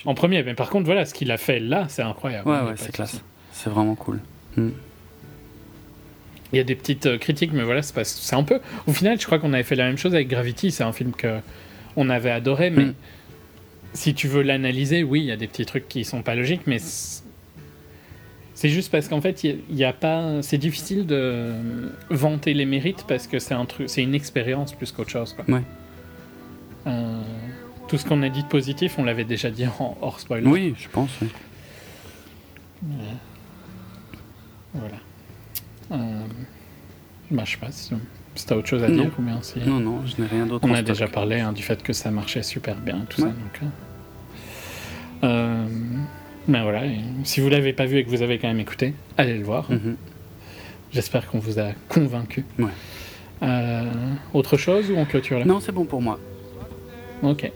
en 0.06 0.14
premier. 0.14 0.42
Mais 0.42 0.54
par 0.54 0.70
contre, 0.70 0.86
voilà, 0.86 1.04
ce 1.04 1.12
qu'il 1.12 1.30
a 1.30 1.36
fait 1.36 1.60
là, 1.60 1.86
c'est 1.88 2.02
incroyable. 2.02 2.48
ouais, 2.48 2.60
ouais, 2.60 2.74
c'est 2.76 2.92
classe. 2.92 3.22
C'est 3.52 3.68
vraiment 3.70 3.94
cool. 3.94 4.20
Il 4.56 4.72
y 6.52 6.58
a 6.60 6.64
des 6.64 6.74
petites 6.74 7.18
critiques, 7.18 7.52
mais 7.52 7.64
voilà, 7.64 7.82
c'est, 7.82 8.34
un 8.34 8.42
peu. 8.44 8.60
Au 8.86 8.92
final, 8.92 9.20
je 9.20 9.26
crois 9.26 9.38
qu'on 9.38 9.52
avait 9.52 9.62
fait 9.62 9.74
la 9.74 9.84
même 9.86 9.98
chose 9.98 10.14
avec 10.14 10.28
Gravity. 10.28 10.70
C'est 10.70 10.84
un 10.84 10.92
film 10.92 11.12
que 11.12 11.38
on 11.96 12.08
avait 12.08 12.30
adoré, 12.30 12.70
mais 12.70 12.84
Mm. 12.86 12.94
si 13.94 14.14
tu 14.14 14.28
veux 14.28 14.42
l'analyser, 14.42 15.02
oui, 15.02 15.20
il 15.20 15.26
y 15.26 15.32
a 15.32 15.36
des 15.36 15.46
petits 15.48 15.66
trucs 15.66 15.88
qui 15.88 16.04
sont 16.04 16.22
pas 16.22 16.34
logiques, 16.34 16.62
mais 16.66 16.78
C'est 18.56 18.70
juste 18.70 18.90
parce 18.90 19.06
qu'en 19.08 19.20
fait, 19.20 19.44
il 19.44 19.60
y 19.70 19.84
a 19.84 19.92
pas. 19.92 20.40
C'est 20.40 20.56
difficile 20.56 21.04
de 21.06 21.52
vanter 22.08 22.54
les 22.54 22.64
mérites 22.64 23.04
parce 23.06 23.26
que 23.26 23.38
c'est 23.38 23.52
un 23.52 23.66
truc, 23.66 23.90
c'est 23.90 24.02
une 24.02 24.14
expérience 24.14 24.72
plus 24.72 24.92
qu'autre 24.92 25.10
chose. 25.10 25.34
Quoi. 25.34 25.44
Ouais. 25.54 25.62
Euh, 26.86 27.20
tout 27.86 27.98
ce 27.98 28.06
qu'on 28.06 28.22
a 28.22 28.30
dit 28.30 28.42
de 28.42 28.48
positif, 28.48 28.98
on 28.98 29.04
l'avait 29.04 29.24
déjà 29.24 29.50
dit 29.50 29.66
en 29.66 29.98
hors 30.00 30.18
spoiler. 30.20 30.46
Oui, 30.46 30.74
je 30.78 30.88
pense. 30.88 31.10
oui. 31.20 31.28
Voilà. 34.72 34.96
Euh, 35.92 36.24
bah, 37.30 37.42
je 37.44 37.52
sais 37.52 37.56
pas 37.58 37.70
si, 37.70 37.92
si 38.34 38.46
t'as 38.46 38.56
autre 38.56 38.68
chose 38.68 38.82
à 38.84 38.88
Non. 38.88 39.02
dire 39.04 39.12
ou 39.18 39.22
bien 39.22 39.38
si. 39.42 39.58
Non, 39.60 39.80
non, 39.80 40.00
je 40.06 40.20
n'ai 40.20 40.28
rien 40.28 40.46
d'autre. 40.46 40.66
On 40.66 40.72
a 40.74 40.82
déjà 40.82 41.08
parlé 41.08 41.40
hein, 41.40 41.52
du 41.52 41.62
fait 41.62 41.82
que 41.82 41.92
ça 41.92 42.10
marchait 42.10 42.42
super 42.42 42.76
bien, 42.76 43.04
tout 43.08 43.20
ça. 43.20 43.26
Donc, 43.26 43.60
euh, 43.62 43.66
euh, 45.24 45.66
ben 46.48 46.62
voilà, 46.62 46.82
si 47.24 47.40
vous 47.40 47.48
l'avez 47.48 47.72
pas 47.72 47.86
vu 47.86 47.98
et 47.98 48.04
que 48.04 48.10
vous 48.10 48.22
avez 48.22 48.38
quand 48.38 48.48
même 48.48 48.60
écouté, 48.60 48.94
allez 49.16 49.36
le 49.36 49.44
voir. 49.44 49.70
Mhm. 49.70 49.96
J'espère 50.92 51.26
qu'on 51.28 51.38
vous 51.38 51.58
a 51.58 51.72
convaincu. 51.88 52.44
Ouais. 52.58 52.70
Euh, 53.42 53.82
autre 54.32 54.56
chose 54.56 54.90
ou 54.90 54.96
on 54.96 55.04
clôture 55.04 55.38
là? 55.38 55.44
Non, 55.44 55.60
c'est 55.60 55.72
bon 55.72 55.84
pour 55.84 56.00
moi. 56.00 56.18
Ok. 57.22 57.50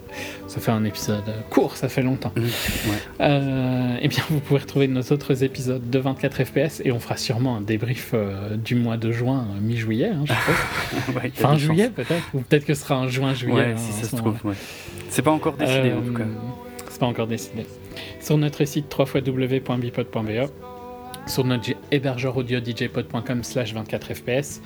Ça 0.47 0.61
fait 0.61 0.71
un 0.71 0.85
épisode 0.85 1.23
court, 1.51 1.77
ça 1.77 1.89
fait 1.89 2.03
longtemps. 2.03 2.33
Mhm. 2.35 2.43
Ouais. 2.45 2.97
Euh, 3.21 3.97
eh 4.01 4.09
bien, 4.09 4.23
vous 4.31 4.41
pouvez 4.41 4.61
retrouver 4.61 4.89
nos 4.89 5.03
autres 5.03 5.45
épisodes 5.45 5.89
de 5.91 5.99
24 5.99 6.45
FPS 6.45 6.83
et 6.85 6.93
on 6.93 6.99
fera 6.99 7.17
sûrement 7.17 7.57
un 7.57 7.61
débrief 7.61 8.11
euh, 8.15 8.57
du 8.57 8.75
mois 8.75 8.97
de 8.97 9.13
juin, 9.13 9.47
euh, 9.51 9.61
mi-juillet, 9.61 10.09
hein, 10.09 10.25
je. 10.25 10.33
Ouais, 11.13 11.27
a 11.27 11.41
fin 11.41 11.57
juillet 11.57 11.91
peut-être, 11.91 12.23
ou 12.35 12.41
peut-être 12.41 12.65
que 12.65 12.75
ce 12.75 12.83
sera 12.83 12.97
un 12.97 13.09
juin-juillet. 13.09 13.55
Ouais, 13.55 13.73
hein, 13.73 13.77
si 13.77 13.93
en 13.93 14.03
ça 14.03 14.09
se 14.09 14.17
trouve. 14.17 14.37
C'est 15.09 15.23
pas 15.23 15.31
encore 15.31 15.55
décidé 15.55 15.93
en 15.93 16.03
tout 16.03 16.15
cas. 16.15 16.25
C'est 16.89 17.01
pas 17.01 17.07
encore 17.07 17.27
décidé. 17.27 17.67
Sur 18.21 18.37
notre 18.37 18.65
site 18.65 18.95
www.bipod.be, 18.97 20.51
sur 21.27 21.45
notre 21.45 21.71
hébergeur 21.91 22.37
audio 22.37 22.61
djpod.com 22.61 23.43
slash 23.43 23.75
24fps. 23.75 24.61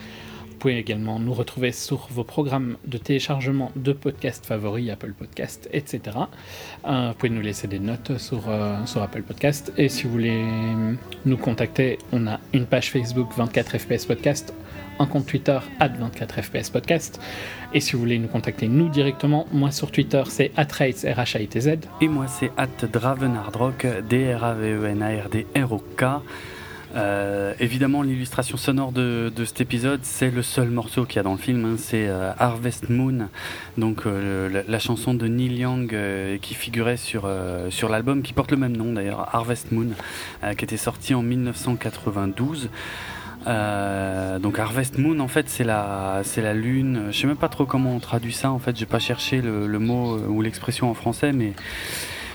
Pouvez 0.65 0.79
également 0.79 1.19
nous 1.19 1.35
retrouver 1.35 1.73
sur 1.73 2.09
vos 2.11 2.25
programmes 2.25 2.79
de 2.87 2.97
téléchargement 2.97 3.71
de 3.77 3.93
podcasts 3.93 4.47
favoris, 4.47 4.89
Apple 4.89 5.13
Podcasts, 5.13 5.69
etc. 5.75 6.01
Euh, 6.87 7.09
vous 7.09 7.15
pouvez 7.19 7.29
nous 7.29 7.43
laisser 7.43 7.69
des 7.69 7.79
notes 7.79 8.17
sur, 8.17 8.49
euh, 8.49 8.75
sur 8.87 9.03
Apple 9.03 9.21
Podcasts. 9.21 9.75
Et 9.77 9.91
si 9.91 10.05
vous 10.05 10.13
voulez 10.13 10.43
nous 11.27 11.37
contacter, 11.37 11.99
on 12.13 12.27
a 12.27 12.41
une 12.55 12.65
page 12.65 12.93
Facebook 12.93 13.29
24fps 13.37 14.07
podcast, 14.07 14.55
un 14.99 15.05
compte 15.05 15.27
Twitter 15.27 15.59
24fps 15.83 16.73
podcast. 16.73 17.21
Et 17.75 17.81
si 17.81 17.93
vous 17.93 17.99
voulez 17.99 18.19
nous 18.19 18.29
contacter 18.29 18.67
nous 18.67 18.89
directement, 18.89 19.47
moi 19.53 19.71
sur 19.71 19.91
Twitter 19.91 20.23
c'est 20.29 20.51
atrates 20.57 21.05
R-H-A-I-T-Z. 21.05 21.77
Et 22.01 22.09
moi, 22.09 22.27
c'est 22.27 22.51
at 22.57 22.87
Dravenardrock, 22.91 23.87
D-R-A-V-E-N-A-R-D-R-O-K. 24.09 26.05
Euh, 26.95 27.55
évidemment, 27.59 28.03
l'illustration 28.03 28.57
sonore 28.57 28.93
de, 28.93 29.33
de 29.35 29.45
cet 29.45 29.61
épisode, 29.61 30.01
c'est 30.03 30.31
le 30.31 30.43
seul 30.43 30.71
morceau 30.71 31.05
qu'il 31.05 31.17
y 31.17 31.19
a 31.19 31.23
dans 31.23 31.33
le 31.33 31.39
film. 31.39 31.65
hein, 31.65 31.75
c'est 31.77 32.07
euh, 32.09 32.33
Harvest 32.39 32.89
Moon, 32.89 33.29
donc 33.79 34.07
euh, 34.07 34.63
la, 34.67 34.79
chanson 34.79 35.15
de 35.15 35.27
Neil 35.27 35.57
Young 35.59 35.93
euh, 35.93 36.39
qui 36.39 36.55
figurait 36.55 36.97
sur, 36.97 37.25
euh, 37.25 37.71
sur 37.71 37.89
l'album, 37.89 38.23
qui 38.23 38.33
porte 38.33 38.51
le 38.51 38.57
même 38.57 38.77
nom 38.77 38.93
d'ailleurs, 38.93 39.29
Harvest 39.35 39.73
Moon, 39.73 39.89
euh, 40.45 40.55
qui 40.55 40.65
était 40.65 40.77
sorti 40.77 41.15
en 41.15 41.23
1992. 41.23 42.69
Euh, 43.47 44.39
donc 44.39 44.59
Harvest 44.59 44.97
Moon 44.97 45.21
en 45.21 45.29
fait 45.29 45.51
c'est 45.51 45.65
la 45.65 46.23
c'est 46.25 46.41
la 46.41 46.55
lune 46.55 47.09
je 47.11 47.21
sais 47.21 47.27
même 47.27 47.37
pas 47.37 47.51
trop 47.51 47.67
comment 47.67 47.95
on 47.95 47.99
traduit 48.01 48.33
ça 48.33 48.51
en 48.51 48.59
fait 48.59 48.75
j'ai 48.75 48.87
pas 48.87 48.99
cherché 48.99 49.43
le, 49.43 49.67
le 49.67 49.79
mot 49.79 50.17
ou 50.17 50.41
l'expression 50.41 50.91
en 50.91 50.95
français 50.95 51.31
mais 51.35 51.53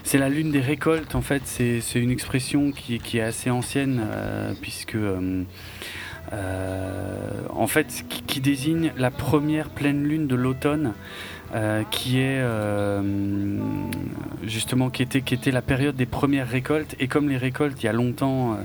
c'est 0.10 0.18
la 0.18 0.30
lune 0.30 0.50
des 0.50 0.60
récoltes 0.60 1.14
en 1.14 1.22
fait. 1.22 1.44
C'est 1.46 2.00
une 2.00 2.10
expression 2.10 2.72
qui, 2.72 3.00
est 3.16 3.22
assez 3.22 3.52
ancienne 3.52 4.02
euh, 4.04 4.54
puisque 4.60 4.96
euh, 4.96 5.44
euh, 6.34 7.42
en 7.52 7.68
fait 7.68 8.04
qui 8.26 8.42
désigne 8.42 8.92
la 8.98 9.12
première 9.12 9.70
pleine 9.70 10.04
lune 10.04 10.26
de 10.26 10.34
l'automne 10.34 10.94
euh, 11.56 11.82
qui 11.90 12.20
est 12.20 12.42
euh, 12.42 13.02
justement 14.44 14.92
qui 14.92 15.02
était 15.02 15.22
qui 15.22 15.34
était 15.34 15.50
la 15.50 15.64
période 15.64 15.96
des 15.96 16.06
premières 16.06 16.48
récoltes. 16.48 16.96
Et 17.00 17.08
comme 17.08 17.28
les 17.28 17.38
récoltes 17.38 17.82
il 17.82 17.88
y 17.88 17.90
a 17.90 17.94
longtemps 17.94 18.56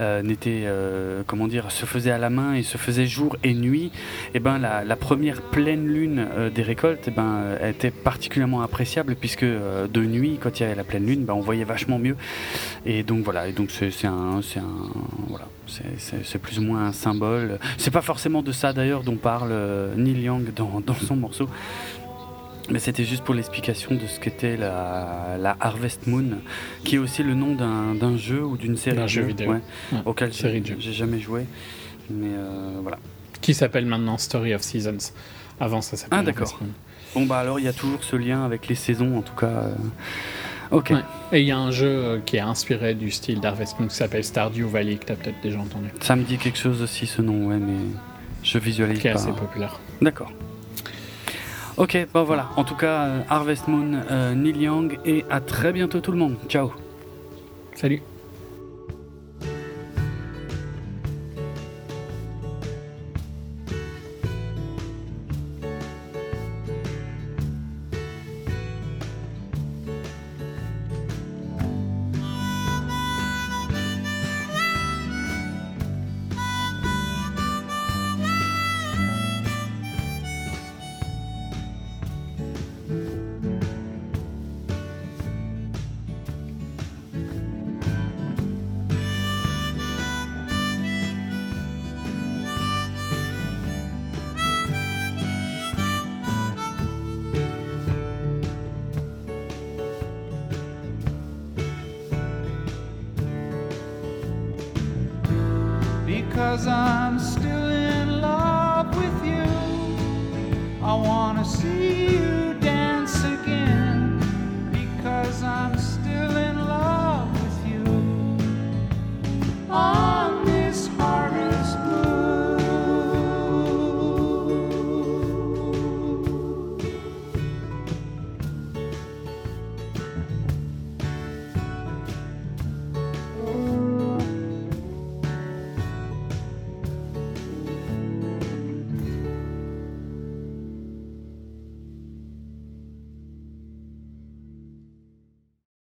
euh, 0.00 0.22
n'étaient 0.22 0.68
comment 1.26 1.48
dire 1.48 1.72
se 1.72 1.86
faisaient 1.86 2.12
à 2.12 2.18
la 2.18 2.30
main 2.30 2.54
et 2.54 2.62
se 2.62 2.78
faisaient 2.78 3.06
jour 3.06 3.36
et 3.42 3.52
nuit 3.52 3.90
et 4.34 4.38
ben 4.38 4.58
la, 4.58 4.96
première 4.96 5.42
pleine 5.42 5.86
lune 5.88 6.26
des 6.54 6.62
récoltes 6.62 7.04
eh 7.08 7.10
ben 7.10 7.56
était 7.66 7.90
particulièrement 7.90 8.62
appréciable 8.62 9.16
puisque 9.16 9.44
de 9.44 10.00
nuit 10.00 10.38
quand 10.40 10.60
il 10.60 10.62
y 10.62 10.66
avait 10.66 10.76
la 10.76 10.84
pleine 10.84 11.06
lune 11.06 11.24
ben, 11.24 11.34
on 11.34 11.40
voyait 11.40 11.64
vachement 11.64 11.98
mieux. 11.98 12.16
Et 12.86 13.02
donc 13.02 13.24
voilà. 13.24 13.48
Et 13.48 13.52
donc 13.52 13.70
c'est 13.72 14.06
un 14.06 14.40
c'est 14.42 14.60
voilà. 15.28 15.48
C'est- 15.66 16.38
plus 16.38 16.58
ou 16.58 16.62
moins 16.62 16.86
un 16.86 16.92
symbole. 16.92 17.58
C'est 17.76 17.92
pas 17.92 18.02
forcément 18.02 18.42
de 18.42 18.50
ça 18.50 18.72
d'ailleurs 18.72 19.02
dont 19.02 19.16
parle 19.16 19.52
Neil 19.96 20.22
Young 20.22 20.52
dans, 20.54 20.80
dans 20.84 20.94
son 20.94 21.16
morceau 21.16 21.48
mais 22.70 22.78
c'était 22.78 23.04
juste 23.04 23.24
pour 23.24 23.34
l'explication 23.34 23.94
de 23.94 24.06
ce 24.06 24.20
qu'était 24.20 24.56
la, 24.56 25.36
la 25.38 25.56
Harvest 25.60 26.06
Moon, 26.06 26.38
qui 26.84 26.96
est 26.96 26.98
aussi 26.98 27.22
le 27.22 27.34
nom 27.34 27.54
d'un 27.54 28.16
jeu 28.16 28.42
ou 28.44 28.56
d'une 28.56 28.76
série 28.76 28.96
D'un 28.96 29.06
jeu 29.06 29.22
vidéo. 29.22 29.50
ouais, 29.52 29.60
Ouais, 29.92 29.98
auquel 30.04 30.32
série 30.32 30.62
j'ai 30.78 30.92
jamais 30.92 31.20
joué. 31.20 31.46
Mais 32.10 32.26
euh, 32.28 32.78
voilà. 32.82 32.98
Qui 33.40 33.54
s'appelle 33.54 33.86
maintenant 33.86 34.18
Story 34.18 34.54
of 34.54 34.62
Seasons. 34.62 35.12
Avant 35.60 35.80
ça 35.82 35.96
s'appelait 35.96 36.18
Ah, 36.18 36.22
d'accord. 36.22 36.48
Harvest 36.48 36.60
Moon. 36.62 36.70
Bon 37.14 37.26
bah 37.26 37.38
alors 37.38 37.58
il 37.58 37.64
y 37.64 37.68
a 37.68 37.72
toujours 37.72 38.04
ce 38.04 38.14
lien 38.16 38.44
avec 38.44 38.68
les 38.68 38.74
saisons 38.76 39.18
en 39.18 39.22
tout 39.22 39.34
cas. 39.34 39.46
euh. 39.46 39.74
Ok. 40.70 40.90
Ouais. 40.90 41.02
Et 41.32 41.40
il 41.40 41.46
y 41.46 41.50
a 41.50 41.58
un 41.58 41.72
jeu 41.72 41.88
euh, 41.88 42.18
qui 42.24 42.36
est 42.36 42.40
inspiré 42.40 42.94
du 42.94 43.10
style 43.10 43.40
d'Harvest 43.40 43.80
Moon 43.80 43.88
qui 43.88 43.96
s'appelle 43.96 44.22
Stardew 44.24 44.62
Valley 44.68 44.96
que 44.96 45.06
t'as 45.06 45.16
peut-être 45.16 45.40
déjà 45.42 45.58
entendu. 45.58 45.88
Ça 46.00 46.14
me 46.14 46.22
dit 46.22 46.38
quelque 46.38 46.58
chose 46.58 46.80
aussi 46.82 47.06
ce 47.06 47.20
nom, 47.22 47.48
ouais, 47.48 47.56
mais 47.58 47.74
je 48.44 48.58
visualise 48.58 49.00
Qui 49.00 49.08
est 49.08 49.12
pas. 49.12 49.18
assez 49.20 49.32
populaire. 49.32 49.80
D'accord. 50.00 50.32
Ok, 51.76 51.96
bon 52.12 52.24
voilà. 52.24 52.48
En 52.56 52.64
tout 52.64 52.74
cas, 52.76 53.04
euh, 53.04 53.22
Harvest 53.28 53.68
Moon, 53.68 54.02
euh, 54.10 54.34
Neil 54.34 54.56
Young, 54.56 54.98
et 55.04 55.24
à 55.30 55.40
très 55.40 55.72
bientôt 55.72 56.00
tout 56.00 56.12
le 56.12 56.18
monde. 56.18 56.36
Ciao. 56.48 56.72
Salut 57.74 58.02